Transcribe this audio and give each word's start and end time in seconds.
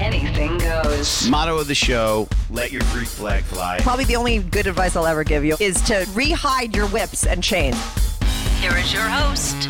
anything 0.00 0.56
goes. 0.58 1.28
Motto 1.28 1.58
of 1.58 1.68
the 1.68 1.74
show 1.74 2.26
let 2.50 2.72
your 2.72 2.82
Greek 2.92 3.06
flag 3.06 3.44
fly. 3.44 3.78
Probably 3.80 4.04
the 4.04 4.16
only 4.16 4.38
good 4.38 4.66
advice 4.66 4.96
I'll 4.96 5.06
ever 5.06 5.24
give 5.24 5.44
you 5.44 5.56
is 5.60 5.80
to 5.82 6.04
rehide 6.14 6.74
your 6.74 6.86
whips 6.88 7.26
and 7.26 7.42
chains. 7.42 7.76
Here 8.58 8.76
is 8.76 8.92
your 8.92 9.02
host, 9.02 9.68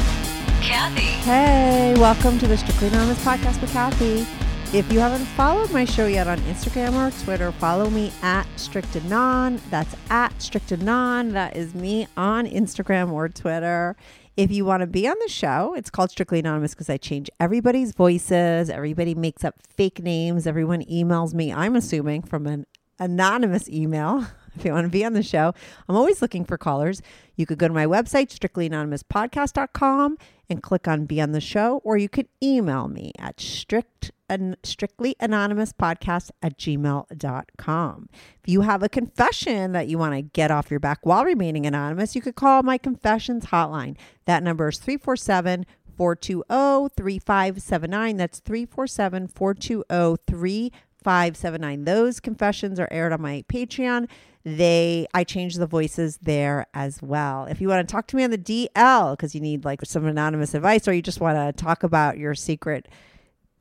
Kathy. 0.62 1.02
Hey, 1.02 1.94
welcome 1.98 2.38
to 2.38 2.46
the 2.46 2.56
Strictly 2.56 2.88
Anonymous 2.88 3.22
podcast 3.24 3.60
with 3.60 3.72
Kathy. 3.72 4.26
If 4.72 4.92
you 4.92 5.00
haven't 5.00 5.24
followed 5.26 5.72
my 5.72 5.84
show 5.84 6.06
yet 6.06 6.28
on 6.28 6.38
Instagram 6.42 6.94
or 6.94 7.10
Twitter, 7.24 7.50
follow 7.50 7.90
me 7.90 8.12
at 8.22 8.46
Strictanon. 8.56 9.60
That's 9.68 9.96
at 10.10 10.32
Strictanon. 10.38 11.32
That 11.32 11.56
is 11.56 11.74
me 11.74 12.06
on 12.16 12.46
Instagram 12.46 13.10
or 13.10 13.28
Twitter. 13.28 13.96
If 14.36 14.50
you 14.50 14.64
want 14.64 14.82
to 14.82 14.86
be 14.86 15.08
on 15.08 15.16
the 15.20 15.28
show, 15.28 15.74
it's 15.74 15.90
called 15.90 16.10
Strictly 16.10 16.38
Anonymous 16.38 16.72
because 16.72 16.88
I 16.88 16.96
change 16.96 17.28
everybody's 17.40 17.92
voices. 17.92 18.70
Everybody 18.70 19.14
makes 19.14 19.44
up 19.44 19.56
fake 19.76 20.02
names. 20.02 20.46
Everyone 20.46 20.82
emails 20.84 21.34
me, 21.34 21.52
I'm 21.52 21.74
assuming, 21.76 22.22
from 22.22 22.46
an 22.46 22.66
anonymous 22.98 23.68
email. 23.68 24.26
If 24.56 24.64
you 24.64 24.72
want 24.72 24.84
to 24.84 24.90
be 24.90 25.04
on 25.04 25.12
the 25.12 25.22
show, 25.22 25.54
I'm 25.88 25.94
always 25.94 26.20
looking 26.20 26.44
for 26.44 26.58
callers. 26.58 27.02
You 27.36 27.46
could 27.46 27.58
go 27.58 27.68
to 27.68 27.72
my 27.72 27.86
website, 27.86 28.36
strictlyanonymouspodcast.com, 28.36 30.18
and 30.50 30.60
click 30.60 30.88
on 30.88 31.06
Be 31.06 31.20
on 31.20 31.30
the 31.30 31.40
Show, 31.40 31.80
or 31.84 31.96
you 31.96 32.08
could 32.08 32.26
email 32.42 32.88
me 32.88 33.12
at 33.16 33.40
strict 33.40 34.10
an 34.30 34.56
strictly 34.62 35.16
anonymous 35.20 35.72
podcast 35.74 36.30
at 36.40 36.56
gmail.com. 36.56 38.08
If 38.42 38.48
you 38.48 38.62
have 38.62 38.82
a 38.82 38.88
confession 38.88 39.72
that 39.72 39.88
you 39.88 39.98
want 39.98 40.14
to 40.14 40.22
get 40.22 40.50
off 40.50 40.70
your 40.70 40.80
back 40.80 41.04
while 41.04 41.24
remaining 41.24 41.66
anonymous, 41.66 42.14
you 42.14 42.22
could 42.22 42.36
call 42.36 42.62
my 42.62 42.78
confessions 42.78 43.46
hotline. 43.46 43.96
That 44.24 44.42
number 44.42 44.68
is 44.68 44.78
347 44.78 45.66
420 45.96 46.88
3579. 46.96 48.16
That's 48.16 48.38
347 48.38 49.28
420 49.28 50.72
3579. 51.02 51.84
Those 51.84 52.20
confessions 52.20 52.78
are 52.78 52.88
aired 52.90 53.12
on 53.12 53.20
my 53.20 53.44
Patreon. 53.48 54.08
They 54.44 55.06
I 55.12 55.24
change 55.24 55.56
the 55.56 55.66
voices 55.66 56.18
there 56.22 56.66
as 56.72 57.02
well. 57.02 57.44
If 57.44 57.60
you 57.60 57.68
want 57.68 57.86
to 57.86 57.92
talk 57.92 58.06
to 58.08 58.16
me 58.16 58.24
on 58.24 58.30
the 58.30 58.38
DL 58.38 59.12
because 59.12 59.34
you 59.34 59.40
need 59.40 59.64
like 59.64 59.80
some 59.84 60.06
anonymous 60.06 60.54
advice 60.54 60.88
or 60.88 60.94
you 60.94 61.02
just 61.02 61.20
want 61.20 61.36
to 61.36 61.62
talk 61.62 61.82
about 61.82 62.16
your 62.16 62.34
secret 62.34 62.88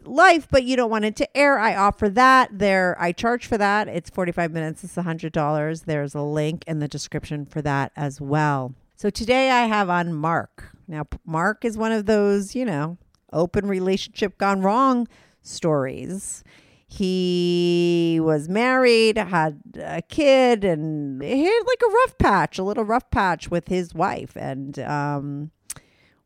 life, 0.06 0.48
but 0.50 0.64
you 0.64 0.76
don't 0.76 0.90
want 0.90 1.06
it 1.06 1.16
to 1.18 1.38
air, 1.38 1.60
I 1.60 1.76
offer 1.76 2.10
that. 2.10 2.58
There, 2.58 2.96
I 3.00 3.12
charge 3.12 3.46
for 3.46 3.58
that. 3.58 3.88
It's 3.88 4.10
45 4.10 4.52
minutes. 4.52 4.84
It's 4.84 4.98
a 4.98 5.04
$100. 5.04 5.86
There's 5.86 6.16
a 6.16 6.22
link 6.22 6.64
in 6.68 6.80
the 6.80 6.88
description 6.88 7.46
for 7.46 7.62
that 7.62 7.92
as 7.96 8.20
well. 8.20 8.76
So 8.96 9.10
today 9.10 9.52
I 9.52 9.66
have 9.66 9.90
on 9.90 10.14
Mark. 10.14 10.76
Now, 10.88 11.06
Mark 11.26 11.64
is 11.64 11.78
one 11.78 11.92
of 11.92 12.06
those, 12.06 12.56
you 12.56 12.66
know, 12.66 12.98
open 13.32 13.68
relationship 13.68 14.38
gone 14.38 14.62
wrong 14.62 15.08
stories. 15.42 16.44
He 16.88 18.20
was 18.22 18.50
married, 18.50 19.18
had 19.18 19.62
a 19.80 20.02
kid, 20.02 20.64
and 20.64 21.22
he 21.22 21.46
had 21.46 21.62
like 21.68 21.82
a 21.88 21.92
rough 21.92 22.18
patch, 22.18 22.58
a 22.58 22.64
little 22.64 22.84
rough 22.84 23.12
patch 23.12 23.52
with 23.52 23.68
his 23.68 23.94
wife. 23.94 24.36
And, 24.36 24.80
um, 24.80 25.52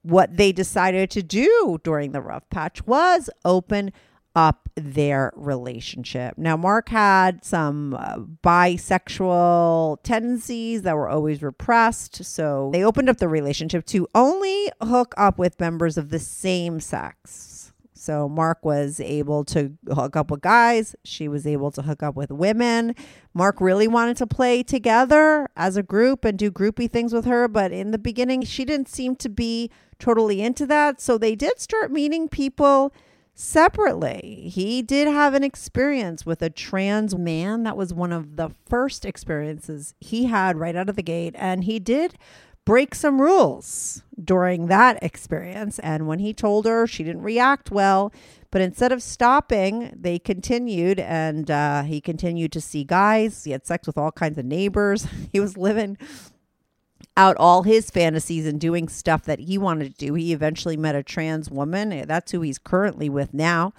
what 0.03 0.37
they 0.37 0.51
decided 0.51 1.09
to 1.11 1.23
do 1.23 1.79
during 1.83 2.11
the 2.11 2.21
rough 2.21 2.49
patch 2.49 2.85
was 2.85 3.29
open 3.43 3.91
up 4.35 4.69
their 4.75 5.31
relationship. 5.35 6.37
Now, 6.37 6.57
Mark 6.57 6.89
had 6.89 7.45
some 7.45 7.93
uh, 7.93 8.17
bisexual 8.43 9.97
tendencies 10.03 10.81
that 10.81 10.95
were 10.95 11.07
always 11.09 11.43
repressed. 11.43 12.23
So 12.25 12.69
they 12.73 12.83
opened 12.83 13.09
up 13.09 13.17
the 13.17 13.27
relationship 13.27 13.85
to 13.87 14.07
only 14.15 14.71
hook 14.81 15.13
up 15.17 15.37
with 15.37 15.59
members 15.59 15.97
of 15.97 16.09
the 16.09 16.19
same 16.19 16.79
sex. 16.79 17.52
So 18.03 18.27
Mark 18.27 18.65
was 18.65 18.99
able 18.99 19.45
to 19.45 19.77
hook 19.87 20.17
up 20.17 20.29
with 20.29 20.41
guys. 20.41 20.93
She 21.05 21.29
was 21.29 21.47
able 21.47 21.71
to 21.71 21.83
hook 21.83 22.03
up 22.03 22.15
with 22.15 22.31
women. 22.31 22.95
Mark 23.33 23.61
really 23.61 23.87
wanted 23.87 24.17
to 24.17 24.27
play 24.27 24.61
together 24.61 25.47
as 25.55 25.77
a 25.77 25.83
group 25.83 26.25
and 26.25 26.37
do 26.37 26.51
groupie 26.51 26.91
things 26.91 27.13
with 27.13 27.23
her. 27.23 27.47
But 27.47 27.71
in 27.71 27.91
the 27.91 27.97
beginning, 27.97 28.43
she 28.43 28.65
didn't 28.65 28.89
seem 28.89 29.15
to 29.15 29.29
be 29.29 29.71
totally 29.99 30.41
into 30.41 30.65
that. 30.65 30.99
So 30.99 31.17
they 31.17 31.33
did 31.33 31.61
start 31.61 31.93
meeting 31.93 32.27
people 32.27 32.93
separately. 33.35 34.49
He 34.53 34.81
did 34.81 35.07
have 35.07 35.33
an 35.33 35.45
experience 35.45 36.25
with 36.25 36.41
a 36.41 36.49
trans 36.49 37.15
man. 37.15 37.63
That 37.63 37.77
was 37.77 37.93
one 37.93 38.11
of 38.11 38.35
the 38.35 38.49
first 38.67 39.05
experiences 39.05 39.93
he 40.01 40.25
had 40.25 40.57
right 40.57 40.75
out 40.75 40.89
of 40.89 40.97
the 40.97 41.03
gate. 41.03 41.35
And 41.37 41.63
he 41.63 41.79
did 41.79 42.17
break 42.65 42.95
some 42.95 43.21
rules 43.21 44.03
during 44.23 44.67
that 44.67 45.01
experience. 45.01 45.79
And 45.79 46.07
when 46.07 46.19
he 46.19 46.33
told 46.33 46.65
her, 46.65 46.87
she 46.87 47.03
didn't 47.03 47.23
react 47.23 47.71
well. 47.71 48.13
But 48.51 48.61
instead 48.61 48.91
of 48.91 49.01
stopping, 49.01 49.91
they 49.99 50.19
continued, 50.19 50.99
and 50.99 51.49
uh, 51.49 51.83
he 51.83 51.99
continued 51.99 52.51
to 52.51 52.61
see 52.61 52.83
guys. 52.83 53.43
He 53.43 53.51
had 53.51 53.65
sex 53.65 53.87
with 53.87 53.97
all 53.97 54.11
kinds 54.11 54.37
of 54.37 54.45
neighbors. 54.45 55.07
He 55.31 55.39
was 55.39 55.57
living 55.57 55.97
out 57.17 57.35
all 57.37 57.63
his 57.63 57.89
fantasies 57.89 58.45
and 58.45 58.59
doing 58.59 58.87
stuff 58.87 59.23
that 59.23 59.39
he 59.39 59.57
wanted 59.57 59.97
to 59.97 60.05
do. 60.05 60.13
He 60.13 60.33
eventually 60.33 60.77
met 60.77 60.95
a 60.95 61.01
trans 61.01 61.49
woman. 61.49 62.05
That's 62.07 62.31
who 62.31 62.41
he's 62.41 62.59
currently 62.59 63.09
with 63.09 63.33
now. 63.33 63.73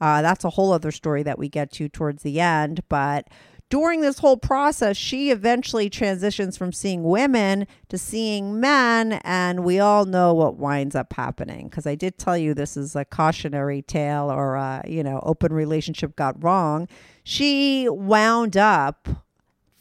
Uh, 0.00 0.22
that's 0.22 0.44
a 0.44 0.50
whole 0.50 0.72
other 0.72 0.92
story 0.92 1.22
that 1.22 1.38
we 1.38 1.48
get 1.48 1.72
to 1.72 1.88
towards 1.88 2.22
the 2.22 2.40
end. 2.40 2.82
But 2.88 3.28
during 3.70 4.00
this 4.00 4.18
whole 4.18 4.36
process, 4.36 4.96
she 4.96 5.30
eventually 5.30 5.90
transitions 5.90 6.56
from 6.56 6.72
seeing 6.72 7.02
women 7.02 7.66
to 7.88 7.98
seeing 7.98 8.58
men. 8.58 9.20
And 9.24 9.64
we 9.64 9.78
all 9.78 10.06
know 10.06 10.32
what 10.32 10.56
winds 10.56 10.94
up 10.94 11.12
happening. 11.12 11.68
Because 11.68 11.86
I 11.86 11.94
did 11.94 12.16
tell 12.16 12.36
you 12.36 12.54
this 12.54 12.76
is 12.76 12.96
a 12.96 13.04
cautionary 13.04 13.82
tale 13.82 14.30
or, 14.30 14.54
a, 14.54 14.82
you 14.86 15.02
know, 15.02 15.20
open 15.22 15.52
relationship 15.52 16.16
got 16.16 16.42
wrong. 16.42 16.88
She 17.24 17.88
wound 17.88 18.56
up 18.56 19.08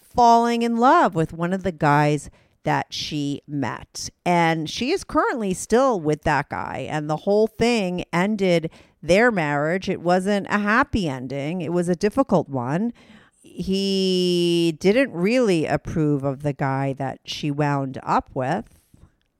falling 0.01 0.63
in 0.63 0.77
love 0.77 1.15
with 1.15 1.31
one 1.31 1.53
of 1.53 1.63
the 1.63 1.71
guys 1.71 2.29
that 2.63 2.87
she 2.89 3.41
met. 3.47 4.09
And 4.25 4.69
she 4.69 4.91
is 4.91 5.05
currently 5.05 5.53
still 5.53 6.01
with 6.01 6.23
that 6.23 6.49
guy. 6.49 6.85
And 6.89 7.09
the 7.09 7.15
whole 7.17 7.47
thing 7.47 8.03
ended 8.11 8.69
their 9.01 9.31
marriage. 9.31 9.87
It 9.87 10.01
wasn't 10.01 10.47
a 10.49 10.57
happy 10.57 11.07
ending, 11.07 11.61
it 11.61 11.71
was 11.71 11.87
a 11.87 11.95
difficult 11.95 12.49
one. 12.49 12.91
He 13.59 14.77
didn't 14.79 15.11
really 15.13 15.65
approve 15.65 16.23
of 16.23 16.43
the 16.43 16.53
guy 16.53 16.93
that 16.93 17.21
she 17.25 17.49
wound 17.49 17.99
up 18.03 18.29
with, 18.35 18.79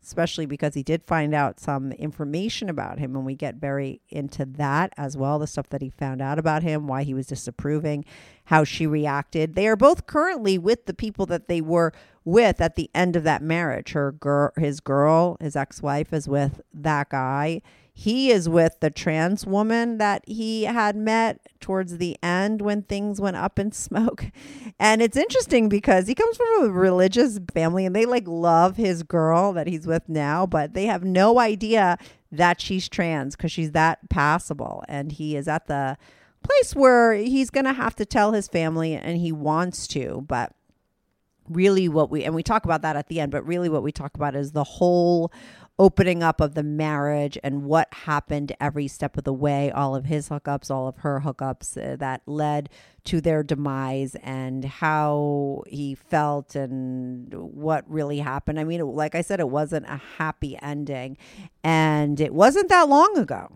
especially 0.04 0.48
because 0.48 0.74
he 0.74 0.82
did 0.82 1.04
find 1.04 1.36
out 1.36 1.60
some 1.60 1.92
information 1.92 2.68
about 2.68 2.98
him. 2.98 3.16
And 3.16 3.28
we 3.28 3.36
get 3.36 3.58
very 3.58 4.02
into 4.10 4.44
that 4.44 4.92
as 4.98 5.16
well 5.16 5.38
the 5.38 5.46
stuff 5.46 5.70
that 5.70 5.84
he 5.84 5.92
found 5.92 6.20
out 6.20 6.40
about 6.40 6.64
him, 6.64 6.88
why 6.88 7.04
he 7.04 7.14
was 7.14 7.28
disapproving, 7.28 8.06
how 8.46 8.64
she 8.64 8.88
reacted. 8.88 9.54
They 9.54 9.68
are 9.68 9.76
both 9.76 10.08
currently 10.08 10.58
with 10.58 10.88
the 10.88 10.96
people 10.96 11.28
that 11.28 11.48
they 11.48 11.62
were 11.62 11.94
with 12.28 12.60
at 12.60 12.76
the 12.76 12.90
end 12.94 13.16
of 13.16 13.24
that 13.24 13.42
marriage. 13.42 13.94
Her 13.94 14.12
girl, 14.12 14.52
his 14.58 14.82
girl, 14.82 15.38
his 15.40 15.56
ex-wife 15.56 16.12
is 16.12 16.28
with 16.28 16.60
that 16.74 17.10
guy. 17.10 17.62
He 17.94 18.32
is 18.32 18.50
with 18.50 18.82
the 18.82 18.90
trans 18.90 19.48
woman 19.48 19.98
that 19.98 20.24
he 20.28 20.66
had 20.66 20.98
met 20.98 21.40
towards 21.62 21.98
the 21.98 22.18
end 22.22 22.62
when 22.62 22.82
things 22.84 23.22
went 23.22 23.38
up 23.38 23.58
in 23.58 23.72
smoke. 23.72 24.26
And 24.80 25.02
it's 25.02 25.18
interesting 25.18 25.70
because 25.70 26.08
he 26.08 26.14
comes 26.14 26.38
from 26.38 26.66
a 26.66 26.70
religious 26.70 27.40
family 27.52 27.84
and 27.84 27.96
they 27.96 28.06
like 28.06 28.28
love 28.28 28.78
his 28.78 29.02
girl 29.02 29.52
that 29.54 29.66
he's 29.66 29.88
with 29.88 30.08
now, 30.08 30.46
but 30.46 30.76
they 30.76 30.86
have 30.86 31.04
no 31.04 31.40
idea 31.40 31.98
that 32.32 32.62
she's 32.62 32.88
trans 32.88 33.36
because 33.36 33.52
she's 33.52 33.72
that 33.72 34.08
passable. 34.10 34.84
And 34.88 35.14
he 35.14 35.36
is 35.36 35.48
at 35.48 35.66
the 35.66 35.98
place 36.44 36.76
where 36.76 37.14
he's 37.14 37.50
going 37.50 37.66
to 37.66 37.74
have 37.74 37.96
to 37.96 38.06
tell 38.06 38.34
his 38.34 38.48
family 38.48 38.94
and 38.94 39.18
he 39.18 39.32
wants 39.32 39.88
to, 39.88 40.24
but 40.28 40.54
really 41.50 41.88
what 41.88 42.10
we 42.10 42.24
and 42.24 42.36
we 42.36 42.44
talk 42.44 42.66
about 42.66 42.82
that 42.82 42.96
at 42.96 43.08
the 43.08 43.20
end 43.20 43.32
but 43.32 43.46
really 43.46 43.70
what 43.70 43.84
we 43.84 43.92
talk 43.92 44.16
about 44.16 44.36
is 44.36 44.52
the 44.52 44.64
whole 44.64 45.32
opening 45.80 46.24
up 46.24 46.42
of 46.42 46.56
the 46.56 46.64
marriage 46.64 47.38
and 47.44 47.64
what 47.64 47.88
happened 47.94 48.52
every 48.60 48.88
step 48.88 49.16
of 49.18 49.24
the 49.24 49.34
way 49.34 49.72
all 49.72 49.96
of 49.96 50.06
his 50.06 50.30
hookups 50.30 50.72
all 50.72 50.88
of 50.88 50.98
her 50.98 51.22
hookups 51.24 51.78
uh, 51.78 51.96
that 51.96 52.22
led 52.26 52.70
to 53.08 53.22
their 53.22 53.42
demise 53.42 54.16
and 54.16 54.66
how 54.66 55.64
he 55.66 55.96
felt 55.96 56.56
and 56.56 57.34
what 57.34 57.90
really 57.90 58.20
happened. 58.20 58.60
I 58.60 58.66
mean 58.66 58.82
like 58.82 59.16
i 59.16 59.22
said 59.22 59.40
it 59.40 59.48
wasn't 59.48 59.86
a 59.88 60.02
happy 60.18 60.58
ending. 60.62 61.18
And 61.64 62.20
it 62.20 62.34
wasn't 62.34 62.68
that 62.68 62.90
long 62.90 63.18
ago 63.18 63.50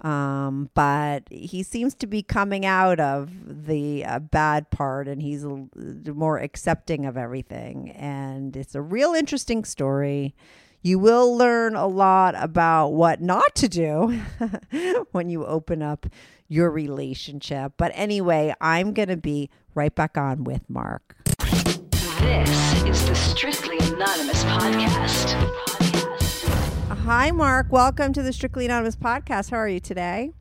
um, 0.00 0.70
but 0.74 1.24
he 1.30 1.62
seems 1.62 1.94
to 1.96 2.06
be 2.06 2.22
coming 2.22 2.66
out 2.66 3.00
of 3.00 3.66
the 3.66 4.04
uh, 4.04 4.18
bad 4.18 4.70
part 4.70 5.08
and 5.08 5.22
he's 5.22 5.44
a, 5.44 5.66
more 6.12 6.38
accepting 6.38 7.06
of 7.06 7.16
everything. 7.16 7.90
And 7.90 8.56
it's 8.56 8.74
a 8.74 8.82
real 8.82 9.14
interesting 9.14 9.64
story. 9.64 10.34
You 10.82 10.98
will 10.98 11.36
learn 11.36 11.74
a 11.74 11.86
lot 11.86 12.34
about 12.36 12.90
what 12.90 13.20
not 13.20 13.54
to 13.56 13.68
do 13.68 14.20
when 15.12 15.28
you 15.30 15.44
open 15.44 15.82
up 15.82 16.06
your 16.48 16.70
relationship. 16.70 17.72
But 17.76 17.92
anyway, 17.94 18.54
I'm 18.60 18.92
going 18.92 19.08
to 19.08 19.16
be 19.16 19.50
right 19.74 19.94
back 19.94 20.16
on 20.16 20.44
with 20.44 20.68
Mark. 20.68 21.16
This 22.20 22.82
is 22.84 23.06
the 23.06 23.14
Strictly 23.14 23.78
Anonymous 23.78 24.44
podcast. 24.44 25.75
Hi, 27.06 27.30
Mark. 27.30 27.70
Welcome 27.70 28.12
to 28.14 28.22
the 28.24 28.32
Strictly 28.32 28.64
Anonymous 28.64 28.96
podcast. 28.96 29.52
How 29.52 29.58
are 29.58 29.68
you 29.68 29.78
today? 29.78 30.32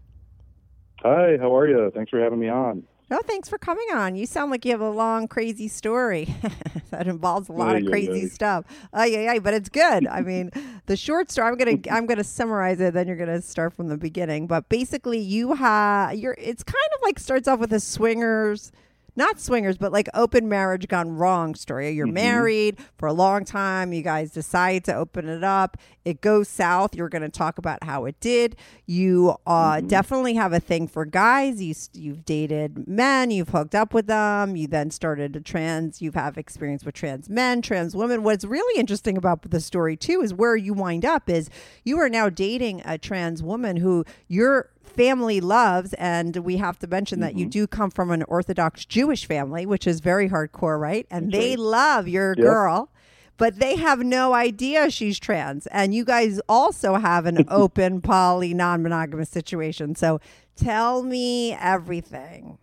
Hi, 1.04 1.38
how 1.40 1.56
are 1.56 1.68
you? 1.68 1.92
Thanks 1.94 2.10
for 2.10 2.20
having 2.20 2.40
me 2.40 2.50
on. 2.50 2.82
No, 3.12 3.20
thanks 3.20 3.48
for 3.48 3.60
coming 3.60 3.86
on. 3.94 4.16
You 4.16 4.26
sound 4.26 4.50
like 4.50 4.66
you 4.66 4.72
have 4.72 4.82
a 4.82 4.90
long, 4.90 5.28
crazy 5.28 5.68
story 5.68 6.34
that 6.90 7.06
involves 7.06 7.50
a 7.50 7.52
lot 7.52 7.76
Ay, 7.76 7.82
of 7.82 7.86
crazy 7.86 8.24
ay. 8.24 8.30
stuff. 8.30 8.66
Oh 8.94 9.04
yeah, 9.04 9.34
yeah, 9.34 9.38
but 9.38 9.54
it's 9.54 9.70
good. 9.70 10.08
I 10.08 10.22
mean, 10.22 10.50
the 10.88 10.98
short 10.98 11.30
story. 11.30 11.50
I'm 11.50 11.56
gonna, 11.56 11.78
I'm 11.92 12.08
gonna 12.08 12.24
summarize 12.24 12.80
it. 12.82 12.96
Then 12.96 13.08
you're 13.08 13.16
gonna 13.16 13.44
start 13.44 13.76
from 13.76 13.88
the 13.88 13.98
beginning. 13.98 14.48
But 14.48 14.68
basically, 14.68 15.20
you 15.20 15.54
have, 15.54 16.16
you're. 16.16 16.36
It's 16.40 16.64
kind 16.64 16.90
of 16.96 17.04
like 17.04 17.20
starts 17.20 17.48
off 17.48 17.60
with 17.60 17.74
a 17.74 17.80
swingers. 17.80 18.72
Not 19.16 19.40
swingers, 19.40 19.78
but 19.78 19.92
like 19.92 20.10
open 20.14 20.50
marriage 20.50 20.88
gone 20.88 21.16
wrong 21.16 21.56
story. 21.56 21.92
You're 21.92 22.08
married 22.08 22.80
for 22.98 23.08
a 23.08 23.14
long 23.14 23.46
time. 23.46 23.94
You 23.94 24.02
guys 24.02 24.32
decide 24.32 24.84
to 24.86 24.96
open 24.96 25.30
it 25.30 25.44
up. 25.44 25.78
It 26.04 26.22
goes 26.22 26.48
south. 26.48 26.96
You're 26.96 27.10
going 27.10 27.22
to 27.22 27.30
talk 27.30 27.58
about 27.58 27.84
how 27.84 28.06
it 28.06 28.20
did. 28.20 28.58
You 28.86 29.38
uh, 29.48 29.82
definitely 29.82 30.36
have 30.36 30.54
a 30.54 30.60
thing 30.60 30.88
for 30.88 31.06
guys. 31.06 31.62
You, 31.62 31.74
you've 31.94 32.26
dated 32.26 32.88
men. 32.88 33.32
You've 33.32 33.50
hooked 33.50 33.74
up 33.74 33.94
with 33.94 34.08
them. 34.08 34.56
You 34.56 34.68
then 34.68 34.92
started 34.92 35.36
a 35.36 35.42
trans. 35.42 36.02
You 36.02 36.12
have 36.12 36.38
experience 36.38 36.84
with 36.84 36.96
trans 36.96 37.30
men, 37.30 37.62
trans 37.62 37.96
women. 37.96 38.22
What's 38.24 38.46
really 38.46 38.80
interesting 38.80 39.18
about 39.18 39.50
the 39.50 39.62
story 39.62 39.96
too 39.96 40.22
is 40.22 40.34
where 40.34 40.56
you 40.56 40.74
wind 40.74 41.06
up 41.06 41.30
is 41.30 41.50
you 41.84 42.00
are 42.00 42.10
now 42.10 42.30
dating 42.30 42.82
a 42.86 42.98
trans 42.98 43.42
woman 43.42 43.78
who 43.78 44.06
your 44.28 44.70
family 44.86 45.42
loves 45.42 45.94
and 45.94 46.38
we 46.38 46.58
have 46.58 46.80
to 46.80 46.88
mention 46.88 47.20
that 47.20 47.36
you 47.36 47.46
mm-hmm. 47.46 47.50
do 47.50 47.68
come 47.68 47.92
from 47.92 48.12
an 48.12 48.24
orthodox 48.24 48.86
jewish 48.86 49.26
family 49.26 49.66
which 49.66 49.86
is 49.88 50.00
very 50.00 50.30
hardcore 50.30 50.80
right 50.80 51.06
and 51.12 51.32
they 51.32 51.56
love 51.56 52.08
your 52.08 52.36
girl 52.36 52.90
but 53.38 53.60
they 53.60 53.76
have 53.76 54.00
no 54.00 54.34
idea 54.34 54.90
she's 54.90 55.20
trans 55.20 55.68
and 55.68 55.94
you 55.94 56.06
guys 56.06 56.40
also 56.48 56.96
have 56.96 57.26
an 57.26 57.46
open 57.50 58.02
poly 58.02 58.54
non-monogamous 58.54 59.30
situation 59.30 59.96
so 59.96 60.20
tell 60.56 61.04
me 61.04 61.54
everything 61.54 62.58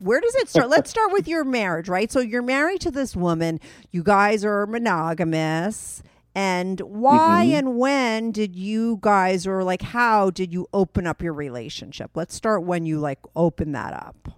where 0.00 0.20
does 0.20 0.34
it 0.36 0.48
start? 0.48 0.68
Let's 0.68 0.90
start 0.92 1.12
with 1.12 1.26
your 1.26 1.44
marriage, 1.44 1.88
right? 1.88 2.10
So 2.10 2.20
you're 2.20 2.42
married 2.42 2.80
to 2.82 2.90
this 2.90 3.16
woman. 3.16 3.60
You 3.90 4.02
guys 4.02 4.44
are 4.44 4.66
monogamous. 4.66 6.02
And 6.38 6.80
why 6.82 7.42
and 7.42 7.76
when 7.78 8.30
did 8.30 8.54
you 8.54 8.98
guys, 9.00 9.44
or 9.44 9.64
like 9.64 9.82
how 9.82 10.30
did 10.30 10.52
you 10.52 10.68
open 10.72 11.04
up 11.04 11.20
your 11.20 11.32
relationship? 11.32 12.12
Let's 12.14 12.32
start 12.32 12.62
when 12.62 12.86
you 12.86 13.00
like 13.00 13.18
open 13.34 13.72
that 13.72 13.92
up. 13.92 14.28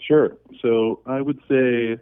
Sure. 0.00 0.36
So 0.60 1.02
I 1.06 1.20
would 1.20 1.38
say 1.48 1.98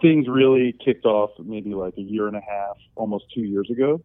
things 0.00 0.28
really 0.28 0.72
kicked 0.84 1.04
off 1.04 1.30
maybe 1.44 1.74
like 1.74 1.94
a 1.98 2.00
year 2.00 2.28
and 2.28 2.36
a 2.36 2.40
half, 2.40 2.76
almost 2.94 3.24
two 3.34 3.40
years 3.42 3.68
ago. 3.70 4.00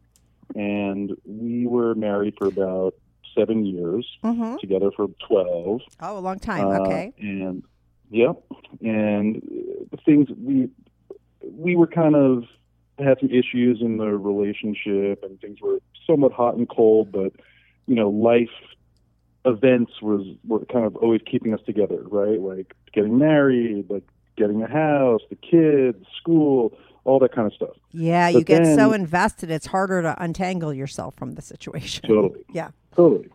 And 0.56 1.12
we 1.24 1.68
were 1.68 1.94
married 1.94 2.34
for 2.40 2.48
about 2.48 2.96
seven 3.38 3.68
years, 3.68 4.04
Mm-hmm. 4.24 4.56
together 4.60 4.90
for 4.96 5.10
12. 5.28 5.82
Oh, 6.02 6.18
a 6.18 6.20
long 6.20 6.40
time. 6.40 6.66
Uh, 6.66 6.80
okay. 6.80 7.14
And 7.20 7.62
yep. 8.10 8.42
And 8.82 9.44
uh, 9.94 9.98
things 10.06 10.28
we 10.44 10.70
we 11.44 11.76
were 11.76 11.88
kind 11.88 12.16
of 12.16 12.46
had 13.00 13.20
some 13.20 13.30
issues 13.30 13.82
in 13.82 13.98
the 13.98 14.08
relationship, 14.08 15.24
and 15.24 15.40
things 15.40 15.60
were 15.62 15.80
somewhat 16.06 16.32
hot 16.32 16.56
and 16.56 16.68
cold. 16.70 17.12
But 17.12 17.34
you 17.86 17.96
know, 17.96 18.10
life 18.10 18.50
events 19.46 20.02
was 20.02 20.26
were 20.46 20.66
kind 20.66 20.86
of 20.86 20.96
always 20.98 21.22
keeping 21.30 21.54
us 21.54 21.62
together, 21.66 22.02
right? 22.04 22.40
Like 22.40 22.74
getting 22.94 23.18
married, 23.18 23.90
like 23.90 24.04
getting 24.36 24.62
a 24.62 24.68
house, 24.68 25.22
the 25.30 25.36
kids, 25.36 26.06
school, 26.18 26.78
all 27.04 27.20
that 27.20 27.34
kind 27.34 27.48
of 27.48 27.54
stuff. 27.54 27.76
Yeah, 27.92 28.28
you 28.28 28.40
but 28.40 28.48
get 28.48 28.76
so 28.76 28.92
invested, 28.94 29.50
it's 29.50 29.66
harder 29.66 30.02
to 30.02 30.22
untangle 30.22 30.74
yourself 30.74 31.16
from 31.16 31.36
the 31.36 31.42
situation. 31.42 32.08
Totally. 32.08 32.44
Yeah. 32.54 32.70
Totally. 32.96 33.30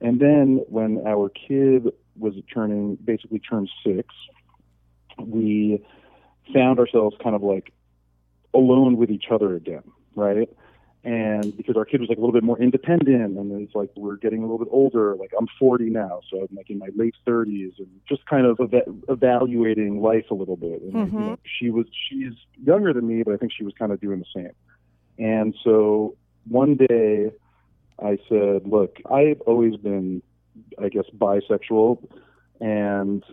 And 0.00 0.20
then 0.20 0.64
when 0.68 1.02
our 1.06 1.28
kid 1.28 1.88
was 2.18 2.34
turning, 2.52 2.96
basically 2.96 3.40
turned 3.40 3.68
six, 3.84 4.14
we 5.18 5.84
found 6.54 6.78
ourselves 6.78 7.16
kind 7.22 7.34
of 7.34 7.42
like 7.42 7.72
alone 8.54 8.96
with 8.96 9.10
each 9.10 9.26
other 9.30 9.54
again, 9.54 9.84
right? 10.14 10.48
And 11.02 11.56
because 11.56 11.76
our 11.76 11.86
kid 11.86 12.00
was 12.00 12.10
like 12.10 12.18
a 12.18 12.20
little 12.20 12.34
bit 12.34 12.42
more 12.42 12.58
independent, 12.60 13.38
and 13.38 13.62
it's 13.62 13.74
like 13.74 13.90
we're 13.96 14.16
getting 14.16 14.40
a 14.40 14.42
little 14.42 14.58
bit 14.58 14.68
older. 14.70 15.16
Like 15.16 15.32
I'm 15.38 15.46
40 15.58 15.84
now, 15.88 16.20
so 16.30 16.40
I'm 16.42 16.54
like 16.54 16.68
in 16.68 16.78
my 16.78 16.88
late 16.94 17.14
30s, 17.26 17.78
and 17.78 17.88
just 18.06 18.26
kind 18.26 18.44
of 18.44 18.60
eva- 18.60 18.92
evaluating 19.08 20.02
life 20.02 20.26
a 20.30 20.34
little 20.34 20.56
bit. 20.56 20.82
And 20.82 20.92
like, 20.92 21.12
you 21.12 21.18
know, 21.18 21.24
mm-hmm. 21.26 21.34
she 21.58 21.70
was 21.70 21.86
she's 22.08 22.34
younger 22.62 22.92
than 22.92 23.06
me, 23.06 23.22
but 23.22 23.32
I 23.32 23.38
think 23.38 23.52
she 23.56 23.64
was 23.64 23.72
kind 23.78 23.92
of 23.92 24.00
doing 24.00 24.18
the 24.18 24.26
same. 24.42 24.52
And 25.18 25.54
so 25.64 26.16
one 26.46 26.76
day, 26.76 27.32
I 28.02 28.18
said, 28.28 28.66
"Look, 28.66 28.98
I've 29.10 29.40
always 29.42 29.76
been, 29.76 30.22
I 30.78 30.90
guess, 30.90 31.04
bisexual, 31.16 32.06
and 32.60 33.24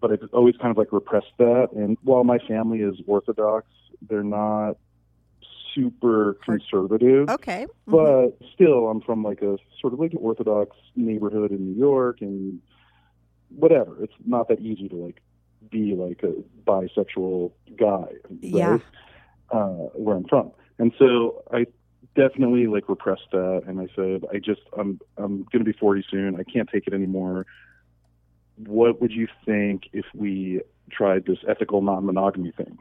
but 0.00 0.12
I've 0.12 0.28
always 0.32 0.56
kind 0.56 0.70
of 0.70 0.76
like 0.76 0.92
repressed 0.92 1.32
that. 1.38 1.68
And 1.74 1.96
while 2.02 2.24
my 2.24 2.38
family 2.38 2.80
is 2.80 2.96
Orthodox, 3.06 3.66
they're 4.08 4.22
not 4.22 4.76
super 5.74 6.38
conservative. 6.44 7.28
Okay. 7.28 7.66
Mhm. 7.88 8.30
But 8.38 8.48
still, 8.54 8.88
I'm 8.88 9.00
from 9.00 9.22
like 9.22 9.42
a 9.42 9.58
sort 9.80 9.92
of 9.92 10.00
like 10.00 10.12
an 10.12 10.18
Orthodox 10.20 10.76
neighborhood 10.96 11.50
in 11.50 11.72
New 11.72 11.78
York, 11.78 12.20
and 12.20 12.60
whatever. 13.56 14.02
It's 14.02 14.14
not 14.26 14.48
that 14.48 14.60
easy 14.60 14.88
to 14.88 14.96
like 14.96 15.20
be 15.70 15.94
like 15.94 16.22
a 16.22 16.34
bisexual 16.66 17.52
guy, 17.76 17.86
right? 17.86 18.38
Yeah. 18.40 18.78
Uh, 19.50 19.88
where 19.94 20.16
I'm 20.16 20.24
from, 20.24 20.52
and 20.78 20.92
so 20.98 21.42
I 21.52 21.66
definitely 22.14 22.66
like 22.66 22.88
repressed 22.88 23.30
that, 23.32 23.62
and 23.66 23.80
I 23.80 23.88
said, 23.96 24.24
I 24.32 24.38
just 24.38 24.60
I'm 24.78 25.00
I'm 25.16 25.44
gonna 25.52 25.64
be 25.64 25.72
40 25.72 26.04
soon. 26.08 26.36
I 26.38 26.44
can't 26.44 26.68
take 26.68 26.86
it 26.86 26.94
anymore. 26.94 27.46
What 28.66 29.00
would 29.00 29.12
you 29.12 29.28
think 29.44 29.88
if 29.92 30.04
we 30.14 30.60
tried 30.90 31.26
this 31.26 31.38
ethical 31.48 31.82
non-monogamy 31.82 32.52
thing? 32.52 32.78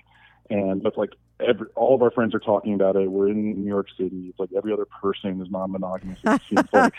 And 0.49 0.81
that's 0.81 0.97
like 0.97 1.11
every, 1.39 1.67
all 1.75 1.93
of 1.93 2.01
our 2.01 2.11
friends 2.11 2.33
are 2.33 2.39
talking 2.39 2.73
about 2.73 2.95
it. 2.95 3.09
We're 3.11 3.29
in 3.29 3.61
New 3.61 3.67
York 3.67 3.87
City. 3.97 4.27
It's 4.29 4.39
like 4.39 4.49
every 4.55 4.73
other 4.73 4.85
person 4.85 5.41
is 5.41 5.49
non-monogamous. 5.51 6.19
It 6.23 6.67
like 6.73 6.97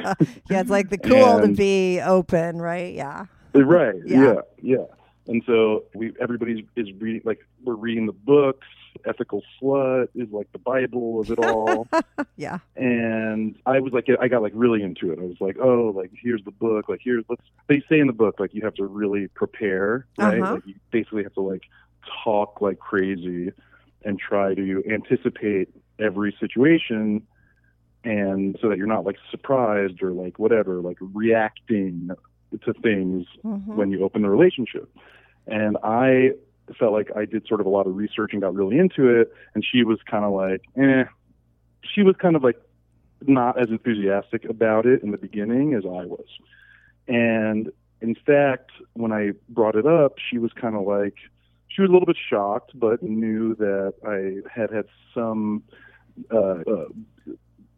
yeah, 0.49 0.60
it's 0.60 0.70
like 0.70 0.90
the 0.90 0.99
cool 0.99 1.40
to 1.40 1.49
be 1.49 2.00
open, 2.00 2.62
right? 2.62 2.94
Yeah. 2.94 3.26
right. 3.54 3.96
Yeah. 4.04 4.22
Yeah. 4.22 4.40
yeah, 4.62 4.84
And 5.26 5.42
so 5.46 5.84
we 5.94 6.12
everybody's 6.20 6.64
is 6.76 6.88
reading 6.98 7.22
like 7.24 7.46
we're 7.64 7.74
reading 7.74 8.06
the 8.06 8.12
books. 8.12 8.66
Ethical 9.06 9.42
slut 9.60 10.08
is 10.14 10.28
like 10.32 10.50
the 10.52 10.58
Bible 10.58 11.20
of 11.20 11.30
it 11.30 11.38
all. 11.38 11.86
Yeah. 12.36 12.58
and 12.74 13.54
I 13.66 13.80
was 13.80 13.92
like, 13.92 14.06
I 14.18 14.28
got 14.28 14.40
like 14.40 14.52
really 14.54 14.82
into 14.82 15.12
it. 15.12 15.18
I 15.18 15.22
was 15.22 15.36
like, 15.40 15.56
oh, 15.60 15.92
like 15.94 16.10
here's 16.22 16.42
the 16.44 16.50
book. 16.50 16.88
Like 16.88 17.00
here's 17.04 17.24
let's. 17.28 17.42
They 17.68 17.82
say 17.88 18.00
in 18.00 18.06
the 18.06 18.14
book 18.14 18.40
like 18.40 18.54
you 18.54 18.62
have 18.62 18.74
to 18.74 18.86
really 18.86 19.28
prepare, 19.28 20.06
right? 20.18 20.40
Uh-huh. 20.40 20.54
Like 20.54 20.66
you 20.66 20.74
basically 20.90 21.22
have 21.22 21.34
to 21.34 21.42
like 21.42 21.64
talk 22.24 22.60
like 22.60 22.78
crazy 22.78 23.52
and 24.04 24.18
try 24.18 24.54
to 24.54 24.82
anticipate 24.90 25.68
every 25.98 26.34
situation, 26.40 27.26
and 28.04 28.58
so 28.62 28.70
that 28.70 28.78
you're 28.78 28.86
not 28.86 29.04
like 29.04 29.16
surprised 29.30 30.02
or 30.02 30.12
like 30.12 30.38
whatever, 30.38 30.80
like 30.80 30.96
reacting 31.00 32.10
to 32.64 32.73
things 32.75 33.26
Mhm. 33.45 33.75
when 33.76 33.90
you 33.90 34.02
open 34.02 34.23
the 34.23 34.30
relationship. 34.30 34.88
And 35.47 35.76
I 35.83 36.33
felt 36.78 36.92
like 36.92 37.11
I 37.16 37.25
did 37.25 37.47
sort 37.47 37.61
of 37.61 37.66
a 37.66 37.71
lot 37.71 37.87
of 37.87 37.97
research 37.97 38.33
and 38.33 38.42
got 38.42 38.54
really 38.54 38.78
into 38.78 39.09
it. 39.09 39.33
And 39.54 39.64
she 39.64 39.83
was 39.83 40.00
kind 40.02 40.25
of 40.25 40.33
like, 40.33 40.62
eh. 40.76 41.04
She 41.83 42.02
was 42.02 42.14
kind 42.16 42.37
of 42.37 42.45
like 42.45 42.61
not 43.26 43.59
as 43.61 43.71
enthusiastic 43.71 44.45
about 44.45 44.87
it 44.87 45.02
in 45.02 45.11
the 45.11 45.19
beginning 45.19 45.75
as 45.75 45.85
I 45.85 46.04
was. 46.07 46.26
And 47.09 47.73
in 48.00 48.14
fact, 48.14 48.71
when 48.95 49.12
I 49.12 49.33
brought 49.49 49.75
it 49.75 49.87
up, 49.87 50.19
she 50.19 50.38
was 50.38 50.52
kind 50.52 50.75
of 50.76 50.83
like, 50.87 51.14
she 51.69 51.83
was 51.83 51.90
a 51.90 51.92
little 51.92 52.07
bit 52.07 52.16
shocked, 52.16 52.73
but 52.75 53.02
knew 53.02 53.54
that 53.57 53.95
I 54.07 54.49
had 54.50 54.71
had 54.71 54.87
some 55.14 55.62
uh, 56.30 56.37
uh, 56.66 56.85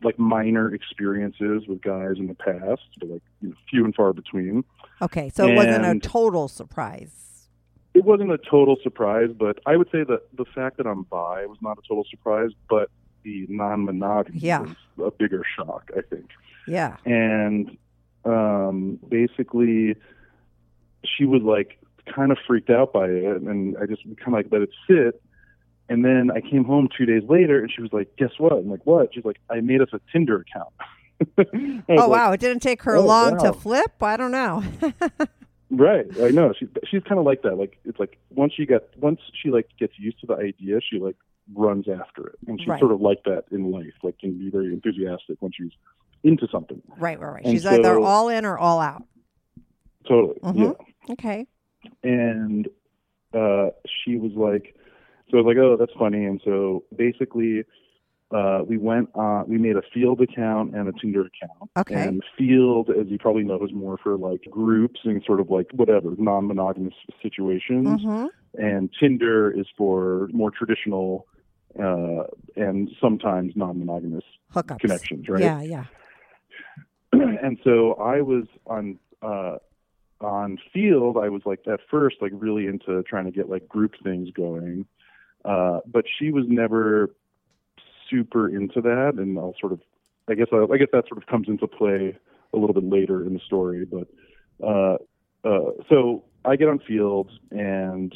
like 0.05 0.19
minor 0.19 0.73
experiences 0.75 1.67
with 1.67 1.81
guys 1.83 2.15
in 2.19 2.27
the 2.27 2.35
past, 2.35 2.83
but 2.99 3.09
like 3.09 3.23
you 3.41 3.49
know, 3.51 3.55
few 3.71 3.85
and 3.85 3.95
far 3.95 4.13
between. 4.13 4.65
Okay, 5.01 5.29
so 5.31 5.47
it 5.49 5.55
wasn't 5.55 5.85
a 5.85 5.99
total 6.01 6.49
surprise. 6.49 7.49
It 7.95 8.05
wasn't 8.05 8.33
a 8.33 8.39
total 8.39 8.77
surprise, 8.83 9.29
but 9.39 9.59
I 9.67 9.77
would 9.77 9.89
say 9.93 10.03
that 10.05 10.23
the 10.37 10.47
fact 10.55 10.79
that 10.79 10.87
I'm 10.87 11.03
bi 11.05 11.45
was 11.47 11.59
not 11.61 11.79
a 11.79 11.83
total 11.87 12.05
surprise, 12.11 12.51
but 12.71 12.91
the 13.23 13.47
non-monogamy 13.49 14.39
Yeah. 14.39 14.61
was 14.61 14.71
a 15.05 15.11
bigger 15.11 15.43
shock, 15.57 15.91
I 15.97 16.01
think. 16.03 16.31
Yeah. 16.67 16.97
and 17.05 17.77
um, 18.25 18.99
basically 19.09 19.97
she 21.05 21.25
was 21.25 21.43
like 21.43 21.79
kind 22.15 22.31
of 22.33 22.39
freaked 22.47 22.71
out 22.71 22.93
by 22.93 23.07
it 23.09 23.43
and 23.43 23.77
i 23.79 23.87
just 23.87 24.03
kind 24.05 24.29
of 24.29 24.33
like 24.35 24.47
let 24.53 24.63
it 24.63 24.71
sit 24.89 25.21
and 25.89 26.05
then 26.05 26.31
i 26.35 26.41
came 26.41 26.65
home 26.65 26.89
two 26.97 27.05
days 27.07 27.23
later 27.29 27.61
and 27.61 27.71
she 27.75 27.83
was 27.83 27.93
like 27.93 28.09
guess 28.17 28.31
what 28.39 28.53
i'm 28.53 28.69
like 28.71 28.85
what 28.85 29.09
she's 29.15 29.25
like 29.25 29.39
i 29.51 29.61
made 29.61 29.81
us 29.81 29.89
a 29.93 30.01
tinder 30.13 30.45
account 30.47 30.73
Oh 31.89 31.95
like, 31.95 32.09
wow, 32.09 32.33
it 32.33 32.41
didn't 32.41 32.61
take 32.63 32.83
her 32.83 32.97
oh, 32.97 33.03
long 33.07 33.37
wow. 33.37 33.45
to 33.45 33.53
flip. 33.53 33.93
I 34.03 34.17
don't 34.17 34.33
know. 34.33 34.61
right 35.71 36.05
i 36.21 36.29
know 36.31 36.53
she, 36.59 36.67
she's 36.91 37.03
kind 37.05 37.19
of 37.19 37.25
like 37.25 37.41
that 37.43 37.57
like 37.57 37.79
it's 37.85 37.99
like 37.99 38.19
once 38.31 38.53
she 38.55 38.67
got 38.67 38.83
once 38.99 39.21
she 39.41 39.51
like 39.51 39.69
gets 39.79 39.99
used 39.99 40.19
to 40.21 40.27
the 40.27 40.35
idea 40.35 40.79
she 40.83 40.99
like 40.99 41.17
runs 41.55 41.87
after 41.89 42.27
it 42.27 42.39
and 42.47 42.61
she's 42.61 42.69
Right. 42.69 42.79
sort 42.81 42.93
of 42.93 43.01
like 43.01 43.23
that 43.25 43.45
in 43.51 43.71
life 43.71 43.95
like 44.03 44.19
can 44.19 44.37
be 44.39 44.51
very 44.51 44.67
enthusiastic 44.73 45.37
when 45.41 45.51
she's 45.53 45.71
into 46.25 46.47
something 46.53 46.83
right, 46.99 47.19
right, 47.19 47.33
right. 47.35 47.45
And 47.45 47.55
She's 47.55 47.65
either 47.65 47.99
all 47.99 48.29
in 48.29 48.45
or 48.45 48.59
all 48.59 48.81
out. 48.81 49.03
totally 50.07 50.39
Mhm. 50.41 50.77
yeah 51.09 51.13
Okay. 51.13 51.47
and 52.03 52.69
uh, 53.33 53.71
she 54.05 54.17
was 54.17 54.33
like, 54.35 54.77
so 55.33 55.39
I 55.39 55.41
was 55.41 55.47
like, 55.47 55.57
oh, 55.57 55.77
that's 55.79 55.93
funny. 55.99 56.27
And 56.27 56.41
so 56.45 56.85
basically, 56.95 57.65
uh, 58.31 58.61
we 58.67 58.77
went 58.77 59.09
on, 59.15 59.49
we 59.49 59.57
made 59.57 59.77
a 59.77 59.83
Feeld 59.97 60.21
account 60.23 60.75
and 60.75 60.89
a 60.89 60.93
Tinder 61.01 61.23
account. 61.23 61.71
Okay. 61.77 61.95
And 62.07 62.23
Feeld, 62.39 62.91
as 62.91 63.09
you 63.09 63.19
probably 63.19 63.43
know, 63.43 63.65
is 63.65 63.73
more 63.73 63.99
for 64.03 64.17
like 64.17 64.43
groups 64.51 65.01
and 65.05 65.23
sort 65.25 65.41
of 65.41 65.51
like 65.51 65.71
whatever 65.73 66.13
non-monogamous 66.19 66.95
situations. 67.23 68.03
hmm 68.03 68.27
And 68.59 68.91
Tinder 69.01 69.51
is 69.51 69.67
for 69.77 70.29
more 70.33 70.51
traditional 70.51 71.27
uh, 71.79 72.25
and 72.57 72.91
sometimes 73.01 73.55
non-monogamous 73.57 74.25
Hookups. 74.55 74.81
connections, 74.81 75.29
right? 75.29 75.41
Yeah, 75.41 75.63
yeah. 75.63 75.85
and 77.13 77.59
so 77.65 77.95
I 77.95 78.21
was 78.21 78.45
on 78.67 78.99
uh, 79.23 79.57
on 80.21 80.59
Feeld. 80.75 81.23
I 81.23 81.29
was 81.31 81.43
like 81.47 81.61
at 81.67 81.81
first 81.91 82.17
like 82.21 82.33
really 82.35 82.67
into 82.67 83.03
trying 83.05 83.25
to 83.25 83.31
get 83.31 83.49
like 83.49 83.67
group 83.69 83.95
things 84.03 84.31
going, 84.31 84.87
uh, 85.45 85.81
but 85.87 86.05
she 86.19 86.31
was 86.31 86.45
never 86.49 87.15
super 88.11 88.49
into 88.49 88.81
that. 88.81 89.15
And 89.17 89.39
I'll 89.39 89.55
sort 89.61 89.73
of, 89.73 89.81
I 90.29 90.35
guess 90.35 90.49
I, 90.53 90.67
I 90.73 90.77
guess 90.77 90.89
that 90.93 91.09
sort 91.09 91.19
of 91.19 91.27
comes 91.27 91.49
into 91.49 91.67
play 91.67 92.17
a 92.53 92.57
little 92.57 92.75
bit 92.75 92.85
later 92.85 93.25
in 93.25 93.35
the 93.35 93.41
story. 93.41 93.85
But 93.85 94.09
uh, 94.65 94.97
uh, 95.45 95.73
so 95.89 96.25
I 96.45 96.57
get 96.57 96.69
on 96.69 96.79
Feeld 96.79 97.29
and 97.51 98.15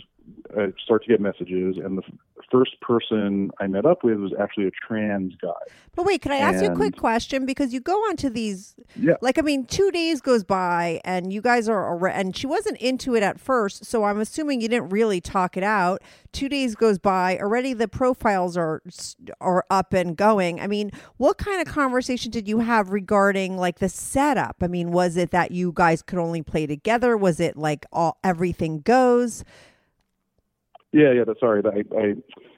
I 0.57 0.73
start 0.83 1.03
to 1.05 1.09
get 1.09 1.21
messages, 1.21 1.77
and 1.77 1.99
the 1.99 2.03
first 2.51 2.81
person 2.81 3.51
I 3.61 3.67
met 3.67 3.85
up 3.85 4.05
with 4.05 4.19
was 4.19 4.33
actually 4.41 4.67
a 4.67 4.71
trans 4.71 5.35
guy. 5.43 5.51
But 5.95 6.05
wait, 6.07 6.23
can 6.23 6.31
I 6.33 6.37
ask 6.37 6.63
you 6.63 6.71
a 6.71 6.77
quick 6.77 6.97
question? 6.97 7.47
Because 7.47 7.73
you 7.73 7.81
go 7.81 7.95
onto 8.09 8.29
these, 8.29 8.77
Yeah. 8.95 9.15
like, 9.21 9.39
I 9.39 9.43
mean, 9.43 9.65
two 9.65 9.91
days 9.91 10.21
goes 10.21 10.45
by 10.45 11.01
and 11.05 11.33
you 11.33 11.41
guys 11.41 11.69
are, 11.69 12.07
and 12.07 12.37
she 12.37 12.47
wasn't 12.47 12.77
into 12.79 13.17
it 13.17 13.23
at 13.23 13.41
first. 13.41 13.85
So 13.85 14.05
I'm 14.05 14.21
assuming 14.21 14.61
you 14.61 14.69
didn't 14.69 14.91
really 14.91 15.21
talk 15.21 15.57
it 15.57 15.63
out. 15.63 16.03
Two 16.33 16.49
days 16.49 16.75
goes 16.75 16.99
by, 16.99 17.39
already 17.39 17.73
the 17.73 17.89
profiles 17.89 18.57
are 18.57 18.83
are 19.41 19.65
up 19.71 19.93
and 19.93 20.17
going. 20.17 20.61
I 20.61 20.67
mean, 20.67 20.91
what 21.17 21.39
kind 21.39 21.67
of 21.67 21.73
conversation 21.73 22.31
did 22.31 22.47
you 22.47 22.61
have 22.61 22.91
regarding 22.91 23.57
like 23.57 23.79
the 23.79 23.89
setup? 23.89 24.57
I 24.61 24.67
mean, 24.69 24.93
was 24.93 25.17
it 25.17 25.31
that 25.31 25.51
you 25.51 25.73
guys 25.75 26.03
could 26.03 26.19
only 26.19 26.43
play 26.43 26.67
together? 26.67 27.17
Was 27.17 27.41
it 27.41 27.57
like 27.57 27.87
all 27.93 28.19
everything 28.23 28.81
goes? 28.81 29.45
Yeah, 30.93 31.13
yeah. 31.13 31.25
That's 31.27 31.41
sorry. 31.41 31.63
I, 31.65 31.85
I 31.99 32.15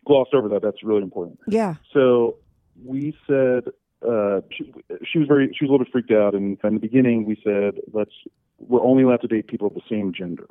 glossed 0.06 0.35
over 0.35 0.49
that. 0.50 0.62
That's 0.62 0.82
really 0.82 1.02
important. 1.02 1.38
Yeah. 1.49 1.75
So 1.92 2.37
we 2.85 3.16
said 3.26 3.64
uh, 4.08 4.40
she, 4.52 4.73
she 5.11 5.18
was 5.18 5.26
very 5.28 5.49
she 5.58 5.64
was 5.64 5.70
a 5.70 5.73
little 5.73 5.78
bit 5.85 5.92
freaked 5.92 6.12
out, 6.12 6.35
and 6.35 6.58
in 6.62 6.75
the 6.75 6.80
beginning 6.80 7.25
we 7.25 7.40
said 7.42 7.80
let's 7.92 8.12
we're 8.58 8.82
only 8.85 9.02
allowed 9.04 9.20
to 9.23 9.28
date 9.28 9.47
people 9.49 9.66
of 9.68 9.75
the 9.75 9.80
same 9.88 10.12
gender. 10.12 10.47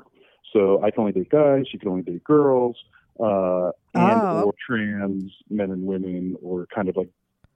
So 0.54 0.82
I 0.84 0.92
can 0.92 1.02
only 1.02 1.12
date 1.14 1.30
guys. 1.30 1.66
She 1.70 1.78
can 1.78 1.90
only 1.90 2.04
date 2.04 2.24
girls, 2.24 2.78
uh, 3.20 3.72
and 3.94 4.22
Oh. 4.22 4.44
or 4.48 4.54
trans 4.66 5.32
men 5.50 5.72
and 5.72 5.86
women, 5.86 6.36
or 6.42 6.66
kind 6.74 6.90
of 6.90 6.98
like 6.98 7.10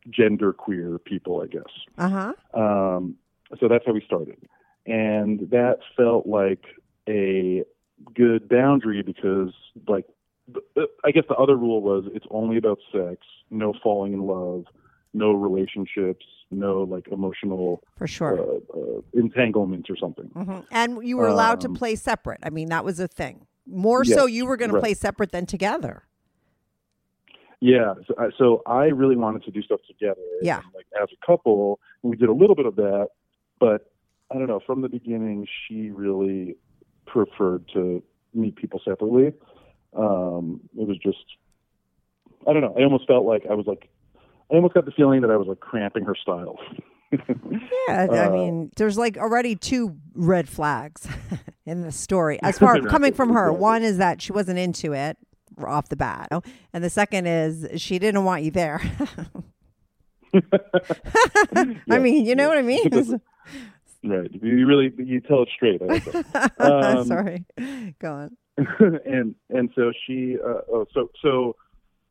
gender 0.10 0.52
queer 0.54 0.98
people, 1.00 1.42
I 1.42 1.48
guess. 1.48 1.64
Uh 1.98 2.10
huh. 2.10 2.34
Um, 2.60 3.16
so 3.60 3.68
that's 3.68 3.86
how 3.86 3.94
we 3.94 4.02
started. 4.06 4.38
And 4.86 5.42
that 5.52 5.80
felt 5.96 6.26
like 6.26 6.64
a 7.08 7.64
good 8.16 8.48
boundary 8.50 9.02
because, 9.04 9.54
like, 9.88 10.06
I 11.06 11.12
guess 11.12 11.24
the 11.30 11.36
other 11.36 11.56
rule 11.56 11.82
was 11.82 12.06
it's 12.14 12.26
only 12.32 12.58
about 12.58 12.80
sex, 12.92 13.18
no 13.50 13.74
falling 13.82 14.14
in 14.14 14.22
love, 14.22 14.66
no 15.14 15.32
relationships, 15.32 16.26
no 16.50 16.84
like 16.84 17.08
emotional 17.10 17.84
For 17.98 18.08
sure. 18.08 18.40
uh, 18.40 18.78
uh, 18.80 19.02
entanglements 19.14 19.90
or 19.90 19.96
something. 19.96 20.30
Mhm. 20.36 20.66
And 20.72 21.08
you 21.08 21.18
were 21.18 21.28
allowed 21.28 21.62
to 21.62 21.68
Um, 21.68 21.76
play 21.76 21.96
separate. 21.96 22.40
I 22.44 22.50
mean, 22.50 22.70
that 22.70 22.84
was 22.84 23.00
a 23.00 23.08
thing. 23.08 23.48
More 23.66 24.04
Yes, 24.04 24.18
so, 24.18 24.26
you 24.26 24.46
were 24.46 24.58
going 24.58 24.72
to 24.72 24.80
play 24.80 24.94
separate 24.94 25.32
than 25.32 25.46
together. 25.46 26.04
Yeah, 27.64 27.94
so 28.08 28.16
I, 28.18 28.30
so 28.38 28.64
I 28.66 28.86
really 28.86 29.16
wanted 29.16 29.44
to 29.44 29.52
do 29.52 29.62
stuff 29.62 29.82
together. 29.88 30.20
Yeah. 30.42 30.58
and, 30.58 30.66
like 30.74 30.88
as 31.02 31.10
a 31.14 31.26
couple, 31.26 31.80
we 32.02 32.18
did 32.18 32.28
a 32.28 32.34
little 32.34 32.56
bit 32.56 32.66
of 32.66 32.76
that, 32.78 33.10
but 33.60 33.92
I 34.32 34.36
don't 34.40 34.48
know. 34.48 34.60
From 34.66 34.82
the 34.82 34.90
beginning, 34.90 35.48
she 35.68 35.92
really 35.92 36.56
preferred 37.12 37.66
to 37.74 38.02
meet 38.34 38.56
people 38.56 38.80
separately. 38.86 39.34
Um, 39.96 40.62
it 40.78 40.88
was 40.88 40.98
just, 40.98 41.18
I 42.48 42.54
don't 42.54 42.62
know. 42.62 42.74
I 42.78 42.84
almost 42.84 43.08
felt 43.08 43.26
like 43.26 43.44
I 43.50 43.54
was 43.54 43.66
like, 43.68 43.90
I 44.52 44.56
almost 44.56 44.74
got 44.74 44.86
the 44.86 44.92
feeling 44.92 45.22
that 45.22 45.30
I 45.32 45.36
was 45.38 45.48
like 45.48 45.60
cramping 45.60 46.06
her 46.06 46.16
style. 46.16 46.58
Yeah, 47.90 48.08
I 48.10 48.28
Uh, 48.28 48.32
mean, 48.32 48.72
there's 48.78 48.98
like 48.98 49.18
already 49.18 49.58
two 49.58 49.98
red 50.16 50.48
flags 50.48 51.06
in 51.66 51.82
the 51.82 51.92
story. 51.92 52.40
As 52.42 52.58
far 52.58 52.80
coming 52.90 53.12
from 53.14 53.34
her, 53.34 53.52
one 53.52 53.84
is 53.84 53.98
that 53.98 54.22
she 54.22 54.32
wasn't 54.32 54.60
into 54.60 54.94
it 54.94 55.18
off 55.62 55.90
the 55.90 55.98
bat, 55.98 56.30
and 56.72 56.82
the 56.82 56.90
second 56.90 57.28
is 57.28 57.68
she 57.82 58.00
didn't 58.00 58.24
want 58.24 58.44
you 58.44 58.52
there. 58.52 58.80
I 61.54 62.00
mean, 62.00 62.26
you 62.26 62.34
know 62.34 62.48
what 62.48 62.58
I 62.58 62.62
mean? 62.62 63.20
Right. 64.04 64.30
You 64.34 64.66
really 64.66 64.92
you 64.98 65.22
tell 65.22 65.44
it 65.44 65.50
straight. 65.56 65.82
I 65.82 65.86
like. 65.86 66.04
Um, 66.62 67.06
Sorry, 67.06 67.46
go 68.00 68.14
on. 68.14 68.38
and 69.06 69.36
and 69.50 69.70
so 69.76 69.92
she 70.06 70.38
uh, 70.44 70.62
oh, 70.72 70.86
so 70.94 71.10
so 71.22 71.56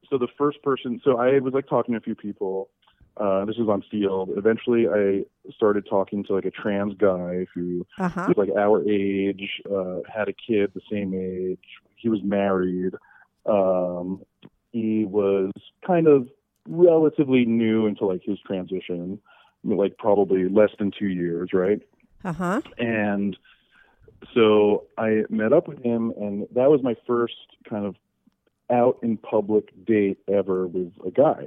so 0.09 0.19
the 0.19 0.29
first 0.37 0.63
person 0.63 1.01
so 1.05 1.19
I 1.19 1.39
was 1.39 1.53
like 1.55 1.69
talking 1.69 1.93
to 1.95 1.99
a 1.99 2.03
few 2.03 2.15
people. 2.15 2.71
Uh, 3.17 3.45
this 3.45 3.57
was 3.59 3.69
on 3.69 3.83
Feeld. 3.93 4.37
Eventually, 4.39 4.87
I 4.89 5.25
started 5.55 5.85
talking 5.89 6.25
to 6.25 6.35
like 6.35 6.45
a 6.47 6.51
trans 6.51 6.95
guy 6.97 7.45
who 7.55 7.85
Uh 7.99 8.09
huh. 8.09 8.27
was 8.29 8.37
like 8.37 8.49
our 8.57 8.83
age, 8.89 9.61
uh, 9.71 9.99
had 10.13 10.29
a 10.29 10.33
kid 10.33 10.71
the 10.75 10.81
same 10.91 11.13
age. 11.15 11.59
He 11.97 12.09
was 12.09 12.21
married. 12.23 12.95
Um, 13.47 14.23
he 14.73 15.05
was 15.05 15.51
kind 15.87 16.07
of 16.07 16.29
relatively 16.69 17.45
new 17.45 17.87
into 17.87 18.07
like 18.07 18.23
his 18.25 18.39
transition, 18.47 19.19
like 19.65 19.97
probably 19.99 20.49
less 20.49 20.71
than 20.79 20.91
two 20.97 21.09
years, 21.09 21.51
right? 21.53 21.81
Uh 22.25 22.33
huh. 22.33 22.61
And 22.79 23.37
so 24.35 24.85
I 24.99 25.23
met 25.29 25.53
up 25.53 25.69
with 25.69 25.83
him, 25.83 26.13
and 26.19 26.47
that 26.53 26.71
was 26.71 26.83
my 26.83 26.95
first 27.07 27.35
kind 27.69 27.87
of 27.87 27.97
out 28.71 28.99
in 29.03 29.17
public 29.17 29.73
date 29.85 30.19
ever 30.29 30.67
with 30.67 30.93
a 31.07 31.11
guy. 31.11 31.47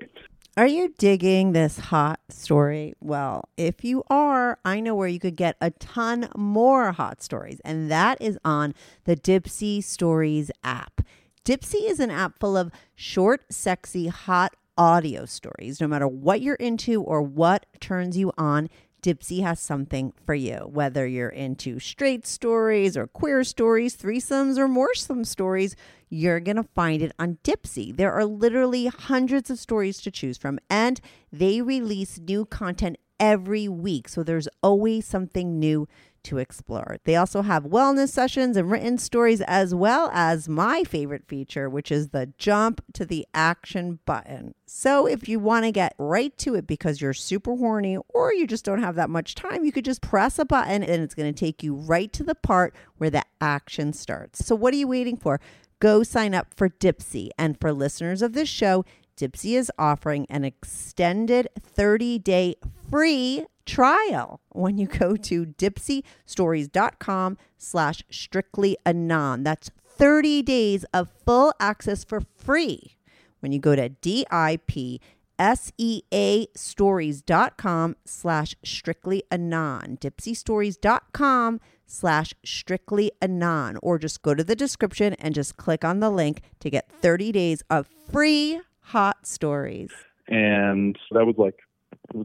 Are 0.55 0.67
you 0.67 0.93
digging 0.99 1.53
this 1.53 1.79
hot 1.79 2.19
story? 2.29 2.93
Well, 2.99 3.49
if 3.57 3.83
you 3.83 4.03
are, 4.09 4.59
I 4.63 4.81
know 4.81 4.93
where 4.93 5.07
you 5.07 5.19
could 5.19 5.35
get 5.35 5.55
a 5.59 5.71
ton 5.71 6.29
more 6.35 6.91
hot 6.91 7.23
stories, 7.23 7.59
and 7.65 7.89
that 7.89 8.21
is 8.21 8.37
on 8.45 8.75
the 9.05 9.15
Dipsea 9.15 9.83
Stories 9.83 10.51
app. 10.63 11.01
Dipsea 11.43 11.89
is 11.89 11.99
an 11.99 12.11
app 12.11 12.39
full 12.39 12.55
of 12.55 12.71
short, 12.93 13.51
sexy, 13.51 14.07
hot 14.07 14.55
audio 14.77 15.25
stories. 15.25 15.79
No 15.79 15.87
matter 15.87 16.07
what 16.07 16.41
you're 16.41 16.55
into 16.55 17.01
or 17.01 17.21
what 17.21 17.65
turns 17.79 18.17
you 18.17 18.31
on, 18.37 18.69
Dipsea 19.03 19.43
has 19.43 19.59
something 19.59 20.13
for 20.25 20.33
you. 20.33 20.69
Whether 20.71 21.05
you're 21.05 21.27
into 21.27 21.79
straight 21.79 22.25
stories 22.25 22.95
or 22.95 23.07
queer 23.07 23.43
stories, 23.43 23.97
threesomes 23.97 24.57
or 24.57 24.67
more 24.67 24.87
moresome 24.87 25.25
stories, 25.25 25.75
you're 26.09 26.39
going 26.39 26.55
to 26.55 26.63
find 26.63 27.01
it 27.01 27.11
on 27.19 27.37
Dipsea. 27.43 27.95
There 27.95 28.13
are 28.13 28.25
literally 28.25 28.87
hundreds 28.87 29.49
of 29.49 29.59
stories 29.59 29.99
to 30.01 30.11
choose 30.11 30.37
from, 30.37 30.57
and 30.69 31.01
they 31.31 31.61
release 31.61 32.17
new 32.17 32.45
content 32.45 32.97
every 33.19 33.67
week. 33.67 34.07
So 34.07 34.23
there's 34.23 34.47
always 34.61 35.05
something 35.05 35.59
new 35.59 35.87
to 36.23 36.37
explore. 36.37 36.97
They 37.03 37.15
also 37.15 37.41
have 37.41 37.63
wellness 37.63 38.09
sessions 38.09 38.57
and 38.57 38.69
written 38.71 38.97
stories, 38.97 39.41
as 39.41 39.73
well 39.73 40.09
as 40.13 40.49
my 40.49 40.83
favorite 40.83 41.27
feature, 41.27 41.69
which 41.69 41.91
is 41.91 42.09
the 42.09 42.33
jump 42.37 42.81
to 42.93 43.05
the 43.05 43.27
action 43.33 43.99
button. 44.05 44.55
So, 44.65 45.05
if 45.05 45.27
you 45.27 45.39
want 45.39 45.65
to 45.65 45.71
get 45.71 45.95
right 45.97 46.35
to 46.39 46.55
it 46.55 46.65
because 46.65 47.01
you're 47.01 47.13
super 47.13 47.55
horny 47.55 47.97
or 48.09 48.33
you 48.33 48.47
just 48.47 48.65
don't 48.65 48.81
have 48.81 48.95
that 48.95 49.09
much 49.09 49.35
time, 49.35 49.65
you 49.65 49.71
could 49.71 49.85
just 49.85 50.01
press 50.01 50.39
a 50.39 50.45
button 50.45 50.83
and 50.83 51.01
it's 51.03 51.15
going 51.15 51.31
to 51.31 51.39
take 51.39 51.63
you 51.63 51.75
right 51.75 52.11
to 52.13 52.23
the 52.23 52.35
part 52.35 52.73
where 52.97 53.09
the 53.09 53.23
action 53.39 53.93
starts. 53.93 54.45
So, 54.45 54.55
what 54.55 54.73
are 54.73 54.77
you 54.77 54.87
waiting 54.87 55.17
for? 55.17 55.39
Go 55.79 56.03
sign 56.03 56.33
up 56.33 56.53
for 56.55 56.69
Dipsea. 56.69 57.29
And 57.37 57.59
for 57.59 57.73
listeners 57.73 58.21
of 58.21 58.33
this 58.33 58.49
show, 58.49 58.85
Dipsea 59.17 59.57
is 59.57 59.71
offering 59.77 60.25
an 60.29 60.43
extended 60.43 61.49
30 61.59 62.19
day 62.19 62.55
free 62.89 63.45
trial 63.65 64.41
when 64.49 64.77
you 64.77 64.87
go 64.87 65.15
to 65.15 65.45
dipseastories.com 65.45 67.37
slash 67.57 68.03
strictly 68.09 68.77
anon. 68.85 69.43
That's 69.43 69.69
30 69.85 70.41
days 70.41 70.85
of 70.93 71.09
full 71.25 71.53
access 71.59 72.03
for 72.03 72.21
free 72.21 72.97
when 73.39 73.51
you 73.51 73.59
go 73.59 73.75
to 73.75 73.89
D-I-P 73.89 75.01
S-E-A 75.39 76.47
stories.com 76.55 77.95
slash 78.05 78.55
strictly 78.63 79.23
anon. 79.31 79.97
Dipseastories.com 79.99 81.59
slash 81.85 82.33
strictly 82.45 83.11
anon. 83.21 83.77
Or 83.81 83.97
just 83.97 84.21
go 84.21 84.33
to 84.33 84.43
the 84.43 84.55
description 84.55 85.13
and 85.15 85.33
just 85.33 85.57
click 85.57 85.83
on 85.83 85.99
the 85.99 86.09
link 86.09 86.41
to 86.59 86.69
get 86.69 86.89
30 87.01 87.31
days 87.31 87.63
of 87.69 87.87
free 88.11 88.61
hot 88.79 89.25
stories. 89.25 89.91
And 90.27 90.97
that 91.11 91.25
was 91.25 91.35
like, 91.37 91.55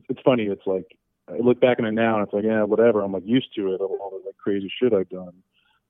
it's 0.09 0.21
funny. 0.25 0.45
It's 0.45 0.67
like 0.67 0.98
I 1.29 1.39
look 1.39 1.61
back 1.61 1.79
on 1.79 1.87
it 1.87 1.93
now 1.93 2.19
and 2.19 2.25
it's 2.25 2.33
like, 2.33 2.45
yeah, 2.45 2.63
whatever. 2.63 3.03
I'm 3.03 3.13
like 3.13 3.27
used 3.27 3.55
to 3.57 3.73
it 3.75 3.81
all 3.81 4.11
the 4.11 4.27
like 4.27 4.37
crazy 4.37 4.71
shit 4.81 4.93
I've 4.93 5.09
done. 5.09 5.33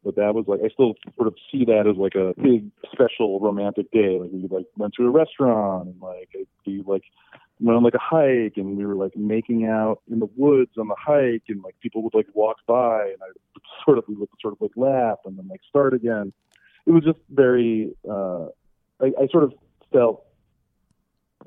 But 0.05 0.17
that 0.17 0.35
was 0.35 0.47
like 0.47 0.61
I 0.65 0.69
still 0.69 0.95
sort 1.17 1.29
of 1.29 1.35
see 1.51 1.65
that 1.65 1.87
as 1.89 1.97
like 1.97 2.15
a 2.15 2.33
big 2.41 2.71
special 2.93 3.41
romantic 3.41 3.91
day. 3.91 4.19
Like 4.21 4.31
we 4.33 4.47
like 4.49 4.67
went 4.77 4.95
to 4.95 5.07
a 5.07 5.11
restaurant 5.11 5.89
and 5.89 6.01
like 6.01 6.31
we 6.67 6.83
like 6.87 7.03
went 7.61 7.77
on 7.77 7.83
like 7.83 7.95
a 7.95 8.01
hike 8.01 8.57
and 8.57 8.77
we 8.77 8.87
were 8.87 8.95
like 8.95 9.17
making 9.17 9.67
out 9.67 10.01
in 10.11 10.21
the 10.21 10.29
woods 10.37 10.71
on 10.79 10.87
the 10.87 10.97
hike 10.97 11.43
and 11.49 11.63
like 11.63 11.75
people 11.81 12.03
would 12.03 12.15
like 12.15 12.29
walk 12.35 12.59
by 12.67 13.07
and 13.07 13.19
I 13.21 13.61
sort 13.85 13.99
of 13.99 14.05
we 14.09 14.15
would 14.15 14.29
sort 14.41 14.55
of 14.55 14.61
like 14.61 14.71
laugh 14.77 15.19
and 15.25 15.37
then 15.37 15.49
like 15.49 15.61
start 15.69 15.95
again. 15.95 16.33
It 16.87 16.93
was 16.93 17.05
just 17.05 17.19
very 17.31 17.93
uh 18.09 18.47
I, 19.01 19.07
I 19.21 19.27
sort 19.31 19.45
of 19.45 19.53
felt 19.93 20.25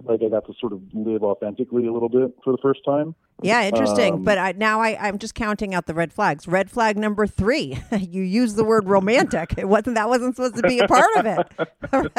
like 0.05 0.21
I 0.23 0.29
got 0.29 0.45
to 0.47 0.53
sort 0.59 0.73
of 0.73 0.81
live 0.93 1.23
authentically 1.23 1.87
a 1.87 1.91
little 1.91 2.09
bit 2.09 2.35
for 2.43 2.51
the 2.51 2.57
first 2.61 2.81
time. 2.85 3.15
Yeah, 3.41 3.63
interesting. 3.63 4.15
Um, 4.15 4.23
but 4.23 4.37
I, 4.37 4.51
now 4.53 4.81
I, 4.81 4.97
I'm 4.99 5.17
just 5.17 5.33
counting 5.33 5.73
out 5.73 5.87
the 5.87 5.93
red 5.93 6.13
flags. 6.13 6.47
Red 6.47 6.69
flag 6.69 6.97
number 6.97 7.25
three, 7.25 7.79
you 7.99 8.21
used 8.21 8.55
the 8.55 8.63
word 8.63 8.87
romantic. 8.87 9.55
It 9.57 9.67
wasn't 9.67 9.95
that 9.95 10.09
wasn't 10.09 10.35
supposed 10.35 10.55
to 10.55 10.63
be 10.63 10.79
a 10.79 10.87
part 10.87 11.15
of 11.17 11.25
it. 11.25 11.47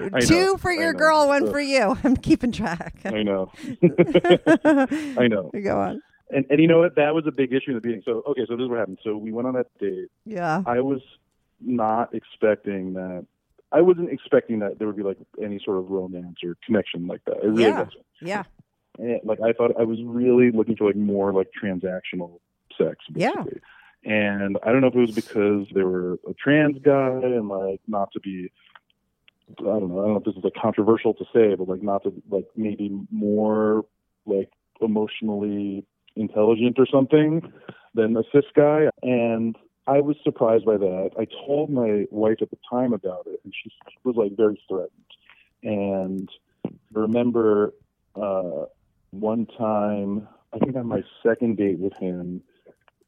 Red- 0.10 0.22
two 0.22 0.34
know, 0.34 0.56
for 0.56 0.72
your 0.72 0.92
know. 0.92 0.98
girl, 0.98 1.28
one 1.28 1.44
Ugh. 1.44 1.52
for 1.52 1.60
you. 1.60 1.96
I'm 2.04 2.16
keeping 2.16 2.52
track. 2.52 3.00
I 3.04 3.22
know. 3.22 3.50
I 3.84 5.26
know. 5.28 5.50
Go 5.62 5.80
on. 5.80 6.02
And 6.30 6.46
and 6.48 6.60
you 6.60 6.68
know 6.68 6.78
what? 6.78 6.94
That 6.96 7.14
was 7.14 7.24
a 7.26 7.32
big 7.32 7.52
issue 7.52 7.70
in 7.70 7.74
the 7.74 7.80
beginning. 7.80 8.02
So 8.04 8.22
okay, 8.28 8.42
so 8.48 8.56
this 8.56 8.64
is 8.64 8.70
what 8.70 8.78
happened. 8.78 8.98
So 9.02 9.16
we 9.16 9.32
went 9.32 9.48
on 9.48 9.54
that 9.54 9.66
date. 9.80 10.08
Yeah. 10.24 10.62
I 10.66 10.80
was 10.80 11.00
not 11.60 12.14
expecting 12.14 12.94
that. 12.94 13.26
I 13.72 13.80
wasn't 13.80 14.10
expecting 14.10 14.58
that 14.60 14.78
there 14.78 14.86
would 14.86 14.96
be 14.96 15.02
like 15.02 15.18
any 15.42 15.60
sort 15.64 15.78
of 15.78 15.90
romance 15.90 16.38
or 16.44 16.56
connection 16.64 17.06
like 17.06 17.24
that. 17.26 17.36
I 17.42 17.46
really 17.46 17.62
Yeah. 17.64 17.82
wasn't. 17.84 18.04
Yeah. 18.20 18.42
And, 18.98 19.20
like 19.24 19.40
I 19.40 19.52
thought 19.52 19.72
I 19.78 19.84
was 19.84 19.98
really 20.04 20.50
looking 20.50 20.76
for 20.76 20.86
like 20.86 20.96
more 20.96 21.32
like 21.32 21.48
transactional 21.62 22.40
sex. 22.76 22.96
Yeah. 23.14 23.44
And 24.04 24.58
I 24.62 24.72
don't 24.72 24.80
know 24.80 24.88
if 24.88 24.94
it 24.94 24.98
was 25.00 25.14
because 25.14 25.66
they 25.74 25.82
were 25.82 26.14
a 26.28 26.34
trans 26.34 26.78
guy 26.82 27.20
and 27.22 27.48
like 27.48 27.80
not 27.86 28.10
to 28.12 28.20
be 28.20 28.50
I 29.58 29.62
don't 29.62 29.88
know, 29.88 29.98
I 29.98 30.02
don't 30.02 30.12
know 30.12 30.16
if 30.18 30.24
this 30.24 30.36
is 30.36 30.44
like 30.44 30.54
controversial 30.54 31.12
to 31.14 31.24
say, 31.32 31.54
but 31.54 31.68
like 31.68 31.82
not 31.82 32.02
to 32.04 32.12
like 32.30 32.46
maybe 32.56 32.90
more 33.10 33.84
like 34.26 34.50
emotionally 34.80 35.84
intelligent 36.16 36.78
or 36.78 36.86
something 36.86 37.52
than 37.94 38.16
a 38.16 38.22
cis 38.32 38.44
guy. 38.54 38.88
And 39.02 39.56
I 39.90 40.00
was 40.00 40.16
surprised 40.22 40.64
by 40.64 40.76
that. 40.76 41.10
I 41.18 41.26
told 41.46 41.68
my 41.70 42.04
wife 42.10 42.38
at 42.40 42.50
the 42.50 42.58
time 42.70 42.92
about 42.92 43.26
it 43.26 43.40
and 43.44 43.52
she 43.60 43.70
was 44.04 44.14
like 44.16 44.36
very 44.36 44.60
threatened. 44.68 44.90
And 45.62 46.28
I 46.64 46.70
remember 46.92 47.74
uh 48.14 48.66
one 49.10 49.46
time 49.58 50.28
I 50.52 50.58
think 50.58 50.76
on 50.76 50.86
my 50.86 51.02
second 51.26 51.56
date 51.56 51.78
with 51.78 51.92
him 51.94 52.42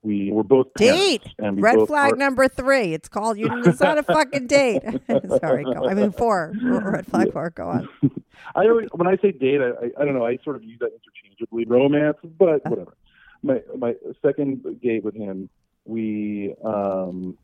we 0.03 0.33
were 0.33 0.43
both 0.43 0.67
Date. 0.75 1.23
Red 1.39 1.77
both 1.77 1.89
flag 1.89 2.15
are- 2.15 2.17
number 2.17 2.49
three. 2.49 2.93
It's 2.93 3.09
called 3.09 3.39
you. 3.39 3.47
It's 3.65 3.79
not 3.81 3.99
a 3.99 4.03
fucking 4.03 4.49
date. 4.49 4.83
Sorry. 5.41 5.63
Go. 5.63 5.89
I 5.89 5.95
mean 5.95 6.11
four. 6.11 6.53
Red 6.61 7.07
flag 7.07 7.33
four. 7.33 7.51
Go 7.51 7.69
on. 7.69 7.89
I 8.57 8.63
always, 8.67 8.89
when 8.93 9.07
I 9.07 9.17
say 9.19 9.31
date, 9.31 9.61
I, 9.61 9.69
I, 9.69 9.91
I 10.01 10.05
don't 10.05 10.15
know. 10.15 10.27
I 10.27 10.39
sort 10.43 10.57
of 10.57 10.65
use 10.65 10.81
that 10.81 10.91
interchangeably, 10.99 11.65
romance, 11.67 12.17
but 12.37 12.69
whatever. 12.69 12.97
My 13.45 13.63
my 13.79 13.95
second 14.21 14.65
date 14.83 15.05
with 15.05 15.15
him, 15.15 15.49
we 15.85 16.55
um, 16.65 17.37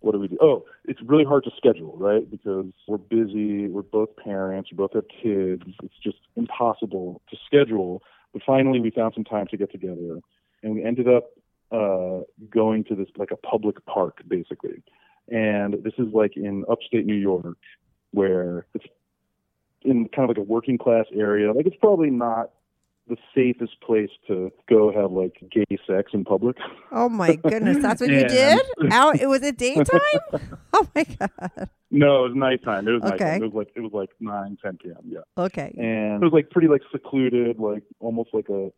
what 0.00 0.12
do 0.12 0.20
we 0.20 0.28
do? 0.28 0.38
Oh, 0.40 0.64
it's 0.84 1.00
really 1.02 1.24
hard 1.24 1.44
to 1.44 1.50
schedule, 1.56 1.96
right? 1.96 2.28
Because 2.30 2.66
we're 2.86 2.98
busy. 2.98 3.66
We're 3.68 3.82
both 3.82 4.16
parents. 4.16 4.70
We 4.70 4.76
both 4.76 4.92
have 4.94 5.04
kids. 5.08 5.62
It's 5.82 5.98
just 6.02 6.18
impossible 6.36 7.20
to 7.30 7.36
schedule. 7.46 8.02
But 8.32 8.42
finally, 8.46 8.80
we 8.80 8.90
found 8.90 9.14
some 9.14 9.24
time 9.24 9.46
to 9.48 9.56
get 9.56 9.72
together, 9.72 10.20
and 10.62 10.74
we 10.74 10.84
ended 10.84 11.08
up 11.08 11.30
uh, 11.72 12.20
going 12.50 12.84
to 12.84 12.94
this 12.94 13.08
like 13.16 13.30
a 13.30 13.36
public 13.36 13.84
park, 13.86 14.22
basically. 14.26 14.82
And 15.28 15.74
this 15.82 15.94
is 15.98 16.06
like 16.12 16.36
in 16.36 16.64
upstate 16.70 17.04
New 17.04 17.14
York, 17.14 17.56
where 18.12 18.66
it's 18.74 18.86
in 19.82 20.08
kind 20.08 20.30
of 20.30 20.36
like 20.36 20.38
a 20.38 20.48
working 20.48 20.78
class 20.78 21.06
area. 21.14 21.52
Like 21.52 21.66
it's 21.66 21.76
probably 21.76 22.10
not 22.10 22.50
the 23.08 23.16
safest 23.34 23.80
place 23.80 24.10
to 24.26 24.52
go 24.68 24.92
have 24.92 25.10
like 25.12 25.34
gay 25.50 25.76
sex 25.86 26.12
in 26.12 26.24
public. 26.24 26.56
Oh 26.92 27.08
my 27.08 27.36
goodness. 27.36 27.78
That's 27.82 28.00
what 28.00 28.10
you 28.10 28.26
did? 28.28 28.60
Out. 28.90 29.20
It 29.20 29.26
was 29.26 29.42
it 29.42 29.56
daytime? 29.58 29.86
Oh 30.72 30.86
my 30.94 31.02
god. 31.04 31.70
No, 31.90 32.24
it 32.26 32.28
was 32.28 32.36
nighttime. 32.36 32.86
It 32.86 32.92
was 32.92 33.02
Okay. 33.02 33.24
nighttime. 33.24 33.42
It 33.42 33.46
was 33.46 33.54
like 33.54 33.68
it 33.74 33.80
was 33.80 33.92
like 33.92 34.10
nine, 34.20 34.56
ten 34.62 34.76
p.m. 34.76 34.96
Yeah, 35.04 35.20
Okay. 35.36 35.74
and 35.78 36.22
it 36.22 36.24
was 36.26 36.32
like 36.32 36.50
pretty 36.50 36.68
like 36.68 36.82
secluded, 36.92 37.58
like 37.58 37.82
almost 38.00 38.30
like 38.34 38.48
a 38.50 38.70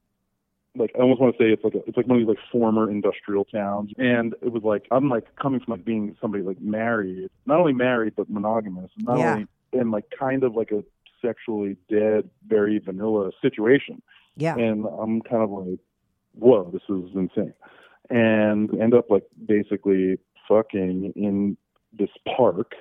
like 0.77 0.93
I 0.97 1.01
almost 1.01 1.21
want 1.21 1.37
to 1.37 1.43
say 1.43 1.51
it's 1.51 1.65
like 1.65 1.75
a, 1.75 1.79
it's 1.87 1.97
like 1.97 2.07
one 2.07 2.21
of 2.21 2.27
these 2.27 2.29
like 2.29 2.39
former 2.53 2.89
industrial 2.89 3.45
towns, 3.45 3.91
and 3.99 4.35
it 4.41 4.53
was 4.53 4.63
like 4.63 4.87
I'm 4.93 5.09
like 5.09 5.25
coming 5.37 5.59
from 5.61 5.73
like 5.73 5.85
being 5.85 6.17
somebody 6.21 6.45
like 6.45 6.61
married, 6.61 7.29
not 7.47 7.59
only 7.59 7.73
married 7.73 8.15
but 8.17 8.31
monogamous, 8.31 8.91
not 8.99 9.19
Yeah. 9.19 9.33
only 9.33 9.47
and 9.73 9.91
like 9.91 10.05
kind 10.17 10.45
of 10.45 10.55
like 10.55 10.71
a 10.71 10.85
sexually 11.21 11.77
dead, 11.91 12.31
very 12.47 12.79
vanilla 12.79 13.31
situation. 13.43 14.01
Yeah. 14.41 14.57
and 14.57 14.87
I'm 14.87 15.21
kind 15.23 15.43
of 15.43 15.51
like, 15.51 15.79
whoa, 16.35 16.71
this 16.73 16.83
is 16.89 17.11
insane. 17.15 17.55
And 18.09 18.71
end 18.81 18.95
up 18.95 19.11
like 19.11 19.25
basically 19.47 20.19
fucking 20.49 21.13
in 21.15 21.57
this 21.97 22.11
park. 22.37 22.73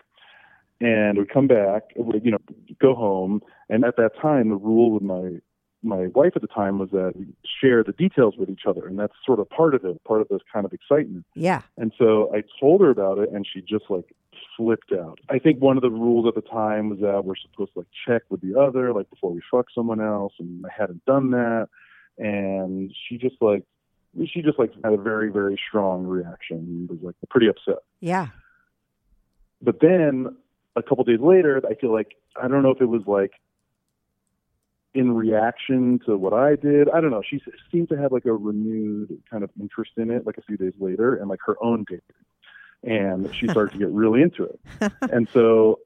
And 0.81 1.17
we 1.17 1.25
come 1.25 1.47
back, 1.47 1.83
we, 1.97 2.21
you 2.23 2.31
know, 2.31 2.37
go 2.81 2.95
home. 2.95 3.41
And 3.69 3.83
at 3.83 3.97
that 3.97 4.11
time, 4.21 4.49
the 4.49 4.55
rule 4.55 4.91
with 4.91 5.03
my 5.03 5.39
my 5.81 6.07
wife 6.07 6.33
at 6.35 6.41
the 6.41 6.47
time 6.47 6.77
was 6.79 6.89
that 6.91 7.13
we 7.15 7.25
share 7.61 7.83
the 7.83 7.93
details 7.93 8.35
with 8.37 8.49
each 8.49 8.63
other, 8.67 8.85
and 8.85 8.99
that's 8.99 9.13
sort 9.25 9.39
of 9.39 9.49
part 9.49 9.73
of 9.73 9.85
it, 9.85 10.03
part 10.03 10.21
of 10.21 10.27
this 10.27 10.41
kind 10.51 10.65
of 10.65 10.73
excitement. 10.73 11.25
Yeah. 11.35 11.61
And 11.77 11.93
so 11.97 12.33
I 12.35 12.43
told 12.59 12.81
her 12.81 12.89
about 12.89 13.17
it, 13.17 13.29
and 13.31 13.47
she 13.47 13.61
just 13.61 13.85
like 13.89 14.13
flipped 14.57 14.91
out. 14.91 15.19
I 15.29 15.39
think 15.39 15.61
one 15.61 15.77
of 15.77 15.83
the 15.83 15.89
rules 15.89 16.27
at 16.27 16.35
the 16.35 16.47
time 16.49 16.89
was 16.89 16.99
that 16.99 17.25
we're 17.25 17.35
supposed 17.35 17.73
to 17.73 17.79
like 17.79 17.87
check 18.07 18.23
with 18.29 18.41
the 18.41 18.59
other, 18.59 18.93
like 18.93 19.09
before 19.09 19.31
we 19.31 19.41
fuck 19.51 19.67
someone 19.73 20.01
else, 20.01 20.33
and 20.39 20.65
I 20.65 20.69
hadn't 20.77 21.05
done 21.05 21.31
that. 21.31 21.67
And 22.17 22.93
she 23.07 23.17
just 23.17 23.35
like, 23.41 23.63
she 24.27 24.41
just 24.41 24.59
like 24.59 24.73
had 24.83 24.93
a 24.93 24.97
very 24.97 25.31
very 25.31 25.59
strong 25.67 26.05
reaction. 26.05 26.57
and 26.57 26.89
Was 26.89 26.99
like 27.01 27.15
pretty 27.29 27.47
upset. 27.47 27.83
Yeah. 27.99 28.27
But 29.61 29.79
then 29.81 30.35
a 30.75 30.83
couple 30.83 31.03
days 31.03 31.19
later, 31.19 31.61
I 31.69 31.75
feel 31.75 31.91
like 31.91 32.15
I 32.41 32.47
don't 32.47 32.63
know 32.63 32.71
if 32.71 32.81
it 32.81 32.85
was 32.85 33.03
like 33.05 33.31
in 34.93 35.11
reaction 35.11 35.99
to 36.05 36.17
what 36.17 36.33
I 36.33 36.55
did. 36.55 36.89
I 36.89 36.99
don't 37.01 37.11
know. 37.11 37.21
She 37.27 37.41
seemed 37.71 37.89
to 37.89 37.97
have 37.97 38.11
like 38.11 38.25
a 38.25 38.33
renewed 38.33 39.21
kind 39.29 39.43
of 39.43 39.51
interest 39.59 39.91
in 39.97 40.09
it, 40.09 40.25
like 40.25 40.37
a 40.37 40.41
few 40.41 40.57
days 40.57 40.73
later, 40.79 41.15
and 41.15 41.29
like 41.29 41.39
her 41.45 41.55
own 41.61 41.85
dating. 41.87 42.01
And 42.83 43.33
she 43.35 43.47
started 43.47 43.73
to 43.73 43.77
get 43.85 43.89
really 43.89 44.21
into 44.21 44.43
it. 44.43 44.59
And 45.01 45.27
so, 45.33 45.79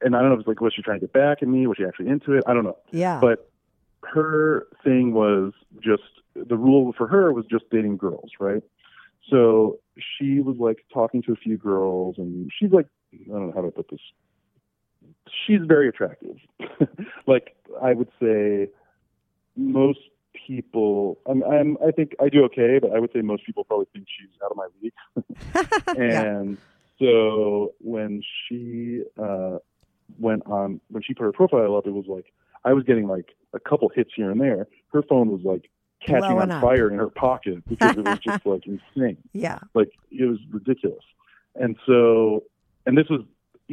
and 0.00 0.14
I 0.14 0.20
don't 0.20 0.28
know 0.28 0.34
if 0.34 0.40
it's 0.40 0.48
like, 0.48 0.60
was 0.60 0.74
she 0.74 0.82
trying 0.82 1.00
to 1.00 1.06
get 1.06 1.12
back 1.12 1.38
at 1.42 1.48
me? 1.48 1.66
Was 1.66 1.78
she 1.78 1.84
actually 1.84 2.08
into 2.08 2.32
it? 2.32 2.44
I 2.46 2.54
don't 2.54 2.64
know. 2.64 2.78
Yeah. 2.90 3.18
But 3.20 3.50
her 4.04 4.66
thing 4.82 5.14
was 5.14 5.52
just 5.80 6.02
the 6.34 6.56
rule 6.56 6.92
for 6.96 7.06
her 7.06 7.32
was 7.32 7.46
just 7.46 7.64
dating 7.70 7.96
girls, 7.96 8.30
right? 8.38 8.62
So 9.30 9.78
she 9.96 10.40
was 10.40 10.56
like 10.58 10.84
talking 10.92 11.22
to 11.22 11.32
a 11.32 11.36
few 11.36 11.56
girls, 11.56 12.16
and 12.18 12.50
she's 12.58 12.72
like, 12.72 12.86
I 13.12 13.28
don't 13.28 13.48
know 13.48 13.52
how 13.54 13.62
to 13.62 13.70
put 13.70 13.88
this. 13.88 14.00
She's 15.46 15.60
very 15.66 15.88
attractive. 15.88 16.36
like 17.26 17.56
I 17.82 17.94
would 17.94 18.08
say, 18.20 18.68
most 19.56 20.00
people. 20.46 21.18
I'm, 21.26 21.42
I'm. 21.44 21.76
I 21.86 21.90
think 21.90 22.14
I 22.20 22.28
do 22.28 22.44
okay, 22.44 22.78
but 22.80 22.92
I 22.92 22.98
would 22.98 23.10
say 23.12 23.20
most 23.20 23.44
people 23.46 23.64
probably 23.64 23.86
think 23.92 24.06
she's 24.18 24.30
out 24.44 24.50
of 24.50 24.56
my 24.56 24.66
league. 24.82 24.92
Yeah. 25.96 26.22
and 26.22 26.58
so 26.98 27.72
when 27.80 28.22
she 28.48 29.02
uh, 29.22 29.58
went 30.18 30.42
on, 30.46 30.80
when 30.88 31.02
she 31.02 31.14
put 31.14 31.24
her 31.24 31.32
profile 31.32 31.76
up, 31.76 31.86
it 31.86 31.92
was 31.92 32.06
like 32.08 32.32
I 32.64 32.72
was 32.72 32.84
getting 32.84 33.06
like 33.06 33.30
a 33.52 33.60
couple 33.60 33.88
hits 33.94 34.10
here 34.14 34.30
and 34.30 34.40
there. 34.40 34.66
Her 34.92 35.02
phone 35.02 35.28
was 35.30 35.40
like 35.44 35.70
catching 36.00 36.20
Blowing 36.20 36.38
on 36.38 36.50
up. 36.50 36.62
fire 36.62 36.90
in 36.90 36.98
her 36.98 37.08
pocket 37.08 37.62
because 37.68 37.96
it 37.96 38.04
was 38.04 38.18
just 38.18 38.44
like 38.46 38.62
insane. 38.66 39.18
Yeah. 39.32 39.58
Like 39.74 39.90
it 40.10 40.24
was 40.24 40.38
ridiculous. 40.50 41.04
And 41.54 41.76
so, 41.86 42.44
and 42.86 42.98
this 42.98 43.06
was 43.08 43.20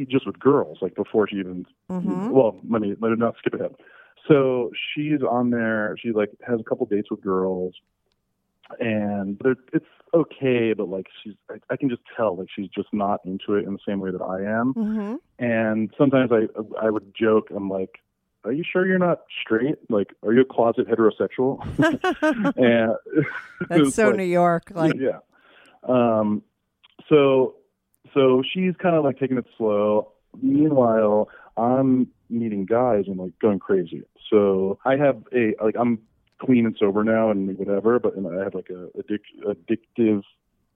just 0.08 0.26
with 0.26 0.38
girls, 0.38 0.78
like 0.80 0.94
before 0.94 1.28
she 1.28 1.36
even. 1.36 1.66
Mhm. 1.90 2.30
Well, 2.30 2.58
let 2.68 2.80
me 2.82 2.94
let 3.00 3.10
me 3.10 3.16
not 3.16 3.36
skip 3.38 3.54
ahead. 3.54 3.74
So 4.28 4.70
she's 4.94 5.20
on 5.28 5.50
there. 5.50 5.96
She 6.00 6.12
like 6.12 6.30
has 6.46 6.60
a 6.60 6.62
couple 6.62 6.86
dates 6.86 7.10
with 7.10 7.20
girls, 7.22 7.74
and 8.78 9.40
it's 9.72 9.84
okay, 10.14 10.72
but 10.74 10.88
like 10.88 11.06
she's, 11.22 11.34
I, 11.50 11.54
I 11.70 11.76
can 11.76 11.88
just 11.88 12.02
tell 12.16 12.36
like 12.36 12.48
she's 12.54 12.68
just 12.68 12.88
not 12.92 13.20
into 13.24 13.54
it 13.54 13.64
in 13.66 13.72
the 13.72 13.78
same 13.86 14.00
way 14.00 14.10
that 14.10 14.22
I 14.22 14.42
am. 14.60 14.74
Mhm. 14.74 15.18
And 15.38 15.90
sometimes 15.98 16.30
I 16.32 16.46
I 16.80 16.90
would 16.90 17.12
joke, 17.14 17.48
I'm 17.54 17.68
like, 17.68 17.98
"Are 18.44 18.52
you 18.52 18.62
sure 18.70 18.86
you're 18.86 18.98
not 18.98 19.22
straight? 19.40 19.76
Like, 19.88 20.14
are 20.22 20.32
you 20.32 20.42
a 20.42 20.44
closet 20.44 20.86
heterosexual?" 20.88 21.58
and 22.56 22.94
That's 23.68 23.94
so 23.94 24.08
like- 24.08 24.16
New 24.16 24.24
York. 24.24 24.70
Like, 24.74 24.94
yeah. 24.98 25.18
Um, 25.82 26.42
so 27.08 27.56
so 28.14 28.42
she's 28.52 28.74
kind 28.80 28.94
of 28.94 29.02
like 29.04 29.18
taking 29.18 29.38
it 29.38 29.46
slow. 29.58 30.12
Meanwhile, 30.40 31.28
I'm 31.56 32.06
meeting 32.32 32.64
guys 32.64 33.04
and 33.06 33.18
like 33.18 33.38
going 33.40 33.58
crazy. 33.58 34.02
So 34.30 34.78
I 34.84 34.96
have 34.96 35.22
a 35.34 35.54
like 35.62 35.76
I'm 35.78 35.98
clean 36.38 36.66
and 36.66 36.76
sober 36.78 37.04
now 37.04 37.30
and 37.30 37.56
whatever, 37.58 37.98
but 37.98 38.16
and 38.16 38.26
I 38.26 38.42
have 38.42 38.54
like 38.54 38.70
a 38.70 38.88
addic- 38.98 39.44
addictive 39.46 40.22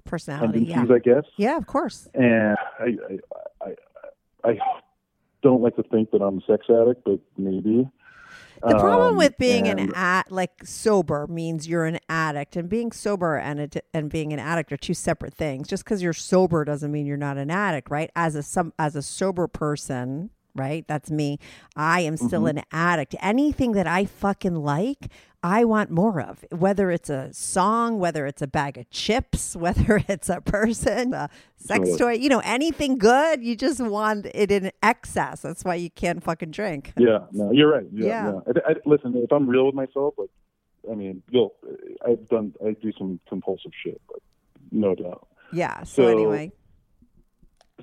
personality. 0.04 0.64
Yeah. 0.64 0.84
I 0.88 0.98
guess. 0.98 1.24
Yeah, 1.36 1.56
of 1.56 1.66
course. 1.66 2.08
And 2.14 2.56
I, 2.78 2.96
I 3.64 3.74
I 4.44 4.50
I 4.50 4.58
don't 5.42 5.62
like 5.62 5.76
to 5.76 5.82
think 5.82 6.10
that 6.12 6.22
I'm 6.22 6.38
a 6.38 6.40
sex 6.46 6.66
addict, 6.68 7.04
but 7.04 7.20
maybe. 7.36 7.88
The 8.62 8.78
problem 8.78 9.10
Um, 9.10 9.16
with 9.16 9.36
being 9.36 9.68
an 9.68 9.92
at 9.94 10.32
like 10.32 10.64
sober 10.64 11.26
means 11.26 11.68
you're 11.68 11.84
an 11.84 11.98
addict, 12.08 12.56
and 12.56 12.70
being 12.70 12.90
sober 12.90 13.36
and 13.36 13.60
a, 13.60 13.68
and 13.92 14.10
being 14.10 14.32
an 14.32 14.38
addict 14.38 14.72
are 14.72 14.78
two 14.78 14.94
separate 14.94 15.34
things. 15.34 15.68
Just 15.68 15.84
because 15.84 16.02
you're 16.02 16.14
sober 16.14 16.64
doesn't 16.64 16.90
mean 16.90 17.04
you're 17.04 17.18
not 17.18 17.36
an 17.36 17.50
addict, 17.50 17.90
right? 17.90 18.10
As 18.16 18.34
a 18.34 18.42
some 18.42 18.72
as 18.78 18.96
a 18.96 19.02
sober 19.02 19.46
person, 19.46 20.30
right? 20.56 20.84
That's 20.88 21.10
me. 21.10 21.38
I 21.76 22.00
am 22.00 22.16
still 22.16 22.42
Mm-hmm. 22.42 22.58
an 22.58 22.64
addict. 22.72 23.14
Anything 23.20 23.72
that 23.72 23.86
I 23.86 24.04
fucking 24.04 24.54
like, 24.56 25.08
I 25.42 25.64
want 25.64 25.90
more 25.90 26.20
of. 26.20 26.44
Whether 26.50 26.90
it's 26.90 27.08
a 27.08 27.32
song, 27.32 27.98
whether 27.98 28.26
it's 28.26 28.42
a 28.42 28.46
bag 28.46 28.78
of 28.78 28.90
chips, 28.90 29.54
whether 29.64 30.02
it's 30.08 30.28
a 30.28 30.40
person, 30.40 31.14
a 31.14 31.28
sex 31.56 31.90
Totally. 31.90 31.98
toy, 31.98 32.12
you 32.22 32.28
know, 32.28 32.40
anything 32.44 32.98
good, 32.98 33.42
you 33.44 33.54
just 33.56 33.80
want 33.80 34.26
it 34.34 34.50
in 34.50 34.72
excess. 34.82 35.42
That's 35.42 35.64
why 35.64 35.76
you 35.76 35.90
can't 35.90 36.22
fucking 36.22 36.50
drink. 36.50 36.92
Yeah, 36.96 37.20
no, 37.32 37.52
you're 37.52 37.70
right. 37.72 37.86
Yeah, 37.92 38.06
Yeah. 38.06 38.32
yeah. 38.46 38.62
I, 38.66 38.70
I, 38.70 38.74
listen, 38.86 39.14
if 39.16 39.30
I'm 39.32 39.46
real 39.48 39.66
with 39.66 39.74
myself, 39.74 40.14
like, 40.18 40.30
I 40.90 40.94
mean, 40.94 41.22
you'll, 41.30 41.54
I've 42.06 42.28
done, 42.28 42.54
I 42.64 42.72
do 42.72 42.92
some 42.98 43.18
compulsive 43.28 43.72
shit, 43.84 44.00
but 44.08 44.20
no 44.72 44.94
doubt. 44.94 45.26
Yeah. 45.52 45.82
So, 45.84 46.02
So- 46.02 46.08
anyway. 46.08 46.52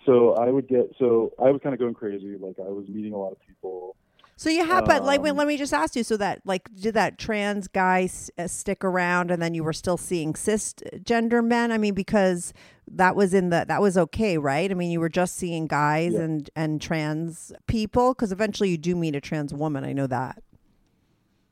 So 0.05 0.33
I 0.33 0.49
would 0.49 0.67
get, 0.67 0.91
so 0.99 1.31
I 1.39 1.49
was 1.51 1.61
kind 1.61 1.73
of 1.73 1.79
going 1.79 1.93
crazy. 1.93 2.35
Like 2.39 2.55
I 2.59 2.69
was 2.69 2.87
meeting 2.87 3.13
a 3.13 3.17
lot 3.17 3.31
of 3.31 3.39
people. 3.39 3.95
So 4.35 4.49
you 4.49 4.65
have, 4.65 4.85
but 4.85 5.03
like, 5.05 5.21
wait, 5.21 5.29
Um, 5.29 5.37
let 5.37 5.47
me 5.47 5.57
just 5.57 5.73
ask 5.73 5.95
you. 5.95 6.03
So 6.03 6.17
that, 6.17 6.41
like, 6.43 6.67
did 6.75 6.95
that 6.95 7.17
trans 7.19 7.67
guy 7.67 8.03
s- 8.03 8.31
uh, 8.37 8.47
stick 8.47 8.83
around, 8.83 9.29
and 9.29 9.41
then 9.41 9.53
you 9.53 9.63
were 9.63 9.73
still 9.73 9.95
seeing 9.95 10.33
cisgender 10.33 11.45
men? 11.45 11.71
I 11.71 11.77
mean, 11.77 11.93
because 11.93 12.51
that 12.87 13.15
was 13.15 13.33
in 13.33 13.51
the 13.51 13.63
that 13.67 13.79
was 13.79 13.95
okay, 13.97 14.37
right? 14.39 14.69
I 14.69 14.73
mean, 14.73 14.89
you 14.89 14.99
were 14.99 15.07
just 15.07 15.35
seeing 15.35 15.67
guys 15.67 16.13
Yeah. 16.13 16.21
and 16.21 16.49
and 16.55 16.81
trans 16.81 17.53
people, 17.67 18.13
because 18.13 18.31
eventually 18.31 18.69
you 18.69 18.77
do 18.77 18.95
meet 18.95 19.15
a 19.15 19.21
trans 19.21 19.53
woman. 19.53 19.85
I 19.85 19.93
know 19.93 20.07
that. 20.07 20.41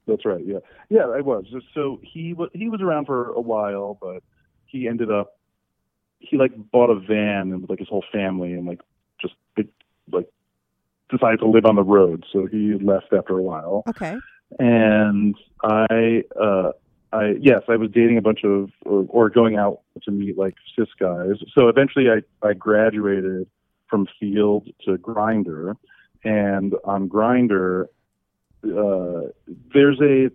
That's 0.08 0.26
right. 0.26 0.44
Yeah, 0.44 0.58
yeah, 0.90 1.06
I 1.08 1.22
was. 1.22 1.46
So 1.76 2.02
he 2.04 2.34
was, 2.34 2.50
he 2.54 2.68
was 2.68 2.82
around 2.82 3.06
for 3.06 3.30
a 3.30 3.40
while, 3.40 3.98
but 4.02 4.24
he 4.66 4.88
ended 4.88 5.12
up, 5.12 5.38
he 6.22 6.38
like 6.38 6.52
bought 6.72 6.90
a 6.90 7.00
van 7.00 7.52
and 7.52 7.62
with 7.62 7.70
like 7.70 7.80
his 7.80 7.90
whole 7.90 8.06
family 8.12 8.54
and 8.54 8.66
like 8.66 8.80
just 9.20 9.34
like 10.12 10.28
decided 11.10 11.40
to 11.40 11.48
live 11.48 11.66
on 11.66 11.76
the 11.76 11.84
road. 11.84 12.26
So 12.32 12.46
he 12.46 12.74
left 12.76 13.14
after 13.14 13.38
a 13.38 13.42
while. 13.42 13.84
Okay. 13.90 14.18
and 14.60 15.36
I, 15.64 16.24
uh, 16.40 16.72
I 17.14 17.36
yes, 17.40 17.64
I 17.68 17.76
was 17.76 17.92
dating 17.92 18.18
a 18.18 18.22
bunch 18.22 18.44
of 18.44 18.70
or, 18.86 19.06
or 19.10 19.30
going 19.30 19.58
out 19.58 19.82
to 20.04 20.12
meet 20.12 20.38
like 20.38 20.56
cis 20.76 20.88
guys. 21.00 21.36
So 21.58 21.68
eventually, 21.68 22.06
I 22.10 22.22
I 22.46 22.54
graduated 22.54 23.48
from 23.90 24.08
Feeld 24.22 24.74
to 24.86 24.98
Grindr, 24.98 25.76
and 26.24 26.74
on 26.86 27.10
Grindr, 27.10 27.88
uh, 28.64 29.30
there's 29.74 30.00
a 30.02 30.32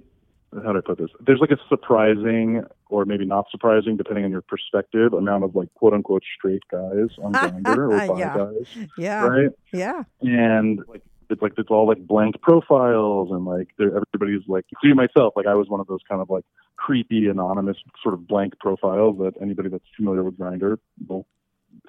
how 0.65 0.73
do 0.73 0.79
I 0.79 0.81
put 0.81 0.99
this? 0.99 1.11
There's 1.27 1.41
like 1.41 1.51
a 1.51 1.59
surprising 1.69 2.63
or 2.89 3.05
maybe 3.05 3.25
not 3.27 3.47
surprising, 3.51 3.97
depending 3.97 4.25
on 4.25 4.31
your 4.31 4.43
perspective, 4.43 5.13
amount 5.13 5.45
of 5.45 5.55
like 5.57 5.73
quote 5.75 5.93
unquote 5.93 6.23
straight 6.39 6.63
guys 6.71 7.09
on 7.23 7.33
Grindr 7.65 7.77
or 7.77 7.89
bi 8.09 8.19
Yeah. 8.19 8.37
guys, 8.37 8.87
Yeah. 8.97 9.25
right? 9.27 9.51
Yeah. 9.73 10.03
and 10.23 10.81
like 10.89 11.03
it's 11.29 11.43
like 11.43 11.53
it's 11.59 11.71
all 11.71 11.89
like 11.89 12.07
blank 12.07 12.41
profiles 12.41 13.31
and 13.33 13.45
like 13.45 13.69
everybody's 13.81 14.47
like 14.47 14.65
including 14.71 14.95
myself 14.97 15.33
like 15.35 15.47
i 15.49 15.55
was 15.57 15.69
one 15.69 15.81
of 15.81 15.89
those 15.89 15.99
kind 16.09 16.23
of 16.23 16.31
like 16.31 16.45
creepy 16.77 17.27
anonymous 17.27 17.77
sort 18.01 18.15
of 18.15 18.29
blank 18.29 18.53
profiles 18.61 19.19
that 19.19 19.33
anybody 19.43 19.69
that's 19.69 19.83
familiar 19.97 20.23
with 20.23 20.39
Grindr 20.39 20.79
will 21.09 21.27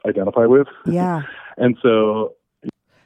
identify 0.07 0.47
with 0.47 0.65
Yeah. 0.87 1.21
and 1.57 1.77
so 1.83 2.33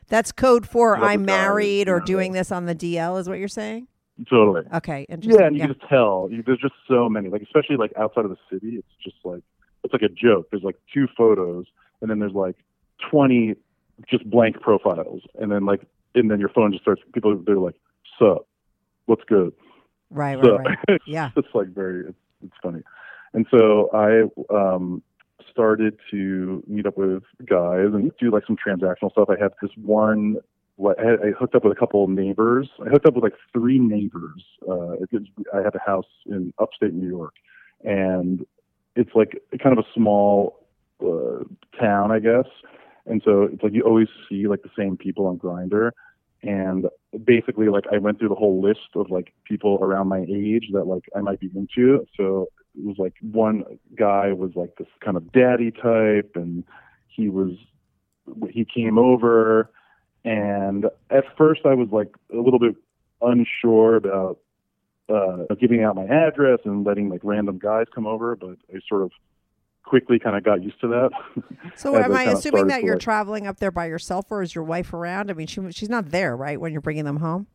That's 0.08 0.32
code 0.32 0.66
for 0.66 0.96
I'm 0.96 1.26
married 1.26 1.90
or 1.90 2.00
doing 2.00 2.32
this 2.32 2.50
on 2.50 2.66
the 2.66 2.76
DL, 2.76 3.20
is 3.20 3.28
what 3.28 3.38
you're 3.40 3.48
saying? 3.50 3.88
Totally 4.30 4.64
Okay. 4.74 5.06
Interesting. 5.10 5.40
yeah 5.40 5.48
and 5.48 5.56
you 5.56 5.62
can 5.64 5.74
just 5.74 5.88
tell 5.90 6.28
you, 6.32 6.44
there's 6.46 6.60
just 6.60 6.74
so 6.88 7.10
many 7.10 7.30
like 7.30 7.42
especially 7.42 7.78
like 7.78 7.92
outside 7.98 8.26
of 8.26 8.32
the 8.32 8.38
city 8.52 8.76
it's 8.78 8.88
just 9.04 9.18
like 9.24 9.42
it's 9.84 9.94
like 9.94 10.02
a 10.04 10.10
joke 10.10 10.48
there's 10.52 10.64
like 10.64 10.78
two 10.94 11.08
photos 11.18 11.66
and 12.02 12.10
then 12.10 12.20
there's 12.20 12.34
like 12.34 12.56
20 13.10 13.56
just 14.10 14.28
blank 14.30 14.60
profiles 14.62 15.22
and 15.40 15.52
then 15.52 15.66
like 15.66 15.82
and 16.16 16.30
then 16.30 16.40
your 16.40 16.50
phone 16.50 16.72
just 16.72 16.84
starts 16.84 17.02
people 17.14 17.36
they're 17.46 17.58
like 17.58 17.76
sup 18.20 18.48
what's 19.06 19.24
good 19.28 19.54
Right. 20.10 20.36
Right. 20.36 20.78
Right. 20.90 21.02
Yeah. 21.08 21.30
it's 21.38 21.48
like 21.54 21.70
very 21.70 22.02
it's, 22.08 22.18
it's 22.44 22.54
funny 22.62 22.82
and 23.34 23.46
so 23.50 23.90
i 23.94 24.24
um 24.54 25.02
started 25.50 25.98
to 26.12 26.64
meet 26.68 26.86
up 26.86 26.98
with 26.98 27.24
guys 27.46 27.88
and 27.94 28.12
do 28.20 28.30
like 28.32 28.44
some 28.46 28.56
transactional 28.58 29.12
stuff 29.12 29.30
i 29.30 29.42
had 29.42 29.52
this 29.62 29.72
one 29.84 30.36
what 30.76 31.00
I, 31.00 31.32
hooked 31.38 31.56
up 31.56 31.64
with 31.64 31.76
a 31.76 31.80
couple 31.80 32.04
of 32.04 32.10
neighbors. 32.10 32.70
I 32.86 32.90
hooked 32.90 33.06
up 33.06 33.14
with 33.14 33.24
like 33.24 33.36
three 33.54 33.80
neighbors 33.80 34.44
uh 34.70 34.94
i 35.54 35.62
have 35.62 35.76
a 35.76 35.80
house 35.86 36.06
in 36.26 36.54
upstate 36.60 36.94
new 36.94 37.08
york 37.08 37.34
and 37.84 38.46
it's 38.96 39.12
like 39.16 39.42
kind 39.62 39.78
of 39.78 39.84
a 39.84 39.88
small 39.94 40.68
uh, 41.04 41.44
town 41.80 42.12
i 42.12 42.20
guess. 42.20 42.46
And 43.06 43.22
so 43.26 43.44
it's 43.44 43.64
like 43.64 43.74
you 43.74 43.82
always 43.82 44.08
see 44.30 44.48
like 44.48 44.62
the 44.62 44.70
same 44.78 44.98
people 44.98 45.26
on 45.26 45.38
Grindr 45.38 45.92
and 46.44 46.88
basically 47.24 47.70
like 47.70 47.86
I 47.92 47.98
went 47.98 48.20
through 48.20 48.30
the 48.30 48.36
whole 48.36 48.62
list 48.62 48.96
of 48.96 49.10
like 49.10 49.34
people 49.46 49.78
around 49.82 50.08
my 50.08 50.26
age 50.30 50.70
that 50.74 50.86
like 50.86 51.04
I 51.16 51.22
might 51.22 51.40
be 51.40 51.50
into. 51.56 52.06
So 52.18 52.48
it 52.76 52.86
was 52.86 52.98
like 52.98 53.14
one 53.22 53.64
guy 53.96 54.32
was 54.34 54.52
like 54.56 54.76
this 54.78 54.88
kind 55.04 55.18
of 55.18 55.32
daddy 55.32 55.72
type 55.72 56.32
and 56.36 56.64
he 57.08 57.30
was 57.30 57.52
he 58.50 58.66
came 58.66 58.98
over 58.98 59.72
and 60.26 60.86
at 61.10 61.24
first 61.38 61.62
I 61.66 61.74
was 61.74 61.90
like 61.92 62.10
a 62.34 62.38
little 62.38 62.60
bit 62.60 62.76
unsure 63.22 63.96
about 63.96 64.40
uh 65.10 65.54
giving 65.60 65.84
out 65.84 65.96
my 65.96 66.06
address 66.06 66.60
and 66.66 66.86
letting 66.86 67.10
like 67.10 67.22
random 67.24 67.58
guys 67.60 67.86
come 67.94 68.06
over, 68.08 68.36
but 68.36 68.58
I 68.74 68.80
sort 68.88 69.02
of 69.04 69.12
quickly 69.84 70.20
kind 70.20 70.38
of 70.38 70.44
got 70.44 70.64
used 70.64 70.80
to 70.82 70.88
that. 70.88 71.10
So 71.76 71.96
am 71.96 72.12
I 72.14 72.26
kinda 72.26 72.38
assuming 72.38 72.68
that 72.68 72.84
you're 72.84 72.96
like- 72.96 73.02
traveling 73.04 73.48
up 73.48 73.58
there 73.60 73.72
by 73.72 73.88
yourself, 73.88 74.26
or 74.30 74.42
is 74.42 74.54
your 74.56 74.64
wife 74.64 74.94
around? 74.94 75.30
I 75.32 75.34
mean, 75.34 75.48
she 75.48 75.60
she's 75.72 75.90
not 75.90 76.12
there, 76.12 76.36
right? 76.38 76.60
When 76.60 76.72
you're 76.72 76.82
bringing 76.82 77.06
them 77.06 77.18
home. 77.18 77.48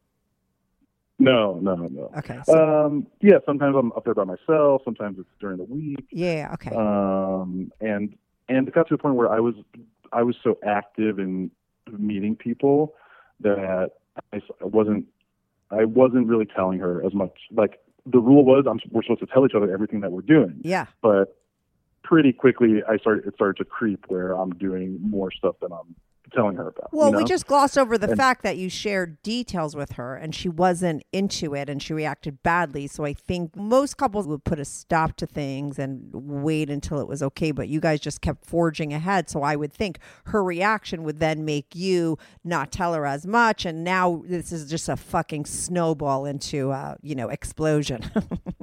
No, 1.18 1.59
no, 1.62 1.76
no. 1.76 2.11
Okay. 2.18 2.40
So, 2.44 2.87
Um, 2.87 3.07
yeah, 3.22 3.38
sometimes 3.46 3.74
I'm 3.74 3.90
up 3.92 4.05
there 4.05 4.12
by 4.14 4.24
myself. 4.24 4.83
Sometimes 4.85 5.18
it's 5.18 5.29
during 5.40 5.57
the 5.57 5.64
week. 5.64 6.07
yeah. 6.11 6.50
Okay. 6.55 6.70
Um, 6.76 7.72
and 7.81 8.14
and 8.50 8.68
it 8.68 8.74
got 8.74 8.87
to 8.88 8.94
a 8.94 8.98
point 8.98 9.14
where 9.14 9.31
I 9.31 9.40
was 9.40 9.55
I 10.12 10.22
was 10.22 10.37
so 10.44 10.59
active 10.62 11.18
in 11.18 11.50
meeting 11.92 12.37
people 12.37 12.94
that 13.40 13.90
I 14.33 14.40
wasn't 14.61 15.07
I 15.70 15.85
wasn't 15.85 16.27
really 16.27 16.46
telling 16.46 16.79
her 16.79 17.05
as 17.05 17.12
much. 17.12 17.33
Like 17.51 17.81
the 18.05 18.20
rule 18.20 18.44
was, 18.44 18.66
I'm, 18.68 18.79
we're 18.90 19.03
supposed 19.03 19.20
to 19.20 19.27
tell 19.27 19.44
each 19.44 19.55
other 19.55 19.72
everything 19.72 20.01
that 20.01 20.12
we're 20.12 20.22
doing. 20.22 20.61
yeah. 20.62 20.87
But 21.03 21.37
pretty 22.03 22.33
quickly, 22.33 22.83
I 22.88 22.99
started 22.99 23.27
it 23.27 23.35
started 23.35 23.57
to 23.59 23.64
creep 23.64 24.05
where 24.09 24.33
I'm 24.33 24.51
doing 24.51 24.99
more 25.01 25.31
stuff 25.33 25.57
than 25.61 25.72
I'm 25.72 25.94
telling 26.34 26.56
her 26.56 26.68
about. 26.68 26.92
Well, 26.92 27.10
you 27.10 27.16
we 27.18 27.24
just 27.24 27.46
glossed 27.46 27.78
over 27.78 27.96
the 27.98 28.08
And- 28.08 28.16
fact 28.16 28.42
that 28.42 28.56
you 28.56 28.68
shared 28.68 29.22
details 29.22 29.74
with 29.76 29.92
her 29.92 30.16
and 30.16 30.34
she 30.34 30.48
wasn't 30.48 31.02
into 31.12 31.54
it 31.54 31.68
and 31.68 31.82
she 31.82 31.92
reacted 31.92 32.42
badly. 32.42 32.86
So 32.86 33.04
I 33.04 33.12
think 33.12 33.54
most 33.56 33.96
couples 33.96 34.26
would 34.26 34.44
put 34.44 34.58
a 34.58 34.64
stop 34.64 35.16
to 35.16 35.26
things 35.26 35.78
and 35.78 36.08
wait 36.12 36.68
until 36.70 36.98
it 37.00 37.08
was 37.08 37.22
okay. 37.22 37.50
But 37.52 37.68
you 37.68 37.80
guys 37.80 38.00
just 38.00 38.20
kept 38.20 38.44
forging 38.44 38.92
ahead. 38.92 39.30
So 39.30 39.42
I 39.42 39.56
would 39.56 39.72
think 39.72 39.98
her 40.26 40.42
reaction 40.42 41.02
would 41.04 41.18
then 41.18 41.44
make 41.44 41.74
you 41.74 42.18
not 42.44 42.72
tell 42.72 42.94
her 42.94 43.06
as 43.06 43.26
much. 43.26 43.64
And 43.64 43.84
now 43.84 44.22
this 44.26 44.52
is 44.52 44.68
just 44.68 44.88
a 44.88 44.96
fucking 44.96 45.44
snowball 45.46 46.24
into, 46.26 46.70
uh, 46.72 46.96
you 47.02 47.14
know, 47.14 47.28
explosion. 47.28 48.02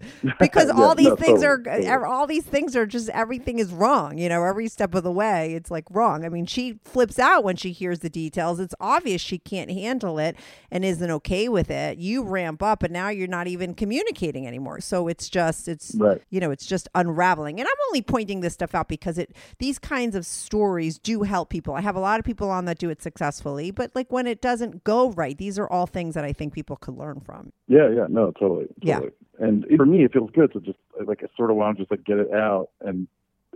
because 0.38 0.70
Yeah, 0.74 0.74
all 0.76 0.94
these 0.94 1.06
no, 1.08 1.16
things 1.16 1.42
totally, 1.42 1.86
are 1.86 2.06
all 2.06 2.26
these 2.26 2.44
things 2.44 2.76
are 2.76 2.86
just 2.86 3.08
everything 3.10 3.58
is 3.58 3.72
wrong 3.72 4.18
you 4.18 4.28
know 4.28 4.44
every 4.44 4.68
step 4.68 4.94
of 4.94 5.02
the 5.02 5.10
way 5.12 5.54
it's 5.54 5.70
like 5.70 5.84
wrong. 5.90 6.24
I 6.24 6.28
mean 6.28 6.46
she 6.46 6.78
flips 6.84 7.18
out 7.18 7.44
when 7.44 7.56
she 7.56 7.72
hears 7.72 8.00
the 8.00 8.10
details. 8.10 8.60
It's 8.60 8.74
obvious 8.80 9.20
she 9.20 9.38
can't 9.38 9.70
handle 9.70 10.18
it 10.18 10.36
and 10.70 10.84
isn't 10.84 11.10
okay 11.10 11.48
with 11.48 11.70
it. 11.70 11.98
You 11.98 12.22
ramp 12.24 12.62
up 12.62 12.82
and 12.82 12.92
now 12.92 13.08
you're 13.08 13.28
not 13.28 13.46
even 13.46 13.74
communicating 13.74 14.46
anymore. 14.46 14.80
So 14.80 15.08
it's 15.08 15.28
just 15.28 15.68
it's 15.68 15.96
Right. 15.98 16.22
you 16.30 16.40
know 16.40 16.50
it's 16.50 16.66
just 16.66 16.88
unraveling. 16.94 17.60
And 17.60 17.68
i'm 17.68 17.80
only 17.88 18.02
pointing 18.02 18.40
this 18.40 18.54
stuff 18.54 18.74
out 18.74 18.88
because 18.88 19.18
it 19.18 19.34
these 19.58 19.78
kinds 19.78 20.14
of 20.16 20.26
stories 20.26 20.98
do 20.98 21.22
help 21.22 21.50
people. 21.50 21.74
I 21.74 21.80
have 21.80 21.96
a 21.96 22.00
lot 22.00 22.18
of 22.18 22.24
people 22.24 22.50
on 22.50 22.64
that 22.66 22.78
do 22.78 22.90
it 22.90 23.02
successfully 23.02 23.70
but 23.70 23.92
like 23.94 24.12
when 24.12 24.26
it 24.26 24.40
doesn't 24.42 24.84
go 24.84 25.10
right 25.12 25.36
these 25.38 25.58
are 25.58 25.68
all 25.68 25.86
things 25.86 26.14
that 26.14 26.24
i 26.24 26.32
think 26.32 26.52
people 26.52 26.76
could 26.76 26.96
learn 26.96 27.20
from. 27.20 27.52
Yeah, 27.68 27.88
yeah, 27.90 28.06
no, 28.08 28.32
totally, 28.38 28.66
Yeah. 28.82 29.00
totally. 29.00 29.12
And 29.38 29.66
for 29.76 29.84
me, 29.86 29.95
it 30.02 30.12
feels 30.12 30.30
good 30.30 30.52
to 30.52 30.60
just 30.60 30.78
like 31.04 31.22
I 31.22 31.26
sort 31.36 31.50
of 31.50 31.56
want 31.56 31.76
to 31.76 31.82
just 31.82 31.90
like 31.90 32.04
get 32.04 32.18
it 32.18 32.32
out, 32.32 32.70
and 32.80 33.08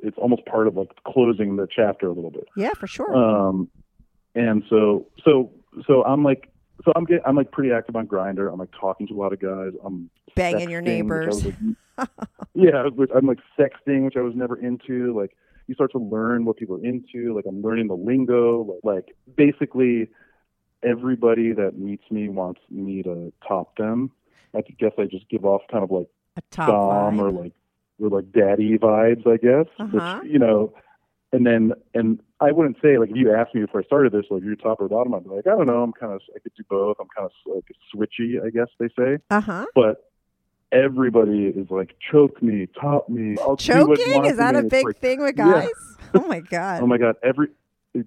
it's 0.03 0.16
almost 0.18 0.44
part 0.46 0.66
of 0.66 0.76
like 0.76 0.90
closing 1.07 1.57
the 1.57 1.68
chapter 1.74 2.07
a 2.07 2.12
little 2.12 2.31
bit. 2.31 2.46
yeah 2.57 2.70
for 2.70 2.87
sure 2.87 3.14
Um, 3.14 3.68
and 4.35 4.62
so, 4.68 5.07
so, 5.24 5.50
so 5.87 6.05
I'm 6.05 6.22
like, 6.22 6.50
so 6.85 6.92
I'm 6.96 7.05
getting, 7.05 7.22
I'm 7.26 7.37
like 7.37 7.50
pretty 7.50 7.72
active 7.72 7.96
on 7.96 8.07
Grindr. 8.07 8.50
I'm 8.50 8.59
like 8.59 8.70
talking 8.79 9.07
to 9.09 9.14
a 9.14 9.18
lot 9.18 9.33
of 9.33 9.40
guys. 9.40 9.72
I'm 9.85 10.09
Banging 10.35 10.70
your 10.70 10.83
sexting, 10.83 11.09
which 11.09 11.26
was, 11.26 11.44
neighbors. 11.44 11.76
like, 11.98 12.09
yeah, 12.55 12.87
which 12.94 13.11
I'm 13.14 13.26
like 13.26 13.38
sexting, 13.59 14.05
which 14.05 14.16
I 14.16 14.20
was 14.20 14.35
never 14.35 14.57
into. 14.57 15.16
Like 15.18 15.37
you 15.66 15.74
start 15.74 15.92
to 15.92 15.98
learn 15.98 16.44
what 16.44 16.57
people 16.57 16.76
are 16.76 16.85
into. 16.85 17.35
Like 17.35 17.44
I'm 17.46 17.61
learning 17.61 17.88
the 17.88 17.96
lingo. 17.96 18.81
Like, 18.83 19.07
like 19.07 19.16
basically 19.37 20.09
everybody 20.83 21.53
that 21.53 21.79
meets 21.79 22.05
me 22.11 22.29
wants 22.29 22.61
me 22.70 23.03
to 23.03 23.33
top 23.46 23.76
them. 23.76 24.11
I 24.55 24.62
guess 24.62 24.92
I 24.98 25.05
just 25.05 25.29
give 25.29 25.44
off 25.44 25.62
kind 25.70 25.85
of 25.85 25.90
like 25.90 26.09
a 26.53 26.55
top 26.55 26.68
dom 26.68 27.18
vibe. 27.18 27.20
or 27.20 27.31
like 27.31 27.53
or 28.00 28.09
like 28.09 28.33
daddy 28.33 28.79
vibes, 28.79 29.26
I 29.26 29.37
guess. 29.37 29.66
Uh-huh. 29.79 30.20
Which 30.22 30.33
you 30.33 30.38
know, 30.38 30.72
and 31.33 31.46
then 31.46 31.72
and 31.94 32.20
I 32.40 32.53
wouldn't 32.53 32.76
say 32.83 32.98
like 32.98 33.11
if 33.11 33.16
you 33.16 33.33
asked 33.35 33.55
me 33.55 33.62
before 33.62 33.81
I 33.83 33.85
started 33.85 34.12
this, 34.12 34.24
like 34.31 34.42
you're 34.42 34.57
top 34.57 34.81
or 34.81 34.88
bottom, 34.88 35.14
I'd 35.14 35.24
be 35.24 35.31
like, 35.31 35.46
I 35.46 35.50
don't 35.50 35.66
know, 35.66 35.83
I'm 35.83 35.92
kind 35.92 36.12
of 36.12 36.20
I 36.35 36.38
could 36.38 36.53
do 36.57 36.64
both. 36.68 36.96
I'm 37.00 37.09
kind 37.14 37.26
of 37.26 37.55
like 37.55 37.64
switchy, 37.94 38.44
I 38.44 38.50
guess 38.50 38.68
they 38.79 38.88
say. 38.98 39.18
uh-huh 39.31 39.66
But 39.74 40.11
everybody 40.72 41.46
is 41.46 41.68
like, 41.70 41.96
choke 42.11 42.42
me, 42.42 42.68
top 42.81 43.09
me. 43.09 43.37
I'll 43.40 43.57
do 43.57 43.87
what 43.87 43.98
you 43.98 44.07
choking 44.07 44.24
is 44.26 44.37
that 44.37 44.57
a 44.57 44.62
big 44.62 44.87
like, 44.87 44.98
thing 44.98 45.20
with 45.20 45.37
yeah. 45.37 45.53
guys 45.53 45.70
oh 46.14 46.26
my 46.26 46.40
god 46.40 46.83
Oh 46.83 46.87
my 46.87 46.98
god, 46.98 47.16
every 47.22 47.48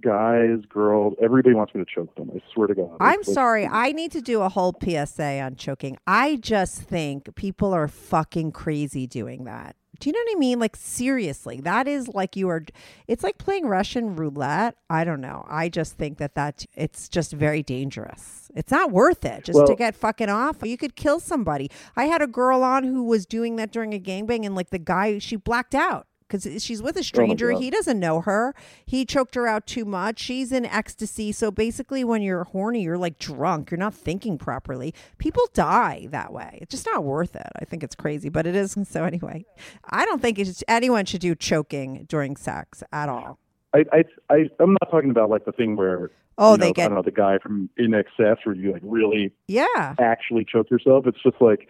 guys, 0.02 0.60
girls, 0.69 1.13
everybody 1.22 1.54
wants 1.54 1.76
me 1.76 1.84
to 1.84 1.89
choke 1.93 2.15
them. 2.15 2.32
I 2.34 2.39
swear 2.54 2.67
to 2.67 2.76
God. 2.76 2.98
i'm 3.00 3.19
It's 3.19 3.34
sorry 3.34 3.65
i 3.67 3.91
need 3.91 4.12
to 4.13 4.22
do 4.22 4.41
a 4.41 4.50
whole 4.50 4.74
psa 4.82 5.39
on 5.41 5.56
choking. 5.56 5.98
I 6.08 6.38
just 6.38 6.82
think 6.82 7.36
people 7.36 7.74
are 7.74 7.88
fucking 7.88 8.52
crazy 8.54 9.08
doing 9.08 9.43
that. 9.43 9.76
Do 10.00 10.10
you 10.10 10.13
know 10.13 10.19
what 10.26 10.36
i 10.36 10.39
mean? 10.39 10.60
Like 10.60 10.76
seriously 10.76 11.60
that 11.62 11.88
is 11.88 12.08
like 12.08 12.36
you 12.36 12.50
are 12.50 12.63
it's 13.08 13.24
like 13.24 13.38
playing 13.38 13.67
russian 13.67 14.15
roulette. 14.15 14.76
I 14.89 15.04
don't 15.04 15.22
know. 15.22 15.46
I 15.50 15.69
just 15.69 15.98
think 15.98 16.17
that 16.17 16.36
that 16.36 16.65
it's 16.74 17.10
just 17.10 17.34
very 17.34 17.62
dangerous. 17.62 18.52
It's 18.56 18.72
not 18.72 18.91
worth 18.91 19.26
it 19.26 19.43
just 19.43 19.65
to 19.67 19.76
get 19.76 19.96
fucking 19.96 20.30
off. 20.30 20.58
You 20.63 20.78
could 20.78 20.96
kill 20.96 21.19
somebody. 21.19 21.69
I 21.96 22.06
had 22.06 22.22
a 22.22 22.28
girl 22.28 22.63
on 22.63 22.84
who 22.84 23.04
was 23.04 23.26
doing 23.26 23.58
that 23.58 23.72
during 23.72 23.93
a 23.93 24.00
gangbang 24.00 24.46
and 24.46 24.56
like 24.56 24.69
the 24.69 24.80
guy 24.80 25.19
she 25.19 25.36
blacked 25.36 25.76
out 25.76 26.08
because 26.34 26.63
she's 26.63 26.82
with 26.82 26.96
a 26.96 27.00
oh 27.00 27.04
stranger. 27.04 27.52
God. 27.52 27.62
he 27.62 27.69
doesn't 27.69 28.00
know 28.00 28.22
her. 28.22 28.56
He 28.86 29.06
choked 29.06 29.36
her 29.36 29.48
out 29.48 29.67
too 29.67 29.86
much. 29.86 30.19
She's 30.19 30.52
in 30.52 30.65
ecstasy. 30.65 31.32
So 31.32 31.52
basically, 31.52 32.04
when 32.04 32.22
you're 32.22 32.46
horny, 32.46 32.82
you're 32.82 32.98
like 32.98 33.19
drunk. 33.19 33.72
You're 33.72 33.78
not 33.78 33.93
thinking 33.93 34.38
properly. 34.38 34.93
People 35.17 35.43
die 35.54 36.08
that 36.12 36.34
way. 36.34 36.60
It's 36.62 36.72
just 36.72 36.86
not 36.86 37.04
worth 37.04 37.36
it. 37.36 37.52
I 37.60 37.65
think 37.65 37.84
it's 37.84 37.96
crazy, 37.96 38.30
but 38.30 38.46
it 38.46 38.56
is. 38.56 38.78
So 38.93 39.06
anyway, 39.06 39.46
I 39.86 40.06
don't 40.06 40.22
think 40.22 40.38
it's, 40.38 40.63
anyone 40.67 41.06
should 41.06 41.22
do 41.22 41.36
choking 41.36 42.06
during 42.10 42.36
sex 42.36 42.84
at 42.91 43.08
all. 43.08 43.39
I, 43.74 43.86
I, 43.91 44.04
I, 44.30 44.36
I'm 44.60 44.74
not 44.74 44.91
talking 44.91 45.10
about 45.10 45.30
like 45.30 45.46
the 45.46 45.52
thing 45.52 45.76
where 45.76 46.12
Oh, 46.38 46.52
you 46.52 46.58
they 46.58 46.65
know, 46.65 46.69
I 46.69 46.74
get 46.74 46.88
don't 46.89 46.96
know 46.96 47.02
the 47.02 47.12
guy 47.12 47.38
from 47.41 47.69
INXS 47.80 48.38
where 48.43 48.56
you 48.56 48.74
like 48.74 48.82
really 48.84 49.32
yeah. 49.48 49.96
actually 50.00 50.46
choke 50.46 50.69
yourself. 50.69 51.08
It's 51.08 51.22
just 51.24 51.39
like 51.39 51.69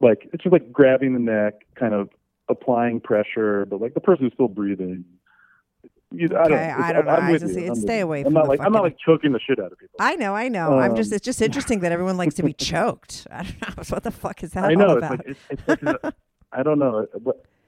like 0.00 0.28
it's 0.32 0.42
just 0.42 0.52
like 0.52 0.72
grabbing 0.72 1.14
the 1.14 1.18
neck, 1.18 1.54
kind 1.74 1.94
of 1.94 2.08
applying 2.48 3.00
pressure, 3.00 3.66
but 3.66 3.80
like 3.80 3.94
the 3.94 4.00
person 4.00 4.24
person's 4.26 4.32
still 4.34 4.48
breathing. 4.48 5.04
You, 6.10 6.26
I 6.28 6.28
don't, 6.28 6.52
Okay, 6.52 6.70
I 6.70 6.92
don't 6.94 7.04
know. 7.04 7.10
I'm 7.12 7.34
I 7.34 7.38
just- 7.38 7.54
you. 7.54 7.70
it's 7.70 7.82
stay 7.82 8.00
away 8.00 8.20
I'm 8.20 8.24
from 8.24 8.32
not 8.34 8.48
like 8.48 8.60
I'm 8.60 8.72
not 8.72 8.82
like 8.82 8.96
choking 9.04 9.32
the 9.32 9.40
shit 9.40 9.58
out 9.60 9.72
of 9.72 9.78
people. 9.78 9.96
I 10.00 10.16
know, 10.16 10.34
I 10.34 10.48
know. 10.48 10.78
I'm 10.78 10.96
just 10.96 11.12
Um, 11.12 11.16
it's 11.16 11.24
just 11.24 11.42
interesting 11.48 11.80
that 11.80 11.92
everyone 11.92 12.16
likes 12.16 12.34
to 12.36 12.42
be 12.42 12.54
choked. 12.54 13.26
I 13.30 13.42
don't 13.42 13.60
know. 13.78 13.82
What 13.90 14.02
the 14.04 14.10
fuck 14.10 14.42
is 14.42 14.52
that 14.52 14.64
I 14.64 14.68
all 14.68 14.76
know 14.76 14.96
it's 14.96 15.04
about? 15.06 15.10
like 15.18 15.26
it's, 15.26 15.40
it's 15.68 15.82
like 15.82 16.14
I 16.52 16.62
don't 16.62 16.78
know 16.78 17.06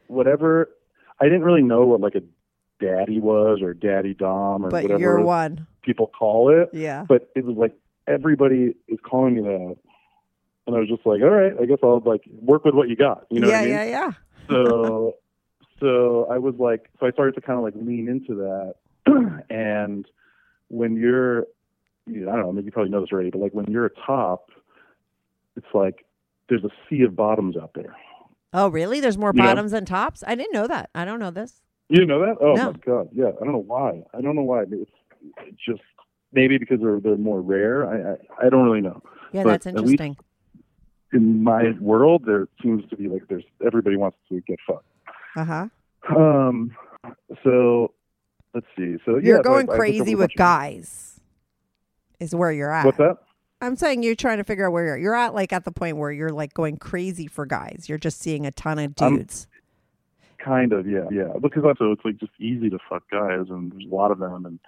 whatever. 0.06 0.70
I 1.20 1.24
didn't 1.24 1.42
really 1.42 1.62
know 1.62 1.84
what 1.84 2.00
like 2.00 2.14
a 2.14 2.22
daddy 2.82 3.20
was 3.20 3.60
or 3.60 3.74
daddy 3.74 4.14
dom 4.14 4.64
or 4.64 4.70
but 4.70 4.84
whatever 4.84 5.00
you're 5.00 5.20
one. 5.20 5.66
people 5.82 6.06
call 6.06 6.48
it. 6.48 6.70
Yeah. 6.72 7.04
but 7.06 7.30
it 7.36 7.44
was 7.44 7.56
like 7.58 7.74
everybody 8.06 8.74
is 8.88 8.98
calling 9.04 9.34
me 9.34 9.42
that, 9.42 9.76
and 10.66 10.76
I 10.76 10.78
was 10.78 10.88
just 10.88 11.04
like, 11.04 11.20
all 11.20 11.28
right, 11.28 11.52
I 11.60 11.66
guess 11.66 11.78
I'll 11.82 12.00
like 12.06 12.22
work 12.40 12.64
with 12.64 12.74
what 12.74 12.88
you 12.88 12.96
got. 12.96 13.26
You 13.30 13.40
know 13.40 13.48
yeah, 13.48 13.52
what 13.54 13.60
I 13.60 13.64
mean? 13.64 13.74
yeah, 13.74 13.84
yeah. 13.84 14.10
So, 14.50 15.14
so 15.78 16.26
I 16.30 16.38
was 16.38 16.54
like, 16.58 16.90
so 16.98 17.06
I 17.06 17.10
started 17.12 17.34
to 17.36 17.40
kind 17.40 17.58
of 17.58 17.64
like 17.64 17.74
lean 17.76 18.08
into 18.08 18.34
that, 18.34 18.74
and 19.50 20.06
when 20.68 20.96
you're, 20.96 21.46
you 22.06 22.20
know, 22.24 22.30
I 22.32 22.36
don't 22.36 22.46
know, 22.46 22.52
maybe 22.52 22.66
you 22.66 22.72
probably 22.72 22.90
know 22.90 23.00
this 23.00 23.10
already, 23.12 23.30
but 23.30 23.40
like 23.40 23.52
when 23.52 23.66
you're 23.66 23.86
a 23.86 23.90
top, 24.06 24.50
it's 25.56 25.66
like 25.74 26.04
there's 26.48 26.64
a 26.64 26.70
sea 26.88 27.02
of 27.02 27.16
bottoms 27.16 27.56
out 27.56 27.72
there. 27.74 27.94
Oh, 28.52 28.68
really? 28.68 29.00
There's 29.00 29.16
more 29.18 29.32
You 29.34 29.42
know? 29.42 29.48
bottoms 29.48 29.70
than 29.72 29.84
tops? 29.84 30.24
I 30.26 30.34
didn't 30.34 30.52
know 30.52 30.66
that. 30.66 30.90
I 30.94 31.04
don't 31.04 31.20
know 31.20 31.30
this. 31.30 31.62
You 31.88 31.96
didn't 32.00 32.08
know 32.08 32.20
that? 32.26 32.36
Oh 32.40 32.54
No. 32.54 32.72
my 32.72 32.78
god, 32.84 33.08
yeah. 33.12 33.28
I 33.40 33.44
don't 33.44 33.52
know 33.52 33.64
why. 33.66 34.02
I 34.12 34.20
don't 34.20 34.36
know 34.36 34.42
why. 34.42 34.62
It's, 34.62 34.90
it's 35.38 35.58
just 35.64 35.82
maybe 36.32 36.58
because 36.58 36.80
they're 36.80 37.00
they're 37.00 37.16
more 37.16 37.40
rare. 37.40 37.88
I 37.88 38.12
I, 38.12 38.46
I 38.46 38.48
don't 38.48 38.64
really 38.64 38.80
know. 38.80 39.02
Yeah, 39.32 39.44
But 39.44 39.50
that's 39.50 39.66
interesting. 39.66 40.16
In 41.12 41.42
my 41.42 41.72
world, 41.80 42.22
there 42.26 42.48
seems 42.62 42.88
to 42.90 42.96
be 42.96 43.08
like 43.08 43.22
there's 43.28 43.44
everybody 43.64 43.96
wants 43.96 44.16
to 44.28 44.40
get 44.42 44.58
fucked. 44.66 44.84
Uh 45.36 45.44
huh. 45.44 46.16
Um, 46.16 46.70
so 47.44 47.92
let's 48.54 48.66
see. 48.76 48.96
So 49.04 49.18
You're 49.18 49.40
I- 49.40 49.42
going 49.42 49.70
I 49.70 49.76
crazy 49.76 50.12
a 50.12 50.16
with 50.16 50.28
bunch 50.28 50.32
of- 50.34 50.38
guys, 50.38 51.20
is 52.18 52.34
where 52.34 52.52
you're 52.52 52.72
at. 52.72 52.84
What's 52.86 52.98
that? 52.98 53.16
I'm 53.62 53.76
saying 53.76 54.02
you're 54.02 54.14
trying 54.14 54.38
to 54.38 54.44
figure 54.44 54.66
out 54.66 54.72
where 54.72 54.86
you're. 54.86 54.96
You're 54.96 55.14
at 55.14 55.34
like 55.34 55.52
at 55.52 55.64
the 55.64 55.72
point 55.72 55.98
where 55.98 56.10
you're 56.10 56.30
like 56.32 56.54
going 56.54 56.78
crazy 56.78 57.26
for 57.26 57.44
guys. 57.44 57.86
You're 57.88 57.98
just 57.98 58.20
seeing 58.20 58.46
a 58.46 58.50
ton 58.50 58.78
of 58.78 58.94
dudes. 58.94 59.46
Kind 60.42 60.72
of, 60.72 60.88
yeah, 60.88 61.04
yeah. 61.12 61.34
Because 61.42 61.64
also 61.64 61.92
it's 61.92 62.02
like 62.02 62.16
just 62.16 62.32
easy 62.38 62.70
to 62.70 62.78
fuck 62.88 63.02
guys, 63.10 63.46
and 63.50 63.70
there's 63.72 63.84
a 63.90 63.94
lot 63.94 64.10
of 64.10 64.18
them, 64.18 64.46
and 64.46 64.58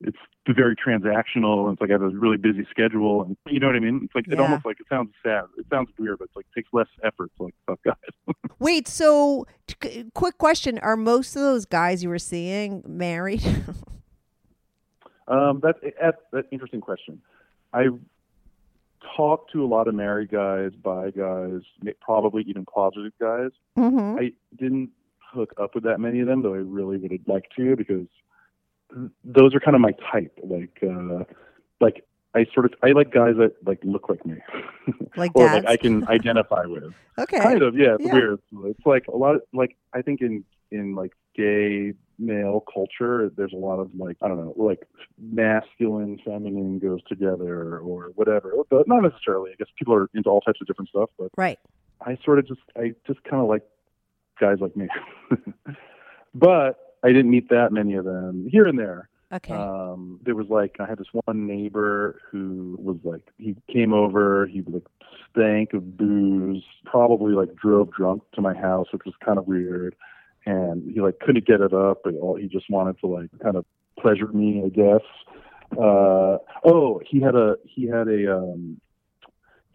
it's 0.00 0.16
very 0.48 0.76
transactional. 0.76 1.64
And 1.64 1.72
it's 1.72 1.80
like 1.80 1.90
I 1.90 1.94
have 1.94 2.02
a 2.02 2.08
really 2.08 2.36
busy 2.36 2.66
schedule, 2.70 3.22
and 3.22 3.36
you 3.46 3.60
know 3.60 3.66
what 3.66 3.76
I 3.76 3.80
mean. 3.80 4.00
It's 4.04 4.14
like 4.14 4.26
it 4.28 4.40
almost 4.40 4.64
like 4.64 4.80
it 4.80 4.86
sounds 4.88 5.10
sad. 5.22 5.44
It 5.58 5.66
sounds 5.70 5.88
weird, 5.98 6.18
but 6.18 6.26
it's 6.26 6.36
like 6.36 6.46
it 6.54 6.60
takes 6.60 6.68
less 6.72 6.88
effort 7.04 7.30
to 7.36 7.44
like 7.44 7.54
fuck 7.66 7.80
guys. 7.84 8.34
Wait, 8.58 8.88
so 8.88 9.46
t- 9.66 10.04
quick 10.14 10.38
question: 10.38 10.78
Are 10.80 10.96
most 10.96 11.36
of 11.36 11.42
those 11.42 11.64
guys 11.66 12.02
you 12.02 12.08
were 12.08 12.18
seeing 12.18 12.82
married? 12.86 13.42
Um, 15.28 15.60
that's 15.62 15.78
that's 16.00 16.16
that's 16.32 16.46
an 16.46 16.52
interesting 16.52 16.80
question. 16.80 17.20
I 17.72 17.88
talked 19.16 19.52
to 19.52 19.62
a 19.62 19.66
lot 19.66 19.88
of 19.88 19.94
married 19.94 20.30
guys, 20.30 20.72
bi 20.82 21.10
guys, 21.10 21.60
probably 22.00 22.44
even 22.46 22.64
closeted 22.64 23.12
guys. 23.20 23.50
mm-hmm. 23.76 24.18
I 24.18 24.32
didn't 24.58 24.90
hook 25.20 25.52
up 25.60 25.74
with 25.74 25.84
that 25.84 25.98
many 25.98 26.20
of 26.20 26.26
them, 26.26 26.42
though 26.42 26.54
I 26.54 26.58
really 26.58 26.96
would 26.96 27.12
have 27.12 27.20
liked 27.26 27.54
to 27.56 27.76
because 27.76 28.06
those 29.24 29.54
are 29.54 29.60
kind 29.60 29.74
of 29.74 29.80
my 29.80 29.92
type. 30.12 30.38
Like, 30.42 30.78
uh, 30.82 31.24
like 31.80 32.04
I 32.34 32.46
sort 32.54 32.66
of 32.66 32.74
I 32.82 32.92
like 32.92 33.12
guys 33.12 33.34
that 33.38 33.54
like 33.66 33.78
look 33.82 34.08
like 34.08 34.24
me, 34.26 34.36
Like 35.16 35.32
or 35.34 35.46
dads. 35.46 35.64
like 35.66 35.72
I 35.72 35.76
can 35.82 36.06
identify 36.08 36.64
with. 36.66 36.92
Okay. 37.18 37.40
Kind 37.40 37.62
of, 37.62 37.74
yeah. 37.76 37.94
It's 37.98 38.04
Yeah. 38.06 38.14
weird. 38.14 38.38
It's 38.66 38.86
like 38.86 39.06
a 39.08 39.16
lot. 39.16 39.34
Of, 39.34 39.42
like 39.52 39.76
I 39.92 40.02
think 40.02 40.20
in 40.20 40.44
in 40.70 40.94
like 40.94 41.12
gay 41.34 41.94
male 42.20 42.62
culture, 42.72 43.28
there's 43.36 43.52
a 43.52 43.56
lot 43.56 43.80
of 43.80 43.90
like 43.96 44.16
I 44.22 44.28
don't 44.28 44.36
know, 44.38 44.54
like 44.56 44.86
masculine, 45.20 46.20
feminine 46.24 46.78
goes 46.78 47.00
together 47.08 47.78
or 47.78 48.10
whatever. 48.14 48.52
But 48.70 48.86
not 48.86 49.02
necessarily. 49.02 49.50
I 49.50 49.54
guess 49.58 49.66
people 49.76 49.94
are 49.94 50.08
into 50.14 50.28
all 50.30 50.40
types 50.40 50.60
of 50.60 50.66
different 50.68 50.90
stuff, 50.90 51.10
but 51.18 51.28
Right. 51.36 51.58
I 52.06 52.16
sort 52.24 52.38
of 52.38 52.46
just 52.46 52.60
I 52.76 52.94
just 53.06 53.22
kind 53.24 53.42
of 53.42 53.48
like 53.48 53.62
guys 54.40 54.58
like 54.60 54.76
me. 54.76 54.86
but 56.34 56.87
I 57.04 57.08
didn't 57.08 57.30
meet 57.30 57.48
that 57.50 57.72
many 57.72 57.94
of 57.94 58.04
them 58.04 58.48
here 58.50 58.66
and 58.66 58.78
there. 58.78 59.08
Okay. 59.32 59.54
Um, 59.54 60.20
there 60.24 60.34
was 60.34 60.48
like 60.48 60.76
I 60.80 60.86
had 60.86 60.98
this 60.98 61.08
one 61.12 61.46
neighbor 61.46 62.20
who 62.30 62.76
was 62.80 62.96
like 63.04 63.22
he 63.36 63.56
came 63.70 63.92
over, 63.92 64.46
he 64.46 64.62
like 64.62 64.86
stank 65.30 65.74
of 65.74 65.96
booze, 65.96 66.64
probably 66.84 67.34
like 67.34 67.54
drove 67.54 67.92
drunk 67.92 68.22
to 68.34 68.40
my 68.40 68.54
house, 68.54 68.86
which 68.92 69.02
was 69.04 69.14
kind 69.24 69.38
of 69.38 69.46
weird. 69.46 69.94
And 70.46 70.90
he 70.90 71.00
like 71.00 71.18
couldn't 71.20 71.46
get 71.46 71.60
it 71.60 71.74
up, 71.74 72.00
but 72.04 72.14
all, 72.14 72.36
he 72.36 72.48
just 72.48 72.70
wanted 72.70 72.98
to 73.00 73.06
like 73.06 73.28
kind 73.42 73.56
of 73.56 73.66
pleasure 74.00 74.28
me, 74.28 74.62
I 74.64 74.70
guess. 74.70 75.02
Uh, 75.72 76.38
oh, 76.64 77.02
he 77.06 77.20
had 77.20 77.34
a 77.34 77.56
he 77.64 77.86
had 77.86 78.08
a 78.08 78.38
um, 78.38 78.80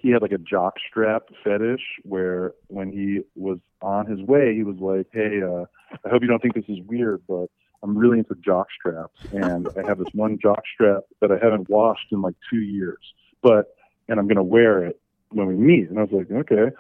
he 0.04 0.10
had 0.10 0.22
like 0.22 0.34
a 0.34 0.38
jock 0.38 0.76
strap 0.88 1.24
fetish 1.44 1.82
where 2.04 2.52
when 2.68 2.92
he 2.92 3.22
was 3.36 3.58
on 3.82 4.06
his 4.06 4.20
way, 4.20 4.54
he 4.54 4.64
was 4.64 4.76
like, 4.78 5.08
"Hey, 5.14 5.42
uh, 5.42 5.64
I 6.06 6.10
hope 6.10 6.22
you 6.22 6.28
don't 6.28 6.42
think 6.42 6.56
this 6.56 6.68
is 6.68 6.80
weird, 6.86 7.22
but 7.28 7.48
I'm 7.82 7.98
really 7.98 8.20
into 8.20 8.36
jock 8.36 8.68
straps, 8.78 9.18
and 9.32 9.70
I 9.78 9.88
have 9.88 10.00
this 10.00 10.14
one 10.14 10.38
jock 10.40 10.62
strap 10.74 11.04
that 11.22 11.32
I 11.32 11.38
haven't 11.42 11.70
washed 11.70 12.08
in 12.12 12.22
like 12.22 12.36
two 12.50 12.60
years, 12.60 13.00
but 13.42 13.76
and 14.10 14.20
I'm 14.20 14.28
gonna 14.28 14.44
wear 14.44 14.84
it 14.84 15.00
when 15.30 15.48
we 15.48 15.56
meet." 15.56 15.90
And 15.90 15.98
I 15.98 16.04
was 16.04 16.12
like, 16.12 16.30
"Okay," 16.30 16.76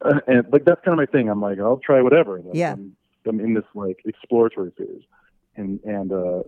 uh, 0.00 0.20
and 0.26 0.44
like 0.52 0.64
that's 0.64 0.84
kind 0.84 0.92
of 0.92 0.98
my 0.98 1.06
thing. 1.06 1.28
I'm 1.30 1.40
like, 1.40 1.60
I'll 1.60 1.78
try 1.78 2.02
whatever. 2.02 2.40
Like, 2.40 2.56
Yeah. 2.56 2.72
I'm, 2.72 2.96
I'm 3.26 3.38
in 3.38 3.54
this 3.54 3.64
like 3.74 4.00
exploratory 4.04 4.72
phase, 4.76 5.02
and 5.54 5.78
and 5.84 6.10
uh, 6.10 6.42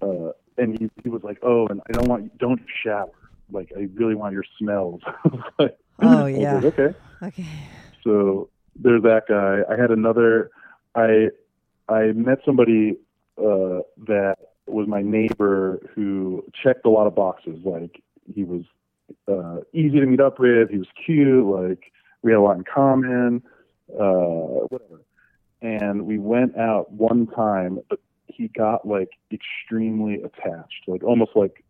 uh, 0.00 0.30
and 0.58 0.78
he 0.78 0.88
he 1.02 1.08
was 1.08 1.24
like, 1.24 1.38
"Oh, 1.42 1.66
and 1.66 1.80
I 1.88 1.92
don't 1.92 2.06
want 2.06 2.22
you, 2.22 2.30
don't 2.38 2.60
shower." 2.84 3.10
Like 3.50 3.72
I 3.76 3.88
really 3.94 4.14
want 4.14 4.32
your 4.32 4.44
smells. 4.58 5.00
Like- 5.58 5.78
Oh, 6.02 6.26
yeah. 6.26 6.56
like, 6.56 6.64
okay. 6.78 6.94
Okay. 7.22 7.46
So 8.04 8.50
there's 8.78 9.02
that 9.04 9.22
guy. 9.28 9.60
I 9.72 9.80
had 9.80 9.90
another. 9.90 10.50
I 10.94 11.28
I 11.88 12.12
met 12.12 12.40
somebody 12.44 12.96
uh, 13.38 13.80
that 14.06 14.36
was 14.66 14.86
my 14.88 15.00
neighbor 15.00 15.80
who 15.94 16.44
checked 16.62 16.84
a 16.84 16.90
lot 16.90 17.06
of 17.06 17.14
boxes. 17.14 17.58
Like 17.64 18.02
he 18.34 18.44
was 18.44 18.64
uh, 19.26 19.60
easy 19.72 19.98
to 20.00 20.04
meet 20.06 20.20
up 20.20 20.38
with. 20.38 20.68
He 20.70 20.76
was 20.76 20.88
cute. 21.06 21.46
Like 21.46 21.90
we 22.22 22.32
had 22.32 22.38
a 22.38 22.42
lot 22.42 22.56
in 22.58 22.64
common. 22.64 23.42
Uh, 23.90 24.66
whatever. 24.68 25.00
And 25.62 26.02
we 26.06 26.18
went 26.18 26.58
out 26.58 26.92
one 26.92 27.26
time, 27.28 27.78
but 27.88 28.00
he 28.26 28.48
got 28.48 28.86
like 28.86 29.10
extremely 29.32 30.22
attached, 30.22 30.82
like 30.86 31.02
almost 31.02 31.30
like 31.34 31.64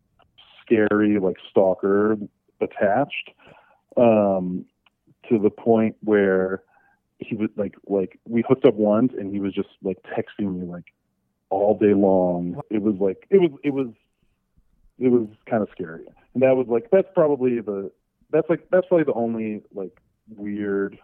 scary, 0.67 1.19
like 1.19 1.37
stalker 1.49 2.17
attached. 2.61 3.31
Um, 3.95 4.65
to 5.29 5.39
the 5.39 5.49
point 5.49 5.95
where 6.03 6.63
he 7.19 7.35
was 7.35 7.49
like 7.55 7.75
like 7.87 8.19
we 8.25 8.43
hooked 8.47 8.65
up 8.65 8.75
once 8.75 9.13
and 9.17 9.33
he 9.33 9.39
was 9.39 9.53
just 9.53 9.69
like 9.83 9.97
texting 10.03 10.59
me 10.59 10.65
like 10.65 10.85
all 11.49 11.77
day 11.77 11.93
long. 11.93 12.61
It 12.69 12.81
was 12.81 12.95
like 12.99 13.27
it 13.29 13.39
was 13.39 13.51
it 13.63 13.71
was 13.71 13.87
it 14.99 15.09
was 15.09 15.27
kind 15.49 15.63
of 15.63 15.69
scary. 15.71 16.05
And 16.33 16.43
that 16.43 16.55
was 16.55 16.67
like 16.67 16.89
that's 16.91 17.07
probably 17.13 17.59
the 17.59 17.91
that's 18.31 18.49
like 18.49 18.67
that's 18.71 18.87
probably 18.87 19.05
the 19.05 19.13
only 19.13 19.63
like 19.73 19.99
weird 20.35 20.97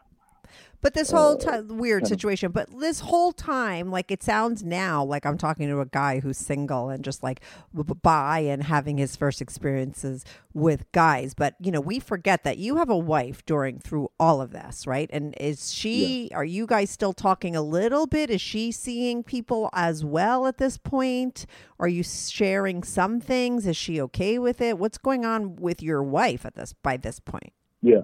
But 0.81 0.95
this 0.95 1.11
whole 1.11 1.41
Uh, 1.47 1.61
ti- 1.61 1.73
weird 1.73 2.07
situation, 2.07 2.51
but 2.51 2.67
this 2.77 2.99
whole 2.99 3.31
time, 3.31 3.89
like 3.89 4.11
it 4.11 4.21
sounds 4.21 4.63
now 4.63 5.01
like 5.01 5.25
I'm 5.25 5.37
talking 5.37 5.69
to 5.69 5.79
a 5.79 5.85
guy 5.85 6.19
who's 6.19 6.37
single 6.37 6.89
and 6.89 7.05
just 7.05 7.23
like 7.23 7.39
b- 7.73 7.83
b- 7.83 7.93
bi 8.01 8.39
and 8.39 8.63
having 8.63 8.97
his 8.97 9.15
first 9.15 9.41
experiences 9.41 10.25
with 10.53 10.91
guys. 10.91 11.33
But 11.33 11.55
you 11.61 11.71
know, 11.71 11.79
we 11.79 11.99
forget 11.99 12.43
that 12.43 12.57
you 12.57 12.75
have 12.75 12.89
a 12.89 12.97
wife 12.97 13.45
during 13.45 13.79
through 13.79 14.09
all 14.19 14.41
of 14.41 14.51
this, 14.51 14.85
right? 14.85 15.09
And 15.13 15.33
is 15.39 15.73
she? 15.73 16.29
Are 16.33 16.43
you 16.43 16.67
guys 16.67 16.89
still 16.89 17.13
talking 17.13 17.55
a 17.55 17.61
little 17.61 18.05
bit? 18.05 18.29
Is 18.29 18.41
she 18.41 18.73
seeing 18.73 19.23
people 19.23 19.69
as 19.71 20.03
well 20.03 20.47
at 20.47 20.57
this 20.57 20.77
point? 20.77 21.45
Are 21.79 21.87
you 21.87 22.03
sharing 22.03 22.83
some 22.83 23.21
things? 23.21 23.65
Is 23.67 23.77
she 23.77 24.01
okay 24.01 24.37
with 24.37 24.59
it? 24.59 24.77
What's 24.77 24.97
going 24.97 25.23
on 25.23 25.55
with 25.55 25.81
your 25.81 26.03
wife 26.03 26.45
at 26.45 26.55
this 26.55 26.73
by 26.73 26.97
this 26.97 27.21
point? 27.21 27.53
Yeah. 27.81 28.01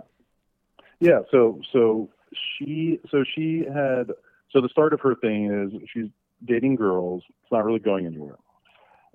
Yeah, 1.01 1.19
so 1.31 1.61
so 1.71 2.09
she 2.33 2.99
so 3.09 3.23
she 3.23 3.65
had 3.65 4.11
so 4.51 4.61
the 4.61 4.69
start 4.69 4.93
of 4.93 4.99
her 5.01 5.15
thing 5.15 5.51
is 5.51 5.81
she's 5.93 6.09
dating 6.45 6.75
girls. 6.75 7.23
It's 7.43 7.51
not 7.51 7.65
really 7.65 7.79
going 7.79 8.05
anywhere. 8.05 8.37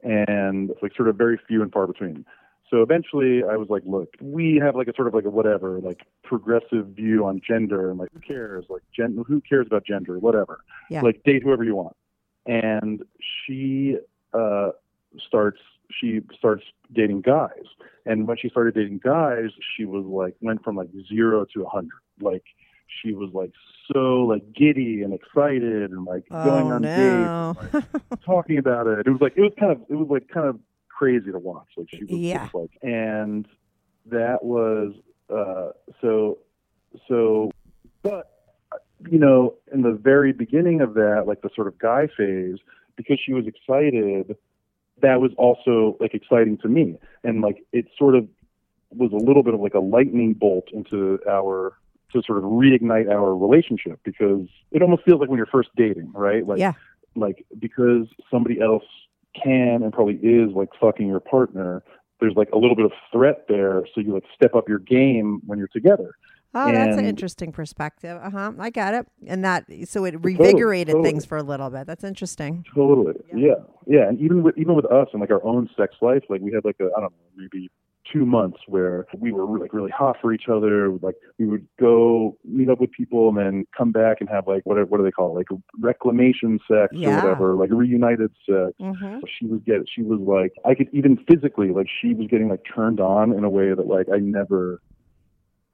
And 0.02 0.70
it's 0.70 0.82
like 0.82 0.94
sort 0.94 1.08
of 1.08 1.16
very 1.16 1.38
few 1.48 1.62
and 1.62 1.72
far 1.72 1.86
between. 1.86 2.24
So 2.70 2.82
eventually 2.82 3.42
I 3.44 3.56
was 3.56 3.68
like, 3.68 3.82
look, 3.86 4.14
we 4.20 4.56
have 4.56 4.74
like 4.74 4.88
a 4.88 4.94
sort 4.94 5.08
of 5.08 5.14
like 5.14 5.24
a 5.24 5.30
whatever, 5.30 5.80
like 5.80 6.06
progressive 6.22 6.88
view 6.88 7.24
on 7.24 7.40
gender 7.46 7.90
and 7.90 7.98
like 7.98 8.10
who 8.12 8.20
cares? 8.20 8.66
Like 8.68 8.82
gen 8.94 9.22
who 9.26 9.40
cares 9.40 9.66
about 9.66 9.86
gender? 9.86 10.18
Whatever. 10.18 10.60
Yeah. 10.90 11.02
Like 11.02 11.22
date 11.24 11.42
whoever 11.42 11.64
you 11.64 11.76
want. 11.76 11.96
And 12.46 13.02
she 13.46 13.96
uh 14.32 14.70
starts 15.26 15.60
she 15.90 16.20
starts 16.36 16.64
dating 16.92 17.22
guys. 17.22 17.64
And 18.06 18.26
when 18.26 18.36
she 18.36 18.48
started 18.48 18.74
dating 18.74 19.00
guys, 19.02 19.50
she 19.76 19.84
was 19.84 20.04
like 20.04 20.34
went 20.40 20.64
from 20.64 20.76
like 20.76 20.88
zero 21.08 21.46
to 21.54 21.64
a 21.64 21.68
hundred. 21.68 22.00
Like 22.20 22.44
she 23.02 23.12
was 23.12 23.30
like 23.32 23.52
so 23.92 24.24
like 24.24 24.52
giddy 24.52 25.02
and 25.02 25.12
excited 25.12 25.90
and 25.90 26.04
like 26.04 26.28
going 26.28 26.70
oh 26.70 26.74
on 26.74 26.82
dates, 26.82 26.94
no! 26.94 27.54
talking 28.24 28.58
about 28.58 28.86
it. 28.86 29.06
It 29.06 29.10
was 29.10 29.20
like 29.20 29.34
it 29.36 29.40
was 29.42 29.52
kind 29.58 29.72
of 29.72 29.80
it 29.88 29.94
was 29.94 30.08
like 30.08 30.28
kind 30.28 30.48
of 30.48 30.58
crazy 30.88 31.32
to 31.32 31.38
watch. 31.38 31.68
Like 31.76 31.88
she 31.90 32.04
was 32.04 32.20
Yeah. 32.20 32.44
just 32.44 32.54
like 32.54 32.70
and 32.82 33.46
that 34.06 34.44
was 34.44 34.94
uh 35.30 35.70
so 36.00 36.38
so 37.08 37.50
but 38.02 38.30
you 39.10 39.18
know, 39.18 39.54
in 39.72 39.82
the 39.82 39.92
very 39.92 40.32
beginning 40.32 40.80
of 40.80 40.94
that, 40.94 41.24
like 41.26 41.42
the 41.42 41.50
sort 41.54 41.66
of 41.66 41.78
guy 41.78 42.08
phase, 42.16 42.56
because 42.96 43.18
she 43.24 43.32
was 43.32 43.46
excited, 43.46 44.36
that 45.02 45.20
was 45.20 45.32
also 45.36 45.96
like 46.00 46.14
exciting 46.14 46.56
to 46.58 46.68
me. 46.68 46.96
And 47.22 47.40
like 47.42 47.64
it 47.72 47.86
sort 47.98 48.14
of 48.14 48.28
was 48.90 49.10
a 49.12 49.16
little 49.16 49.42
bit 49.42 49.54
of 49.54 49.60
like 49.60 49.74
a 49.74 49.80
lightning 49.80 50.32
bolt 50.34 50.68
into 50.72 51.18
our 51.28 51.76
to 52.14 52.22
sort 52.22 52.38
of 52.38 52.44
reignite 52.44 53.10
our 53.10 53.36
relationship 53.36 54.00
because 54.04 54.46
it 54.72 54.80
almost 54.82 55.02
feels 55.04 55.20
like 55.20 55.28
when 55.28 55.36
you're 55.36 55.46
first 55.46 55.68
dating, 55.76 56.10
right? 56.14 56.46
Like 56.46 56.58
Yeah. 56.58 56.72
like 57.14 57.44
because 57.58 58.06
somebody 58.30 58.60
else 58.60 58.84
can 59.42 59.82
and 59.82 59.92
probably 59.92 60.14
is 60.16 60.50
like 60.54 60.70
fucking 60.80 61.06
your 61.06 61.20
partner, 61.20 61.82
there's 62.20 62.34
like 62.36 62.48
a 62.52 62.58
little 62.58 62.76
bit 62.76 62.86
of 62.86 62.92
threat 63.12 63.46
there. 63.48 63.82
So 63.94 64.00
you 64.00 64.14
like 64.14 64.24
step 64.34 64.54
up 64.54 64.68
your 64.68 64.78
game 64.78 65.40
when 65.44 65.58
you're 65.58 65.68
together. 65.68 66.14
Oh, 66.56 66.70
that's 66.70 66.96
an 66.96 67.04
interesting 67.04 67.50
perspective. 67.50 68.16
Uh 68.22 68.30
huh. 68.30 68.52
I 68.60 68.70
got 68.70 68.94
it. 68.94 69.08
And 69.26 69.44
that 69.44 69.64
so 69.86 70.04
it 70.04 70.14
revigorated 70.22 70.86
totally. 70.86 71.02
things 71.10 71.24
for 71.24 71.36
a 71.36 71.42
little 71.42 71.68
bit. 71.68 71.88
That's 71.88 72.04
interesting. 72.04 72.64
Totally. 72.72 73.14
Yeah. 73.34 73.54
yeah. 73.88 74.08
And 74.08 74.20
even 74.20 74.44
with 74.44 74.56
even 74.56 74.76
with 74.76 74.84
us 74.86 75.08
and 75.12 75.20
like 75.20 75.32
our 75.32 75.44
own 75.44 75.68
sex 75.76 75.96
life, 76.00 76.22
like 76.28 76.40
we 76.40 76.52
had 76.52 76.64
like 76.64 76.76
a 76.80 76.84
I 76.96 77.00
don't 77.00 77.10
know, 77.10 77.26
maybe 77.36 77.68
two 78.12 78.26
months 78.26 78.58
where 78.66 79.06
we 79.18 79.32
were 79.32 79.58
like 79.58 79.72
really 79.72 79.90
hot 79.90 80.16
for 80.20 80.32
each 80.32 80.48
other. 80.48 80.90
Like 80.90 81.14
we 81.38 81.46
would 81.46 81.66
go 81.80 82.36
meet 82.44 82.68
up 82.68 82.80
with 82.80 82.90
people 82.92 83.28
and 83.28 83.38
then 83.38 83.66
come 83.76 83.92
back 83.92 84.18
and 84.20 84.28
have 84.28 84.46
like 84.46 84.64
what 84.64 84.76
what 84.90 84.98
do 84.98 85.04
they 85.04 85.10
call 85.10 85.30
it? 85.30 85.38
Like 85.50 85.60
reclamation 85.80 86.60
sex 86.68 86.92
Yeah. 86.92 87.10
or 87.10 87.22
whatever, 87.22 87.54
like 87.54 87.70
reunited 87.72 88.30
sex. 88.46 88.72
Mm-hmm. 88.80 89.18
She 89.38 89.46
was 89.46 89.60
get 89.66 89.88
she 89.92 90.02
was 90.02 90.20
like 90.20 90.52
I 90.64 90.74
could 90.74 90.88
even 90.92 91.16
physically 91.28 91.70
like 91.70 91.86
she 92.00 92.14
was 92.14 92.26
getting 92.28 92.48
like 92.48 92.60
turned 92.74 93.00
on 93.00 93.32
in 93.32 93.44
a 93.44 93.50
way 93.50 93.72
that 93.74 93.86
like 93.86 94.08
I 94.12 94.18
never 94.18 94.80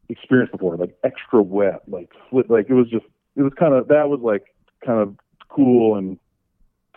experienced 0.08 0.52
before, 0.52 0.76
like 0.76 0.94
extra 1.04 1.42
wet, 1.42 1.82
like 1.88 2.10
split 2.26 2.50
like 2.50 2.66
it 2.68 2.74
was 2.74 2.88
just 2.88 3.06
it 3.36 3.42
was 3.42 3.52
kind 3.58 3.74
of 3.74 3.88
that 3.88 4.08
was 4.08 4.20
like 4.22 4.44
kind 4.84 5.00
of 5.00 5.16
cool 5.48 5.96
and 5.96 6.18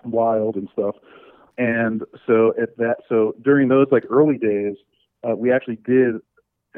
wild 0.03 0.55
and 0.55 0.69
stuff. 0.73 0.95
And 1.57 2.03
so 2.25 2.53
at 2.59 2.75
that, 2.77 2.97
so 3.07 3.35
during 3.43 3.67
those 3.67 3.87
like 3.91 4.05
early 4.09 4.37
days, 4.37 4.75
uh, 5.27 5.35
we 5.35 5.51
actually 5.51 5.77
did 5.77 6.15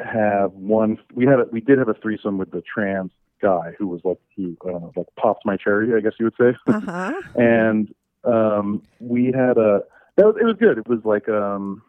have 0.03 0.51
one. 0.53 0.97
We 1.13 1.25
had 1.25 1.39
a, 1.39 1.45
we 1.51 1.61
did 1.61 1.77
have 1.77 1.89
a 1.89 1.93
threesome 1.93 2.37
with 2.37 2.51
the 2.51 2.61
trans 2.61 3.11
guy 3.41 3.73
who 3.77 3.87
was 3.87 4.01
like 4.03 4.19
he 4.29 4.57
I 4.65 4.71
don't 4.71 4.81
know 4.81 4.93
like 4.95 5.07
popped 5.17 5.45
my 5.45 5.57
cherry, 5.57 5.95
I 5.95 6.01
guess 6.01 6.13
you 6.19 6.25
would 6.25 6.35
say. 6.39 6.57
Uh 6.67 6.79
huh. 6.79 7.21
and 7.35 7.93
um, 8.23 8.81
we 8.99 9.25
had 9.25 9.57
a 9.57 9.81
that 10.15 10.25
was 10.25 10.35
it 10.39 10.45
was 10.45 10.55
good. 10.59 10.77
It 10.77 10.87
was 10.87 10.99
like 11.03 11.27
um, 11.29 11.81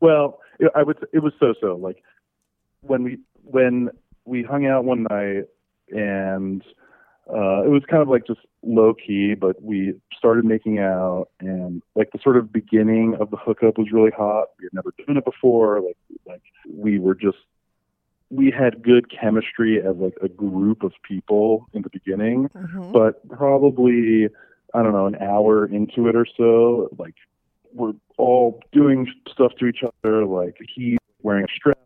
well, 0.00 0.40
it, 0.58 0.70
I 0.74 0.82
would 0.82 0.98
it 1.12 1.20
was 1.20 1.32
so 1.38 1.54
so 1.60 1.76
like 1.76 2.02
when 2.80 3.02
we 3.02 3.18
when 3.42 3.90
we 4.24 4.42
hung 4.42 4.66
out 4.66 4.84
one 4.84 5.06
night 5.10 5.44
and 5.90 6.62
uh, 7.28 7.62
it 7.64 7.70
was 7.70 7.82
kind 7.88 8.02
of 8.02 8.08
like 8.08 8.26
just 8.26 8.40
low 8.62 8.92
key, 8.94 9.34
but 9.34 9.62
we 9.62 9.94
started 10.16 10.44
making 10.44 10.78
out, 10.78 11.28
and 11.40 11.82
like 11.94 12.10
the 12.12 12.18
sort 12.22 12.36
of 12.36 12.52
beginning 12.52 13.16
of 13.18 13.30
the 13.30 13.36
hookup 13.36 13.78
was 13.78 13.88
really 13.92 14.10
hot. 14.10 14.48
We 14.58 14.66
had 14.66 14.74
never 14.74 14.92
done 15.06 15.16
it 15.16 15.24
before. 15.24 15.80
Like, 15.80 15.96
like 16.26 16.42
we 16.70 16.98
were 16.98 17.14
just 17.14 17.38
we 18.30 18.50
had 18.50 18.82
good 18.82 19.10
chemistry 19.10 19.80
as 19.80 19.96
like 19.96 20.16
a 20.22 20.28
group 20.28 20.82
of 20.82 20.92
people 21.06 21.66
in 21.72 21.82
the 21.82 21.90
beginning, 21.90 22.50
hmm 22.54 22.92
but 22.92 23.26
probably 23.28 24.28
I 24.74 24.82
don't 24.82 24.92
know 24.92 25.06
an 25.06 25.16
hour 25.16 25.66
into 25.66 26.08
it 26.08 26.16
or 26.16 26.26
so, 26.36 26.90
like 26.98 27.14
we're 27.72 27.94
all 28.18 28.60
doing 28.72 29.10
stuff 29.30 29.52
to 29.60 29.66
each 29.66 29.82
other. 29.82 30.26
Like 30.26 30.56
he's 30.74 30.98
wearing 31.22 31.44
a 31.44 31.54
strap 31.56 31.78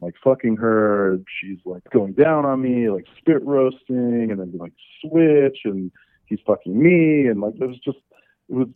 like 0.00 0.14
fucking 0.22 0.56
her. 0.56 1.18
She's 1.40 1.58
like 1.64 1.82
going 1.92 2.12
down 2.12 2.44
on 2.44 2.62
me, 2.62 2.90
like 2.90 3.06
spit 3.18 3.44
roasting, 3.44 4.28
and 4.30 4.38
then 4.40 4.52
like 4.58 4.72
switch, 5.00 5.58
and 5.64 5.90
he's 6.26 6.40
fucking 6.46 6.80
me, 6.80 7.26
and 7.26 7.40
like 7.40 7.54
it 7.60 7.66
was 7.66 7.78
just 7.78 7.98
it 8.48 8.54
was 8.54 8.68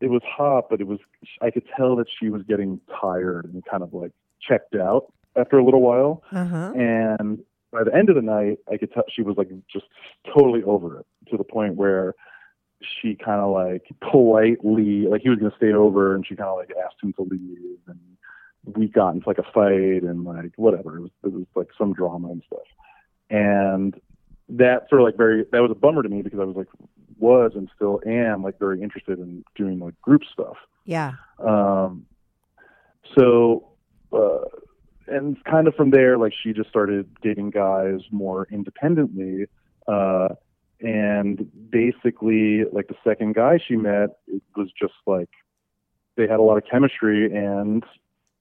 it 0.00 0.10
was 0.10 0.22
hot, 0.24 0.64
but 0.68 0.80
it 0.80 0.86
was 0.86 0.98
I 1.40 1.50
could 1.50 1.64
tell 1.76 1.96
that 1.96 2.06
she 2.18 2.28
was 2.28 2.42
getting 2.42 2.80
tired 3.00 3.46
and 3.46 3.64
kind 3.64 3.82
of 3.82 3.94
like 3.94 4.12
checked 4.40 4.74
out 4.74 5.12
after 5.36 5.58
a 5.58 5.64
little 5.64 5.80
while. 5.80 6.22
Uh-huh. 6.32 6.72
And 6.74 7.42
by 7.72 7.84
the 7.84 7.94
end 7.94 8.10
of 8.10 8.16
the 8.16 8.22
night, 8.22 8.58
I 8.70 8.76
could 8.76 8.92
tell 8.92 9.04
she 9.08 9.22
was 9.22 9.36
like 9.36 9.48
just 9.72 9.86
totally 10.26 10.62
over 10.64 11.00
it 11.00 11.06
to 11.30 11.36
the 11.36 11.44
point 11.44 11.76
where 11.76 12.14
she 12.82 13.14
kind 13.14 13.40
of 13.40 13.52
like 13.52 13.84
politely, 14.10 15.06
like 15.08 15.22
he 15.22 15.28
was 15.28 15.38
going 15.38 15.50
to 15.50 15.56
stay 15.56 15.72
over 15.72 16.14
and 16.14 16.26
she 16.26 16.34
kind 16.36 16.50
of 16.50 16.58
like 16.58 16.70
asked 16.84 16.96
him 17.02 17.12
to 17.14 17.22
leave. 17.22 17.78
And 17.86 17.98
we 18.64 18.88
got 18.88 19.14
into 19.14 19.28
like 19.28 19.38
a 19.38 19.42
fight 19.42 20.02
and 20.02 20.24
like 20.24 20.52
whatever. 20.56 20.98
It 20.98 21.00
was, 21.02 21.10
it 21.24 21.32
was 21.32 21.46
like 21.54 21.68
some 21.76 21.92
drama 21.92 22.30
and 22.30 22.42
stuff. 22.46 22.66
And 23.30 24.00
that 24.48 24.88
sort 24.88 25.00
of 25.00 25.06
like 25.06 25.16
very, 25.16 25.44
that 25.52 25.62
was 25.62 25.70
a 25.70 25.74
bummer 25.74 26.02
to 26.02 26.08
me 26.08 26.22
because 26.22 26.40
I 26.40 26.44
was 26.44 26.56
like, 26.56 26.68
was 27.18 27.52
and 27.54 27.70
still 27.74 28.00
am 28.06 28.42
like 28.42 28.58
very 28.58 28.82
interested 28.82 29.18
in 29.18 29.44
doing 29.54 29.78
like 29.78 30.00
group 30.00 30.22
stuff. 30.30 30.56
Yeah. 30.84 31.12
Um, 31.38 32.06
so, 33.16 33.68
uh, 34.12 34.44
and 35.06 35.42
kind 35.44 35.68
of 35.68 35.74
from 35.74 35.90
there, 35.90 36.18
like 36.18 36.32
she 36.42 36.52
just 36.52 36.68
started 36.68 37.08
dating 37.22 37.50
guys 37.50 38.00
more 38.10 38.48
independently. 38.50 39.46
Uh, 39.86 40.28
and 40.80 41.48
basically, 41.70 42.64
like 42.72 42.88
the 42.88 42.96
second 43.04 43.34
guy 43.34 43.58
she 43.66 43.76
met, 43.76 44.18
it 44.26 44.42
was 44.56 44.68
just 44.80 44.94
like 45.06 45.30
they 46.16 46.26
had 46.26 46.40
a 46.40 46.42
lot 46.42 46.56
of 46.56 46.64
chemistry, 46.68 47.34
and 47.34 47.84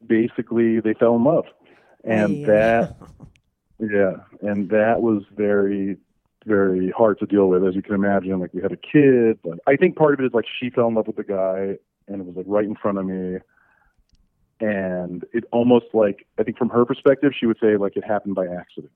basically 0.06 0.80
they 0.80 0.93
fell 0.93 1.16
in 1.16 1.24
love. 1.24 1.45
And 2.04 2.39
Yeah. 2.41 2.47
that, 2.47 2.95
yeah, 3.80 4.14
and 4.41 4.70
that 4.70 5.02
was 5.02 5.24
very, 5.36 5.97
very 6.45 6.89
hard 6.91 7.20
to 7.20 7.26
deal 7.26 7.47
with, 7.47 7.64
as 7.64 7.76
you 7.76 7.82
can 7.82 7.95
imagine. 7.95 8.39
Like 8.39 8.54
we 8.54 8.62
had 8.62 8.72
a 8.72 8.78
kid, 8.78 9.39
but 9.43 9.60
I 9.68 9.76
think 9.76 9.95
part 9.95 10.14
of 10.14 10.20
it 10.20 10.26
is 10.26 10.34
like 10.34 10.45
she 10.60 10.70
fell 10.70 10.88
in 10.88 10.95
love 10.95 11.08
with 11.08 11.18
the 11.18 11.24
guy, 11.24 11.78
and 12.08 12.22
it 12.22 12.26
was 12.26 12.36
like 12.36 12.45
right 12.47 12.66
in 12.66 12.76
front 12.76 12.97
of 12.97 13.06
me. 13.06 13.39
And 14.60 15.24
it 15.34 15.43
almost 15.52 15.88
like 15.93 16.28
I 16.39 16.43
think 16.43 16.58
from 16.58 16.70
her 16.70 16.86
perspective, 16.86 17.34
she 17.38 17.45
would 17.45 17.58
say 17.62 17.78
like 17.78 17.95
it 17.95 18.04
happened 18.04 18.36
by 18.36 18.45
accident. 18.47 18.91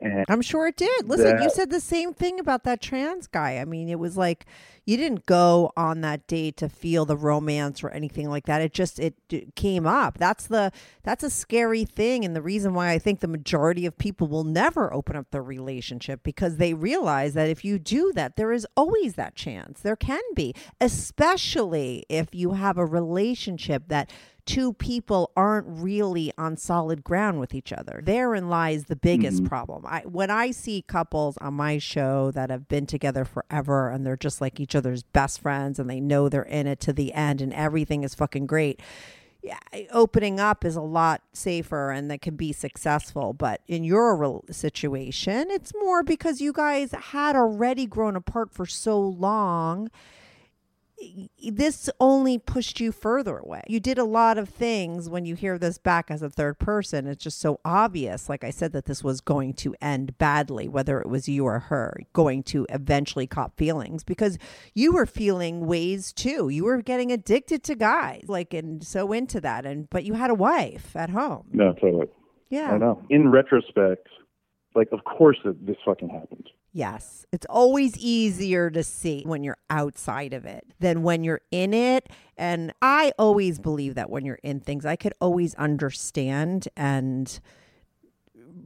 And 0.00 0.24
I'm 0.28 0.42
sure 0.42 0.68
it 0.68 0.76
did. 0.76 1.08
Listen, 1.08 1.42
you 1.42 1.50
said 1.50 1.70
the 1.70 1.80
same 1.80 2.14
thing 2.14 2.38
about 2.38 2.62
that 2.64 2.80
trans 2.80 3.26
guy. 3.26 3.58
I 3.58 3.64
mean, 3.64 3.88
it 3.88 3.98
was 3.98 4.16
like 4.16 4.46
you 4.84 4.96
didn't 4.96 5.26
go 5.26 5.72
on 5.76 6.02
that 6.02 6.26
date 6.28 6.56
to 6.58 6.68
feel 6.68 7.04
the 7.04 7.16
romance 7.16 7.82
or 7.82 7.90
anything 7.90 8.30
like 8.30 8.46
that. 8.46 8.62
It 8.62 8.72
just 8.72 9.00
it, 9.00 9.14
d 9.28 9.48
came 9.56 9.86
up. 9.86 10.16
That's 10.16 10.46
the 10.46 10.70
that's 11.02 11.24
a 11.24 11.30
scary 11.30 11.84
thing 11.84 12.24
and 12.24 12.36
the 12.36 12.42
reason 12.42 12.74
why 12.74 12.90
I 12.90 12.98
think 13.00 13.18
the 13.18 13.28
majority 13.28 13.86
of 13.86 13.98
people 13.98 14.28
will 14.28 14.44
never 14.44 14.94
open 14.94 15.16
up 15.16 15.32
their 15.32 15.42
relationship 15.42 16.22
because 16.22 16.58
they 16.58 16.74
realize 16.74 17.34
that 17.34 17.50
if 17.50 17.64
you 17.64 17.80
do 17.80 18.12
that, 18.14 18.36
there 18.36 18.52
is 18.52 18.66
always 18.76 19.14
that 19.14 19.34
chance. 19.34 19.80
There 19.80 19.96
can 19.96 20.22
be, 20.34 20.54
especially 20.80 22.06
if 22.08 22.34
you 22.34 22.52
have 22.52 22.78
a 22.78 22.86
relationship 22.86 23.88
that 23.88 24.10
two 24.48 24.72
people 24.72 25.30
aren't 25.36 25.66
really 25.68 26.32
on 26.38 26.56
solid 26.56 27.04
ground 27.04 27.38
with 27.38 27.54
each 27.54 27.70
other. 27.70 28.00
Therein 28.02 28.48
lies 28.48 28.86
the 28.86 28.96
biggest 28.96 29.38
mm-hmm. 29.38 29.46
problem. 29.46 29.84
I 29.86 30.00
when 30.06 30.30
I 30.30 30.52
see 30.52 30.82
couples 30.88 31.36
on 31.36 31.52
my 31.52 31.76
show 31.76 32.30
that 32.30 32.48
have 32.48 32.66
been 32.66 32.86
together 32.86 33.26
forever 33.26 33.90
and 33.90 34.06
they're 34.06 34.16
just 34.16 34.40
like 34.40 34.58
each 34.58 34.74
other's 34.74 35.02
best 35.02 35.42
friends 35.42 35.78
and 35.78 35.88
they 35.88 36.00
know 36.00 36.30
they're 36.30 36.42
in 36.42 36.66
it 36.66 36.80
to 36.80 36.94
the 36.94 37.12
end 37.12 37.42
and 37.42 37.52
everything 37.52 38.04
is 38.04 38.14
fucking 38.14 38.46
great. 38.46 38.80
Yeah, 39.42 39.58
opening 39.92 40.40
up 40.40 40.64
is 40.64 40.76
a 40.76 40.80
lot 40.82 41.20
safer 41.34 41.90
and 41.90 42.10
that 42.10 42.22
can 42.22 42.34
be 42.34 42.52
successful. 42.54 43.34
But 43.34 43.60
in 43.68 43.84
your 43.84 44.42
situation, 44.50 45.50
it's 45.50 45.74
more 45.78 46.02
because 46.02 46.40
you 46.40 46.54
guys 46.54 46.92
had 46.92 47.36
already 47.36 47.86
grown 47.86 48.16
apart 48.16 48.50
for 48.50 48.64
so 48.64 48.98
long 48.98 49.90
this 51.50 51.88
only 52.00 52.38
pushed 52.38 52.80
you 52.80 52.92
further 52.92 53.38
away. 53.38 53.62
You 53.68 53.80
did 53.80 53.98
a 53.98 54.04
lot 54.04 54.38
of 54.38 54.48
things 54.48 55.08
when 55.08 55.24
you 55.24 55.34
hear 55.34 55.58
this 55.58 55.78
back 55.78 56.10
as 56.10 56.22
a 56.22 56.30
third 56.30 56.58
person. 56.58 57.06
It's 57.06 57.22
just 57.22 57.40
so 57.40 57.60
obvious, 57.64 58.28
like 58.28 58.44
I 58.44 58.50
said, 58.50 58.72
that 58.72 58.86
this 58.86 59.04
was 59.04 59.20
going 59.20 59.54
to 59.54 59.74
end 59.80 60.18
badly, 60.18 60.68
whether 60.68 61.00
it 61.00 61.08
was 61.08 61.28
you 61.28 61.44
or 61.44 61.60
her, 61.60 61.96
going 62.12 62.42
to 62.44 62.66
eventually 62.70 63.26
cop 63.26 63.56
feelings 63.56 64.04
because 64.04 64.38
you 64.74 64.92
were 64.92 65.06
feeling 65.06 65.66
ways 65.66 66.12
too. 66.12 66.48
You 66.48 66.64
were 66.64 66.82
getting 66.82 67.12
addicted 67.12 67.62
to 67.64 67.74
guys, 67.74 68.24
like, 68.26 68.52
and 68.52 68.84
so 68.84 69.12
into 69.12 69.40
that. 69.40 69.66
And, 69.66 69.88
but 69.90 70.04
you 70.04 70.14
had 70.14 70.30
a 70.30 70.34
wife 70.34 70.96
at 70.96 71.10
home. 71.10 71.46
no, 71.52 71.72
totally. 71.74 72.08
Yeah. 72.50 72.72
I 72.72 72.78
know. 72.78 73.02
In 73.10 73.30
retrospect, 73.30 74.08
like 74.74 74.88
of 74.92 75.04
course 75.04 75.36
this 75.44 75.76
fucking 75.84 76.08
happened. 76.08 76.48
Yes. 76.72 77.26
It's 77.32 77.46
always 77.48 77.96
easier 77.96 78.70
to 78.70 78.82
see 78.84 79.22
when 79.24 79.42
you're 79.42 79.56
outside 79.70 80.32
of 80.32 80.44
it 80.44 80.64
than 80.80 81.02
when 81.02 81.24
you're 81.24 81.40
in 81.50 81.72
it. 81.74 82.08
And 82.36 82.72
I 82.82 83.12
always 83.18 83.58
believe 83.58 83.94
that 83.94 84.10
when 84.10 84.24
you're 84.24 84.38
in 84.42 84.60
things, 84.60 84.84
I 84.86 84.96
could 84.96 85.14
always 85.20 85.54
understand 85.56 86.68
and 86.76 87.40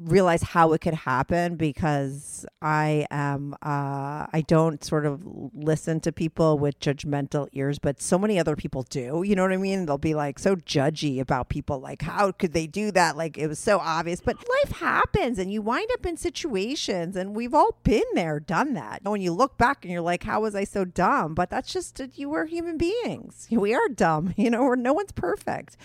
realize 0.05 0.43
how 0.43 0.73
it 0.73 0.81
could 0.81 0.95
happen 0.95 1.57
because 1.57 2.45
I 2.61 3.07
am 3.11 3.55
uh 3.63 4.27
I 4.33 4.45
don't 4.47 4.83
sort 4.85 5.07
of 5.07 5.23
listen 5.55 6.01
to 6.01 6.13
people 6.13 6.59
with 6.59 6.81
judgmental 6.81 7.49
ears 7.53 7.79
but 7.79 8.01
so 8.01 8.19
many 8.19 8.39
other 8.39 8.57
people 8.57 8.83
do 8.83 9.23
you 9.25 9.35
know 9.35 9.43
what 9.43 9.53
I 9.53 9.57
mean? 9.57 9.87
They'll 9.87 9.99
be 9.99 10.15
like 10.15 10.39
so 10.39 10.57
judgy 10.57 11.21
about 11.21 11.49
people 11.49 11.79
like 11.79 12.03
how 12.03 12.33
could 12.33 12.53
they 12.53 12.67
do 12.67 12.91
that? 12.93 13.17
Like 13.17 13.39
it 13.39 13.47
was 13.47 13.59
so 13.59 13.79
obvious 13.79 14.21
but 14.21 14.37
life 14.37 14.79
happens 14.79 15.39
and 15.39 15.53
you 15.53 15.63
wind 15.63 15.89
up 15.93 16.07
in 16.07 16.17
situations 16.17 17.17
and 17.17 17.35
we've 17.35 17.55
all 17.55 17.79
been 17.83 18.03
there 18.15 18.41
done 18.41 18.75
that. 18.75 19.01
When 19.03 19.21
you 19.21 19.33
look 19.33 19.59
back 19.59 19.85
and 19.85 19.93
you're 19.93 20.01
like 20.03 20.25
how 20.25 20.43
was 20.43 20.55
I 20.55 20.65
so 20.65 20.85
dumb? 20.85 21.35
But 21.35 21.51
that's 21.51 21.73
just 21.73 22.01
you 22.17 22.29
were 22.29 22.47
human 22.47 22.79
beings. 22.79 23.49
We 23.51 23.75
are 23.75 23.89
dumb 23.89 24.35
you 24.37 24.51
know 24.51 24.75
no 24.75 24.93
one's 24.93 25.13
perfect. 25.13 25.77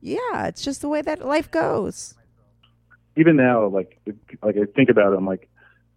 Yeah 0.00 0.46
it's 0.46 0.62
just 0.62 0.82
the 0.82 0.88
way 0.88 1.02
that 1.02 1.26
life 1.26 1.50
goes 1.50 2.14
Even 3.16 3.36
now, 3.36 3.66
like 3.66 3.98
like 4.42 4.56
I 4.56 4.64
think 4.74 4.90
about 4.90 5.12
it, 5.12 5.16
I'm 5.16 5.26
like, 5.26 5.48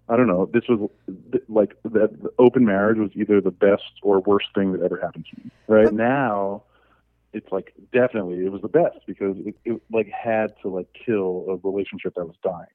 I 0.08 0.16
don't 0.16 0.28
know. 0.28 0.46
This 0.52 0.64
was 0.70 0.90
like 1.48 1.76
that 1.84 2.22
the 2.22 2.32
open 2.40 2.66
marriage 2.66 2.98
was 2.98 3.12
either 3.14 3.42
the 3.42 3.52
best 3.52 3.84
or 4.02 4.20
worst 4.22 4.48
thing 4.56 4.72
that 4.74 4.82
ever 4.82 5.00
happened 5.00 5.26
to 5.34 5.42
me. 5.44 5.52
Right 5.68 5.86
But- 5.86 5.94
now, 5.96 6.64
it's 7.34 7.52
like 7.52 7.74
definitely 7.94 8.46
it 8.46 8.52
was 8.52 8.62
the 8.62 8.68
best 8.70 9.00
because 9.06 9.38
it, 9.46 9.56
it 9.66 9.82
like 9.92 10.08
had 10.10 10.54
to 10.62 10.70
like 10.70 10.88
kill 10.94 11.46
a 11.50 11.56
relationship 11.68 12.16
that 12.16 12.26
was 12.26 12.36
dying. 12.44 12.66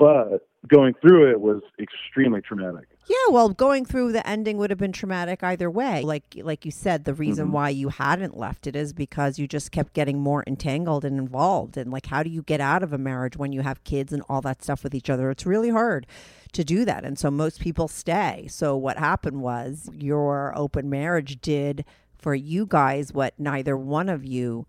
But 0.00 0.48
going 0.66 0.94
through 0.94 1.30
it 1.30 1.40
was 1.42 1.60
extremely 1.78 2.40
traumatic. 2.40 2.88
Yeah, 3.06 3.16
well, 3.32 3.50
going 3.50 3.84
through 3.84 4.12
the 4.12 4.26
ending 4.26 4.56
would 4.56 4.70
have 4.70 4.78
been 4.78 4.92
traumatic 4.92 5.42
either 5.44 5.70
way. 5.70 6.00
Like 6.02 6.24
like 6.42 6.64
you 6.64 6.70
said, 6.70 7.04
the 7.04 7.12
reason 7.12 7.48
Mhm. 7.48 7.50
why 7.52 7.68
you 7.68 7.90
hadn't 7.90 8.34
left 8.36 8.66
it 8.66 8.74
is 8.74 8.94
because 8.94 9.38
you 9.38 9.46
just 9.46 9.72
kept 9.72 9.92
getting 9.92 10.18
more 10.20 10.42
entangled 10.46 11.04
and 11.04 11.18
involved. 11.18 11.76
And 11.76 11.90
like 11.92 12.06
how 12.06 12.22
do 12.22 12.30
you 12.30 12.42
get 12.42 12.60
out 12.62 12.82
of 12.82 12.94
a 12.94 12.98
marriage 12.98 13.36
when 13.36 13.52
you 13.52 13.60
have 13.60 13.84
kids 13.84 14.10
and 14.12 14.22
all 14.28 14.40
that 14.40 14.62
stuff 14.62 14.82
with 14.82 14.94
each 14.94 15.10
other? 15.10 15.30
It's 15.30 15.44
really 15.44 15.70
hard 15.70 16.06
to 16.52 16.64
do 16.64 16.84
that. 16.86 17.04
And 17.04 17.18
so 17.18 17.30
most 17.30 17.60
people 17.60 17.86
stay. 17.86 18.46
So 18.48 18.76
what 18.76 18.96
happened 18.98 19.42
was 19.42 19.90
your 19.92 20.52
open 20.56 20.88
marriage 20.88 21.40
did 21.42 21.84
for 22.16 22.34
you 22.34 22.64
guys 22.66 23.12
what 23.12 23.34
neither 23.38 23.76
one 23.76 24.08
of 24.08 24.24
you 24.24 24.66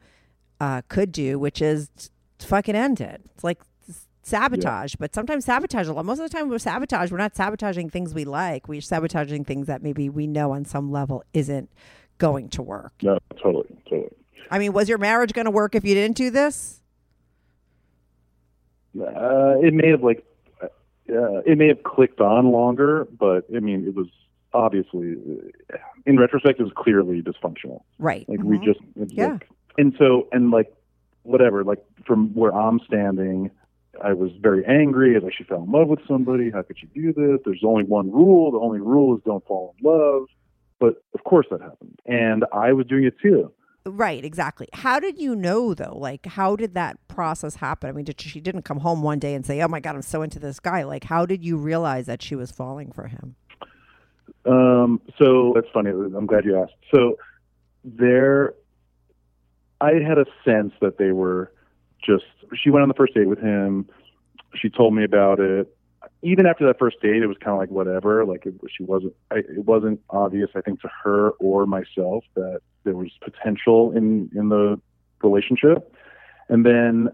uh, 0.59 0.81
could 0.89 1.11
do, 1.13 1.39
which 1.39 1.61
is 1.61 1.89
fucking 2.39 2.75
end 2.75 2.99
it. 3.01 3.21
It's 3.33 3.43
like 3.43 3.59
sabotage, 4.23 4.95
but 4.95 5.13
sometimes 5.15 5.45
sabotage 5.45 5.87
a 5.87 5.93
lot. 5.93 6.05
Most 6.05 6.19
of 6.19 6.29
the 6.29 6.35
time, 6.37 6.49
we're 6.49 6.59
sabotage. 6.59 7.11
We're 7.11 7.17
not 7.17 7.35
sabotaging 7.35 7.89
things 7.89 8.13
we 8.13 8.25
like. 8.25 8.67
We're 8.67 8.81
sabotaging 8.81 9.45
things 9.45 9.67
that 9.67 9.81
maybe 9.81 10.09
we 10.09 10.27
know 10.27 10.51
on 10.51 10.65
some 10.65 10.91
level 10.91 11.23
isn't 11.33 11.69
going 12.17 12.49
to 12.49 12.61
work. 12.61 12.93
No, 13.01 13.17
totally, 13.41 13.67
totally. 13.89 14.11
I 14.49 14.59
mean, 14.59 14.73
was 14.73 14.87
your 14.89 14.97
marriage 14.97 15.33
going 15.33 15.45
to 15.45 15.51
work 15.51 15.75
if 15.75 15.83
you 15.85 15.93
didn't 15.95 16.17
do 16.17 16.29
this? 16.29 16.81
Uh, 18.99 19.55
it 19.61 19.73
may 19.73 19.89
have 19.89 20.03
like 20.03 20.25
uh, 20.61 20.67
it 21.45 21.57
may 21.57 21.67
have 21.69 21.81
clicked 21.83 22.19
on 22.19 22.51
longer, 22.51 23.07
but 23.17 23.45
I 23.55 23.59
mean, 23.59 23.87
it 23.87 23.95
was 23.95 24.07
obviously 24.53 25.15
uh, 25.73 25.77
in 26.05 26.19
retrospect, 26.19 26.59
it 26.59 26.63
was 26.63 26.73
clearly 26.75 27.21
dysfunctional. 27.21 27.81
Right. 27.99 28.27
Like 28.27 28.41
we 28.43 28.57
Mhm. 28.57 28.63
just 28.65 28.79
Yeah. 29.13 29.27
like- 29.33 29.49
and 29.77 29.95
so 29.97 30.27
and 30.33 30.51
like 30.51 30.73
whatever, 31.23 31.63
like 31.63 31.79
from 32.05 32.33
where 32.33 32.53
I'm 32.53 32.79
standing, 32.81 33.49
I 34.03 34.13
was 34.13 34.31
very 34.41 34.65
angry. 34.65 35.19
Like 35.19 35.33
she 35.37 35.43
fell 35.43 35.63
in 35.63 35.71
love 35.71 35.87
with 35.87 35.99
somebody. 36.07 36.51
How 36.51 36.61
could 36.61 36.77
she 36.79 36.87
do 36.87 37.13
this? 37.13 37.39
There's 37.45 37.63
only 37.65 37.83
one 37.83 38.11
rule. 38.11 38.51
The 38.51 38.59
only 38.59 38.79
rule 38.79 39.15
is 39.15 39.23
don't 39.23 39.45
fall 39.45 39.75
in 39.77 39.85
love. 39.85 40.27
But 40.79 41.03
of 41.13 41.23
course 41.23 41.47
that 41.51 41.61
happened, 41.61 41.99
and 42.05 42.43
I 42.51 42.73
was 42.73 42.87
doing 42.87 43.03
it 43.03 43.13
too. 43.21 43.53
Right, 43.85 44.23
exactly. 44.23 44.67
How 44.73 44.99
did 44.99 45.19
you 45.19 45.35
know 45.35 45.73
though? 45.73 45.97
Like, 45.97 46.25
how 46.25 46.55
did 46.55 46.75
that 46.75 46.97
process 47.07 47.55
happen? 47.55 47.89
I 47.89 47.93
mean, 47.93 48.05
did 48.05 48.21
she 48.21 48.39
didn't 48.39 48.63
come 48.63 48.79
home 48.79 49.01
one 49.01 49.19
day 49.19 49.33
and 49.33 49.45
say, 49.45 49.61
"Oh 49.61 49.67
my 49.67 49.79
god, 49.79 49.95
I'm 49.95 50.01
so 50.01 50.21
into 50.21 50.39
this 50.39 50.59
guy." 50.59 50.83
Like, 50.83 51.03
how 51.03 51.25
did 51.25 51.43
you 51.43 51.57
realize 51.57 52.05
that 52.07 52.21
she 52.21 52.35
was 52.35 52.51
falling 52.51 52.91
for 52.91 53.07
him? 53.07 53.35
Um, 54.45 55.01
so 55.17 55.51
that's 55.55 55.67
funny. 55.73 55.91
I'm 55.91 56.25
glad 56.25 56.45
you 56.45 56.59
asked. 56.61 56.73
So 56.93 57.17
there, 57.83 58.53
I 59.79 59.93
had 59.93 60.17
a 60.17 60.25
sense 60.45 60.73
that 60.81 60.97
they 60.97 61.11
were 61.11 61.51
just. 62.03 62.25
She 62.55 62.69
went 62.69 62.83
on 62.83 62.89
the 62.89 62.95
first 62.95 63.13
date 63.13 63.27
with 63.27 63.39
him. 63.39 63.87
She 64.55 64.69
told 64.69 64.93
me 64.93 65.03
about 65.03 65.39
it. 65.39 65.73
even 66.21 66.45
after 66.45 66.65
that 66.67 66.77
first 66.77 67.01
date, 67.01 67.23
it 67.23 67.27
was 67.27 67.37
kind 67.37 67.53
of 67.53 67.59
like 67.59 67.71
whatever. 67.71 68.25
Like 68.25 68.45
it, 68.45 68.55
she 68.75 68.83
wasn't. 68.83 69.13
I, 69.31 69.37
it 69.37 69.65
wasn't 69.65 70.01
obvious, 70.09 70.49
I 70.55 70.61
think, 70.61 70.81
to 70.81 70.89
her 71.03 71.31
or 71.39 71.65
myself 71.65 72.23
that 72.35 72.59
there 72.83 72.95
was 72.95 73.11
potential 73.21 73.91
in 73.91 74.29
in 74.35 74.49
the 74.49 74.79
relationship. 75.23 75.93
And 76.49 76.65
then 76.65 77.09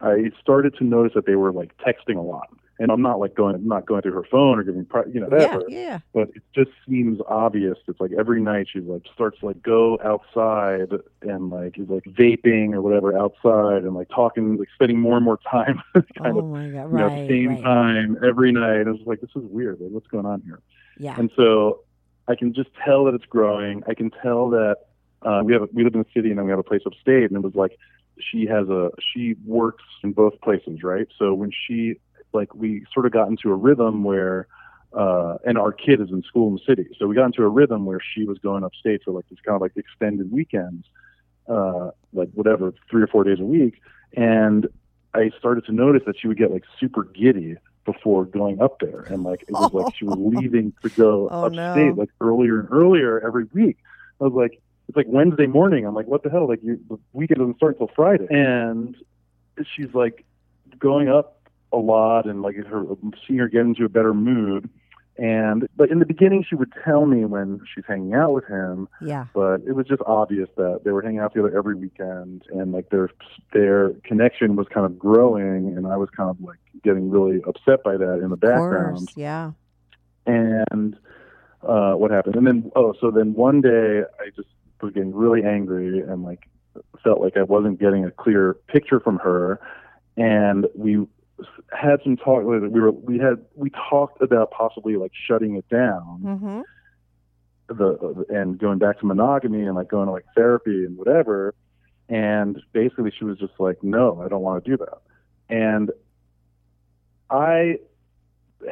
I 0.00 0.30
started 0.40 0.74
to 0.78 0.84
notice 0.84 1.12
that 1.14 1.26
they 1.26 1.34
were 1.36 1.52
like 1.52 1.76
texting 1.78 2.16
a 2.16 2.22
lot. 2.22 2.48
And 2.80 2.90
I'm 2.90 3.02
not 3.02 3.20
like 3.20 3.34
going, 3.34 3.54
I'm 3.54 3.68
not 3.68 3.84
going 3.84 4.00
through 4.00 4.14
her 4.14 4.24
phone 4.24 4.58
or 4.58 4.62
giving, 4.64 4.86
pri- 4.86 5.04
you 5.12 5.20
know, 5.20 5.26
whatever. 5.28 5.62
yeah. 5.68 5.78
yeah. 5.78 5.98
But 6.14 6.30
it 6.34 6.42
just 6.54 6.70
seems 6.88 7.20
obvious. 7.28 7.76
It's 7.86 8.00
like 8.00 8.10
every 8.18 8.40
night 8.40 8.68
she 8.72 8.80
like 8.80 9.02
starts 9.14 9.36
like 9.42 9.62
go 9.62 9.98
outside 10.02 10.88
and 11.20 11.50
like 11.50 11.78
is 11.78 11.90
like 11.90 12.04
vaping 12.04 12.72
or 12.72 12.80
whatever 12.80 13.16
outside 13.18 13.82
and 13.84 13.94
like 13.94 14.08
talking, 14.08 14.56
like 14.56 14.68
spending 14.74 14.98
more 14.98 15.16
and 15.16 15.24
more 15.24 15.38
time 15.50 15.80
kind 15.94 16.34
oh 16.36 16.38
of 16.38 16.44
my 16.46 16.68
god! 16.70 16.90
know, 16.90 17.04
Right. 17.06 17.12
at 17.12 17.28
the 17.28 17.28
same 17.28 17.48
right. 17.50 17.62
time 17.62 18.16
every 18.26 18.50
night. 18.50 18.86
It's 18.88 19.06
like 19.06 19.20
this 19.20 19.30
is 19.36 19.42
weird. 19.44 19.78
Like 19.78 19.90
what's 19.90 20.06
going 20.08 20.24
on 20.26 20.40
here? 20.46 20.60
Yeah. 20.98 21.16
And 21.18 21.30
so 21.36 21.84
I 22.28 22.34
can 22.34 22.54
just 22.54 22.70
tell 22.82 23.04
that 23.04 23.14
it's 23.14 23.26
growing. 23.26 23.82
I 23.88 23.94
can 23.94 24.10
tell 24.10 24.48
that 24.50 24.76
uh, 25.22 25.42
we 25.44 25.52
have 25.52 25.62
a, 25.62 25.68
we 25.74 25.84
live 25.84 25.94
in 25.94 26.00
the 26.00 26.06
city 26.14 26.30
and 26.30 26.38
then 26.38 26.46
we 26.46 26.50
have 26.50 26.58
a 26.58 26.62
place 26.62 26.80
upstate, 26.86 27.24
and 27.30 27.36
it 27.36 27.42
was 27.42 27.54
like 27.54 27.76
she 28.18 28.46
has 28.46 28.68
a 28.70 28.90
she 29.12 29.36
works 29.44 29.84
in 30.02 30.12
both 30.12 30.40
places, 30.40 30.82
right? 30.82 31.08
So 31.18 31.34
when 31.34 31.50
she 31.50 31.96
like 32.32 32.54
we 32.54 32.84
sort 32.92 33.06
of 33.06 33.12
got 33.12 33.28
into 33.28 33.50
a 33.50 33.54
rhythm 33.54 34.04
where 34.04 34.46
uh 34.92 35.36
and 35.44 35.56
our 35.58 35.72
kid 35.72 36.00
is 36.00 36.10
in 36.10 36.22
school 36.22 36.48
in 36.48 36.54
the 36.54 36.60
city. 36.66 36.88
So 36.98 37.06
we 37.06 37.14
got 37.14 37.26
into 37.26 37.42
a 37.42 37.48
rhythm 37.48 37.84
where 37.86 38.00
she 38.14 38.24
was 38.24 38.38
going 38.38 38.64
upstate 38.64 39.02
for 39.04 39.12
like 39.12 39.24
these 39.28 39.38
kind 39.44 39.54
of 39.56 39.60
like 39.62 39.72
extended 39.76 40.30
weekends 40.32 40.86
uh 41.48 41.90
like 42.12 42.28
whatever 42.34 42.72
three 42.90 43.02
or 43.02 43.06
four 43.06 43.24
days 43.24 43.40
a 43.40 43.44
week. 43.44 43.80
And 44.16 44.66
i 45.14 45.30
started 45.38 45.64
to 45.66 45.72
notice 45.72 46.02
that 46.06 46.18
she 46.20 46.28
would 46.28 46.38
get 46.38 46.50
like 46.52 46.64
super 46.78 47.04
giddy 47.04 47.56
before 47.84 48.24
going 48.24 48.60
up 48.60 48.78
there. 48.80 49.00
And 49.08 49.22
like 49.24 49.42
it 49.48 49.52
was 49.52 49.72
like 49.72 49.94
she 49.96 50.04
was 50.04 50.18
leaving 50.34 50.72
to 50.82 50.88
go 50.90 51.28
Oh, 51.30 51.46
upstate 51.46 51.56
no. 51.56 51.94
like 51.96 52.10
earlier 52.20 52.60
and 52.60 52.68
earlier 52.70 53.20
every 53.26 53.44
week. 53.52 53.78
I 54.20 54.24
was 54.24 54.32
like 54.34 54.60
it's 54.88 54.96
like 54.96 55.06
wednesday 55.08 55.46
morning. 55.46 55.86
I'm 55.86 55.94
like 55.94 56.06
what 56.06 56.22
the 56.24 56.30
hell? 56.30 56.48
Like 56.48 56.62
you 56.62 56.78
the 56.88 56.98
weekend 57.12 57.38
doesn't 57.38 57.56
start 57.56 57.74
until 57.74 57.90
friday. 57.94 58.26
And 58.30 58.96
she's 59.74 59.92
like 59.94 60.24
going 60.78 61.08
up 61.08 61.39
a 61.72 61.76
lot 61.76 62.26
and 62.26 62.42
like 62.42 62.56
her 62.56 62.84
seeing 63.26 63.38
her 63.38 63.48
get 63.48 63.60
into 63.62 63.84
a 63.84 63.88
better 63.88 64.12
mood 64.14 64.68
and 65.18 65.68
but 65.76 65.90
in 65.90 65.98
the 65.98 66.06
beginning 66.06 66.44
she 66.48 66.54
would 66.54 66.72
tell 66.84 67.04
me 67.06 67.24
when 67.24 67.60
she's 67.74 67.84
hanging 67.86 68.14
out 68.14 68.32
with 68.32 68.44
him 68.46 68.88
Yeah. 69.02 69.26
but 69.34 69.60
it 69.66 69.72
was 69.74 69.86
just 69.86 70.02
obvious 70.06 70.48
that 70.56 70.80
they 70.84 70.90
were 70.92 71.02
hanging 71.02 71.18
out 71.20 71.32
together 71.32 71.56
every 71.56 71.74
weekend 71.74 72.42
and 72.50 72.72
like 72.72 72.88
their 72.90 73.10
their 73.52 73.90
connection 74.04 74.56
was 74.56 74.66
kind 74.72 74.86
of 74.86 74.98
growing 74.98 75.76
and 75.76 75.86
I 75.86 75.96
was 75.96 76.08
kind 76.10 76.30
of 76.30 76.40
like 76.40 76.58
getting 76.82 77.10
really 77.10 77.40
upset 77.46 77.82
by 77.84 77.96
that 77.96 78.20
in 78.22 78.30
the 78.30 78.36
background 78.36 78.98
course. 78.98 79.16
Yeah. 79.16 79.52
and 80.26 80.96
uh 81.62 81.92
what 81.92 82.10
happened 82.10 82.36
and 82.36 82.46
then 82.46 82.70
oh 82.74 82.94
so 83.00 83.10
then 83.10 83.34
one 83.34 83.60
day 83.60 84.02
I 84.18 84.30
just 84.34 84.48
was 84.80 84.92
getting 84.94 85.14
really 85.14 85.44
angry 85.44 86.00
and 86.00 86.22
like 86.22 86.48
felt 87.04 87.20
like 87.20 87.36
I 87.36 87.42
wasn't 87.42 87.78
getting 87.78 88.04
a 88.04 88.10
clear 88.10 88.54
picture 88.68 88.98
from 89.00 89.18
her 89.18 89.60
and 90.16 90.66
we 90.74 91.06
had 91.72 92.00
some 92.02 92.16
talk 92.16 92.42
we 92.44 92.68
were 92.80 92.90
we 92.90 93.18
had 93.18 93.44
we 93.54 93.70
talked 93.70 94.20
about 94.22 94.50
possibly 94.50 94.96
like 94.96 95.12
shutting 95.26 95.56
it 95.56 95.68
down 95.68 96.20
Mm-hmm. 96.24 96.60
the 97.68 98.24
and 98.28 98.58
going 98.58 98.78
back 98.78 98.98
to 99.00 99.06
monogamy 99.06 99.62
and 99.62 99.74
like 99.74 99.88
going 99.88 100.06
to 100.06 100.12
like 100.12 100.24
therapy 100.36 100.84
and 100.84 100.96
whatever 100.96 101.54
and 102.08 102.60
basically 102.72 103.12
she 103.16 103.24
was 103.24 103.38
just 103.38 103.52
like 103.58 103.82
no 103.82 104.20
i 104.24 104.28
don't 104.28 104.42
want 104.42 104.64
to 104.64 104.70
do 104.70 104.76
that 104.76 104.98
and 105.48 105.90
i 107.30 107.76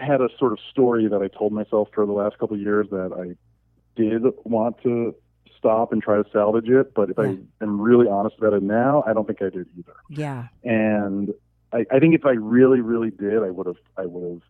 had 0.01 0.21
a 0.21 0.29
sort 0.39 0.53
of 0.53 0.59
story 0.71 1.09
that 1.09 1.23
i 1.23 1.29
told 1.29 1.53
myself 1.53 1.89
for 1.95 2.05
the 2.07 2.12
last 2.12 2.39
couple 2.39 2.55
of 2.57 2.61
years 2.61 2.87
that 2.91 3.12
i 3.12 3.35
did 4.01 4.23
want 4.45 4.77
to 4.83 5.14
stop 5.57 5.93
and 5.93 6.03
try 6.03 6.16
to 6.16 6.25
salvage 6.33 6.69
it 6.69 6.93
but 6.95 7.11
if 7.11 7.16
Yeah. 7.19 7.25
i 7.25 7.39
am 7.64 7.81
really 7.81 8.07
honest 8.09 8.37
about 8.39 8.53
it 8.53 8.62
now 8.62 9.03
i 9.07 9.12
don't 9.12 9.27
think 9.27 9.41
i 9.43 9.49
did 9.51 9.66
either 9.79 9.95
Yeah. 10.09 10.49
and 10.64 11.33
I, 11.73 11.85
I 11.91 11.99
think 11.99 12.14
if 12.14 12.25
I 12.25 12.31
really, 12.33 12.81
really 12.81 13.11
did, 13.11 13.43
I 13.43 13.51
would 13.51 13.66
have, 13.66 13.77
I 13.97 14.07
would 14.07 14.29
have 14.31 14.43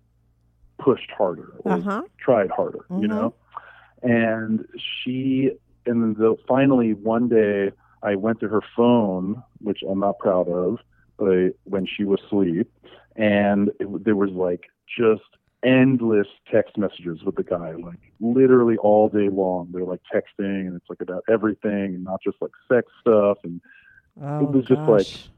pushed 0.79 1.11
harder 1.11 1.55
or 1.65 1.73
Uh 1.73 1.81
huh. 1.81 2.03
tried 2.19 2.51
harder, 2.51 2.81
Mhm. 2.91 3.03
you 3.03 3.09
know. 3.09 3.35
And 4.03 4.67
she, 4.77 5.51
and 5.87 6.03
then 6.03 6.15
the, 6.15 6.37
finally 6.47 6.95
one 6.95 7.29
day, 7.29 7.73
I 8.03 8.15
went 8.15 8.39
to 8.41 8.49
her 8.49 8.61
phone, 8.77 9.43
which 9.61 9.83
I'm 9.89 9.99
not 9.99 10.19
proud 10.21 10.49
of, 10.49 10.79
but 11.19 11.29
I, 11.31 11.51
when 11.65 11.85
she 11.87 12.05
was 12.05 12.21
asleep, 12.27 12.71
and 13.17 13.71
it, 13.81 14.05
there 14.05 14.15
was 14.15 14.31
like 14.31 14.71
just 14.87 15.23
endless 15.65 16.29
text 16.49 16.79
messages 16.79 17.25
with 17.25 17.35
the 17.35 17.43
guy, 17.43 17.73
like 17.73 17.99
literally 18.21 18.77
all 18.77 19.09
day 19.09 19.29
long. 19.29 19.71
They're 19.73 19.83
like 19.83 20.03
texting, 20.15 20.69
and 20.69 20.77
it's 20.77 20.89
like 20.89 21.01
about 21.01 21.25
everything, 21.29 21.97
and 21.97 22.05
not 22.05 22.23
just 22.23 22.37
like 22.41 22.53
sex 22.71 22.87
stuff, 23.01 23.39
and 23.43 23.61
Oh, 24.23 24.45
was 24.45 24.65
just 24.67 24.81
like- 24.83 24.99
gosh. 25.07 25.29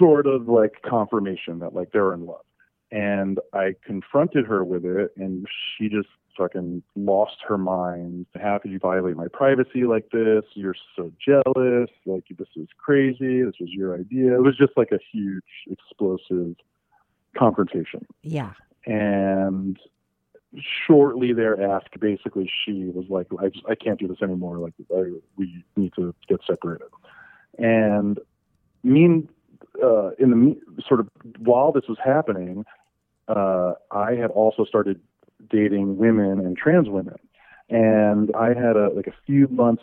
Sort 0.00 0.26
of 0.26 0.48
like 0.48 0.82
confirmation 0.82 1.60
that 1.60 1.74
like 1.74 1.92
they're 1.92 2.12
in 2.12 2.26
love. 2.26 2.44
And 2.90 3.38
I 3.52 3.76
confronted 3.84 4.46
her 4.46 4.64
with 4.64 4.84
it, 4.84 5.12
and 5.16 5.46
she 5.76 5.88
just 5.88 6.08
fucking 6.36 6.82
lost 6.96 7.36
her 7.46 7.56
mind. 7.56 8.26
How 8.40 8.58
could 8.58 8.72
you 8.72 8.80
violate 8.80 9.16
my 9.16 9.28
privacy 9.32 9.84
like 9.84 10.10
this? 10.10 10.42
You're 10.54 10.74
so 10.96 11.12
jealous. 11.24 11.90
Like 12.04 12.24
this 12.36 12.48
is 12.56 12.66
crazy. 12.78 13.42
This 13.42 13.54
was 13.60 13.70
your 13.70 13.94
idea. 13.94 14.34
It 14.34 14.42
was 14.42 14.56
just 14.56 14.72
like 14.76 14.90
a 14.90 14.98
huge, 15.12 15.44
explosive 15.70 16.56
confrontation. 17.38 18.06
Yeah. 18.22 18.54
And 18.86 19.78
shortly 20.86 21.32
thereafter, 21.32 21.98
basically, 22.00 22.50
she 22.64 22.90
was 22.92 23.04
like, 23.08 23.28
"I 23.38 23.50
just, 23.50 23.64
I 23.68 23.76
can't 23.76 24.00
do 24.00 24.08
this 24.08 24.20
anymore. 24.20 24.58
Like, 24.58 24.74
I, 24.92 25.12
we 25.36 25.64
need 25.76 25.92
to 25.94 26.12
get 26.28 26.40
separated." 26.44 26.88
And 27.56 28.18
mean, 28.82 29.28
uh, 29.82 30.10
in 30.18 30.30
the 30.30 30.82
sort 30.86 31.00
of 31.00 31.08
while 31.38 31.72
this 31.72 31.84
was 31.88 31.98
happening, 32.04 32.64
uh, 33.28 33.72
I 33.90 34.12
had 34.12 34.30
also 34.30 34.64
started 34.64 35.00
dating 35.48 35.96
women 35.96 36.40
and 36.40 36.56
trans 36.56 36.88
women, 36.88 37.16
and 37.68 38.30
I 38.34 38.48
had 38.48 38.76
a 38.76 38.90
like 38.94 39.06
a 39.06 39.14
few 39.26 39.48
months 39.48 39.82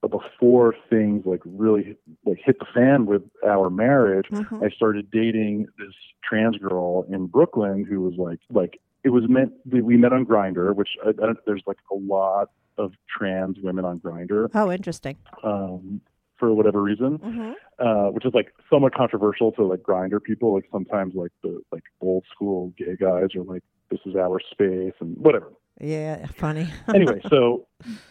before 0.00 0.74
things 0.90 1.24
like 1.26 1.40
really 1.44 1.96
like 2.26 2.38
hit 2.44 2.58
the 2.58 2.66
fan 2.74 3.06
with 3.06 3.22
our 3.46 3.70
marriage. 3.70 4.26
Mhm. 4.30 4.64
I 4.64 4.70
started 4.70 5.10
dating 5.10 5.66
this 5.78 5.94
trans 6.24 6.56
girl 6.58 7.06
in 7.08 7.26
Brooklyn 7.26 7.84
who 7.84 8.00
was 8.00 8.14
like 8.16 8.40
like 8.50 8.80
it 9.04 9.10
was 9.10 9.24
meant 9.28 9.52
we, 9.70 9.80
we 9.82 9.96
met 9.96 10.12
on 10.12 10.24
Grindr, 10.26 10.74
which 10.74 10.90
I, 11.04 11.10
I 11.10 11.32
there's 11.46 11.62
like 11.66 11.78
a 11.90 11.94
lot 11.94 12.50
of 12.78 12.92
trans 13.16 13.58
women 13.62 13.84
on 13.84 14.00
Grindr 14.00 14.48
Oh, 14.54 14.72
interesting. 14.72 15.16
um, 15.44 16.00
for 16.42 16.52
whatever 16.52 16.82
reason, 16.82 17.18
Mm-hmm. 17.18 17.52
uh, 17.78 18.10
which 18.10 18.24
is 18.26 18.34
like 18.34 18.52
somewhat 18.68 18.92
controversial 18.96 19.52
to 19.52 19.62
like 19.64 19.80
Grindr 19.84 20.20
people. 20.20 20.52
Like 20.52 20.64
sometimes 20.72 21.14
like 21.14 21.30
the 21.44 21.62
like 21.70 21.84
old 22.00 22.24
school 22.34 22.72
gay 22.76 22.96
guys 22.98 23.28
are 23.36 23.44
like 23.44 23.62
this 23.90 24.00
is 24.06 24.16
our 24.16 24.40
space 24.50 24.94
and 24.98 25.16
whatever 25.18 25.52
Yeah. 25.80 26.26
Funny. 26.36 26.66
anyway, 26.94 27.20
so 27.30 27.68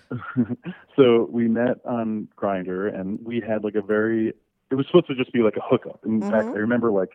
so 0.96 1.28
we 1.30 1.50
met 1.50 1.78
on 1.86 2.30
Grindr, 2.38 2.98
and 2.98 3.20
we 3.26 3.42
had 3.46 3.66
like 3.66 3.76
a 3.76 3.82
very. 3.82 4.34
It 4.72 4.76
was 4.76 4.86
supposed 4.88 5.08
to 5.08 5.16
just 5.16 5.34
be 5.34 5.40
like 5.40 5.58
a 5.58 5.62
hookup. 5.70 6.00
In 6.06 6.22
fact, 6.22 6.48
Mhm. 6.48 6.56
I 6.56 6.60
remember 6.60 6.90
like 6.92 7.12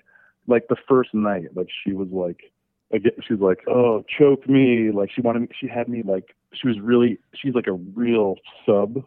like 0.47 0.69
the 0.69 0.77
first 0.89 1.15
night, 1.15 1.49
like 1.55 1.69
she 1.83 1.93
was 1.95 2.09
like. 2.11 2.53
Again, 2.93 3.11
she 3.27 3.35
was 3.35 3.41
like, 3.43 3.63
"Oh, 3.67 4.05
choke 4.17 4.49
me!" 4.49 4.93
Like 4.93 5.11
she 5.11 5.21
wanted, 5.21 5.41
me, 5.43 5.49
she 5.61 5.67
had 5.67 5.89
me 5.89 6.05
like 6.05 6.37
she 6.53 6.69
was 6.69 6.79
really, 6.79 7.19
she's 7.35 7.53
like 7.53 7.67
a 7.67 7.73
real 7.73 8.37
sub, 8.65 9.03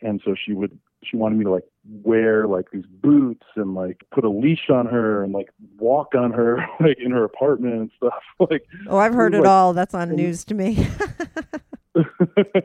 and 0.00 0.18
so 0.24 0.34
she 0.34 0.54
would, 0.54 0.78
she 1.04 1.16
wanted 1.16 1.38
me 1.38 1.44
to 1.44 1.50
like 1.50 1.64
wear 2.02 2.46
like 2.46 2.70
these 2.72 2.84
boots 2.86 3.46
and 3.56 3.74
like 3.74 4.04
put 4.12 4.24
a 4.24 4.28
leash 4.28 4.68
on 4.70 4.86
her 4.86 5.22
and 5.24 5.32
like 5.32 5.48
walk 5.78 6.14
on 6.14 6.32
her 6.32 6.66
like 6.80 6.98
in 6.98 7.10
her 7.12 7.24
apartment 7.24 7.74
and 7.74 7.90
stuff. 7.96 8.14
Like 8.50 8.64
Oh, 8.88 8.98
I've 8.98 9.14
heard 9.14 9.34
it 9.34 9.40
like- 9.40 9.48
all. 9.48 9.72
That's 9.72 9.94
on 9.94 10.14
news 10.14 10.44
to 10.46 10.54
me. 10.54 10.72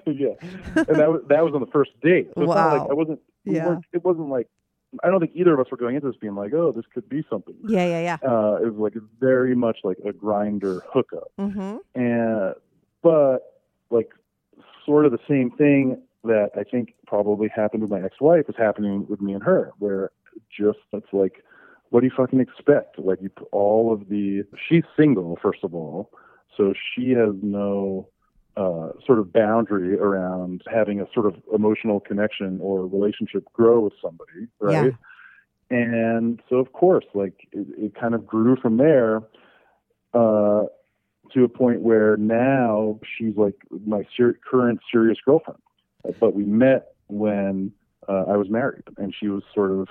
yeah, 0.05 0.33
and 0.75 0.95
that 0.99 1.09
was 1.11 1.21
that 1.29 1.43
was 1.43 1.53
on 1.53 1.61
the 1.61 1.71
first 1.71 1.91
date. 2.01 2.29
So 2.37 2.45
Wow. 2.45 2.77
like 2.79 2.89
I 2.89 2.93
wasn't. 2.93 3.19
Yeah. 3.45 3.77
it 3.91 4.03
wasn't 4.03 4.29
like 4.29 4.47
I 5.03 5.07
don't 5.09 5.19
think 5.19 5.31
either 5.35 5.53
of 5.53 5.59
us 5.59 5.71
were 5.71 5.77
going 5.77 5.95
into 5.95 6.07
this 6.07 6.15
being 6.17 6.35
like, 6.35 6.53
oh, 6.53 6.71
this 6.71 6.85
could 6.93 7.09
be 7.09 7.23
something. 7.29 7.55
yeah. 7.67 7.85
Yeah. 7.85 8.01
Yeah. 8.23 8.29
Uh, 8.29 8.55
it 8.61 8.73
was 8.73 8.75
like 8.77 8.93
very 9.19 9.55
much 9.55 9.79
like 9.83 9.97
a 10.05 10.11
Grindr 10.11 10.81
hookup, 10.91 11.31
Mm-hmm. 11.39 11.77
and 11.99 12.53
but 13.01 13.39
like 13.89 14.09
sort 14.85 15.05
of 15.05 15.11
the 15.11 15.19
same 15.27 15.49
thing 15.51 16.01
that 16.23 16.51
I 16.55 16.63
think 16.63 16.93
probably 17.05 17.49
happened 17.53 17.81
with 17.81 17.91
my 17.91 18.01
ex-wife 18.01 18.45
is 18.47 18.55
happening 18.57 19.05
with 19.09 19.21
me 19.21 19.33
and 19.33 19.43
her, 19.43 19.71
where 19.79 20.11
just 20.49 20.79
it's 20.91 21.11
like, 21.11 21.43
what 21.89 22.01
do 22.01 22.07
you 22.07 22.13
fucking 22.15 22.39
expect? 22.39 22.97
Like 22.97 23.21
you 23.21 23.29
put 23.29 23.47
all 23.51 23.93
of 23.93 24.09
the 24.09 24.43
she's 24.67 24.83
single 24.97 25.37
first 25.41 25.63
of 25.63 25.75
all, 25.75 26.11
so 26.55 26.73
she 26.73 27.11
has 27.11 27.35
no 27.41 28.07
uh, 28.55 28.89
sort 29.05 29.19
of 29.19 29.33
boundary 29.33 29.97
around 29.97 30.61
having 30.71 30.99
a 31.01 31.05
sort 31.13 31.25
of 31.25 31.35
emotional 31.53 31.99
connection 31.99 32.59
or 32.61 32.85
relationship 32.87 33.43
grow 33.53 33.79
with 33.79 33.93
somebody, 34.01 34.47
right? 34.59 34.93
Yeah. 35.71 35.77
And 35.77 36.41
so, 36.49 36.57
of 36.57 36.73
course, 36.73 37.05
like 37.13 37.47
it, 37.51 37.67
it 37.77 37.95
kind 37.95 38.13
of 38.13 38.25
grew 38.25 38.55
from 38.55 38.77
there. 38.77 39.21
Uh, 40.13 40.65
to 41.33 41.43
a 41.43 41.49
point 41.49 41.81
where 41.81 42.17
now 42.17 42.99
she's 43.17 43.35
like 43.35 43.55
my 43.85 44.03
ser- 44.15 44.37
current 44.49 44.79
serious 44.91 45.17
girlfriend. 45.25 45.59
But 46.19 46.33
we 46.33 46.43
met 46.43 46.93
when 47.07 47.71
uh, 48.07 48.25
I 48.27 48.37
was 48.37 48.49
married, 48.49 48.83
and 48.97 49.13
she 49.17 49.27
was 49.27 49.43
sort 49.53 49.71
of 49.71 49.87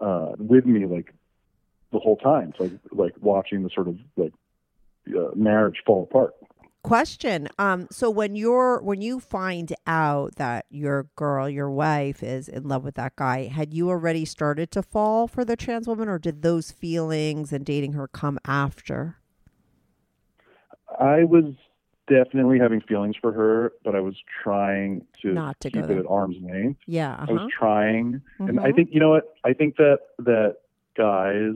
uh, 0.00 0.32
with 0.38 0.66
me 0.66 0.86
like 0.86 1.12
the 1.92 1.98
whole 1.98 2.16
time, 2.16 2.52
so 2.58 2.64
like, 2.64 2.72
like 2.92 3.14
watching 3.20 3.62
the 3.62 3.70
sort 3.70 3.88
of 3.88 3.98
like 4.16 4.32
uh, 5.08 5.30
marriage 5.34 5.82
fall 5.86 6.02
apart. 6.02 6.34
Question. 6.82 7.48
Um, 7.58 7.88
so 7.90 8.10
when 8.10 8.36
you're 8.36 8.80
when 8.80 9.00
you 9.00 9.18
find 9.18 9.74
out 9.88 10.36
that 10.36 10.66
your 10.70 11.08
girl, 11.16 11.48
your 11.48 11.70
wife, 11.70 12.22
is 12.22 12.48
in 12.48 12.68
love 12.68 12.84
with 12.84 12.94
that 12.94 13.16
guy, 13.16 13.46
had 13.46 13.74
you 13.74 13.88
already 13.88 14.24
started 14.24 14.70
to 14.72 14.82
fall 14.82 15.26
for 15.26 15.44
the 15.44 15.56
trans 15.56 15.88
woman, 15.88 16.08
or 16.08 16.18
did 16.18 16.42
those 16.42 16.70
feelings 16.70 17.52
and 17.52 17.64
dating 17.64 17.94
her 17.94 18.06
come 18.06 18.38
after? 18.44 19.16
I 21.00 21.24
was 21.24 21.54
definitely 22.08 22.58
having 22.58 22.80
feelings 22.80 23.16
for 23.20 23.32
her, 23.32 23.72
but 23.84 23.94
I 23.94 24.00
was 24.00 24.14
trying 24.42 25.04
to 25.22 25.32
Not 25.32 25.58
to 25.60 25.70
keep 25.70 25.84
it 25.84 25.88
there. 25.88 25.98
at 26.00 26.06
arm's 26.06 26.36
length. 26.40 26.80
Yeah. 26.86 27.16
I 27.18 27.22
Uh-huh. 27.24 27.32
was 27.34 27.48
trying, 27.50 28.20
and 28.38 28.60
I 28.60 28.70
Mhm. 28.70 28.76
think 28.76 28.94
you 28.94 29.00
know 29.00 29.10
what? 29.10 29.34
I 29.44 29.52
think 29.52 29.76
that 29.76 30.00
that 30.20 30.56
guys 30.96 31.54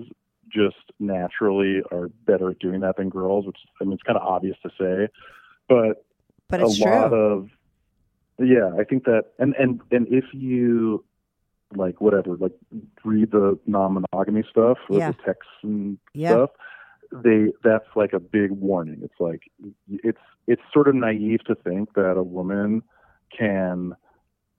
just 0.48 0.92
naturally 0.98 1.82
are 1.92 2.09
better 2.26 2.51
at 2.51 2.59
doing 2.59 2.80
that 2.80 2.96
than 2.96 3.09
girls, 3.09 3.46
which 3.46 3.59
I 3.80 3.84
mean 3.84 3.92
it's 3.92 4.03
kind 4.03 4.18
of 4.18 4.26
obvious 4.26 4.59
to 4.62 4.70
say, 4.78 5.09
but 5.68 6.05
But 6.48 6.61
a 6.61 6.64
true. 6.76 6.90
lot 6.90 7.12
of 7.12 7.51
yeah, 8.38 8.72
I 8.76 8.84
think 8.84 9.05
that 9.05 9.26
and 9.38 9.55
and 9.57 9.80
and 9.92 10.09
if 10.09 10.24
you 10.34 11.05
like 11.76 12.01
whatever, 12.01 12.36
like 12.36 12.53
read 13.05 13.30
the 13.30 13.57
non-monogamy 13.66 14.42
stuff, 14.51 14.78
with 14.88 14.98
Yeah. 14.98 15.12
the 15.12 15.22
texts 15.22 15.53
and 15.62 15.98
Yeah. 16.14 16.30
stuff, 16.30 16.51
they 17.13 17.53
that's 17.65 17.87
like 17.97 18.13
a 18.13 18.21
big 18.21 18.51
warning. 18.53 19.01
It's 19.03 19.19
like 19.19 19.43
it's 19.89 20.19
it's 20.47 20.63
sort 20.73 20.89
of 20.89 20.95
naive 20.95 21.45
to 21.45 21.55
think 21.55 21.95
that 21.95 22.17
a 22.17 22.23
woman 22.23 22.83
can 23.37 23.95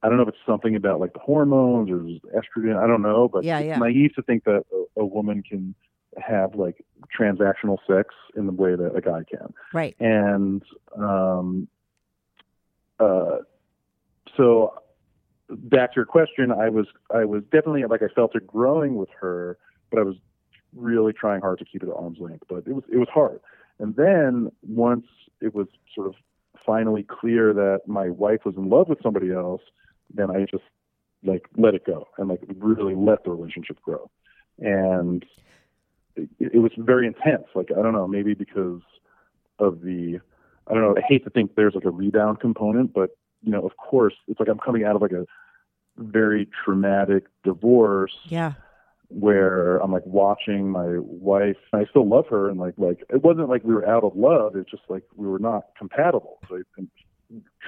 I 0.04 0.08
don't 0.08 0.18
know 0.18 0.24
if 0.24 0.30
it's 0.30 0.38
something 0.46 0.76
about 0.76 1.00
like 1.00 1.14
the 1.14 1.20
hormones 1.20 1.90
or 1.90 2.00
estrogen. 2.36 2.82
I 2.82 2.88
don't 2.88 3.02
know, 3.02 3.28
but 3.28 3.44
Yeah, 3.44 3.60
it's 3.60 3.68
yeah. 3.68 3.78
naive 3.78 4.16
to 4.16 4.22
think 4.24 4.44
that 4.46 4.64
a, 4.74 5.02
a 5.02 5.06
woman 5.06 5.44
can 5.44 5.76
have 6.18 6.56
like 6.56 6.84
transactional 7.18 7.78
sex 7.88 8.10
in 8.36 8.46
the 8.46 8.52
way 8.52 8.76
that 8.76 8.96
a 8.96 9.02
guy 9.02 9.22
can. 9.30 9.54
right. 9.74 9.96
And 10.00 10.64
um, 10.98 11.68
uh, 13.00 13.38
so 14.36 14.74
back 15.50 15.94
to 15.94 15.98
your 15.98 16.06
question, 16.06 16.52
I 16.52 16.70
was 16.70 16.88
I 17.14 17.26
was 17.26 17.44
definitely 17.44 17.84
like 17.86 18.02
I 18.02 18.08
felt 18.14 18.36
it 18.36 18.48
growing 18.48 18.96
with 18.96 19.10
her, 19.20 19.58
but 19.90 20.00
I 20.00 20.04
was 20.04 20.16
really 20.76 21.14
trying 21.14 21.42
hard 21.42 21.60
to 21.60 21.66
keep 21.66 21.84
it 21.84 21.90
at 21.90 21.96
arm's 21.96 22.20
length. 22.20 22.44
But 22.48 22.64
it 22.68 22.74
was 22.74 22.84
it 22.92 22.98
was 22.98 23.10
hard. 23.14 23.40
And 23.80 23.96
then 23.96 24.52
once 24.62 25.06
it 25.42 25.56
was 25.56 25.68
sort 25.94 26.08
of 26.08 26.16
finally 26.66 27.04
clear 27.04 27.54
that 27.54 27.82
my 27.88 28.10
wife 28.10 28.42
was 28.46 28.56
in 28.56 28.70
love 28.70 28.90
with 28.90 29.00
somebody 29.02 29.32
else, 29.32 29.62
then 30.14 30.30
I 30.30 30.46
just 30.50 30.64
like 31.24 31.48
let 31.58 31.74
it 31.76 31.86
go 31.86 32.08
and 32.18 32.30
like 32.30 32.42
really 32.58 32.96
let 32.96 33.24
the 33.24 33.32
relationship 33.32 33.82
grow. 33.82 34.10
And 34.60 35.26
it, 36.16 36.30
it 36.40 36.60
was 36.60 36.72
very 36.78 37.08
intense. 37.08 37.46
Like 37.56 37.70
I 37.72 37.82
don't 37.82 37.94
know, 37.94 38.08
maybe 38.08 38.34
because 38.34 38.82
of 39.60 39.82
the 39.82 40.20
I 40.68 40.74
don't 40.74 40.84
know. 40.84 40.96
I 40.98 41.02
hate 41.08 41.24
to 41.24 41.30
think 41.30 41.56
there's 41.56 41.76
like 41.76 41.86
a 41.86 41.92
rebound 41.92 42.40
component, 42.40 42.94
but 42.94 43.12
you 43.42 43.52
know, 43.52 43.62
of 43.62 43.76
course, 43.78 44.14
it's 44.28 44.40
like 44.40 44.50
I'm 44.50 44.60
coming 44.60 44.84
out 44.84 44.96
of 44.96 45.02
like 45.02 45.12
a 45.12 45.26
very 45.98 46.48
traumatic 46.64 47.26
divorce 47.44 48.16
Yeah. 48.26 48.54
Where 49.14 49.78
I'm 49.78 49.92
like 49.92 50.06
watching 50.06 50.70
my 50.70 50.98
wife. 50.98 51.58
And 51.72 51.82
I 51.82 51.90
still 51.90 52.08
love 52.08 52.26
her, 52.30 52.50
and 52.50 52.60
like 52.60 52.74
like 52.78 53.04
it 53.10 53.24
wasn't 53.24 53.50
like 53.50 53.64
we 53.64 53.74
were 53.74 53.88
out 53.88 54.04
of 54.04 54.16
love. 54.16 54.56
It's 54.56 54.70
just 54.70 54.84
like 54.90 55.04
we 55.16 55.28
were 55.28 55.40
not 55.40 55.64
compatible. 55.78 56.40
So 56.48 56.58
I 56.58 56.62
can 56.76 56.90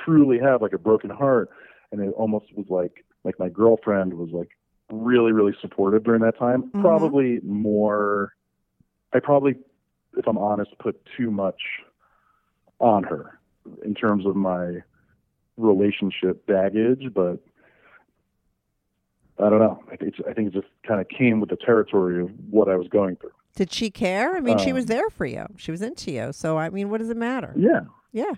truly 0.03 0.39
have 0.39 0.61
like 0.61 0.73
a 0.73 0.77
broken 0.77 1.09
heart, 1.09 1.49
and 1.91 2.01
it 2.01 2.13
almost 2.17 2.45
was 2.55 2.67
like 2.69 3.05
like 3.23 3.39
my 3.39 3.49
girlfriend 3.49 4.13
was 4.13 4.29
like 4.31 4.49
really 4.91 5.31
really 5.31 5.55
supportive 5.61 6.03
during 6.03 6.21
that 6.21 6.37
time. 6.37 6.71
Mhm. 6.71 6.81
Probably 6.81 7.39
more. 7.43 8.33
I 9.13 9.19
probably, 9.19 9.55
if 10.17 10.27
I'm 10.27 10.37
honest, 10.37 10.71
put 10.79 10.99
too 11.15 11.29
much 11.29 11.61
on 12.79 13.03
her 13.03 13.39
in 13.85 13.93
terms 13.93 14.25
of 14.25 14.35
my 14.35 14.79
relationship 15.57 16.45
baggage, 16.47 17.13
but 17.13 17.39
I 19.39 19.49
don't 19.49 19.59
know. 19.59 19.83
I 19.91 19.95
think, 19.95 20.13
it's, 20.15 20.27
I 20.29 20.33
think 20.33 20.47
it 20.49 20.53
just 20.53 20.67
kind 20.87 21.01
of 21.01 21.07
came 21.09 21.39
with 21.39 21.49
the 21.49 21.55
territory 21.57 22.21
of 22.21 22.29
what 22.49 22.69
I 22.69 22.75
was 22.75 22.87
going 22.87 23.15
through. 23.17 23.31
Did 23.55 23.71
she 23.71 23.89
care? 23.91 24.35
I 24.35 24.39
mean, 24.39 24.57
she 24.57 24.73
was 24.73 24.83
Um, 24.85 24.87
there 24.87 25.09
for 25.09 25.25
you. 25.25 25.45
She 25.57 25.71
was 25.71 25.81
into 25.81 26.11
you. 26.11 26.31
So 26.33 26.57
I 26.57 26.69
mean, 26.69 26.89
what 26.89 26.99
does 26.99 27.09
it 27.09 27.17
matter? 27.17 27.53
Yeah, 27.57 27.81
Yeah. 28.11 28.31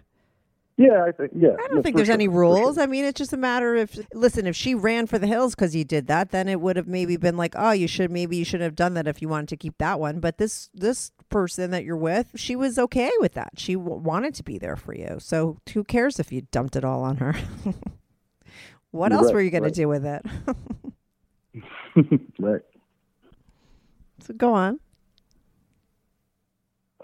yeah, 0.78 1.04
I 1.08 1.12
think 1.14 1.32
yeah. 1.36 1.56
I 1.64 1.68
don't 1.70 1.84
think 1.84 1.96
there's 1.96 2.08
sure, 2.08 2.14
any 2.14 2.28
rules. 2.28 2.76
sure. 2.76 2.84
I 2.84 2.86
mean, 2.88 3.06
it's 3.06 3.18
just 3.18 3.32
a 3.32 3.38
matter 3.38 3.76
of 3.78 3.98
listen. 4.14 4.46
If 4.46 4.56
she 4.58 4.76
ran 4.76 5.06
for 5.08 5.18
the 5.18 5.28
hills 5.28 5.56
because 5.56 5.74
you 5.76 5.86
did 5.86 6.08
that, 6.08 6.32
then 6.32 6.50
it 6.50 6.60
would 6.60 6.76
have 6.76 6.88
maybe 6.88 7.16
been 7.18 7.38
like, 7.38 7.54
oh, 7.58 7.72
you 7.72 7.88
should 7.88 8.12
maybe 8.12 8.36
you 8.36 8.43
should 8.46 8.60
have 8.62 8.76
done 8.76 8.93
that 8.96 9.08
if 9.08 9.22
you 9.22 9.30
wanted 9.30 9.48
to 9.50 9.58
keep 9.58 9.78
that 9.78 10.00
one. 10.02 10.20
But 10.20 10.38
this 10.38 10.70
this 10.74 11.12
person 11.30 11.72
that 11.72 11.86
you're 11.86 11.96
with, 11.98 12.32
she 12.36 12.56
was 12.58 12.78
okay 12.78 13.12
with 13.20 13.34
that. 13.34 13.54
She 13.58 13.74
w- 13.76 13.96
wanted 14.02 14.34
to 14.36 14.43
be 14.43 14.58
there 14.58 14.76
for 14.76 14.93
you. 14.93 15.16
So 15.20 15.60
who 15.74 15.84
cares 15.86 16.20
if 16.20 16.32
you 16.34 16.41
dumped 16.52 16.76
it 16.76 16.84
all 16.84 17.04
on 17.04 17.18
her? 17.18 17.36
what 18.91 19.12
You're 19.12 19.20
else 19.20 19.28
right, 19.28 19.36
were 19.36 19.41
you 19.41 19.50
going 19.52 19.64
right. 19.64 19.74
to 19.74 19.82
do 19.82 19.88
with 19.88 20.06
it? 20.06 20.26
right. 22.39 22.62
so 24.20 24.34
go 24.34 24.54
on. 24.54 24.80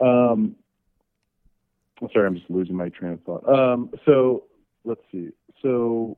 Um, 0.02 0.56
I'm 2.02 2.10
sorry, 2.12 2.28
I'm 2.28 2.36
just 2.36 2.50
losing 2.50 2.76
my 2.76 2.90
train 2.90 3.14
of 3.14 3.22
thought. 3.24 3.48
Um, 3.48 3.92
so 4.06 4.44
let's 4.84 5.02
see. 5.12 5.30
So 5.62 6.18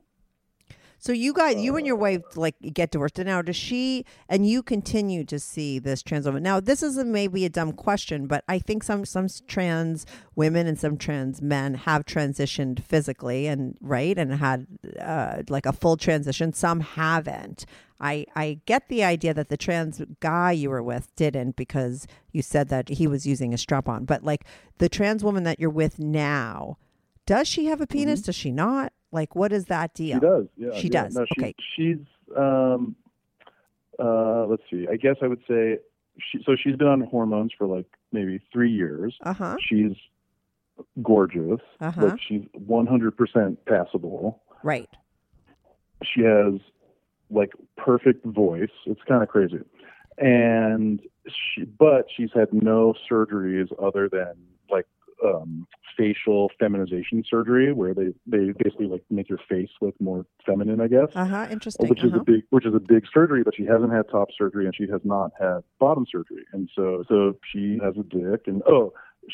So 1.00 1.12
you 1.12 1.34
guys, 1.34 1.58
you 1.62 1.76
and 1.76 1.86
your 1.86 1.98
wife, 1.98 2.38
like 2.38 2.56
get 2.74 2.92
divorced. 2.92 3.20
And 3.20 3.28
now, 3.28 3.42
does 3.42 3.58
she 3.58 4.06
and 4.30 4.48
you 4.48 4.64
continue 4.64 5.26
to 5.26 5.38
see 5.38 5.78
this 5.78 6.02
trans 6.02 6.26
woman? 6.26 6.42
Now, 6.44 6.62
this 6.62 6.82
is 6.82 6.98
a, 6.98 7.04
maybe 7.04 7.44
a 7.44 7.50
dumb 7.50 7.74
question, 7.74 8.26
but 8.26 8.46
I 8.48 8.60
think 8.60 8.84
some 8.84 9.04
some 9.04 9.28
trans 9.46 10.06
women 10.36 10.66
and 10.66 10.80
some 10.80 10.98
trans 10.98 11.42
men 11.42 11.74
have 11.74 12.06
transitioned 12.06 12.82
physically 12.82 13.48
and 13.48 13.76
right 13.82 14.18
and 14.18 14.36
had 14.36 14.66
uh, 15.02 15.44
like 15.50 15.66
a 15.66 15.74
full 15.74 15.98
transition. 15.98 16.54
Some 16.54 16.80
haven't. 16.80 17.66
I 18.04 18.26
I 18.36 18.60
get 18.66 18.89
the 18.89 19.04
idea 19.04 19.34
that 19.34 19.47
the 19.47 19.56
trans 19.56 20.01
guy 20.20 20.51
you 20.51 20.70
were 20.70 20.84
with 20.84 21.16
didn't 21.16 21.56
because 21.56 22.06
you 22.34 22.41
said 22.41 22.68
that 22.68 22.89
he 22.89 23.08
was 23.08 23.26
using 23.26 23.54
a 23.54 23.58
strap 23.58 23.88
on. 23.88 24.04
But 24.04 24.24
like 24.24 24.43
the 24.78 24.89
trans 24.89 25.24
woman 25.24 25.43
that 25.45 25.60
you're 25.60 25.70
with 25.70 25.97
now, 25.99 26.78
does 27.26 27.47
she 27.47 27.66
have 27.66 27.80
a 27.80 27.88
penis? 27.88 28.22
Does 28.22 28.36
she 28.36 28.51
not? 28.51 28.91
Like, 29.14 29.36
what 29.36 29.54
is 29.54 29.66
that 29.66 29.93
deal? 29.93 30.20
Mm-hmm. 30.20 30.26
She 30.26 30.28
does. 30.28 30.47
Yeah, 30.58 30.80
She 30.82 30.88
yeah. 30.89 31.04
does, 31.04 31.16
No, 31.16 31.26
she, 31.34 31.41
okay. 31.41 31.56
She's 31.76 31.97
um, 32.36 32.95
uh, 33.97 34.47
let's 34.47 34.64
see. 34.70 34.86
I 34.91 34.97
guess 34.97 35.16
I 35.22 35.28
would 35.28 35.41
say 35.47 35.78
she. 36.20 36.43
So 36.45 36.58
she's 36.62 36.76
been 36.76 36.88
on 36.88 37.01
hormones 37.01 37.54
for 37.58 37.68
like 37.68 37.88
maybe 38.12 38.41
three 38.51 38.72
years. 38.72 39.16
Uh 39.24 39.34
huh. 39.34 39.56
She's 39.66 39.95
gorgeous. 41.01 41.62
Uh 41.80 41.91
huh. 41.91 42.06
Like 42.08 42.20
she's 42.28 42.43
100% 42.68 43.58
passable. 43.66 44.41
Right. 44.62 44.89
She 46.04 46.22
has 46.22 46.56
like 47.34 47.52
perfect 47.78 48.26
voice. 48.26 48.70
It's 48.86 49.02
kind 49.08 49.24
of 49.24 49.30
crazy. 49.30 49.60
And 50.18 51.02
she, 51.28 51.64
but 51.64 52.06
she's 52.16 52.30
had 52.34 52.54
no 52.54 52.94
surgeries 53.10 53.68
other 53.82 54.08
than 54.10 54.34
like 54.70 54.86
um, 55.26 55.68
facial 55.98 56.52
feminization 56.60 57.24
surgery, 57.28 57.74
where 57.74 57.94
they 57.94 58.14
they 58.26 58.52
basically 58.64 58.88
like 58.88 59.04
make 59.10 59.30
your 59.30 59.40
face 59.50 59.70
look 59.82 59.96
more 60.00 60.26
feminine, 60.46 60.82
I 60.82 60.88
guess. 60.88 61.10
Uh 61.16 61.26
huh. 61.26 61.48
Interesting. 61.50 61.88
Which 61.88 62.04
is 62.04 62.12
uh-huh. 62.12 62.22
a 62.22 62.24
big, 62.24 62.44
which 62.50 62.66
is 62.66 62.74
a 62.76 62.80
big 62.80 63.06
surgery, 63.14 63.44
but 63.44 63.56
she 63.56 63.66
hasn't 63.66 63.92
had 63.92 64.10
top 64.10 64.30
surgery 64.38 64.66
and 64.66 64.76
she 64.76 64.88
has 64.92 65.02
not 65.04 65.32
had 65.40 65.60
bottom 65.80 66.06
surgery, 66.12 66.46
and 66.54 66.70
so 66.76 67.04
so 67.08 67.38
she 67.52 67.80
has 67.84 67.96
a 67.98 68.04
dick, 68.04 68.42
and 68.48 68.62
oh, 68.68 68.94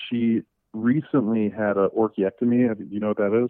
she 0.09 0.41
recently 0.73 1.49
had 1.49 1.77
a 1.77 1.89
orchiectomy. 1.89 2.75
You 2.89 2.99
know 2.99 3.09
what 3.09 3.17
that 3.17 3.43
is? 3.45 3.49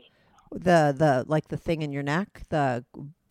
The 0.52 0.94
the 0.98 1.26
like 1.28 1.48
the 1.50 1.58
thing 1.58 1.82
in 1.82 1.92
your 1.92 2.04
neck, 2.04 2.44
the 2.50 2.84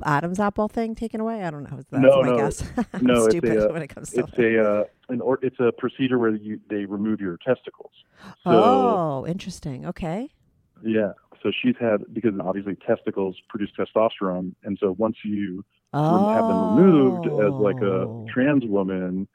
Adam's 0.04 0.38
apple 0.38 0.68
thing 0.68 0.94
taken 0.94 1.20
away. 1.20 1.42
I 1.42 1.50
don't 1.50 1.64
know. 1.64 1.76
That's 1.90 1.92
No, 1.92 2.20
my 2.22 2.28
no. 2.28 2.36
guess. 2.36 2.62
No, 3.00 3.14
it's 3.24 3.30
stupid 3.30 3.58
a, 3.58 3.72
when 3.72 3.82
it 3.82 3.88
comes 3.88 4.10
to 4.10 4.20
It's 4.20 4.38
a 4.38 4.62
uh, 4.62 4.84
an 5.08 5.20
or, 5.20 5.38
it's 5.42 5.58
a 5.58 5.72
procedure 5.72 6.18
where 6.18 6.34
you 6.34 6.60
they 6.70 6.84
remove 6.84 7.20
your 7.20 7.36
testicles. 7.38 7.90
So 8.44 8.50
oh, 8.52 9.26
interesting. 9.26 9.86
Okay. 9.86 10.28
yeah, 10.84 11.12
so 11.42 11.50
she's 11.62 11.74
had 11.80 12.02
because 12.12 12.34
obviously 12.40 12.76
testicles 12.86 13.36
produce 13.48 13.70
testosterone, 13.78 14.54
and 14.64 14.78
so 14.80 14.92
once 14.98 15.16
you 15.24 15.64
Oh. 15.94 16.28
have 16.28 16.46
them 16.46 16.60
removed 16.62 17.26
as 17.26 17.54
like 17.58 17.80
a 17.80 18.04
Oh. 18.04 18.26
trans 18.32 18.62
woman, 18.66 19.26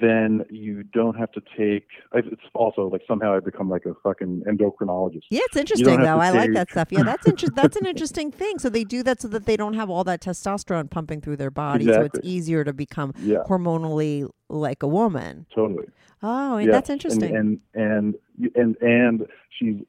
then 0.00 0.44
you 0.50 0.82
don't 0.82 1.16
have 1.16 1.30
to 1.32 1.40
take. 1.56 1.86
It's 2.14 2.42
also 2.54 2.88
like 2.88 3.02
somehow 3.08 3.34
I 3.36 3.40
become 3.40 3.68
like 3.68 3.86
a 3.86 3.94
fucking 4.02 4.42
endocrinologist. 4.46 5.22
Yeah, 5.30 5.40
it's 5.44 5.56
interesting 5.56 6.00
though. 6.00 6.18
I 6.18 6.30
like 6.30 6.52
that 6.52 6.70
stuff. 6.70 6.88
Yeah, 6.90 7.02
that's 7.02 7.26
inter- 7.32 7.48
That's 7.54 7.76
an 7.76 7.86
interesting 7.86 8.30
thing. 8.30 8.58
So 8.58 8.68
they 8.68 8.84
do 8.84 9.02
that 9.04 9.20
so 9.20 9.28
that 9.28 9.46
they 9.46 9.56
don't 9.56 9.74
have 9.74 9.88
all 9.90 10.04
that 10.04 10.20
testosterone 10.20 10.90
pumping 10.90 11.20
through 11.20 11.36
their 11.36 11.50
body, 11.50 11.84
so 11.86 12.02
it's 12.02 12.18
easier 12.22 12.64
to 12.64 12.72
become 12.72 13.12
Yeah, 13.18 13.38
hormonally 13.48 14.28
like 14.48 14.82
a 14.82 14.88
woman. 14.88 15.46
totally. 15.54 15.86
Oh, 16.22 16.58
Yes, 16.58 16.70
that's 16.72 16.90
interesting. 16.90 17.36
And 17.36 17.60
and 17.74 18.14
and 18.38 18.54
and, 18.56 18.76
and 18.80 19.26
she 19.58 19.86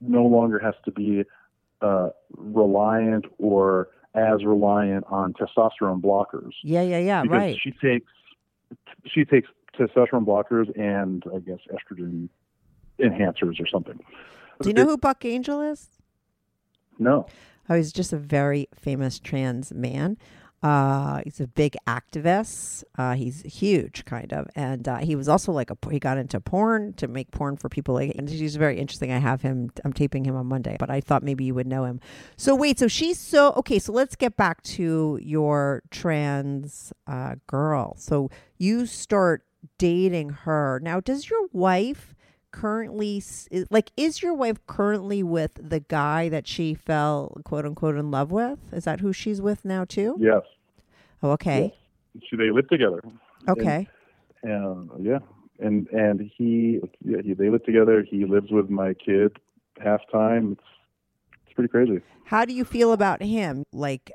no 0.00 0.24
longer 0.26 0.58
has 0.58 0.74
to 0.84 0.90
be 0.92 1.24
uh, 1.80 2.10
reliant 2.36 3.24
or 3.38 3.88
as 4.14 4.44
reliant 4.44 5.04
on 5.08 5.32
testosterone 5.32 6.00
blockers 6.00 6.52
yeah, 6.62 6.82
yeah, 6.82 6.98
yeah. 6.98 7.22
because 7.22 7.36
Right. 7.36 7.58
she 7.60 7.72
takes 7.72 8.06
she 9.06 9.24
takes 9.24 9.48
testosterone 9.78 10.24
blockers 10.24 10.76
and 10.78 11.22
I 11.34 11.38
guess 11.38 11.58
estrogen 11.72 12.28
enhancers 12.98 13.60
or 13.60 13.66
something. 13.66 13.98
Do 14.60 14.68
you 14.68 14.74
know 14.74 14.86
who 14.86 14.96
Buck 14.96 15.24
Angel 15.24 15.60
is? 15.60 15.88
No. 16.98 17.26
Oh, 17.68 17.74
he's 17.74 17.92
just 17.92 18.12
a 18.12 18.18
very 18.18 18.68
famous 18.74 19.18
trans 19.18 19.72
man. 19.72 20.16
Uh, 20.64 21.20
he's 21.24 21.40
a 21.40 21.46
big 21.46 21.76
activist. 21.86 22.84
Uh, 22.96 23.12
he's 23.12 23.42
huge, 23.42 24.06
kind 24.06 24.32
of, 24.32 24.48
and 24.56 24.88
uh, 24.88 24.96
he 24.96 25.14
was 25.14 25.28
also 25.28 25.52
like 25.52 25.70
a 25.70 25.76
he 25.90 25.98
got 25.98 26.16
into 26.16 26.40
porn 26.40 26.94
to 26.94 27.06
make 27.06 27.30
porn 27.32 27.54
for 27.54 27.68
people. 27.68 27.94
Like, 27.94 28.14
and 28.16 28.26
he's 28.26 28.56
very 28.56 28.78
interesting. 28.78 29.12
I 29.12 29.18
have 29.18 29.42
him. 29.42 29.70
I'm 29.84 29.92
taping 29.92 30.24
him 30.24 30.34
on 30.34 30.46
Monday, 30.46 30.76
but 30.80 30.88
I 30.88 31.02
thought 31.02 31.22
maybe 31.22 31.44
you 31.44 31.54
would 31.54 31.66
know 31.66 31.84
him. 31.84 32.00
So 32.38 32.54
wait, 32.54 32.78
so 32.78 32.88
she's 32.88 33.20
so 33.20 33.52
okay. 33.56 33.78
So 33.78 33.92
let's 33.92 34.16
get 34.16 34.38
back 34.38 34.62
to 34.62 35.18
your 35.20 35.82
trans 35.90 36.94
uh, 37.06 37.34
girl. 37.46 37.96
So 37.98 38.30
you 38.56 38.86
start 38.86 39.42
dating 39.76 40.30
her 40.30 40.80
now. 40.82 40.98
Does 40.98 41.28
your 41.28 41.46
wife? 41.52 42.13
Currently 42.60 43.20
like 43.70 43.90
is 43.96 44.22
your 44.22 44.32
wife 44.32 44.58
currently 44.68 45.22
with 45.24 45.52
the 45.72 45.80
guy 45.80 46.28
that 46.28 46.46
she 46.46 46.72
fell 46.72 47.36
quote 47.44 47.66
unquote 47.66 47.96
in 47.96 48.10
love 48.12 48.30
with 48.30 48.60
is 48.72 48.84
that 48.84 49.00
who 49.00 49.12
she's 49.12 49.40
with 49.40 49.64
now 49.64 49.84
too 49.84 50.14
Yes. 50.20 50.42
oh 51.22 51.32
okay 51.32 51.74
She, 52.28 52.36
they 52.36 52.50
live 52.52 52.68
together. 52.68 53.00
okay 53.48 53.88
And 54.44 54.88
yeah, 55.10 55.18
and 55.58 55.88
and 56.04 56.30
he, 56.36 56.80
yeah, 57.04 57.22
he 57.24 57.32
they 57.34 57.48
live 57.50 57.64
together. 57.64 57.96
He 58.08 58.24
lives 58.24 58.50
with 58.58 58.68
my 58.70 58.90
kid 58.94 59.30
half 59.82 60.00
time. 60.12 60.52
It's 60.52 60.68
it's 61.46 61.54
pretty 61.56 61.70
crazy. 61.76 61.98
how 62.32 62.44
do 62.44 62.52
you 62.52 62.64
feel 62.64 62.92
about 62.92 63.20
him 63.22 63.64
like 63.72 64.12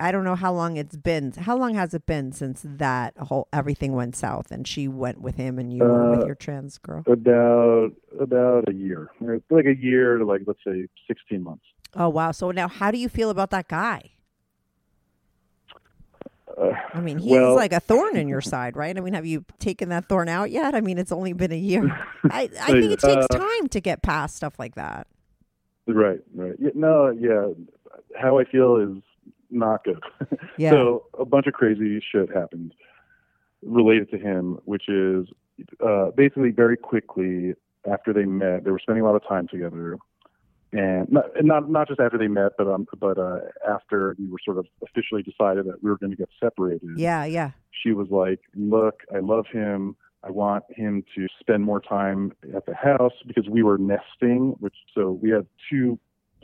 i 0.00 0.10
don't 0.10 0.24
know 0.24 0.34
how 0.34 0.52
long 0.52 0.76
it's 0.76 0.96
been 0.96 1.32
how 1.32 1.56
long 1.56 1.74
has 1.74 1.94
it 1.94 2.04
been 2.06 2.32
since 2.32 2.62
that 2.64 3.16
whole 3.18 3.46
everything 3.52 3.92
went 3.92 4.16
south 4.16 4.50
and 4.50 4.66
she 4.66 4.88
went 4.88 5.20
with 5.20 5.36
him 5.36 5.58
and 5.58 5.72
you 5.72 5.82
were 5.84 6.10
with 6.10 6.20
Uh, 6.22 6.26
your 6.26 6.34
trans 6.34 6.78
girl 6.78 7.02
About 7.06 7.92
about 8.20 8.68
a 8.68 8.74
year, 8.74 9.10
like 9.50 9.66
a 9.66 9.76
year 9.76 10.18
to 10.18 10.24
like 10.24 10.42
let's 10.46 10.60
say 10.66 10.88
sixteen 11.06 11.42
months. 11.42 11.64
oh 11.96 12.08
wow 12.08 12.32
so 12.32 12.50
now 12.50 12.68
how 12.68 12.90
do 12.90 12.98
you 12.98 13.08
feel 13.08 13.30
about 13.30 13.50
that 13.50 13.68
guy 13.68 14.10
Uh, 16.58 16.72
I 16.92 17.00
mean, 17.00 17.16
he's 17.18 17.30
well, 17.32 17.56
like 17.56 17.72
a 17.72 17.80
thorn 17.80 18.14
in 18.14 18.28
your 18.28 18.42
side, 18.42 18.76
right? 18.76 18.94
I 18.94 19.00
mean, 19.00 19.14
have 19.14 19.24
you 19.24 19.42
taken 19.58 19.88
that 19.88 20.06
thorn 20.06 20.28
out 20.28 20.50
yet? 20.50 20.74
I 20.74 20.82
mean, 20.82 20.98
it's 20.98 21.10
only 21.10 21.32
been 21.32 21.50
a 21.50 21.56
year. 21.56 21.84
I, 22.30 22.42
I 22.60 22.72
think 22.72 22.92
it 22.92 23.00
takes 23.00 23.24
Uh, 23.24 23.38
time 23.38 23.68
to 23.68 23.80
get 23.80 24.02
past 24.02 24.36
stuff 24.36 24.58
like 24.58 24.74
that. 24.74 25.06
right, 25.86 26.20
right. 26.34 26.52
Yeah, 26.58 26.70
no, 26.74 27.08
yeah. 27.08 27.54
How 28.20 28.38
I 28.38 28.44
feel 28.44 28.76
is 28.76 29.02
not 29.52 29.84
good. 29.84 30.02
Yeah. 30.58 30.70
So 30.70 31.04
a 31.18 31.24
bunch 31.24 31.46
of 31.46 31.54
crazy 31.54 32.02
shit 32.12 32.28
happened 32.34 32.74
related 33.62 34.10
to 34.10 34.18
him, 34.18 34.58
which 34.64 34.88
is 34.88 35.26
uh, 35.84 36.10
basically 36.16 36.50
very 36.50 36.76
quickly 36.76 37.54
after 37.90 38.12
they 38.12 38.24
met, 38.24 38.64
they 38.64 38.70
were 38.70 38.78
spending 38.78 39.02
a 39.02 39.06
lot 39.06 39.16
of 39.16 39.26
time 39.26 39.48
together, 39.48 39.96
and 40.72 41.10
not 41.10 41.36
and 41.36 41.46
not, 41.46 41.70
not 41.70 41.88
just 41.88 42.00
after 42.00 42.18
they 42.18 42.28
met, 42.28 42.52
but 42.58 42.66
um, 42.66 42.86
but 42.98 43.18
uh, 43.18 43.38
after 43.68 44.14
we 44.18 44.28
were 44.28 44.38
sort 44.44 44.58
of 44.58 44.66
officially 44.82 45.22
decided 45.22 45.66
that 45.66 45.82
we 45.82 45.90
were 45.90 45.98
going 45.98 46.10
to 46.10 46.16
get 46.16 46.28
separated. 46.38 46.82
yeah, 46.96 47.24
yeah. 47.24 47.50
She 47.82 47.92
was 47.92 48.08
like, 48.10 48.40
"Look, 48.54 49.02
I 49.14 49.18
love 49.18 49.46
him. 49.50 49.96
I 50.22 50.30
want 50.30 50.64
him 50.70 51.04
to 51.16 51.26
spend 51.40 51.64
more 51.64 51.80
time 51.80 52.32
at 52.54 52.66
the 52.66 52.74
house 52.74 53.14
because 53.26 53.48
we 53.48 53.62
were 53.62 53.78
nesting, 53.78 54.54
which 54.60 54.76
so 54.94 55.12
we 55.12 55.30
had 55.30 55.46
two 55.68 55.98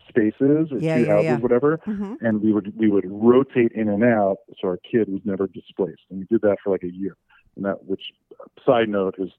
spaces 0.08 0.72
or 0.72 0.78
Yeah, 0.80 0.96
two 0.96 1.02
yeah, 1.02 1.06
houses, 1.08 1.24
yeah. 1.24 1.36
whatever." 1.36 1.80
hmm 1.84 2.14
and 2.20 2.42
we 2.42 2.52
would 2.52 2.72
we 2.76 2.88
would 2.90 3.04
rotate 3.08 3.70
in 3.72 3.88
and 3.88 4.02
out 4.02 4.38
so 4.60 4.66
our 4.68 4.78
kid 4.90 5.08
was 5.08 5.20
never 5.24 5.46
displaced 5.46 6.00
and 6.10 6.18
we 6.18 6.24
did 6.26 6.40
that 6.42 6.56
for 6.64 6.70
like 6.70 6.82
a 6.82 6.90
year 6.92 7.16
and 7.54 7.64
that 7.64 7.84
which 7.84 8.02
side 8.66 8.88
note 8.88 9.14
is 9.18 9.30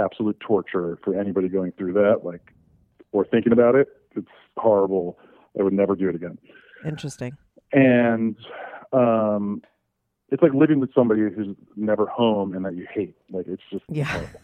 absolute 0.00 0.38
torture 0.38 0.98
for 1.04 1.18
anybody 1.18 1.48
going 1.48 1.72
through 1.72 1.92
that 1.92 2.20
like 2.22 2.42
or 3.10 3.24
thinking 3.24 3.52
about 3.52 3.74
it 3.74 3.88
it's 4.14 4.28
horrible 4.56 5.18
i 5.58 5.62
would 5.64 5.72
never 5.72 5.96
do 5.96 6.08
it 6.08 6.14
again 6.14 6.38
Interesting. 6.84 7.32
and 7.72 8.36
um 8.92 9.60
it's 10.30 10.42
like 10.42 10.54
living 10.54 10.78
with 10.78 10.94
somebody 10.94 11.22
who's 11.22 11.56
never 11.76 12.06
home 12.06 12.54
and 12.54 12.64
that 12.64 12.76
you 12.76 12.86
hate 12.94 13.16
like 13.30 13.46
it's 13.48 13.62
just 13.72 13.84
Yeah. 13.88 14.04
horrible. 14.04 14.42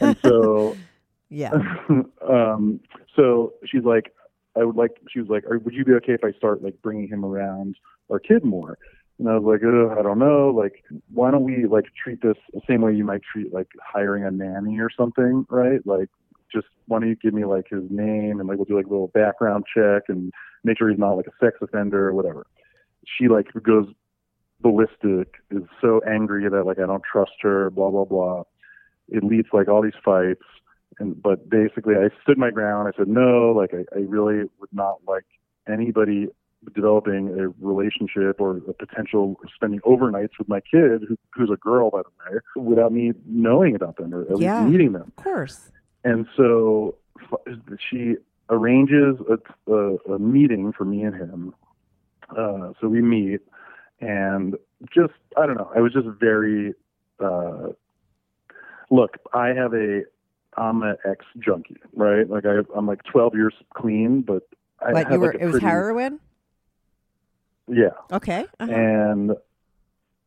and 0.00 0.16
so 0.22 0.76
Yeah. 1.30 1.50
um, 2.28 2.80
so 3.16 3.54
she's 3.64 3.82
like, 3.82 4.12
I 4.56 4.64
would 4.64 4.76
like, 4.76 4.92
she 5.10 5.20
was 5.20 5.28
like, 5.28 5.44
would 5.48 5.74
you 5.74 5.84
be 5.84 5.92
okay 5.94 6.12
if 6.12 6.24
I 6.24 6.32
start 6.32 6.62
like 6.62 6.80
bringing 6.82 7.08
him 7.08 7.24
around 7.24 7.76
our 8.10 8.18
kid 8.18 8.44
more? 8.44 8.78
And 9.18 9.28
I 9.28 9.38
was 9.38 9.44
like, 9.44 9.62
Ugh, 9.62 9.96
I 9.96 10.02
don't 10.02 10.18
know. 10.18 10.50
Like, 10.50 10.84
why 11.12 11.30
don't 11.30 11.44
we 11.44 11.66
like 11.66 11.84
treat 12.02 12.20
this 12.22 12.36
the 12.52 12.60
same 12.68 12.82
way 12.82 12.94
you 12.94 13.04
might 13.04 13.22
treat 13.22 13.52
like 13.52 13.68
hiring 13.80 14.24
a 14.24 14.30
nanny 14.30 14.80
or 14.80 14.90
something, 14.96 15.46
right? 15.48 15.80
Like, 15.86 16.08
just 16.52 16.66
why 16.86 17.00
don't 17.00 17.08
you 17.08 17.16
give 17.16 17.34
me 17.34 17.44
like 17.44 17.66
his 17.68 17.82
name 17.90 18.40
and 18.40 18.48
like 18.48 18.58
we'll 18.58 18.64
do 18.64 18.76
like 18.76 18.86
a 18.86 18.90
little 18.90 19.08
background 19.08 19.64
check 19.72 20.04
and 20.08 20.32
make 20.62 20.78
sure 20.78 20.88
he's 20.88 20.98
not 20.98 21.12
like 21.12 21.26
a 21.26 21.44
sex 21.44 21.58
offender 21.60 22.08
or 22.08 22.14
whatever. 22.14 22.46
She 23.18 23.28
like 23.28 23.46
goes 23.62 23.86
ballistic, 24.60 25.34
is 25.50 25.62
so 25.80 26.00
angry 26.08 26.48
that 26.48 26.64
like 26.64 26.78
I 26.78 26.86
don't 26.86 27.02
trust 27.02 27.32
her, 27.42 27.70
blah 27.70 27.90
blah 27.90 28.04
blah. 28.04 28.42
It 29.08 29.22
leads 29.22 29.48
like 29.52 29.68
all 29.68 29.82
these 29.82 29.92
fights 30.04 30.42
and 30.98 31.20
but 31.22 31.48
basically 31.48 31.94
I 31.96 32.08
stood 32.22 32.38
my 32.38 32.50
ground. 32.50 32.88
I 32.92 32.96
said 32.96 33.08
no, 33.08 33.52
like 33.52 33.72
I, 33.74 33.84
I 33.96 34.00
really 34.00 34.48
would 34.60 34.72
not 34.72 34.98
like 35.06 35.24
anybody 35.68 36.28
developing 36.74 37.28
a 37.38 37.48
relationship 37.64 38.40
or 38.40 38.56
a 38.68 38.72
potential 38.72 39.36
spending 39.54 39.80
overnights 39.80 40.38
with 40.38 40.48
my 40.48 40.60
kid, 40.60 41.02
who, 41.06 41.16
who's 41.34 41.50
a 41.50 41.56
girl 41.56 41.90
by 41.90 42.00
the 42.02 42.34
way, 42.36 42.40
without 42.56 42.92
me 42.92 43.12
knowing 43.26 43.74
about 43.74 43.96
them 43.96 44.14
or 44.14 44.22
at 44.22 44.38
Yeah. 44.38 44.60
least 44.60 44.72
meeting 44.72 44.92
them. 44.92 45.12
Of 45.18 45.24
course. 45.24 45.70
And 46.04 46.26
so 46.36 46.96
f- 47.20 47.58
she 47.90 48.16
arranges 48.50 49.16
a, 49.28 49.72
a, 49.72 49.96
a 50.14 50.18
meeting 50.18 50.72
for 50.72 50.84
me 50.84 51.02
and 51.02 51.14
him. 51.14 51.54
Uh, 52.30 52.72
so 52.80 52.88
we 52.88 53.02
meet, 53.02 53.40
and 54.00 54.56
just 54.94 55.12
I 55.36 55.46
don't 55.46 55.56
know. 55.56 55.70
I 55.74 55.80
was 55.80 55.92
just 55.92 56.06
very. 56.18 56.72
Uh, 57.20 57.68
look, 58.90 59.18
I 59.32 59.48
have 59.48 59.74
a. 59.74 60.02
I'm 60.56 60.82
an 60.82 60.96
ex 61.04 61.24
junkie, 61.38 61.76
right? 61.94 62.28
Like 62.28 62.44
I, 62.46 62.60
I'm 62.76 62.86
like 62.86 63.02
12 63.04 63.34
years 63.34 63.54
clean, 63.74 64.22
but 64.22 64.42
I 64.80 64.92
But 64.92 65.10
you 65.12 65.20
were, 65.20 65.26
like 65.32 65.36
it 65.40 65.44
was 65.46 65.52
pretty- 65.52 65.66
heroin? 65.66 66.20
Yeah, 67.66 67.90
Okay. 68.12 68.44
Uh-huh. 68.60 68.70
and 68.72 69.32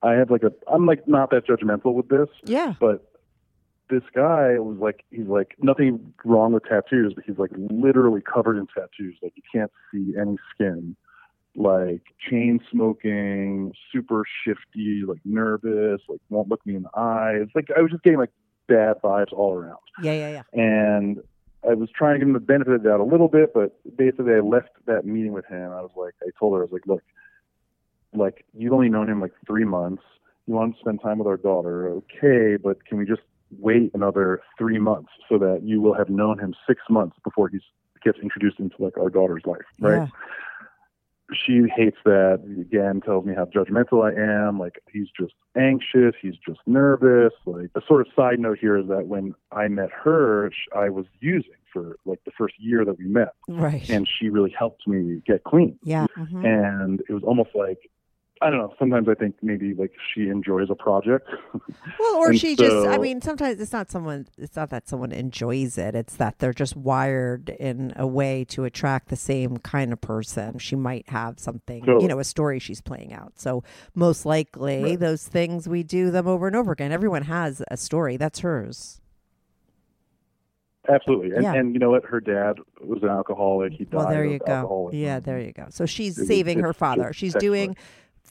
I 0.01 0.13
have 0.13 0.32
like 0.32 0.43
a. 0.43 0.51
I'm 0.71 0.86
like 0.88 1.07
not 1.07 1.30
that 1.32 1.45
judgmental 1.47 1.93
with 1.93 2.07
this, 2.09 2.30
yeah. 2.45 2.73
but 2.80 3.11
this 3.89 4.01
guy 4.13 4.57
was 4.59 4.78
like 4.80 5.03
he's 5.11 5.28
like 5.28 5.55
nothing 5.59 6.13
wrong 6.25 6.51
with 6.51 6.63
tattoos 6.65 7.13
but 7.15 7.23
he's 7.25 7.38
like 7.38 7.51
literally 7.55 8.19
covered 8.21 8.57
in 8.57 8.67
tattoos 8.67 9.15
like 9.21 9.32
you 9.38 9.43
can't 9.49 9.71
see 9.93 10.13
any 10.19 10.36
skin 10.53 10.93
like 11.55 12.01
chain 12.30 12.59
smoking 12.69 13.71
super 13.93 14.25
shifty 14.43 15.03
like 15.07 15.21
nervous 15.23 16.01
like 16.09 16.19
won't 16.30 16.49
look 16.49 16.63
me 16.65 16.75
in 16.75 16.84
the 16.84 16.99
eyes 16.99 17.47
like 17.55 17.69
i 17.78 17.82
was 17.82 17.89
just 17.89 18.03
getting 18.03 18.19
like 18.19 18.32
bad 18.68 18.97
vibes 19.03 19.34
all 19.34 19.53
around 19.53 19.80
Yeah, 20.01 20.13
yeah, 20.13 20.43
yeah. 20.53 20.61
and 20.61 21.18
I 21.68 21.74
was 21.74 21.89
trying 21.93 22.15
to 22.15 22.20
give 22.20 22.28
him 22.28 22.34
the 22.34 22.39
benefit 22.39 22.74
of 22.74 22.84
the 22.84 22.89
doubt 22.89 22.99
a 22.99 23.03
little 23.03 23.28
bit, 23.28 23.53
but 23.53 23.78
basically 23.97 24.34
I 24.34 24.39
left 24.39 24.70
that 24.86 25.05
meeting 25.05 25.34
with 25.34 25.45
him. 25.45 25.72
I 25.72 25.82
was 25.82 25.91
like, 25.95 26.13
I 26.22 26.30
told 26.39 26.53
her, 26.53 26.59
I 26.59 26.63
was 26.63 26.72
like, 26.72 26.88
look, 26.88 27.03
like 28.13 28.45
you've 28.53 28.74
only 28.74 28.89
known 28.89 29.09
him 29.09 29.20
like 29.20 29.34
three 29.45 29.65
months. 29.65 30.03
You 30.45 30.53
want 30.53 30.76
to 30.76 30.80
spend 30.80 31.01
time 31.01 31.18
with 31.18 31.28
our 31.28 31.38
daughter, 31.38 31.89
okay? 31.89 32.55
But 32.61 32.86
can 32.86 32.97
we 32.97 33.05
just 33.05 33.22
wait 33.57 33.91
another 33.93 34.41
three 34.57 34.80
months 34.80 35.09
so 35.28 35.38
that 35.39 35.61
you 35.63 35.82
will 35.82 35.93
have 35.93 36.09
known 36.09 36.39
him 36.39 36.53
six 36.65 36.82
months 36.89 37.18
before 37.24 37.49
he 37.49 37.59
gets 38.03 38.18
introduced 38.20 38.59
into 38.59 38.76
like 38.80 38.97
our 38.97 39.09
daughter's 39.09 39.43
life, 39.45 39.65
right? 39.80 40.03
Yeah. 40.03 40.07
She 41.34 41.63
hates 41.75 41.97
that. 42.05 42.41
Again, 42.59 43.01
tells 43.01 43.25
me 43.25 43.34
how 43.36 43.45
judgmental 43.45 44.03
I 44.03 44.47
am. 44.47 44.59
Like 44.59 44.82
he's 44.91 45.07
just 45.19 45.34
anxious. 45.57 46.15
He's 46.21 46.36
just 46.45 46.59
nervous. 46.65 47.34
Like 47.45 47.69
a 47.75 47.82
sort 47.88 48.01
of 48.01 48.07
side 48.15 48.39
note 48.39 48.59
here 48.59 48.78
is 48.78 48.88
that 48.88 49.07
when 49.07 49.34
I 49.51 49.67
met 49.67 49.89
her, 49.91 50.51
I 50.75 50.89
was 50.89 51.05
using 51.19 51.51
for 51.73 51.97
like 52.05 52.19
the 52.25 52.32
first 52.38 52.55
year 52.59 52.86
that 52.86 52.97
we 52.97 53.05
met, 53.05 53.34
Right. 53.49 53.88
and 53.89 54.07
she 54.07 54.30
really 54.30 54.53
helped 54.57 54.88
me 54.88 55.21
get 55.28 55.43
clean. 55.43 55.78
yeah. 55.84 56.07
mhm. 56.17 56.45
And 56.45 57.01
it 57.09 57.13
was 57.13 57.23
almost 57.23 57.49
like 57.53 57.89
I 58.41 58.49
don't 58.51 58.59
know. 58.59 58.73
Sometimes 58.77 59.07
I 59.09 59.15
think 59.15 59.35
maybe 59.41 59.73
like 59.73 59.91
she 60.13 60.29
enjoys 60.29 60.69
a 60.69 60.75
project. 60.75 61.27
Well, 61.99 62.15
or 62.17 62.33
she 62.35 62.55
just, 62.55 62.88
I 62.88 62.97
mean, 62.99 63.21
sometimes 63.21 63.59
it's 63.59 63.71
not 63.73 63.89
someone, 63.89 64.27
it's 64.38 64.55
not 64.55 64.69
that 64.69 64.88
someone 64.88 65.11
enjoys 65.11 65.77
it. 65.77 65.95
It's 65.95 66.15
that 66.17 66.38
they're 66.39 66.53
just 66.53 66.75
wired 66.75 67.49
in 67.49 67.91
a 67.95 68.05
way 68.05 68.43
to 68.49 68.65
attract 68.65 69.09
the 69.09 69.15
same 69.15 69.57
kind 69.57 69.91
of 69.91 69.99
person. 69.99 70.59
She 70.59 70.75
might 70.75 71.09
have 71.09 71.39
something, 71.39 71.83
you 71.85 72.07
know, 72.07 72.19
a 72.19 72.23
story 72.23 72.59
she's 72.59 72.81
playing 72.81 73.13
out. 73.13 73.33
So 73.39 73.63
most 73.95 74.25
likely 74.25 74.83
Right. 74.83 74.99
those 74.99 75.27
things, 75.27 75.67
we 75.67 75.81
do 75.83 76.11
them 76.11 76.27
over 76.27 76.45
and 76.47 76.55
over 76.55 76.71
again. 76.71 76.91
Everyone 76.91 77.23
has 77.23 77.63
a 77.71 77.77
story. 77.77 78.15
That's 78.17 78.39
hers. 78.39 79.01
Absolutely. 80.89 81.31
And, 81.31 81.43
Yeah. 81.43 81.53
and 81.53 81.73
you 81.73 81.79
know 81.79 81.89
what? 81.89 82.05
Her 82.05 82.21
dad 82.21 82.59
was 82.81 83.03
an 83.03 83.09
alcoholic. 83.09 83.73
He 83.73 83.83
died 83.85 83.93
Well, 83.93 84.07
there 84.09 84.23
you 84.25 84.39
go. 84.39 84.45
alcoholism. 84.53 84.99
Yeah, 84.99 85.19
there 85.19 85.39
you 85.39 85.51
go. 85.51 85.65
So 85.69 85.85
she's 85.85 86.17
It 86.17 86.21
was- 86.21 86.27
saving 86.29 86.59
her 86.59 86.73
father. 86.73 87.11
She's 87.11 87.33
doing 87.35 87.75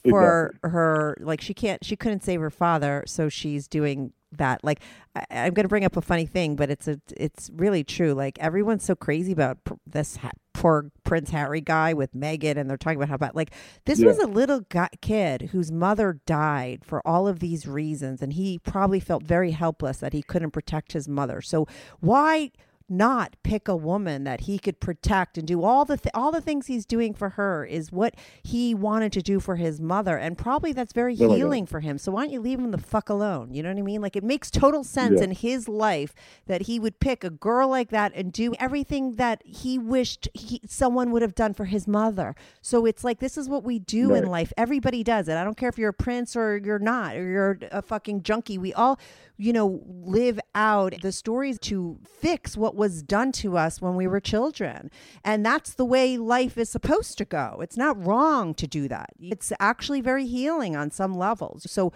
for 0.09 0.55
her 0.63 1.17
like 1.21 1.41
she 1.41 1.55
can't 1.55 1.85
she 1.85 1.97
couldn't 1.97 2.23
save 2.23 2.41
her 2.41 2.51
father, 2.51 3.05
so 3.07 3.29
she's 3.29 3.69
doing 3.69 4.13
that. 4.33 4.63
Like 4.65 4.81
I, 5.15 5.25
I'm 5.31 5.55
going 5.55 5.65
to 5.65 5.69
bring 5.69 5.85
up 5.85 5.97
a 5.97 6.01
funny 6.03 6.27
thing, 6.27 6.57
but 6.57 6.71
it's 6.71 6.89
a 6.89 7.01
it's 7.17 7.51
really 7.55 7.85
true. 7.85 8.13
Like 8.13 8.39
everyone's 8.39 8.85
so 8.85 8.95
crazy 8.95 9.33
about 9.33 9.63
pr- 9.65 9.75
this 9.87 10.17
ha- 10.17 10.31
poor 10.53 10.91
Prince 11.05 11.31
Harry 11.31 11.61
guy 11.61 11.93
with 11.95 12.15
Meghan, 12.15 12.57
and 12.57 12.69
they're 12.69 12.77
talking 12.77 12.97
about 12.99 13.09
how 13.09 13.17
bad. 13.19 13.35
Like 13.35 13.53
this 13.85 13.99
Yeah. 14.01 14.07
was 14.09 14.19
a 14.19 14.27
little 14.27 14.61
guy, 14.69 14.89
kid 15.01 15.51
whose 15.53 15.71
mother 15.71 16.21
died 16.27 16.85
for 16.85 17.07
all 17.07 17.29
of 17.29 17.41
these 17.41 17.67
reasons, 17.67 18.23
and 18.23 18.33
he 18.33 18.59
probably 18.59 19.01
felt 19.01 19.23
very 19.23 19.53
helpless 19.53 19.99
that 19.99 20.13
he 20.13 20.23
couldn't 20.23 20.51
protect 20.53 20.93
his 20.93 21.09
mother. 21.09 21.41
So 21.41 21.67
why? 22.01 22.51
Not 22.89 23.37
pick 23.43 23.67
a 23.69 23.75
woman 23.77 24.25
that 24.25 24.43
he 24.43 24.59
could 24.59 24.79
protect 24.81 25.37
and 25.37 25.47
do 25.47 25.65
all 25.65 25.85
the 25.85 25.97
th- 25.97 26.13
all 26.15 26.31
the 26.31 26.41
things 26.41 26.67
he's 26.67 26.87
doing 26.87 27.13
for 27.13 27.31
her 27.31 27.65
is 27.65 27.91
what 27.91 28.15
he 28.45 28.75
wanted 28.75 29.13
to 29.13 29.23
do 29.23 29.41
for 29.41 29.57
his 29.57 29.81
mother. 29.81 30.17
And 30.17 30.39
probably 30.39 30.73
that's 30.73 30.93
very 30.93 31.17
Oh 31.21 31.35
healing 31.35 31.67
for 31.67 31.81
him. 31.81 31.99
So 31.99 32.13
why 32.13 32.23
don't 32.25 32.33
you 32.33 32.41
leave 32.41 32.59
him 32.61 32.71
the 32.71 32.79
fuck 32.79 33.09
alone? 33.09 33.53
You 33.53 33.63
know 33.63 33.71
what 33.71 33.79
i 33.79 33.83
mean? 33.83 34.01
Like 34.01 34.15
it 34.15 34.23
makes 34.23 34.51
total 34.51 34.85
sense 34.85 35.19
Yeah. 35.19 35.25
in 35.25 35.31
his 35.33 35.69
life 35.69 36.15
that 36.47 36.63
he 36.63 36.79
would 36.79 37.01
pick 37.01 37.25
a 37.25 37.31
girl 37.31 37.69
like 37.69 37.91
that 37.91 38.13
and 38.15 38.33
do 38.33 38.55
everything 38.61 39.17
that 39.17 39.43
he 39.45 39.79
wished 39.79 40.29
he, 40.35 40.61
someone 40.67 41.11
would 41.11 41.23
have 41.23 41.35
done 41.35 41.55
for 41.55 41.65
his 41.65 41.89
mother. 41.89 42.37
So 42.63 42.87
it's 42.87 43.03
like 43.03 43.19
this 43.19 43.37
is 43.37 43.49
what 43.49 43.65
we 43.65 43.79
do 43.81 44.15
in 44.15 44.27
life. 44.27 44.53
Everybody 44.57 45.03
does 45.03 45.27
it. 45.29 45.37
I 45.37 45.43
don't 45.43 45.57
care 45.57 45.69
if 45.69 45.77
you're 45.79 45.91
a 45.91 45.95
prince 45.95 46.37
or 46.37 46.59
you're 46.59 46.79
not 46.79 47.17
or 47.17 47.29
you're 47.29 47.59
a 47.73 47.83
fucking 47.83 48.23
junkie. 48.23 48.59
We 48.59 48.73
all 48.75 49.01
you 49.39 49.53
know 49.53 49.83
live 49.87 50.39
out 50.55 50.95
the 51.03 51.13
stories 51.13 51.59
to 51.59 51.99
fix 52.21 52.57
what 52.57 52.76
was 52.77 53.03
done 53.03 53.33
to 53.33 53.57
us 53.57 53.81
when 53.81 53.97
we 53.97 54.07
were 54.07 54.21
children. 54.21 54.91
And 55.25 55.45
that's 55.45 55.75
the 55.75 55.85
way 55.85 56.19
life 56.19 56.57
is 56.59 56.69
supposed 56.69 57.19
to 57.19 57.25
go. 57.25 57.59
It's 57.61 57.77
not 57.77 58.03
wrong 58.05 58.55
to 58.55 58.67
do 58.67 58.89
that. 58.89 59.11
It's 59.21 59.53
actually 59.59 60.01
very 60.01 60.27
healing 60.27 60.77
on 60.77 60.91
some 60.91 61.17
levels. 61.17 61.71
So 61.71 61.93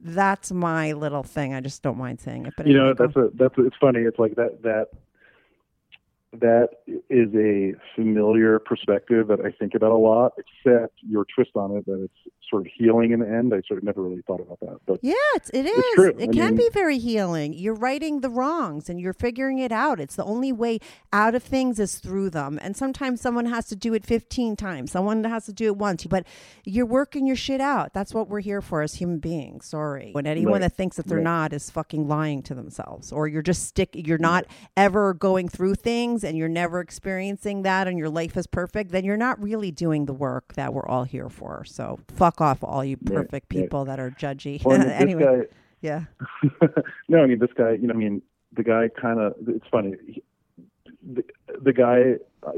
that's 0.00 0.50
my 0.50 0.92
little 0.92 1.22
thing. 1.22 1.54
I 1.54 1.60
just 1.60 1.82
don't 1.82 1.98
mind 1.98 2.20
saying 2.20 2.46
it 2.46 2.54
but 2.56 2.66
you 2.66 2.74
know 2.76 2.92
go. 2.92 3.06
that's 3.06 3.16
a 3.16 3.30
that's 3.34 3.56
a, 3.56 3.66
it's 3.66 3.76
funny. 3.80 4.00
It's 4.00 4.18
like 4.18 4.34
that 4.34 4.62
that 4.62 4.88
that 6.40 6.70
is 7.10 7.28
a 7.34 7.74
familiar 7.94 8.58
perspective 8.58 9.28
that 9.28 9.40
I 9.40 9.50
think 9.50 9.74
about 9.74 9.92
a 9.92 9.96
lot, 9.96 10.32
except 10.38 10.94
your 11.06 11.26
twist 11.34 11.50
on 11.54 11.76
it 11.76 11.86
that 11.86 12.02
it's 12.02 12.34
sort 12.52 12.66
of 12.66 12.72
healing 12.76 13.10
in 13.12 13.18
the 13.20 13.26
end. 13.28 13.52
I 13.52 13.62
sort 13.66 13.78
of 13.78 13.84
never 13.84 14.02
really 14.02 14.22
thought 14.26 14.40
about 14.40 14.60
that. 14.60 14.78
But 14.86 15.00
Yeah, 15.02 15.14
it's, 15.34 15.50
it 15.50 15.64
is. 15.66 15.72
It's. 15.96 16.20
It 16.22 16.28
I 16.28 16.32
can 16.32 16.46
mean- 16.48 16.56
be 16.56 16.68
very 16.72 16.98
healing. 16.98 17.54
You're 17.54 17.74
righting 17.74 18.20
the 18.20 18.28
wrongs 18.28 18.88
and 18.90 19.00
you're 19.00 19.14
figuring 19.14 19.58
it 19.58 19.72
out. 19.72 19.98
It's 19.98 20.16
the 20.16 20.24
only 20.24 20.52
way 20.52 20.78
out 21.12 21.34
of 21.34 21.42
things 21.42 21.80
is 21.80 21.98
through 21.98 22.28
them. 22.30 22.58
And 22.62 22.76
sometimes 22.76 23.20
someone 23.22 23.46
has 23.46 23.66
to 23.68 23.76
do 23.76 23.94
it 23.94 24.04
15 24.04 24.54
times. 24.56 24.92
Someone 24.92 25.24
has 25.24 25.46
to 25.46 25.52
do 25.54 25.66
it 25.66 25.76
once. 25.78 26.04
But 26.04 26.26
you're 26.64 26.86
working 26.86 27.26
your 27.26 27.36
shit 27.36 27.60
out. 27.62 27.94
That's 27.94 28.12
what 28.12 28.28
we're 28.28 28.40
here 28.40 28.60
for 28.60 28.82
as 28.82 28.96
human 28.96 29.18
beings. 29.18 29.64
Sorry. 29.66 30.10
When 30.12 30.26
anyone 30.26 30.52
Right. 30.52 30.60
that 30.60 30.76
thinks 30.76 30.96
that 30.98 31.06
they're 31.06 31.18
Right. 31.18 31.24
not 31.24 31.52
is 31.54 31.70
fucking 31.70 32.06
lying 32.06 32.42
to 32.42 32.54
themselves 32.54 33.10
or 33.12 33.26
you're 33.28 33.40
just 33.40 33.64
stick 33.66 33.90
you're 33.94 34.18
not 34.18 34.44
ever 34.76 35.14
going 35.14 35.48
through 35.48 35.76
things 35.76 36.22
and 36.22 36.36
you're 36.36 36.48
never 36.50 36.80
experiencing 36.80 37.62
that 37.62 37.88
and 37.88 37.96
your 37.98 38.10
life 38.10 38.36
is 38.36 38.46
perfect, 38.46 38.90
then 38.92 39.04
you're 39.04 39.16
not 39.16 39.42
really 39.42 39.70
doing 39.70 40.04
the 40.04 40.12
work 40.12 40.52
that 40.54 40.74
we're 40.74 40.86
all 40.86 41.04
here 41.04 41.30
for. 41.30 41.64
So 41.64 41.98
fuck 42.14 42.40
off 42.42 42.62
all 42.62 42.84
you 42.84 42.96
perfect 42.96 43.32
right. 43.32 43.48
people 43.62 43.84
that 43.86 43.98
are 43.98 44.10
judgy. 44.10 44.62
well, 44.64 44.80
I 44.80 44.84
mean, 44.84 44.90
anyway. 44.90 45.42
Yeah. 45.80 46.04
no, 47.08 47.22
I 47.22 47.26
mean 47.26 47.38
this 47.38 47.50
guy. 47.56 47.72
You 47.72 47.86
know, 47.88 47.94
I 47.94 47.96
mean 47.96 48.22
the 48.52 48.62
guy 48.62 48.88
kind 49.00 49.18
of. 49.20 49.34
It's 49.48 49.66
funny. 49.70 49.94
He, 50.06 50.22
the, 51.02 51.24
the 51.60 51.72
guy 51.72 52.14
uh, 52.46 52.52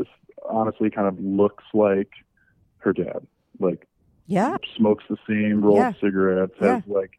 honestly 0.49 0.91
kind 0.91 1.09
of 1.09 1.19
looks 1.21 1.65
like 1.73 2.11
her 2.79 2.93
dad. 2.93 3.27
Like 3.59 3.87
Yeah. 4.27 4.57
smokes 4.77 5.05
the 5.09 5.17
same, 5.29 5.63
rolls 5.63 5.79
Yeah. 5.79 5.93
cigarettes, 6.01 6.53
Yeah. 6.61 6.75
has 6.77 6.83
like 6.87 7.13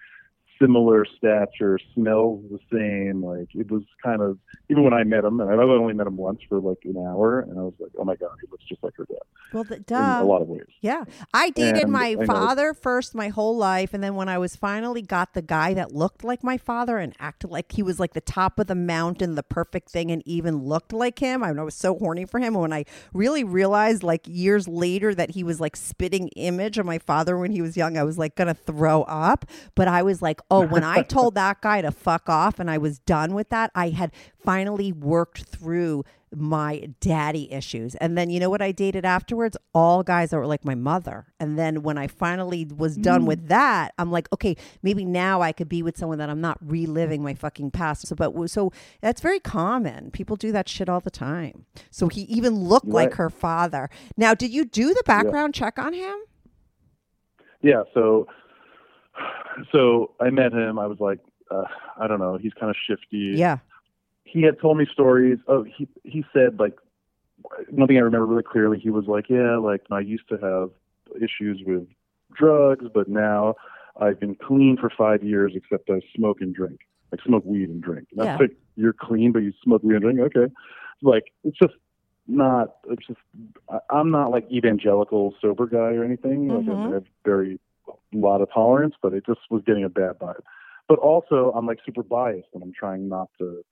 similar 0.61 1.05
stature, 1.17 1.79
smells 1.93 2.43
the 2.51 2.59
same. 2.71 3.23
Like 3.25 3.49
it 3.55 3.71
was 3.71 3.83
kind 4.03 4.21
of 4.21 4.37
even 4.69 4.83
when 4.83 4.93
I 4.93 5.03
met 5.03 5.23
him, 5.23 5.39
and 5.39 5.49
I've 5.49 5.59
only 5.69 5.93
met 5.93 6.07
him 6.07 6.17
once 6.17 6.41
for 6.47 6.59
like 6.59 6.79
an 6.83 6.97
hour, 6.97 7.39
and 7.41 7.57
I 7.57 7.63
was 7.63 7.73
like, 7.79 7.91
oh 7.97 8.03
my 8.05 8.15
god, 8.15 8.29
he 8.41 8.47
looks 8.51 8.65
just 8.65 8.83
like 8.83 8.93
her 8.97 9.05
dad 9.05 9.17
Well, 9.53 9.63
the, 9.63 9.79
duh. 9.79 10.19
a 10.21 10.23
lot 10.23 10.41
of 10.41 10.49
ways. 10.49 10.65
Yeah. 10.81 11.05
I 11.33 11.49
dated 11.49 11.83
And 11.83 11.91
my 11.91 12.17
I 12.19 12.25
father 12.25 12.73
first 12.73 13.15
my 13.15 13.29
whole 13.29 13.55
life. 13.55 13.93
And 13.93 14.03
then 14.03 14.15
when 14.15 14.27
I 14.27 14.37
was 14.37 14.55
finally 14.55 15.01
got 15.01 15.33
the 15.33 15.41
guy 15.41 15.73
that 15.73 15.93
looked 15.93 16.23
like 16.23 16.43
my 16.43 16.57
father 16.57 16.97
and 16.97 17.15
acted 17.19 17.51
like 17.51 17.71
he 17.71 17.81
was 17.81 17.99
like 17.99 18.13
the 18.13 18.21
top 18.21 18.59
of 18.59 18.67
the 18.67 18.75
mountain, 18.75 19.35
the 19.35 19.43
perfect 19.43 19.89
thing, 19.89 20.11
and 20.11 20.21
even 20.27 20.63
looked 20.63 20.91
like 20.91 21.19
him, 21.19 21.43
I 21.43 21.51
was 21.51 21.75
so 21.75 21.97
horny 21.97 22.25
for 22.25 22.39
him. 22.39 22.55
And 22.55 22.61
when 22.61 22.73
I 22.73 22.85
really 23.13 23.43
realized 23.43 24.03
like 24.03 24.27
years 24.27 24.67
later 24.67 25.15
that 25.15 25.31
he 25.31 25.43
was 25.43 25.61
like 25.61 25.75
spitting 25.75 26.27
image 26.35 26.77
of 26.77 26.85
my 26.85 26.99
father 26.99 27.37
when 27.37 27.51
he 27.51 27.61
was 27.61 27.77
young, 27.77 27.97
I 27.97 28.03
was 28.03 28.17
like 28.17 28.35
going 28.35 28.47
to 28.47 28.53
throw 28.53 29.03
up. 29.03 29.45
But 29.75 29.87
I 29.87 30.01
was 30.01 30.21
like, 30.21 30.41
oh, 30.51 30.65
when 30.65 30.83
I 30.83 31.01
told 31.03 31.35
that 31.35 31.61
guy 31.61 31.81
to 31.81 31.91
fuck 31.91 32.27
off 32.27 32.59
and 32.59 32.69
I 32.69 32.77
was 32.77 32.99
done 32.99 33.33
with 33.33 33.49
that, 33.49 33.71
I 33.73 33.89
had 33.89 34.11
finally 34.45 34.91
worked 34.91 35.43
through 35.43 36.03
my 36.35 36.89
daddy 36.99 37.51
issues. 37.51 37.95
And 37.95 38.17
then 38.17 38.29
you 38.29 38.39
know 38.39 38.49
what 38.49 38.61
I 38.61 38.71
dated 38.71 39.05
afterwards? 39.05 39.55
All 39.73 40.03
guys 40.03 40.31
that 40.31 40.37
were 40.37 40.47
like 40.47 40.65
my 40.65 40.75
mother. 40.75 41.27
And 41.39 41.57
then 41.57 41.81
when 41.81 41.97
I 41.97 42.07
finally 42.07 42.65
was 42.65 42.97
done 42.97 43.25
with 43.25 43.47
that, 43.47 43.93
I'm 43.97 44.11
like, 44.11 44.27
okay, 44.33 44.55
maybe 44.83 45.05
now 45.05 45.41
I 45.41 45.51
could 45.51 45.69
be 45.69 45.81
with 45.81 45.97
someone 45.97 46.17
that 46.17 46.29
I'm 46.29 46.41
not 46.41 46.57
reliving 46.61 47.23
my 47.23 47.33
fucking 47.33 47.71
past. 47.71 48.07
So, 48.07 48.15
but 48.15 48.33
so 48.49 48.71
that's 49.01 49.21
very 49.21 49.39
common. 49.39 50.11
People 50.11 50.35
do 50.35 50.51
that 50.51 50.67
shit 50.67 50.89
all 50.89 50.99
the 50.99 51.11
time. 51.11 51.65
So 51.89 52.07
he 52.07 52.21
even 52.23 52.55
looked 52.55 52.87
like 52.87 53.13
her 53.15 53.29
father. 53.29 53.89
Now, 54.17 54.33
did 54.33 54.51
you 54.51 54.65
do 54.65 54.93
the 54.93 55.03
background 55.05 55.53
check 55.53 55.79
on 55.79 55.93
him? 55.93 56.15
Yeah, 57.61 57.83
so 57.93 58.27
so 59.71 60.11
I 60.19 60.29
met 60.29 60.51
him. 60.51 60.77
I 60.77 60.87
was 60.87 60.99
like, 60.99 61.19
uh, 61.49 61.63
I 61.99 62.07
don't 62.07 62.19
know, 62.19 62.37
he's 62.37 62.53
kind 62.59 62.69
of 62.69 62.75
shifty. 62.87 63.33
Yeah. 63.37 63.59
He 64.25 64.41
had 64.41 64.59
told 64.59 64.77
me 64.77 64.85
stories 64.91 65.37
of 65.47 65.65
he 65.65 65.87
he 66.03 66.25
said 66.33 66.59
like 66.59 66.73
one 67.69 67.87
thing 67.87 67.97
I 67.97 68.01
remember 68.01 68.25
really 68.25 68.43
clearly. 68.43 68.79
He 68.79 68.89
was 68.89 69.05
like, 69.07 69.29
yeah, 69.29 69.57
like 69.57 69.81
I 69.91 69.99
used 69.99 70.27
to 70.29 70.37
have 70.37 70.71
issues 71.21 71.61
with 71.65 71.87
drugs, 72.33 72.85
but 72.93 73.07
now 73.07 73.55
I've 73.97 74.19
been 74.19 74.35
clean 74.35 74.77
for 74.77 74.89
five 74.89 75.23
years, 75.23 75.53
except 75.55 75.89
I 75.89 76.01
smoke 76.15 76.41
and 76.41 76.53
drink, 76.53 76.79
like 77.11 77.21
smoke 77.23 77.45
weed 77.45 77.69
and 77.69 77.81
drink. 77.81 78.07
And 78.11 78.19
that's 78.19 78.39
Yeah. 78.39 78.47
like 78.47 78.57
you're 78.75 78.93
clean, 78.93 79.31
but 79.31 79.39
you 79.39 79.53
smoke 79.63 79.83
weed 79.83 79.95
and 79.95 80.01
drink. 80.01 80.19
Okay, 80.19 80.51
like 81.01 81.31
it's 81.43 81.57
just 81.57 81.75
not. 82.27 82.77
It's 82.89 83.05
just 83.05 83.19
I'm 83.91 84.09
not 84.09 84.31
like 84.31 84.51
evangelical 84.51 85.35
sober 85.39 85.67
guy 85.67 85.93
or 85.93 86.03
anything. 86.03 86.49
Like 86.49 86.65
Mhm. 86.65 86.89
I 86.89 86.93
have 86.95 87.05
very 87.23 87.59
lot 88.11 88.41
of 88.41 88.51
tolerance, 88.51 88.95
but 89.01 89.13
it 89.13 89.25
just 89.25 89.41
was 89.51 89.61
getting 89.65 89.83
a 89.83 89.89
bad 89.89 90.17
vibe. 90.19 90.41
But 90.87 90.99
also, 90.99 91.51
I'm 91.55 91.65
like 91.67 91.79
super 91.85 92.03
biased, 92.03 92.49
and 92.53 92.63
I'm 92.63 92.73
trying 92.73 93.07
not 93.07 93.29
to 93.37 93.63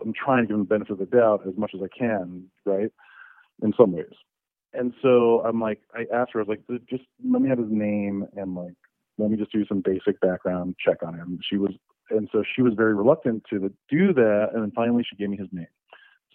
I'm 0.00 0.12
trying 0.12 0.42
to 0.42 0.46
give 0.46 0.54
him 0.54 0.60
the 0.60 0.66
benefit 0.66 0.92
of 0.92 0.98
the 0.98 1.06
doubt 1.06 1.42
as 1.46 1.56
much 1.56 1.72
as 1.74 1.80
I 1.82 1.88
can, 1.96 2.50
right? 2.64 2.90
In 3.62 3.72
some 3.76 3.92
ways. 3.92 4.06
And 4.72 4.92
so 5.00 5.42
I'm 5.46 5.60
like, 5.60 5.80
I 5.94 6.06
asked 6.12 6.32
her, 6.32 6.40
I 6.40 6.44
was 6.44 6.48
like, 6.48 6.80
just 6.88 7.04
let 7.28 7.40
me 7.40 7.48
have 7.48 7.58
his 7.58 7.70
name 7.70 8.26
and 8.36 8.54
like, 8.54 8.74
let 9.18 9.30
me 9.30 9.36
just 9.36 9.52
do 9.52 9.64
some 9.66 9.80
basic 9.80 10.20
background 10.20 10.74
check 10.84 11.02
on 11.06 11.14
him. 11.14 11.38
She 11.48 11.56
was, 11.56 11.72
and 12.10 12.28
so 12.32 12.42
she 12.54 12.62
was 12.62 12.74
very 12.76 12.94
reluctant 12.94 13.44
to 13.50 13.72
do 13.88 14.12
that. 14.12 14.48
And 14.52 14.62
then 14.62 14.72
finally 14.74 15.04
she 15.08 15.16
gave 15.16 15.30
me 15.30 15.36
his 15.36 15.48
name. 15.52 15.68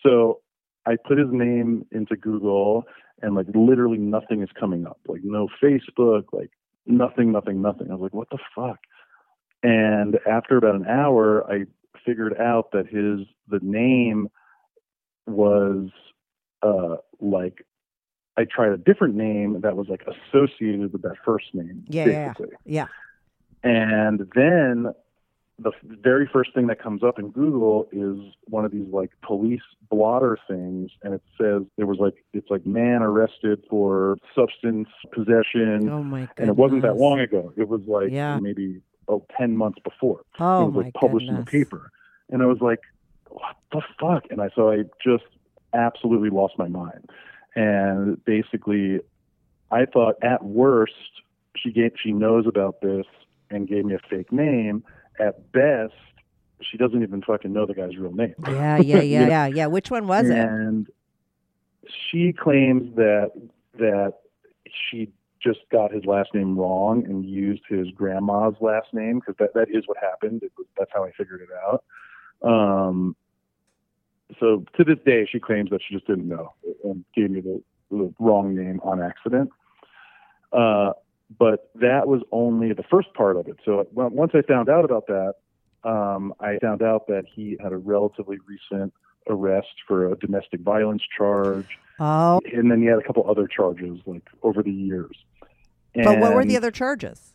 So 0.01 0.39
I 0.85 0.95
put 0.95 1.17
his 1.17 1.27
name 1.31 1.85
into 1.91 2.15
Google 2.15 2.85
and 3.21 3.35
like 3.35 3.47
literally 3.53 3.97
nothing 3.97 4.41
is 4.41 4.49
coming 4.57 4.87
up, 4.87 4.99
like 5.07 5.21
no 5.23 5.49
Facebook, 5.61 6.25
like 6.31 6.51
nothing, 6.85 7.33
nothing, 7.33 7.61
nothing. 7.61 7.91
I 7.91 7.95
was 7.95 8.03
like, 8.03 8.13
what 8.13 8.29
the 8.29 8.39
fuck? 8.55 8.79
And 9.61 10.17
after 10.25 10.55
about 10.55 10.75
an 10.75 10.87
hour, 10.87 11.45
I 11.51 11.65
figured 12.05 12.37
out 12.39 12.71
that 12.71 12.87
his 12.87 13.27
the 13.47 13.59
name 13.61 14.29
was 15.27 15.89
uh 16.61 16.97
like 17.19 17.65
I 18.37 18.45
tried 18.45 18.71
a 18.71 18.77
different 18.77 19.15
name 19.15 19.61
that 19.61 19.75
was 19.75 19.87
like 19.89 20.03
associated 20.03 20.93
with 20.93 21.01
that 21.01 21.15
first 21.25 21.53
name. 21.53 21.83
Yeah, 21.89 22.05
yeah, 22.07 22.33
yeah. 22.39 22.45
Yeah. 22.65 22.85
And 23.63 24.19
then 24.33 24.93
the 25.61 25.71
very 25.83 26.25
first 26.31 26.53
thing 26.53 26.67
that 26.67 26.81
comes 26.81 27.03
up 27.03 27.19
in 27.19 27.31
Google 27.31 27.89
is 27.91 28.17
one 28.45 28.63
of 28.63 28.71
these 28.71 28.87
like 28.93 29.11
police 29.21 29.59
blotter 29.89 30.37
things, 30.47 30.89
and 31.03 31.13
it 31.13 31.21
says 31.37 31.63
there 31.75 31.85
was 31.85 31.97
like 31.99 32.13
it's 32.31 32.49
like 32.49 32.65
man 32.65 33.03
arrested 33.03 33.61
for 33.69 34.15
substance 34.33 34.87
possession, 35.11 35.89
Oh 35.89 36.01
my 36.01 36.21
god. 36.21 36.29
and 36.37 36.49
it 36.49 36.55
wasn't 36.55 36.83
that 36.83 36.95
long 36.95 37.19
ago. 37.19 37.51
It 37.57 37.67
was 37.67 37.81
like 37.87 38.09
Yeah. 38.11 38.39
maybe 38.39 38.79
oh, 39.09 39.25
10 39.37 39.57
months 39.57 39.79
before. 39.83 40.21
Oh 40.39 40.67
it 40.67 40.71
was 40.71 40.85
like 40.85 40.93
published 40.93 41.27
in 41.27 41.35
the 41.35 41.43
paper, 41.43 41.91
and 42.29 42.41
I 42.41 42.45
was 42.45 42.59
like, 42.61 42.79
what 43.29 43.55
the 43.71 43.81
fuck? 43.99 44.25
And 44.29 44.41
I 44.41 44.49
so 44.55 44.71
I 44.71 44.83
just 45.03 45.25
absolutely 45.73 46.29
lost 46.29 46.53
my 46.57 46.67
mind, 46.67 47.09
and 47.55 48.23
basically, 48.25 49.01
I 49.71 49.85
thought 49.85 50.15
at 50.23 50.43
worst 50.43 50.93
she 51.55 51.71
gave 51.71 51.91
she 52.01 52.11
knows 52.11 52.45
about 52.47 52.81
this 52.81 53.05
and 53.49 53.67
gave 53.67 53.85
me 53.85 53.95
a 53.95 53.99
fake 54.09 54.31
name. 54.31 54.83
At 55.19 55.51
best, 55.51 55.93
she 56.61 56.77
doesn't 56.77 57.03
even 57.03 57.21
fucking 57.21 57.51
know 57.51 57.65
the 57.65 57.73
guy's 57.73 57.97
real 57.97 58.13
name. 58.13 58.35
Yeah, 58.47 58.77
yeah, 58.77 58.77
yeah, 59.01 59.27
yeah, 59.27 59.47
yeah. 59.47 59.65
Which 59.67 59.91
one 59.91 60.07
was 60.07 60.29
it? 60.29 60.37
and 60.37 60.87
she 62.09 62.33
claims 62.33 62.95
that 62.95 63.31
that 63.77 64.13
she 64.63 65.11
just 65.41 65.59
got 65.71 65.91
his 65.91 66.05
last 66.05 66.33
name 66.33 66.57
wrong 66.57 67.03
and 67.05 67.25
used 67.25 67.63
his 67.67 67.87
grandma's 67.91 68.55
last 68.59 68.87
name 68.93 69.19
because 69.19 69.35
that, 69.39 69.53
that 69.53 69.69
is 69.69 69.83
what 69.87 69.97
happened. 69.97 70.43
It 70.43 70.51
was, 70.57 70.67
that's 70.77 70.91
how 70.93 71.03
I 71.03 71.11
figured 71.11 71.41
it 71.41 71.49
out. 71.63 71.83
Um, 72.41 73.15
so 74.39 74.63
to 74.77 74.83
this 74.83 74.97
day, 75.05 75.27
she 75.29 75.39
claims 75.39 75.69
that 75.71 75.81
she 75.87 75.95
just 75.95 76.07
didn't 76.07 76.27
know 76.27 76.53
and 76.83 77.03
gave 77.15 77.31
me 77.31 77.41
the, 77.41 77.61
the 77.89 78.13
wrong 78.19 78.55
name 78.55 78.79
on 78.83 79.01
accident. 79.01 79.49
Uh, 80.51 80.91
but 81.37 81.69
that 81.75 82.07
was 82.07 82.21
only 82.31 82.73
the 82.73 82.83
first 82.83 83.13
part 83.13 83.37
of 83.37 83.47
it. 83.47 83.57
So 83.63 83.87
once 83.93 84.31
I 84.33 84.41
found 84.41 84.69
out 84.69 84.83
about 84.83 85.07
that, 85.07 85.33
um, 85.83 86.33
I 86.39 86.57
found 86.59 86.81
out 86.81 87.07
that 87.07 87.23
he 87.33 87.57
had 87.61 87.71
a 87.71 87.77
relatively 87.77 88.37
recent 88.47 88.93
arrest 89.27 89.67
for 89.87 90.11
a 90.11 90.15
domestic 90.17 90.61
violence 90.61 91.03
charge, 91.15 91.67
Oh, 91.99 92.39
and 92.53 92.71
then 92.71 92.81
he 92.81 92.87
had 92.87 92.97
a 92.97 93.03
couple 93.03 93.29
other 93.29 93.45
charges 93.45 93.99
like 94.05 94.23
over 94.41 94.63
the 94.63 94.71
years. 94.71 95.15
But 95.95 96.19
what 96.19 96.33
were 96.33 96.45
the 96.45 96.57
other 96.57 96.71
charges? 96.71 97.33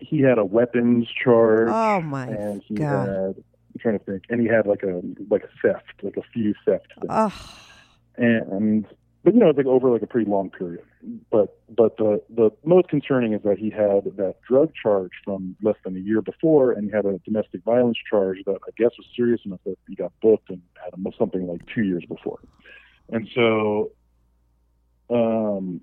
He 0.00 0.20
had 0.20 0.38
a 0.38 0.44
weapons 0.44 1.08
charge, 1.24 1.68
Oh 1.70 2.00
my 2.00 2.26
and 2.26 2.62
he 2.62 2.74
God. 2.76 3.08
had. 3.08 3.44
I'm 3.74 3.80
trying 3.80 3.98
to 3.98 4.04
think, 4.04 4.24
and 4.28 4.40
he 4.40 4.46
had 4.46 4.66
like 4.66 4.82
a 4.82 5.00
like 5.28 5.44
a 5.44 5.48
theft, 5.62 6.02
like 6.02 6.16
a 6.16 6.22
few 6.32 6.54
theft 6.64 6.86
things. 7.00 7.06
Oh, 7.10 7.32
and 8.16 8.86
but 9.24 9.34
you 9.34 9.40
know 9.40 9.48
it's 9.48 9.56
like 9.56 9.66
over 9.66 9.90
like 9.90 10.02
a 10.02 10.06
pretty 10.06 10.28
long 10.30 10.50
period 10.50 10.82
but 11.30 11.58
but 11.68 11.96
the 11.96 12.22
the 12.30 12.50
most 12.64 12.88
concerning 12.88 13.32
is 13.32 13.42
that 13.42 13.58
he 13.58 13.70
had 13.70 14.04
that 14.16 14.36
drug 14.46 14.72
charge 14.80 15.10
from 15.24 15.56
less 15.62 15.76
than 15.84 15.96
a 15.96 16.00
year 16.00 16.20
before 16.22 16.72
and 16.72 16.84
he 16.84 16.90
had 16.90 17.04
a 17.06 17.18
domestic 17.24 17.62
violence 17.64 17.98
charge 18.08 18.38
that 18.46 18.58
i 18.66 18.70
guess 18.76 18.90
was 18.98 19.06
serious 19.14 19.40
enough 19.44 19.60
that 19.64 19.76
he 19.88 19.94
got 19.94 20.12
booked 20.20 20.50
and 20.50 20.60
had 20.82 20.94
something 21.18 21.46
like 21.46 21.60
two 21.74 21.82
years 21.82 22.04
before 22.06 22.40
and 23.10 23.28
so 23.34 23.90
um 25.10 25.80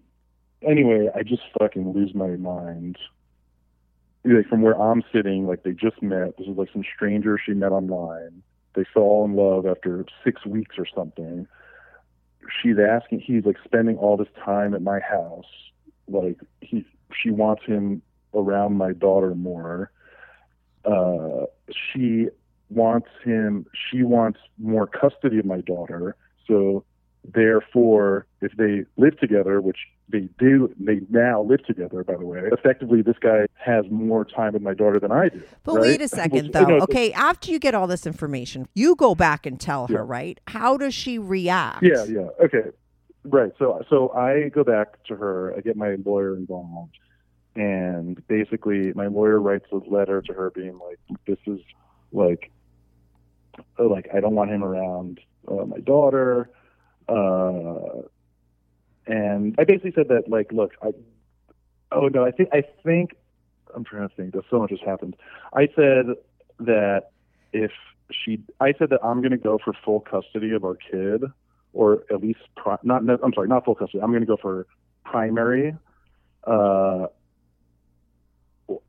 anyway 0.67 1.09
i 1.15 1.23
just 1.23 1.43
fucking 1.59 1.93
lose 1.93 2.13
my 2.13 2.35
mind. 2.35 2.97
Like 4.23 4.47
from 4.47 4.61
where 4.61 4.79
i'm 4.79 5.03
sitting 5.13 5.45
like 5.47 5.63
they 5.63 5.71
just 5.71 6.01
met. 6.01 6.37
This 6.37 6.47
is 6.47 6.57
like 6.57 6.69
some 6.73 6.83
stranger 6.95 7.39
she 7.43 7.53
met 7.53 7.71
online. 7.71 8.41
They 8.75 8.83
fell 8.93 9.23
in 9.25 9.35
love 9.35 9.65
after 9.65 10.05
six 10.23 10.45
weeks 10.45 10.75
or 10.77 10.85
something. 10.93 11.47
She's 12.61 12.75
asking 12.79 13.21
he's 13.21 13.45
like 13.45 13.57
spending 13.63 13.97
all 13.97 14.17
this 14.17 14.27
time 14.43 14.73
at 14.73 14.81
my 14.81 14.99
house. 14.99 15.45
Like 16.07 16.39
he 16.61 16.85
she 17.13 17.31
wants 17.31 17.63
him 17.65 18.01
around 18.33 18.77
my 18.77 18.93
daughter 18.93 19.35
more. 19.35 19.91
Uh 20.83 21.45
she 21.69 22.27
wants 22.69 23.07
him 23.23 23.65
she 23.89 24.03
wants 24.03 24.39
more 24.57 24.87
custody 24.87 25.39
of 25.39 25.45
my 25.45 25.61
daughter. 25.61 26.15
So 26.47 26.83
therefore 27.33 28.27
if 28.41 28.51
they 28.57 28.83
live 28.97 29.17
together 29.19 29.61
which 29.61 29.77
they 30.09 30.29
do 30.37 30.73
they 30.79 30.99
now 31.09 31.41
live 31.41 31.65
together 31.65 32.03
by 32.03 32.15
the 32.15 32.25
way 32.25 32.41
effectively 32.51 33.01
this 33.01 33.17
guy 33.19 33.45
has 33.55 33.85
more 33.89 34.23
time 34.23 34.53
with 34.53 34.61
my 34.61 34.73
daughter 34.73 34.99
than 34.99 35.11
i 35.11 35.29
do 35.29 35.41
but 35.63 35.75
right? 35.75 35.81
wait 35.81 36.01
a 36.01 36.07
second 36.07 36.43
Which, 36.43 36.51
though. 36.51 36.59
you 36.61 36.67
know, 36.67 36.77
okay, 36.81 37.11
after 37.13 37.51
you 37.51 37.59
get 37.59 37.73
all 37.73 37.87
this 37.87 38.05
information, 38.05 38.67
you 38.75 38.95
go 38.95 39.15
back 39.15 39.45
and 39.45 39.59
tell 39.59 39.87
her, 39.87 40.05
right? 40.05 40.39
How 40.47 40.77
does 40.77 40.93
she 40.93 41.17
react? 41.17 41.83
Yeah, 41.83 42.03
yeah. 42.03 42.27
Okay. 42.43 42.69
Right. 43.23 43.51
So 43.57 43.83
so 43.89 44.11
I 44.11 44.49
go 44.49 44.63
back 44.63 45.03
to 45.05 45.15
her, 45.15 45.55
I 45.57 45.61
get 45.61 45.75
my 45.75 45.95
lawyer 46.05 46.35
involved 46.35 46.97
and 47.55 48.25
basically 48.27 48.91
my 48.93 49.07
lawyer 49.07 49.39
writes 49.39 49.65
a 49.71 49.77
letter 49.89 50.21
to 50.21 50.33
her 50.33 50.51
being 50.51 50.77
like 50.79 50.99
this 51.25 51.37
is 51.47 51.59
like 52.11 52.51
like 53.79 54.07
I 54.13 54.19
don't 54.19 54.35
want 54.35 54.51
him 54.51 54.63
around 54.63 55.19
uh, 55.47 55.65
my 55.65 55.79
daughter 55.79 56.49
uh 57.07 58.01
and 59.07 59.55
I 59.59 59.63
basically 59.63 59.93
said 59.95 60.07
that 60.09 60.29
like 60.29 60.51
look 60.51 60.71
I 60.81 60.91
oh 61.91 62.07
no 62.07 62.25
I 62.25 62.31
think 62.31 62.49
I 62.53 62.63
think 62.83 63.15
I'm 63.75 63.83
trying 63.83 64.07
to 64.07 64.15
think 64.15 64.33
there's 64.33 64.45
so 64.49 64.59
much 64.59 64.71
has 64.71 64.79
happened. 64.85 65.15
I 65.53 65.67
said 65.75 66.15
that 66.59 67.11
if 67.51 67.71
she 68.11 68.39
I 68.59 68.73
said 68.77 68.89
that 68.91 68.99
I'm 69.03 69.19
going 69.21 69.31
to 69.31 69.37
go 69.37 69.59
for 69.63 69.73
full 69.83 69.99
custody 69.99 70.51
of 70.51 70.63
our 70.63 70.75
kid 70.75 71.23
or 71.73 72.03
at 72.11 72.21
least 72.21 72.39
pri- 72.55 72.77
not 72.83 73.03
no, 73.03 73.17
I'm 73.21 73.33
sorry 73.33 73.47
not 73.47 73.65
full 73.65 73.75
custody 73.75 74.01
I'm 74.01 74.11
going 74.11 74.21
to 74.21 74.27
go 74.27 74.37
for 74.37 74.67
primary 75.03 75.75
uh 76.45 77.07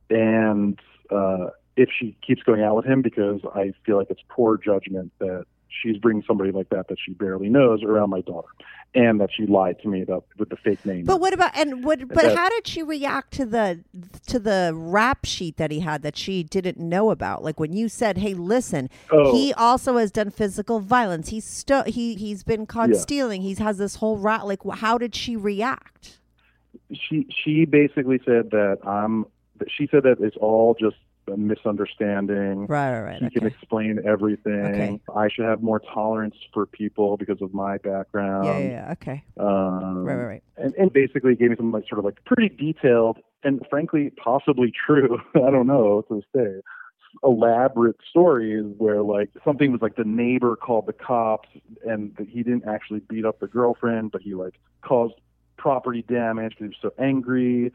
and 0.09 0.79
uh 1.11 1.47
if 1.75 1.89
she 1.97 2.17
keeps 2.25 2.41
going 2.43 2.63
out 2.63 2.75
with 2.75 2.85
him 2.85 3.01
because 3.01 3.41
I 3.53 3.73
feel 3.85 3.97
like 3.97 4.09
it's 4.09 4.23
poor 4.29 4.57
judgment 4.57 5.11
that 5.19 5.45
she's 5.69 5.97
bringing 5.97 6.23
somebody 6.27 6.51
like 6.51 6.69
that 6.69 6.87
that 6.87 6.97
she 7.03 7.11
barely 7.13 7.49
knows 7.49 7.83
around 7.83 8.09
my 8.09 8.21
daughter 8.21 8.47
and 8.95 9.19
that 9.19 9.29
she 9.35 9.45
lied 9.45 9.79
to 9.81 9.87
me 9.89 10.01
about 10.01 10.25
with 10.37 10.49
the 10.49 10.55
fake 10.55 10.83
name 10.85 11.05
But 11.05 11.19
what 11.19 11.33
about 11.33 11.55
and 11.57 11.83
what? 11.83 12.07
But 12.07 12.23
that- 12.23 12.35
how 12.37 12.49
did 12.49 12.65
she 12.67 12.81
react 12.83 13.33
to 13.35 13.45
the 13.45 13.83
to 14.27 14.39
the 14.39 14.71
rap 14.73 15.25
sheet 15.25 15.57
that 15.57 15.71
he 15.71 15.81
had 15.81 16.01
that 16.03 16.17
she 16.17 16.43
didn't 16.43 16.77
know 16.79 17.11
about? 17.11 17.43
Like 17.43 17.59
when 17.59 17.73
you 17.73 17.89
said, 17.89 18.17
"Hey, 18.19 18.33
listen, 18.33 18.89
Oh. 19.11 19.31
he 19.35 19.53
also 19.53 19.97
has 19.97 20.11
done 20.11 20.29
physical 20.31 20.79
violence. 20.79 21.29
He's 21.29 21.45
sto- 21.45 21.83
he 21.85 22.15
he's 22.15 22.43
been 22.43 22.65
caught 22.65 22.89
Yeah. 22.89 22.95
stealing. 22.97 23.41
He's 23.41 23.59
has 23.59 23.77
this 23.77 23.95
whole 23.95 24.17
rat." 24.17 24.47
Like, 24.47 24.59
how 24.75 24.97
did 24.97 25.13
she 25.15 25.35
react? 25.35 26.19
she 26.93 27.27
she 27.43 27.65
basically 27.65 28.19
said 28.25 28.51
that 28.51 28.77
I'm 28.85 29.25
that 29.57 29.69
she 29.69 29.87
said 29.87 30.03
that 30.03 30.17
it's 30.21 30.37
all 30.37 30.75
just 30.79 30.95
misunderstanding 31.35 32.67
Right, 32.67 32.91
right, 32.91 33.01
right. 33.01 33.23
he 33.23 33.29
can 33.29 33.45
explain 33.47 33.99
everything. 34.05 34.65
Okay. 34.65 35.01
I 35.15 35.27
should 35.29 35.45
have 35.45 35.61
more 35.61 35.79
tolerance 35.79 36.35
for 36.53 36.65
people 36.65 37.17
because 37.17 37.41
of 37.41 37.53
my 37.53 37.77
background. 37.79 38.45
yeah, 38.45 38.57
yeah, 38.59 38.69
yeah. 38.69 38.91
Okay. 38.93 39.23
Um, 39.39 40.03
Right, 40.05 40.15
right, 40.15 40.25
right. 40.25 40.43
And, 40.57 40.73
and 40.75 40.93
basically 40.93 41.35
gave 41.35 41.49
me 41.49 41.55
some 41.57 41.71
like 41.71 41.87
sort 41.89 41.99
of 41.99 42.05
like 42.05 42.23
pretty 42.25 42.49
detailed 42.49 43.17
and 43.43 43.65
frankly 43.69 44.11
possibly 44.23 44.71
true. 44.71 45.19
I 45.35 45.49
don't 45.51 45.67
know 45.67 46.03
to 46.07 46.15
this 46.15 46.25
day. 46.33 46.61
Elaborate 47.23 47.95
stories 48.09 48.65
where 48.77 49.01
like 49.01 49.29
something 49.43 49.71
was 49.71 49.81
like 49.81 49.95
the 49.95 50.03
neighbor 50.03 50.55
called 50.55 50.85
the 50.85 50.93
cops 50.93 51.49
and 51.85 52.13
that 52.17 52.27
he 52.29 52.43
didn't 52.43 52.65
actually 52.67 52.99
beat 52.99 53.25
up 53.25 53.39
the 53.39 53.47
girlfriend, 53.47 54.11
but 54.11 54.21
he 54.21 54.35
like 54.35 54.53
caused 54.81 55.15
property 55.57 56.03
damage 56.03 56.51
because 56.51 56.71
he 56.81 56.87
was 56.87 56.93
so 56.97 57.03
angry. 57.03 57.71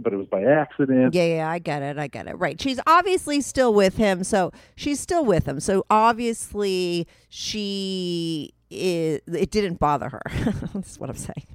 But 0.00 0.12
it 0.12 0.16
was 0.16 0.26
by 0.26 0.42
accident. 0.42 1.14
Yeah, 1.14 1.24
yeah, 1.24 1.50
I 1.50 1.58
get 1.58 1.82
it. 1.82 1.98
I 1.98 2.06
get 2.08 2.26
it. 2.26 2.38
Right. 2.38 2.60
She's 2.60 2.80
obviously 2.86 3.40
still 3.40 3.74
with 3.74 3.96
him. 3.96 4.24
So 4.24 4.52
she's 4.74 5.00
still 5.00 5.24
with 5.24 5.46
him. 5.46 5.60
So 5.60 5.84
obviously 5.90 7.06
she 7.28 8.54
is, 8.70 9.20
it 9.26 9.50
didn't 9.50 9.78
bother 9.78 10.08
her. 10.08 10.22
That's 10.74 10.98
what 10.98 11.10
I'm 11.10 11.16
saying. 11.16 11.46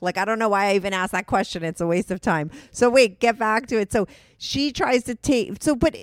Like, 0.00 0.18
I 0.18 0.24
don't 0.24 0.38
know 0.38 0.48
why 0.48 0.66
I 0.70 0.74
even 0.74 0.92
asked 0.92 1.12
that 1.12 1.26
question. 1.26 1.62
It's 1.62 1.80
a 1.80 1.86
waste 1.86 2.10
of 2.10 2.20
time. 2.20 2.50
So, 2.72 2.90
wait, 2.90 3.20
get 3.20 3.38
back 3.38 3.66
to 3.68 3.78
it. 3.78 3.92
So, 3.92 4.08
she 4.36 4.72
tries 4.72 5.04
to 5.04 5.14
take, 5.14 5.62
so, 5.62 5.76
but 5.76 5.96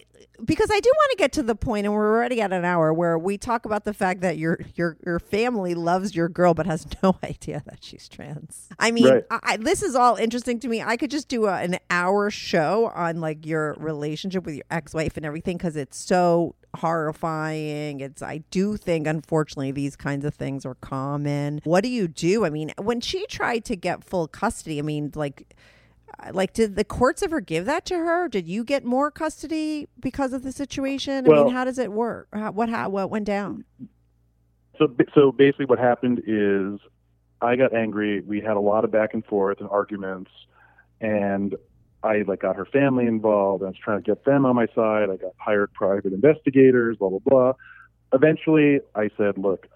because 0.43 0.70
I 0.72 0.80
do 0.80 0.89
want 0.95 1.11
to 1.11 1.18
get 1.18 1.32
to 1.34 1.43
the 1.43 1.55
point, 1.55 1.86
and 1.86 1.93
we're 1.93 2.15
already 2.15 2.41
at 2.41 2.53
an 2.53 2.63
hour 2.63 2.93
where 2.93 3.18
we 3.18 3.38
talk 3.38 3.65
about 3.65 3.84
the 3.86 3.93
fact 3.93 4.22
that 4.22 4.38
your 4.38 4.59
your 4.76 4.97
your 5.05 5.20
family 5.20 5.74
loves 5.74 6.15
your 6.15 6.30
girl, 6.30 6.53
but 6.53 6.65
has 6.65 6.86
no 7.03 7.18
idea 7.24 7.63
that 7.65 7.84
she's 7.84 8.07
trans. 8.07 8.68
I 8.80 8.91
mean, 8.91 9.07
Right. 9.07 9.24
I, 9.30 9.57
this 9.57 9.82
is 9.82 9.95
all 9.95 10.15
interesting 10.15 10.59
to 10.61 10.68
me. 10.68 10.82
I 10.82 10.97
could 10.97 11.11
just 11.11 11.28
do 11.28 11.45
a, 11.45 11.55
an 11.57 11.78
hour 11.89 12.30
show 12.30 12.91
on 12.93 13.20
like 13.22 13.45
your 13.45 13.74
relationship 13.80 14.45
with 14.45 14.55
your 14.55 14.65
ex 14.70 14.93
wife 14.93 15.18
and 15.18 15.26
everything 15.26 15.57
because 15.57 15.76
it's 15.76 15.97
so 15.97 16.55
horrifying. 16.76 17.99
It's 18.01 18.22
I 18.22 18.39
do 18.51 18.78
think 18.78 19.07
unfortunately 19.07 19.72
these 19.72 19.95
kinds 19.95 20.26
of 20.26 20.34
things 20.34 20.65
are 20.65 20.76
common. 20.76 21.61
What 21.63 21.84
do 21.84 21.89
you 21.89 22.07
do? 22.07 22.45
I 22.45 22.49
mean, 22.49 22.72
when 22.78 23.01
she 23.01 23.26
tried 23.28 23.65
to 23.65 23.76
get 23.76 24.03
full 24.03 24.28
custody, 24.28 24.80
I 24.80 24.82
mean, 24.82 25.11
like 25.15 25.55
like 26.32 26.53
did 26.53 26.76
the 26.76 26.84
courts 26.84 27.22
ever 27.22 27.39
give 27.41 27.65
that 27.65 27.86
to 27.86 27.95
her 27.95 28.28
did 28.28 28.47
you 28.47 28.63
get 28.63 28.84
more 28.84 29.11
custody 29.11 29.88
because 29.99 30.34
of 30.34 30.43
the 30.43 30.51
situation 30.51 31.26
i 31.26 31.30
Well- 31.30 31.45
mean 31.45 31.53
how 31.53 31.63
does 31.63 31.78
it 31.78 31.91
work 31.91 32.28
how, 32.34 32.51
what 32.51 32.70
how, 32.70 32.89
what 32.89 33.09
went 33.09 33.26
down 33.26 33.65
so 34.78 34.93
so 35.13 35.32
basically 35.32 35.65
what 35.65 35.80
happened 35.80 36.22
is 36.28 36.80
I 37.41 37.55
got 37.55 37.74
angry. 37.74 38.22
We 38.22 38.41
had 38.41 38.57
a 38.57 38.59
lot 38.59 38.84
of 38.84 38.91
back 38.91 39.13
and 39.13 39.24
forth 39.26 39.59
and 39.59 39.70
arguments, 39.70 40.32
and 40.99 41.55
I 42.03 42.24
like 42.28 42.41
got 42.41 42.55
her 42.55 42.65
family 42.65 43.05
involved. 43.05 43.63
I 43.63 43.68
was 43.68 43.76
trying 43.84 44.01
to 44.01 44.03
get 44.03 44.26
them 44.26 44.45
on 44.45 44.55
my 44.55 44.68
side. 44.74 45.09
I 45.09 45.18
got 45.18 45.34
hired 45.38 45.74
private 45.74 46.13
investigators. 46.13 46.97
Blah 46.97 47.09
blah 47.09 47.20
blah. 47.20 47.53
Eventually, 48.13 48.80
I 48.95 49.09
said, 49.18 49.38
"Look, 49.38 49.68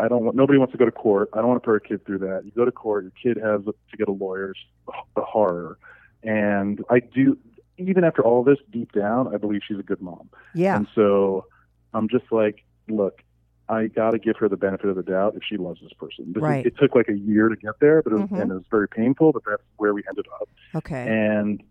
I 0.00 0.08
don't 0.08 0.24
want. 0.24 0.36
Nobody 0.36 0.58
wants 0.58 0.72
to 0.72 0.78
go 0.78 0.84
to 0.86 0.90
court. 0.90 1.28
I 1.34 1.38
don't 1.38 1.48
want 1.48 1.62
to 1.62 1.66
put 1.66 1.76
a 1.76 1.80
kid 1.80 2.04
through 2.06 2.18
that. 2.20 2.42
You 2.44 2.50
go 2.52 2.64
to 2.64 2.72
court. 2.72 3.04
Your 3.04 3.12
kid 3.34 3.40
has 3.42 3.62
to 3.64 3.96
get 3.96 4.08
a 4.08 4.12
lawyer. 4.12 4.50
It's 4.52 4.96
the 5.14 5.22
horror." 5.22 5.78
And 6.22 6.82
I 6.90 7.00
do. 7.00 7.36
Even 7.78 8.04
after 8.04 8.22
all 8.22 8.42
this, 8.44 8.58
deep 8.70 8.92
down, 8.92 9.32
I 9.34 9.38
believe 9.38 9.62
she's 9.66 9.78
a 9.78 9.82
good 9.82 10.02
mom. 10.02 10.28
yeah 10.54 10.76
And 10.76 10.86
so 10.94 11.46
I'm 11.94 12.08
just 12.10 12.30
like, 12.30 12.62
look, 12.90 13.22
I 13.70 13.86
got 13.86 14.10
to 14.10 14.18
give 14.18 14.36
her 14.36 14.50
the 14.50 14.58
benefit 14.58 14.90
of 14.90 14.96
the 14.96 15.02
doubt 15.02 15.34
if 15.34 15.42
she 15.48 15.56
loves 15.56 15.80
this 15.80 15.94
person. 15.94 16.26
This 16.28 16.36
is- 16.36 16.42
Right. 16.42 16.66
it 16.66 16.76
took 16.76 16.94
like 16.94 17.08
a 17.08 17.16
year 17.16 17.48
to 17.48 17.56
get 17.56 17.80
there, 17.80 18.02
but 18.02 18.12
it 18.12 18.16
was, 18.16 18.28
Mhm. 18.28 18.38
and 18.42 18.50
it 18.50 18.54
was 18.54 18.66
very 18.70 18.86
painful, 18.86 19.32
but 19.32 19.44
that's 19.48 19.62
where 19.78 19.94
we 19.94 20.02
ended 20.06 20.26
up. 20.42 20.48
okay 20.76 21.06
And 21.08 21.62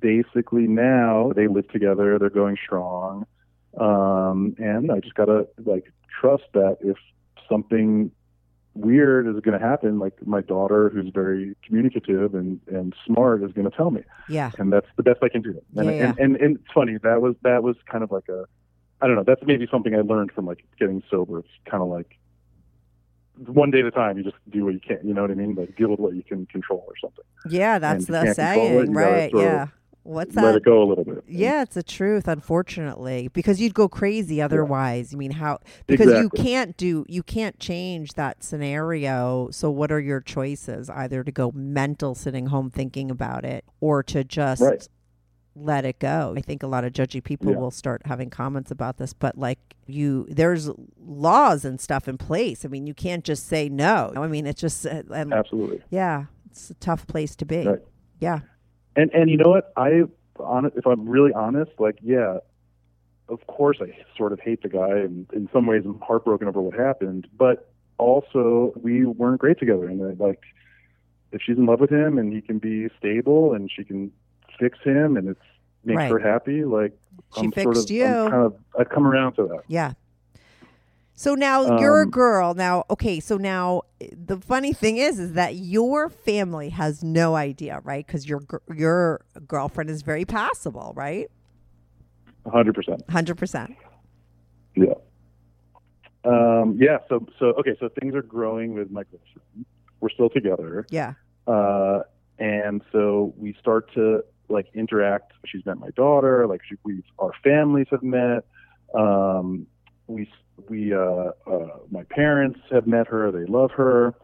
basically 0.00 0.66
now 0.66 1.30
they 1.36 1.46
live 1.46 1.68
together. 1.68 2.18
They're 2.18 2.28
going 2.28 2.56
strong. 2.56 3.24
Um, 3.78 4.56
and 4.58 4.90
I 4.90 4.98
just 4.98 5.14
gotta 5.14 5.46
like 5.64 5.92
trust 6.20 6.44
that 6.54 6.78
if 6.80 6.96
something 7.48 8.10
weird 8.74 9.26
is 9.26 9.40
going 9.40 9.58
to 9.58 9.64
happen, 9.64 9.98
like 9.98 10.14
my 10.26 10.42
daughter, 10.42 10.90
who's 10.90 11.10
very 11.14 11.56
communicative 11.64 12.34
and 12.34 12.60
and 12.66 12.94
smart, 13.06 13.42
is 13.42 13.52
going 13.52 13.68
to 13.70 13.74
tell 13.76 13.90
me, 13.90 14.02
Yeah. 14.28 14.50
and 14.58 14.72
that's 14.72 14.86
the 14.96 15.02
best 15.02 15.20
I 15.22 15.28
can 15.30 15.42
do. 15.42 15.60
And, 15.76 15.86
Yeah, 15.86 15.92
yeah. 15.92 16.08
and, 16.10 16.18
and 16.18 16.36
and 16.36 16.56
it's 16.56 16.72
funny 16.74 16.98
that 17.02 17.22
was 17.22 17.34
that 17.42 17.62
was 17.62 17.76
kind 17.90 18.04
of 18.04 18.10
like 18.12 18.28
a, 18.28 18.44
I 19.00 19.06
don't 19.06 19.16
know, 19.16 19.24
that's 19.24 19.42
maybe 19.46 19.66
something 19.70 19.94
I 19.94 20.00
learned 20.02 20.32
from 20.32 20.44
like 20.46 20.64
getting 20.78 21.02
sober. 21.10 21.38
It's 21.38 21.48
kind 21.70 21.82
of 21.82 21.88
like 21.88 22.18
one 23.46 23.70
day 23.70 23.80
at 23.80 23.86
a 23.86 23.90
time. 23.90 24.18
You 24.18 24.24
just 24.24 24.36
do 24.50 24.64
what 24.64 24.74
you 24.74 24.80
can. 24.80 24.98
You 25.04 25.14
know 25.14 25.22
what 25.22 25.30
I 25.30 25.34
mean? 25.34 25.54
Like 25.54 25.76
deal 25.76 25.88
with 25.90 26.00
what 26.00 26.14
you 26.14 26.22
can 26.22 26.46
control 26.46 26.84
or 26.86 26.94
something. 27.00 27.24
Yeah, 27.48 27.78
that's 27.78 28.06
the 28.06 28.32
saying, 28.34 28.92
right? 28.92 29.30
Yeah. 29.34 29.66
What's 30.06 30.36
Let 30.36 30.42
that? 30.42 30.56
it 30.56 30.64
go 30.64 30.82
a 30.82 30.86
little 30.86 31.04
bit. 31.04 31.24
Yeah, 31.26 31.62
it's 31.62 31.74
the 31.74 31.82
truth, 31.82 32.28
unfortunately, 32.28 33.28
because 33.32 33.60
you'd 33.60 33.74
go 33.74 33.88
crazy 33.88 34.40
otherwise. 34.40 35.12
I 35.12 35.16
mean, 35.16 35.32
how 35.32 35.58
because 35.86 36.12
you 36.20 36.30
can't 36.30 36.76
do 36.76 37.04
you 37.08 37.22
can't 37.22 37.58
change 37.58 38.12
that 38.14 38.44
scenario. 38.44 39.48
So 39.50 39.70
what 39.70 39.90
are 39.90 40.00
your 40.00 40.20
choices? 40.20 40.88
Either 40.88 41.24
to 41.24 41.32
go 41.32 41.50
mental 41.54 42.14
sitting 42.14 42.46
home 42.46 42.70
thinking 42.70 43.10
about 43.10 43.44
it 43.44 43.64
or 43.80 44.02
to 44.04 44.22
just 44.22 44.62
Right. 44.62 44.88
let 45.56 45.84
it 45.84 45.98
go. 45.98 46.34
I 46.36 46.40
think 46.40 46.62
a 46.62 46.66
lot 46.68 46.84
of 46.84 46.92
judgy 46.92 47.22
people 47.22 47.50
Yeah. 47.52 47.58
will 47.58 47.70
start 47.72 48.02
having 48.04 48.30
comments 48.30 48.70
about 48.70 48.98
this, 48.98 49.12
but 49.12 49.36
like 49.36 49.58
you 49.86 50.26
there's 50.30 50.70
laws 51.04 51.64
and 51.64 51.80
stuff 51.80 52.06
in 52.08 52.16
place. 52.18 52.64
I 52.64 52.68
mean, 52.68 52.86
you 52.86 52.94
can't 52.94 53.24
just 53.24 53.46
say 53.46 53.68
no. 53.68 54.12
I 54.16 54.26
mean, 54.28 54.46
it's 54.46 54.60
just 54.60 54.86
uh, 54.86 55.02
and 55.12 55.32
Absolutely. 55.32 55.82
yeah, 55.90 56.26
it's 56.50 56.70
a 56.70 56.74
tough 56.74 57.06
place 57.08 57.34
to 57.36 57.44
be. 57.44 57.66
Right. 57.66 57.82
Yeah. 58.20 58.40
And 58.96 59.12
and 59.14 59.30
you 59.30 59.36
know 59.36 59.50
what? 59.50 59.72
I 59.76 60.02
on 60.38 60.66
if 60.74 60.86
I'm 60.86 61.08
really 61.08 61.32
honest, 61.32 61.72
like 61.78 61.98
yeah, 62.02 62.38
of 63.28 63.46
course 63.46 63.78
I 63.80 63.96
sort 64.16 64.32
of 64.32 64.40
hate 64.40 64.62
the 64.62 64.68
guy, 64.68 64.90
and 64.98 65.26
in 65.32 65.48
some 65.52 65.66
ways 65.66 65.82
I'm 65.84 66.00
heartbroken 66.00 66.48
over 66.48 66.60
what 66.60 66.74
happened. 66.74 67.28
But 67.36 67.70
also 67.98 68.72
we 68.80 69.04
weren't 69.04 69.40
great 69.40 69.58
together, 69.58 69.86
and 69.88 70.00
uh, 70.02 70.24
like 70.24 70.40
if 71.32 71.42
she's 71.42 71.58
in 71.58 71.66
love 71.66 71.80
with 71.80 71.90
him 71.90 72.18
and 72.18 72.32
he 72.32 72.40
can 72.40 72.58
be 72.58 72.88
stable 72.98 73.52
and 73.52 73.70
she 73.70 73.84
can 73.84 74.10
fix 74.58 74.78
him 74.82 75.16
and 75.16 75.28
it's 75.28 75.40
makes 75.84 75.98
Right. 75.98 76.10
her 76.10 76.18
happy, 76.18 76.64
like 76.64 76.92
She 77.34 77.46
I'm 77.46 77.52
sort 77.52 77.74
fixed 77.76 77.90
of, 77.90 77.96
you. 77.96 78.04
I'm 78.06 78.30
kind 78.30 78.42
of 78.44 78.56
I've 78.78 78.88
come 78.88 79.06
around 79.06 79.34
to 79.34 79.46
that. 79.48 79.62
Yeah. 79.68 79.92
So 81.18 81.34
now 81.34 81.78
you're 81.80 82.00
a 82.02 82.04
Um, 82.04 82.10
girl. 82.10 82.54
Now, 82.54 82.84
okay. 82.90 83.20
So 83.20 83.36
now 83.38 83.82
eh, 84.02 84.08
the 84.12 84.36
funny 84.38 84.72
thing 84.74 84.98
is, 84.98 85.18
is 85.18 85.32
that 85.32 85.54
your 85.56 86.10
family 86.10 86.68
has 86.68 87.02
no 87.02 87.34
idea, 87.36 87.80
right? 87.84 88.06
Because 88.06 88.28
your 88.28 88.42
your 88.74 89.24
girlfriend 89.48 89.88
is 89.90 90.02
very 90.02 90.24
passable, 90.26 90.92
right? 90.94 91.28
100 92.42 92.74
percent. 92.74 93.02
Hundred 93.10 93.36
percent. 93.38 93.74
Yeah. 94.76 94.92
Um, 96.24 96.76
yeah. 96.78 96.98
So 97.08 97.26
so 97.38 97.46
okay. 97.60 97.76
So 97.80 97.88
things 98.00 98.14
are 98.14 98.22
growing 98.22 98.74
with 98.74 98.90
my 98.90 99.02
girlfriend. 99.04 99.64
We're 100.00 100.10
still 100.10 100.28
together. 100.30 100.86
Yeah. 100.90 101.14
uh, 101.46 102.00
and 102.38 102.82
so 102.92 103.32
we 103.38 103.56
start 103.58 103.90
to 103.94 104.22
like 104.50 104.66
interact. 104.74 105.32
She's 105.46 105.64
met 105.64 105.78
my 105.78 105.88
daughter. 105.96 106.46
Like 106.46 106.60
she, 106.68 106.74
we, 106.84 107.02
our 107.18 107.32
families 107.42 107.86
have 107.90 108.02
met. 108.02 108.44
Um, 108.94 109.66
we, 110.06 110.28
we, 110.68 110.92
uh, 110.94 111.30
uh, 111.46 111.78
my 111.90 112.04
parents 112.10 112.60
have 112.70 112.86
met 112.86 113.06
her. 113.08 113.30
They 113.30 113.44
love 113.50 113.70
her, 113.72 114.14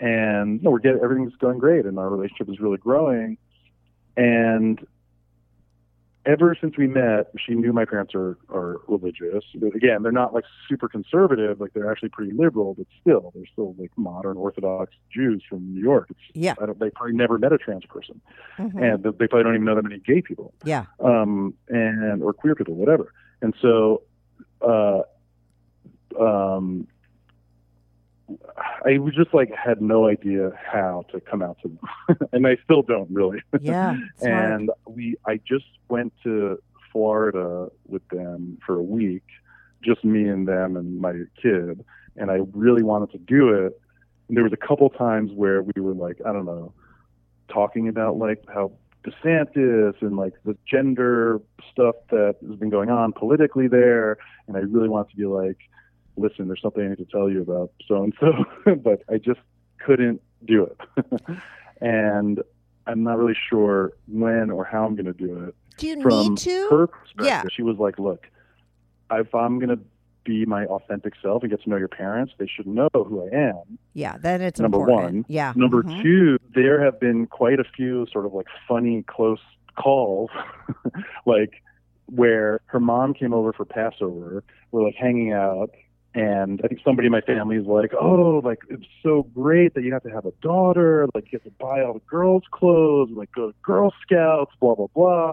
and 0.00 0.58
you 0.58 0.64
know, 0.64 0.70
we're 0.70 0.78
getting 0.78 1.00
everything's 1.02 1.36
going 1.36 1.58
great, 1.58 1.84
and 1.86 1.98
our 1.98 2.08
relationship 2.08 2.48
is 2.48 2.60
really 2.60 2.78
growing. 2.78 3.38
And 4.16 4.84
ever 6.26 6.56
since 6.60 6.76
we 6.76 6.86
met, 6.86 7.30
she 7.38 7.54
knew 7.54 7.72
my 7.72 7.84
parents 7.84 8.14
are, 8.14 8.36
are 8.50 8.80
religious. 8.88 9.44
But 9.54 9.74
again, 9.74 10.02
they're 10.02 10.12
not 10.12 10.34
like 10.34 10.44
super 10.68 10.88
conservative. 10.88 11.60
Like 11.60 11.72
they're 11.72 11.90
actually 11.90 12.10
pretty 12.10 12.32
liberal, 12.32 12.74
but 12.74 12.86
still, 13.00 13.30
they're 13.34 13.46
still 13.52 13.74
like 13.78 13.92
modern 13.96 14.36
Orthodox 14.36 14.92
Jews 15.10 15.42
from 15.48 15.72
New 15.74 15.80
York. 15.80 16.08
It's, 16.10 16.20
Yeah. 16.34 16.54
I 16.60 16.66
don't, 16.66 16.78
they 16.78 16.90
probably 16.90 17.14
never 17.14 17.38
met 17.38 17.52
a 17.52 17.58
trans 17.58 17.86
person, 17.86 18.20
Mhm. 18.58 18.74
and 18.94 19.02
they 19.04 19.26
probably 19.26 19.44
don't 19.44 19.54
even 19.54 19.64
know 19.64 19.74
that 19.76 19.82
many 19.84 20.00
gay 20.00 20.20
people, 20.20 20.52
Yeah. 20.64 20.84
um, 21.00 21.54
and 21.68 22.22
or 22.22 22.32
queer 22.32 22.54
people, 22.54 22.74
whatever. 22.74 23.12
And 23.40 23.54
so, 23.62 24.02
uh, 24.60 25.02
um, 26.18 26.86
I 28.84 28.98
was 28.98 29.14
just 29.14 29.32
like 29.32 29.50
had 29.54 29.80
no 29.80 30.08
idea 30.08 30.50
how 30.70 31.04
to 31.12 31.20
come 31.20 31.42
out 31.42 31.58
to 31.62 31.68
them, 31.68 32.28
and 32.32 32.46
I 32.46 32.56
still 32.64 32.82
don't 32.82 33.10
really. 33.10 33.40
Yeah. 33.60 33.96
And 34.20 34.70
we 34.86 35.16
I 35.26 35.36
just 35.36 35.66
went 35.88 36.12
to 36.24 36.58
Florida 36.92 37.68
with 37.86 38.06
them 38.08 38.58
for 38.66 38.76
a 38.76 38.82
week, 38.82 39.24
just 39.82 40.04
me 40.04 40.28
and 40.28 40.46
them 40.46 40.76
and 40.76 41.00
my 41.00 41.12
kid, 41.40 41.84
and 42.16 42.30
I 42.30 42.40
really 42.52 42.82
wanted 42.82 43.12
to 43.12 43.18
do 43.18 43.50
it. 43.50 43.80
And 44.28 44.36
there 44.36 44.44
was 44.44 44.52
a 44.52 44.66
couple 44.66 44.90
times 44.90 45.32
where 45.32 45.62
we 45.62 45.80
were 45.80 45.94
like, 45.94 46.18
I 46.26 46.32
don't 46.32 46.44
know, 46.44 46.72
talking 47.48 47.88
about 47.88 48.18
like 48.18 48.44
how 48.52 48.72
DeSantis 49.04 50.00
and 50.02 50.16
like 50.16 50.34
the 50.44 50.56
gender 50.70 51.40
stuff 51.72 51.96
that 52.10 52.36
has 52.46 52.56
been 52.56 52.70
going 52.70 52.90
on 52.90 53.12
politically 53.12 53.68
there, 53.68 54.18
and 54.46 54.56
I 54.56 54.60
really 54.60 54.88
wanted 54.88 55.10
to 55.10 55.16
be 55.16 55.26
like, 55.26 55.58
listen, 56.18 56.46
there's 56.48 56.60
something 56.62 56.84
I 56.84 56.88
need 56.88 56.98
to 56.98 57.04
tell 57.06 57.30
you 57.30 57.42
about 57.42 57.70
so 57.86 58.02
and 58.02 58.12
so, 58.20 58.32
but 58.76 59.02
I 59.10 59.18
just 59.18 59.40
couldn't 59.84 60.20
do 60.44 60.64
it. 60.64 61.20
and 61.80 62.42
I'm 62.86 63.02
not 63.02 63.18
really 63.18 63.36
sure 63.48 63.92
when 64.08 64.50
or 64.50 64.64
how 64.64 64.84
I'm 64.84 64.94
going 64.94 65.06
to 65.06 65.12
do 65.12 65.44
it. 65.44 65.54
Do 65.78 65.86
you 65.86 66.00
From 66.02 66.10
need 66.32 66.38
to? 66.38 66.68
her 66.70 66.86
perspective, 66.88 67.26
Yeah. 67.26 67.42
she 67.54 67.62
was 67.62 67.76
like, 67.78 67.98
look, 67.98 68.26
if 69.10 69.34
I'm 69.34 69.58
going 69.58 69.68
to 69.70 69.78
be 70.24 70.44
my 70.44 70.66
authentic 70.66 71.14
self 71.22 71.42
and 71.42 71.50
get 71.50 71.62
to 71.62 71.70
know 71.70 71.76
your 71.76 71.88
parents, 71.88 72.32
they 72.38 72.46
should 72.46 72.66
know 72.66 72.88
who 72.92 73.26
I 73.32 73.34
am. 73.34 73.78
yeah. 73.94 74.16
Then 74.18 74.42
it's 74.42 74.60
number 74.60 74.78
important. 74.80 75.14
one. 75.14 75.24
Yeah. 75.28 75.52
Number 75.56 75.82
Mhm. 75.82 76.02
two, 76.02 76.38
there 76.54 76.84
have 76.84 76.98
been 77.00 77.26
quite 77.26 77.60
a 77.60 77.64
few 77.64 78.06
sort 78.12 78.26
of 78.26 78.34
like 78.34 78.46
funny, 78.66 79.02
close 79.06 79.38
calls, 79.76 80.30
like 81.26 81.62
where 82.06 82.60
her 82.66 82.80
mom 82.80 83.14
came 83.14 83.32
over 83.32 83.52
for 83.52 83.64
Passover. 83.64 84.42
We're 84.72 84.82
like 84.84 84.96
hanging 84.96 85.32
out, 85.32 85.70
and 86.14 86.60
I 86.64 86.68
think 86.68 86.80
somebody 86.84 87.06
in 87.06 87.12
my 87.12 87.20
family 87.20 87.56
is 87.56 87.66
like, 87.66 87.92
"Oh, 88.00 88.40
like 88.44 88.58
it's 88.70 88.86
so 89.02 89.24
great 89.34 89.74
that 89.74 89.82
you 89.84 89.92
have 89.92 90.02
to 90.04 90.10
have 90.10 90.24
a 90.26 90.32
daughter. 90.42 91.06
Like 91.14 91.30
you 91.32 91.38
have 91.38 91.44
to 91.44 91.50
buy 91.58 91.82
all 91.82 91.94
the 91.94 92.00
girls' 92.00 92.44
clothes, 92.50 93.10
like 93.12 93.30
go 93.32 93.48
to 93.50 93.54
Girl 93.62 93.92
Scouts, 94.02 94.52
blah 94.60 94.74
blah 94.74 94.86
blah." 94.94 95.32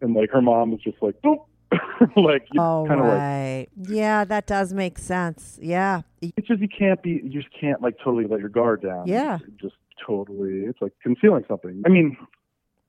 And 0.00 0.14
like 0.14 0.30
her 0.30 0.42
mom 0.42 0.70
was 0.72 0.80
just 0.80 0.98
like, 1.02 1.20
"Boop." 1.22 1.46
like 2.16 2.48
Oh, 2.58 2.84
kind 2.88 3.00
of 3.00 3.06
like 3.06 3.16
right. 3.18 3.66
yeah, 3.88 4.24
that 4.24 4.46
does 4.46 4.72
make 4.72 4.98
sense. 4.98 5.58
Yeah. 5.62 6.02
it's 6.20 6.48
just 6.48 6.60
you 6.60 6.68
can't 6.68 7.00
be 7.02 7.20
you 7.22 7.30
just 7.42 7.48
can't 7.58 7.80
like 7.80 7.96
totally 8.02 8.26
let 8.26 8.40
your 8.40 8.48
guard 8.48 8.82
down 8.82 9.06
Yeah. 9.06 9.38
just 9.60 9.74
totally 10.04 10.64
it's 10.64 10.80
like 10.82 10.92
concealing 11.02 11.44
something 11.46 11.82
i 11.86 11.88
mean 11.90 12.16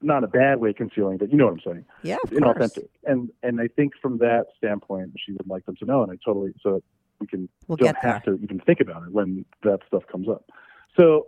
not 0.02 0.24
a 0.24 0.28
bad 0.28 0.60
way 0.62 0.72
concealing 0.74 1.18
but 1.18 1.30
you 1.30 1.38
know 1.38 1.46
what 1.46 1.54
i'm 1.54 1.60
saying 1.64 1.86
Yeah. 2.04 2.16
Of 2.24 2.32
it's 2.32 2.42
course. 2.42 2.58
inauthentic 2.58 2.88
and 3.04 3.30
and 3.44 3.60
i 3.62 3.68
think 3.68 3.94
from 4.02 4.18
that 4.20 4.46
standpoint 4.58 5.12
she 5.24 5.34
would 5.34 5.46
like 5.48 5.66
them 5.66 5.76
to 5.76 5.86
know 5.86 6.02
and 6.04 6.12
i 6.12 6.16
totally 6.26 6.54
so 6.64 6.82
we 7.22 7.28
can 7.28 7.47
We'll 7.67 7.78
don't 7.78 7.95
have 7.97 8.24
to 8.24 8.38
even 8.43 8.59
think 8.59 8.82
about 8.82 9.03
it 9.03 9.13
when 9.13 9.45
that 9.63 9.80
stuff 9.88 10.03
comes 10.11 10.28
up. 10.28 10.52
So 10.99 11.27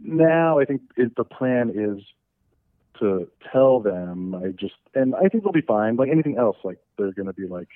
now 0.00 0.58
i 0.58 0.64
think 0.64 0.80
it, 0.96 1.14
the 1.16 1.24
plan 1.24 1.70
is 1.74 2.02
to 2.98 3.28
tell 3.52 3.80
them 3.80 4.34
i 4.34 4.48
just 4.52 4.76
and 4.94 5.14
i 5.14 5.28
think 5.28 5.44
they'll 5.44 5.52
be 5.52 5.60
fine. 5.60 5.96
Like 5.96 6.08
anything 6.08 6.38
else 6.38 6.56
like 6.64 6.78
they're 6.96 7.12
going 7.12 7.26
to 7.26 7.34
be 7.34 7.46
like 7.46 7.68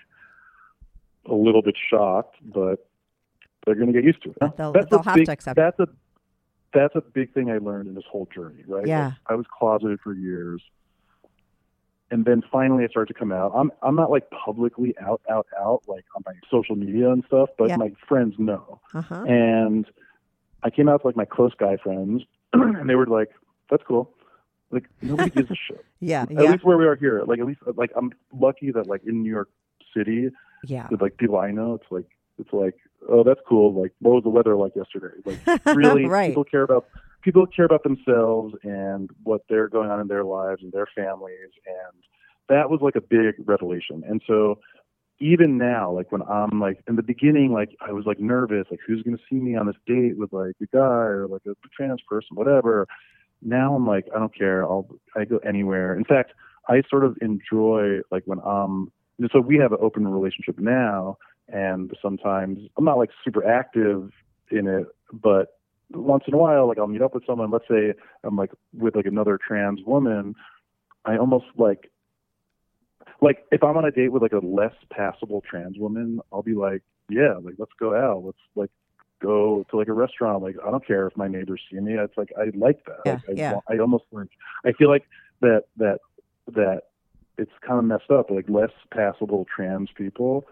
a 1.26 1.34
little 1.34 1.60
bit 1.60 1.76
shocked 1.90 2.36
but 2.42 2.88
they're 3.66 3.74
going 3.74 3.86
to 3.88 3.92
get 3.92 4.04
used 4.04 4.22
to 4.22 4.30
it. 4.30 4.56
They'll- 4.56 4.72
that's 4.72 4.88
they'll 4.88 5.02
have 5.02 5.14
big, 5.16 5.26
to 5.26 5.32
accept 5.32 5.56
that's 5.56 5.78
a 5.80 5.88
that's 6.72 6.94
a 6.96 7.02
big 7.02 7.34
thing 7.34 7.50
i 7.50 7.58
learned 7.58 7.88
in 7.88 7.94
this 7.94 8.04
whole 8.10 8.26
journey 8.34 8.64
right? 8.66 8.86
Yeah. 8.86 9.04
Like, 9.08 9.14
i 9.26 9.34
was 9.34 9.46
closeted 9.58 10.00
for 10.00 10.14
years 10.14 10.62
and 12.12 12.24
then 12.26 12.42
finally 12.52 12.84
I 12.84 12.88
started 12.88 13.12
to 13.14 13.18
come 13.18 13.32
out. 13.32 13.50
I'm 13.54 13.72
I'm 13.82 13.96
not 13.96 14.10
like 14.10 14.30
publicly 14.30 14.94
out 15.00 15.20
out 15.28 15.46
out 15.58 15.82
like 15.88 16.04
on 16.14 16.22
my 16.24 16.34
social 16.50 16.76
media 16.76 17.10
and 17.10 17.24
stuff, 17.26 17.48
but 17.58 17.68
Yeah. 17.70 17.76
my 17.78 17.90
friends 18.08 18.34
know. 18.38 18.80
Uh 18.94 19.02
huh. 19.02 19.22
And 19.24 19.86
I 20.62 20.70
came 20.70 20.88
out 20.88 21.00
to 21.00 21.06
like 21.08 21.16
my 21.16 21.24
close 21.24 21.52
guy 21.58 21.76
friends, 21.78 22.22
and 22.52 22.88
they 22.88 22.94
were 22.94 23.06
like, 23.06 23.30
"That's 23.70 23.82
cool." 23.88 24.14
Like 24.70 24.84
nobody 25.02 25.30
gives 25.30 25.50
a 25.50 25.54
shit. 25.56 25.84
Yeah. 26.00 26.22
At 26.22 26.30
Yeah. 26.32 26.50
least 26.52 26.64
where 26.64 26.76
we 26.76 26.86
are 26.86 26.96
here, 26.96 27.22
like 27.26 27.38
at 27.40 27.46
least 27.46 27.60
like 27.76 27.90
I'm 27.96 28.12
lucky 28.32 28.70
that 28.72 28.86
like 28.86 29.02
in 29.04 29.22
New 29.22 29.30
York 29.30 29.50
City, 29.96 30.30
Yeah. 30.64 30.86
with 30.90 31.00
like 31.00 31.16
people 31.16 31.38
I 31.38 31.50
know, 31.50 31.74
it's 31.74 31.90
like 31.90 32.06
it's 32.38 32.52
like 32.52 32.76
oh 33.08 33.22
that's 33.24 33.40
cool. 33.48 33.72
Like 33.72 33.92
what 34.00 34.12
was 34.14 34.22
the 34.24 34.30
weather 34.30 34.54
like 34.56 34.74
yesterday? 34.76 35.16
Like 35.24 35.64
really 35.76 36.06
right. 36.06 36.30
people 36.30 36.44
care 36.44 36.62
about 36.62 36.86
people 37.22 37.46
care 37.46 37.64
about 37.64 37.82
themselves 37.82 38.54
and 38.62 39.10
what 39.22 39.42
they're 39.48 39.68
going 39.68 39.90
on 39.90 40.00
in 40.00 40.08
their 40.08 40.24
lives 40.24 40.62
and 40.62 40.72
their 40.72 40.88
families 40.94 41.50
and 41.66 42.02
that 42.48 42.68
was 42.68 42.80
like 42.82 42.96
a 42.96 43.00
big 43.00 43.34
revelation. 43.46 44.02
And 44.06 44.20
so 44.26 44.58
even 45.20 45.56
now 45.56 45.92
like 45.92 46.10
when 46.10 46.22
i'm 46.22 46.58
like 46.58 46.82
in 46.88 46.96
the 46.96 47.02
beginning 47.02 47.52
like 47.52 47.76
i 47.80 47.92
was 47.92 48.04
like 48.06 48.18
nervous 48.18 48.66
like 48.72 48.80
who's 48.84 49.04
going 49.04 49.16
to 49.16 49.22
see 49.30 49.36
me 49.36 49.54
on 49.54 49.66
this 49.66 49.76
date 49.86 50.18
with 50.18 50.32
like 50.32 50.54
a 50.60 50.66
guy 50.74 50.80
or 50.80 51.28
like 51.28 51.42
a 51.46 51.54
trans 51.76 52.00
person 52.08 52.34
whatever. 52.34 52.88
Now 53.40 53.74
i'm 53.74 53.86
like 53.86 54.06
i 54.14 54.18
don't 54.18 54.36
care. 54.36 54.64
I'll 54.64 54.88
i 55.16 55.24
go 55.24 55.38
anywhere. 55.38 55.96
In 55.96 56.04
fact 56.04 56.32
i 56.68 56.82
sort 56.90 57.04
of 57.04 57.16
enjoy 57.20 58.00
like 58.10 58.24
when 58.24 58.40
i'm 58.44 58.90
so 59.30 59.40
we 59.40 59.56
have 59.58 59.72
an 59.72 59.78
open 59.80 60.08
relationship 60.08 60.58
now, 60.58 61.18
and 61.48 61.92
sometimes 62.00 62.58
I'm 62.76 62.84
not 62.84 62.98
like 62.98 63.10
super 63.24 63.46
active 63.46 64.10
in 64.50 64.66
it, 64.66 64.86
but 65.12 65.58
once 65.94 66.24
in 66.26 66.34
a 66.34 66.36
while, 66.36 66.66
like 66.68 66.78
I'll 66.78 66.86
meet 66.86 67.02
up 67.02 67.14
with 67.14 67.26
someone. 67.26 67.50
Let's 67.50 67.68
say 67.68 67.94
I'm 68.24 68.36
like 68.36 68.50
with 68.76 68.96
like 68.96 69.06
another 69.06 69.38
trans 69.38 69.80
woman. 69.84 70.34
I 71.04 71.16
almost 71.16 71.46
like 71.56 71.90
like 73.20 73.44
if 73.50 73.62
I'm 73.62 73.76
on 73.76 73.84
a 73.84 73.90
date 73.90 74.10
with 74.10 74.22
like 74.22 74.32
a 74.32 74.44
less 74.44 74.74
passable 74.90 75.42
trans 75.48 75.78
woman, 75.78 76.20
I'll 76.32 76.42
be 76.42 76.54
like, 76.54 76.82
yeah, 77.08 77.34
like 77.42 77.54
let's 77.58 77.72
go 77.78 77.94
out. 77.94 78.24
Let's 78.24 78.38
like 78.54 78.70
go 79.20 79.64
to 79.70 79.76
like 79.76 79.88
a 79.88 79.92
restaurant. 79.92 80.42
Like 80.42 80.56
I 80.66 80.70
don't 80.70 80.86
care 80.86 81.06
if 81.06 81.16
my 81.16 81.28
neighbors 81.28 81.60
see 81.70 81.78
me. 81.78 81.94
It's 81.94 82.16
like 82.16 82.32
I 82.38 82.50
like 82.54 82.84
that. 82.86 83.00
Yeah, 83.06 83.12
like, 83.12 83.22
I, 83.28 83.32
yeah. 83.32 83.56
I 83.68 83.78
almost 83.78 84.04
like 84.12 84.28
I 84.64 84.72
feel 84.72 84.88
like 84.88 85.04
that 85.40 85.64
that 85.76 85.98
that 86.48 86.82
it's 87.38 87.52
kind 87.66 87.78
of 87.78 87.84
messed 87.84 88.10
up. 88.10 88.30
Like 88.30 88.48
less 88.48 88.72
passable 88.90 89.46
trans 89.54 89.90
people 89.96 90.44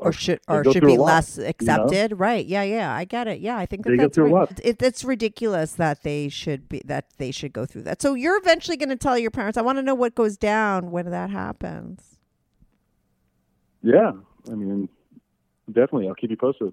or 0.00 0.12
should 0.12 0.40
or 0.48 0.64
should 0.64 0.84
be 0.84 0.94
a 0.94 0.98
lot, 1.00 1.06
less 1.06 1.38
know? 1.38 1.44
accepted 1.46 2.18
right 2.18 2.46
yeah 2.46 2.62
yeah 2.62 2.94
i 2.94 3.04
get 3.04 3.28
it 3.28 3.40
yeah 3.40 3.56
i 3.58 3.66
think 3.66 3.84
that 3.84 3.90
They 3.90 3.96
that's 3.96 4.18
a 4.18 4.48
it, 4.62 4.82
it's 4.82 5.04
ridiculous 5.04 5.72
that 5.74 6.02
they 6.02 6.28
should 6.28 6.68
be 6.68 6.82
that 6.86 7.06
they 7.18 7.30
should 7.30 7.52
go 7.52 7.66
through 7.66 7.82
that 7.82 8.00
so 8.02 8.14
you're 8.14 8.38
eventually 8.38 8.76
going 8.76 8.88
to 8.88 8.96
tell 8.96 9.18
your 9.18 9.30
parents 9.30 9.58
i 9.58 9.62
want 9.62 9.78
to 9.78 9.82
know 9.82 9.94
what 9.94 10.14
goes 10.14 10.36
down 10.36 10.90
when 10.90 11.10
that 11.10 11.30
happens 11.30 12.18
Yeah, 13.82 14.12
I 14.50 14.54
mean, 14.54 14.88
definitely. 15.68 16.08
I'll 16.08 16.14
keep 16.14 16.30
you 16.30 16.36
posted. 16.36 16.72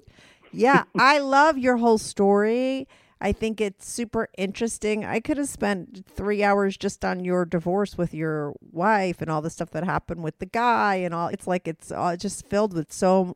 yeah 0.51 0.83
i 0.97 1.19
love 1.19 1.57
your 1.57 1.77
whole 1.77 1.97
story 1.97 2.87
i 3.21 3.31
think 3.31 3.59
it's 3.59 3.89
super 3.89 4.29
interesting. 4.37 5.05
I 5.05 5.19
could 5.19 5.37
have 5.37 5.49
spent 5.49 6.05
three 6.07 6.43
hours 6.43 6.77
just 6.77 7.03
on 7.03 7.23
your 7.23 7.45
divorce 7.45 7.97
with 7.97 8.13
your 8.13 8.53
wife 8.71 9.21
and 9.21 9.29
all 9.29 9.41
the 9.41 9.49
stuff 9.49 9.71
that 9.71 9.83
happened 9.83 10.23
with 10.23 10.39
the 10.39 10.45
guy 10.45 10.95
and 10.95 11.13
all. 11.13 11.27
It's 11.27 11.47
like 11.47 11.67
it's 11.67 11.91
all 11.91 12.15
just 12.15 12.47
filled 12.47 12.73
with 12.73 12.91
so 12.91 13.35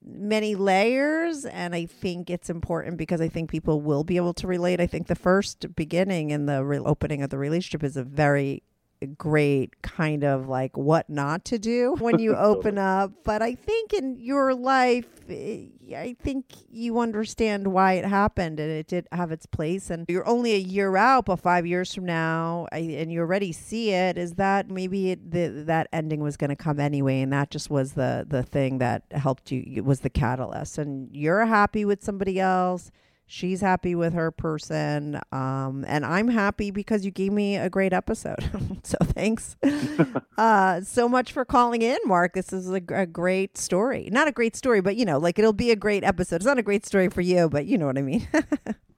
many 0.00 0.54
layers 0.54 1.44
and 1.44 1.74
i 1.74 1.84
think 1.84 2.30
it's 2.30 2.48
important 2.48 2.96
because 2.96 3.20
i 3.20 3.28
think 3.28 3.50
people 3.50 3.80
will 3.80 4.04
be 4.04 4.16
able 4.16 4.32
to 4.32 4.46
relate. 4.46 4.80
I 4.80 4.86
think 4.86 5.06
the 5.06 5.14
first 5.14 5.74
beginning 5.74 6.32
and 6.32 6.48
the 6.48 6.64
re- 6.64 6.78
opening 6.78 7.22
of 7.22 7.30
the 7.30 7.38
relationship 7.38 7.82
is 7.84 7.96
a 7.96 8.04
very 8.04 8.62
great 9.06 9.80
kind 9.82 10.24
of 10.24 10.48
like 10.48 10.76
what 10.76 11.08
not 11.08 11.44
to 11.44 11.58
do 11.58 11.94
when 11.98 12.18
you 12.18 12.34
open 12.36 12.78
up 12.78 13.12
but 13.24 13.42
i 13.42 13.54
think 13.54 13.92
in 13.92 14.16
your 14.18 14.54
life 14.54 15.06
eh, 15.28 15.66
i 15.96 16.16
think 16.20 16.46
you 16.70 16.98
understand 16.98 17.68
why 17.68 17.94
it 17.94 18.04
happened 18.04 18.58
and 18.58 18.70
it 18.70 18.88
did 18.88 19.06
have 19.12 19.30
its 19.30 19.46
place 19.46 19.90
and 19.90 20.04
you're 20.08 20.26
only 20.26 20.54
a 20.54 20.58
year 20.58 20.96
out 20.96 21.26
but 21.26 21.36
five 21.36 21.66
years 21.66 21.94
from 21.94 22.04
now 22.04 22.66
I, 22.72 22.78
and 22.78 23.12
you 23.12 23.20
already 23.20 23.52
see 23.52 23.92
it 23.92 24.18
is 24.18 24.34
that 24.34 24.70
maybe 24.70 25.12
it, 25.12 25.30
the, 25.30 25.64
that 25.66 25.88
ending 25.92 26.20
was 26.20 26.36
going 26.36 26.50
to 26.50 26.56
come 26.56 26.80
anyway 26.80 27.20
and 27.20 27.32
that 27.32 27.50
just 27.50 27.70
was 27.70 27.92
the 27.92 28.26
the 28.28 28.42
thing 28.42 28.78
that 28.78 29.04
helped 29.12 29.52
you 29.52 29.62
it 29.66 29.84
was 29.84 30.00
the 30.00 30.10
catalyst 30.10 30.78
and 30.78 31.08
you're 31.14 31.46
happy 31.46 31.84
with 31.84 32.02
somebody 32.02 32.40
else 32.40 32.90
she's 33.28 33.60
happy 33.60 33.94
with 33.94 34.12
her 34.12 34.30
person 34.30 35.20
um, 35.30 35.84
and 35.86 36.04
i'm 36.04 36.28
happy 36.28 36.70
because 36.70 37.04
you 37.04 37.10
gave 37.10 37.32
me 37.32 37.56
a 37.56 37.70
great 37.70 37.92
episode 37.92 38.50
so 38.82 38.96
thanks 39.02 39.56
uh, 40.38 40.80
so 40.80 41.08
much 41.08 41.32
for 41.32 41.44
calling 41.44 41.82
in 41.82 41.98
mark 42.04 42.34
this 42.34 42.52
is 42.52 42.68
a, 42.70 42.82
a 42.90 43.06
great 43.06 43.56
story 43.56 44.08
not 44.10 44.26
a 44.26 44.32
great 44.32 44.56
story 44.56 44.80
but 44.80 44.96
you 44.96 45.04
know 45.04 45.18
like 45.18 45.38
it'll 45.38 45.52
be 45.52 45.70
a 45.70 45.76
great 45.76 46.02
episode 46.02 46.36
it's 46.36 46.44
not 46.44 46.58
a 46.58 46.62
great 46.62 46.84
story 46.84 47.08
for 47.08 47.20
you 47.20 47.48
but 47.48 47.66
you 47.66 47.78
know 47.78 47.86
what 47.86 47.96
i 47.96 48.02
mean 48.02 48.26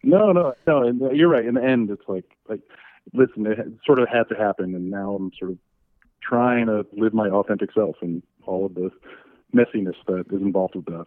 No, 0.02 0.32
no, 0.32 0.54
no. 0.66 0.82
And 0.82 1.02
uh, 1.02 1.10
you're 1.10 1.28
right. 1.28 1.44
In 1.44 1.54
the 1.54 1.64
end, 1.64 1.90
it's 1.90 2.08
like, 2.08 2.24
like, 2.48 2.60
listen, 3.12 3.46
it 3.46 3.58
sort 3.84 3.98
of 3.98 4.08
had 4.08 4.24
to 4.28 4.34
happen, 4.34 4.74
and 4.74 4.90
now 4.90 5.14
I'm 5.14 5.30
sort 5.38 5.52
of 5.52 5.58
trying 6.22 6.66
to 6.66 6.86
live 6.92 7.14
my 7.14 7.28
authentic 7.28 7.70
self 7.72 7.96
and 8.00 8.22
all 8.46 8.66
of 8.66 8.74
the 8.74 8.90
messiness 9.54 9.96
that 10.06 10.24
is 10.32 10.42
involved 10.42 10.76
with 10.76 10.86
that. 10.86 11.06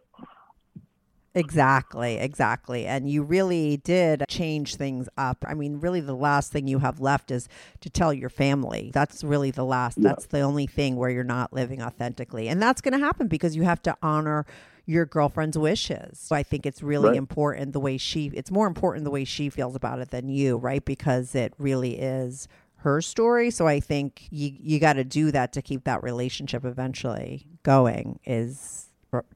Exactly, 1.36 2.18
exactly. 2.18 2.86
And 2.86 3.10
you 3.10 3.24
really 3.24 3.78
did 3.78 4.24
change 4.30 4.76
things 4.76 5.10
up. 5.18 5.44
I 5.48 5.56
mean, 5.56 5.80
really, 5.80 6.00
the 6.00 6.16
last 6.16 6.52
thing 6.52 6.68
you 6.68 6.80
have 6.80 7.00
left 7.00 7.32
is 7.32 7.50
to 7.82 7.90
tell 7.90 8.14
your 8.14 8.30
family. 8.30 8.92
That's 8.94 9.24
really 9.24 9.50
the 9.50 9.66
last, 9.66 9.98
Yeah. 9.98 10.10
that's 10.10 10.28
the 10.28 10.42
only 10.42 10.68
thing 10.68 10.96
where 10.96 11.10
you're 11.10 11.24
not 11.24 11.52
living 11.52 11.82
authentically. 11.82 12.48
And 12.50 12.62
that's 12.62 12.82
going 12.82 12.92
to 12.94 13.04
happen 13.04 13.28
because 13.28 13.56
you 13.56 13.64
have 13.64 13.82
to 13.84 13.98
honor 14.04 14.46
your 14.86 15.06
girlfriend's 15.06 15.58
wishes. 15.58 16.20
So 16.20 16.36
I 16.36 16.44
think 16.44 16.66
it's 16.66 16.84
really 16.84 17.10
Right. 17.10 17.18
important 17.18 17.74
the 17.74 17.80
way 17.80 17.98
she, 17.98 18.28
it's 18.36 18.52
more 18.52 18.68
important 18.68 19.04
the 19.06 19.12
way 19.12 19.24
she 19.24 19.50
feels 19.50 19.76
about 19.76 20.00
it 20.00 20.12
than 20.12 20.30
you, 20.30 20.58
right? 20.58 20.84
Because 20.86 21.34
it 21.34 21.54
really 21.58 21.98
is 22.00 22.48
her 22.78 23.02
story. 23.02 23.50
So 23.50 23.66
I 23.66 23.80
think 23.80 24.28
you, 24.30 24.52
you 24.60 24.80
got 24.80 24.94
to 24.94 25.04
do 25.04 25.32
that 25.32 25.54
to 25.54 25.62
keep 25.62 25.86
that 25.86 26.04
relationship 26.04 26.64
eventually 26.66 27.48
going, 27.64 28.20
is, 28.26 28.88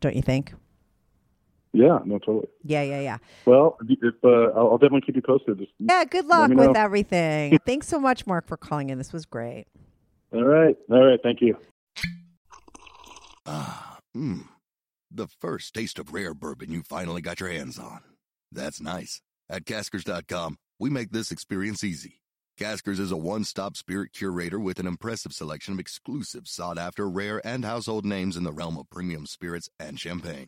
don't 0.02 0.16
you 0.16 0.22
think? 0.22 0.54
Yeah, 1.78 2.00
no, 2.06 2.18
totally. 2.18 2.48
Yeah, 2.64 2.82
yeah, 2.82 3.02
yeah. 3.02 3.18
Well, 3.46 3.78
if 3.88 4.16
uh, 4.24 4.28
I'll, 4.58 4.72
I'll 4.72 4.78
definitely 4.80 5.02
keep 5.02 5.16
you 5.16 5.22
posted. 5.22 5.60
Just, 5.60 5.72
Yeah, 5.78 6.06
good 6.06 6.26
luck 6.26 6.50
with 6.50 6.58
know. 6.58 6.74
everything. 6.76 7.60
Thanks 7.68 7.88
so 7.88 8.00
much, 8.00 8.26
Mark, 8.26 8.48
for 8.48 8.58
calling 8.58 8.90
in. 8.90 8.98
This 8.98 9.14
was 9.14 9.26
great. 9.28 9.66
all 10.34 10.44
right, 10.44 10.76
all 10.90 11.06
right. 11.06 11.20
Thank 11.22 11.40
you. 11.42 11.56
Ah, 13.46 14.00
mmm. 14.16 14.48
The 15.12 15.28
first 15.40 15.76
taste 15.76 16.00
of 16.00 16.14
rare 16.14 16.34
bourbon 16.34 16.72
you 16.72 16.82
finally 16.82 17.22
got 17.22 17.40
your 17.40 17.50
hands 17.50 17.78
on. 17.78 18.02
That's 18.52 18.82
nice. 18.82 19.22
At 19.48 19.66
Caskers.com, 19.66 20.58
we 20.80 20.90
make 20.90 21.12
this 21.12 21.32
experience 21.32 21.84
easy. 21.84 22.22
Caskers 22.60 23.00
is 23.00 23.12
a 23.12 23.18
one 23.18 23.44
stop 23.44 23.78
spirit 23.78 24.14
curator 24.14 24.60
with 24.60 24.80
an 24.80 24.88
impressive 24.88 25.32
selection 25.32 25.76
of 25.76 25.80
exclusive, 25.80 26.48
sought 26.48 26.80
after, 26.80 27.08
rare, 27.08 27.40
and 27.46 27.64
household 27.64 28.04
names 28.04 28.36
in 28.36 28.44
the 28.44 28.52
realm 28.52 28.78
of 28.78 28.90
premium 28.90 29.28
spirits 29.28 29.70
and 29.80 30.00
champagne. 30.00 30.48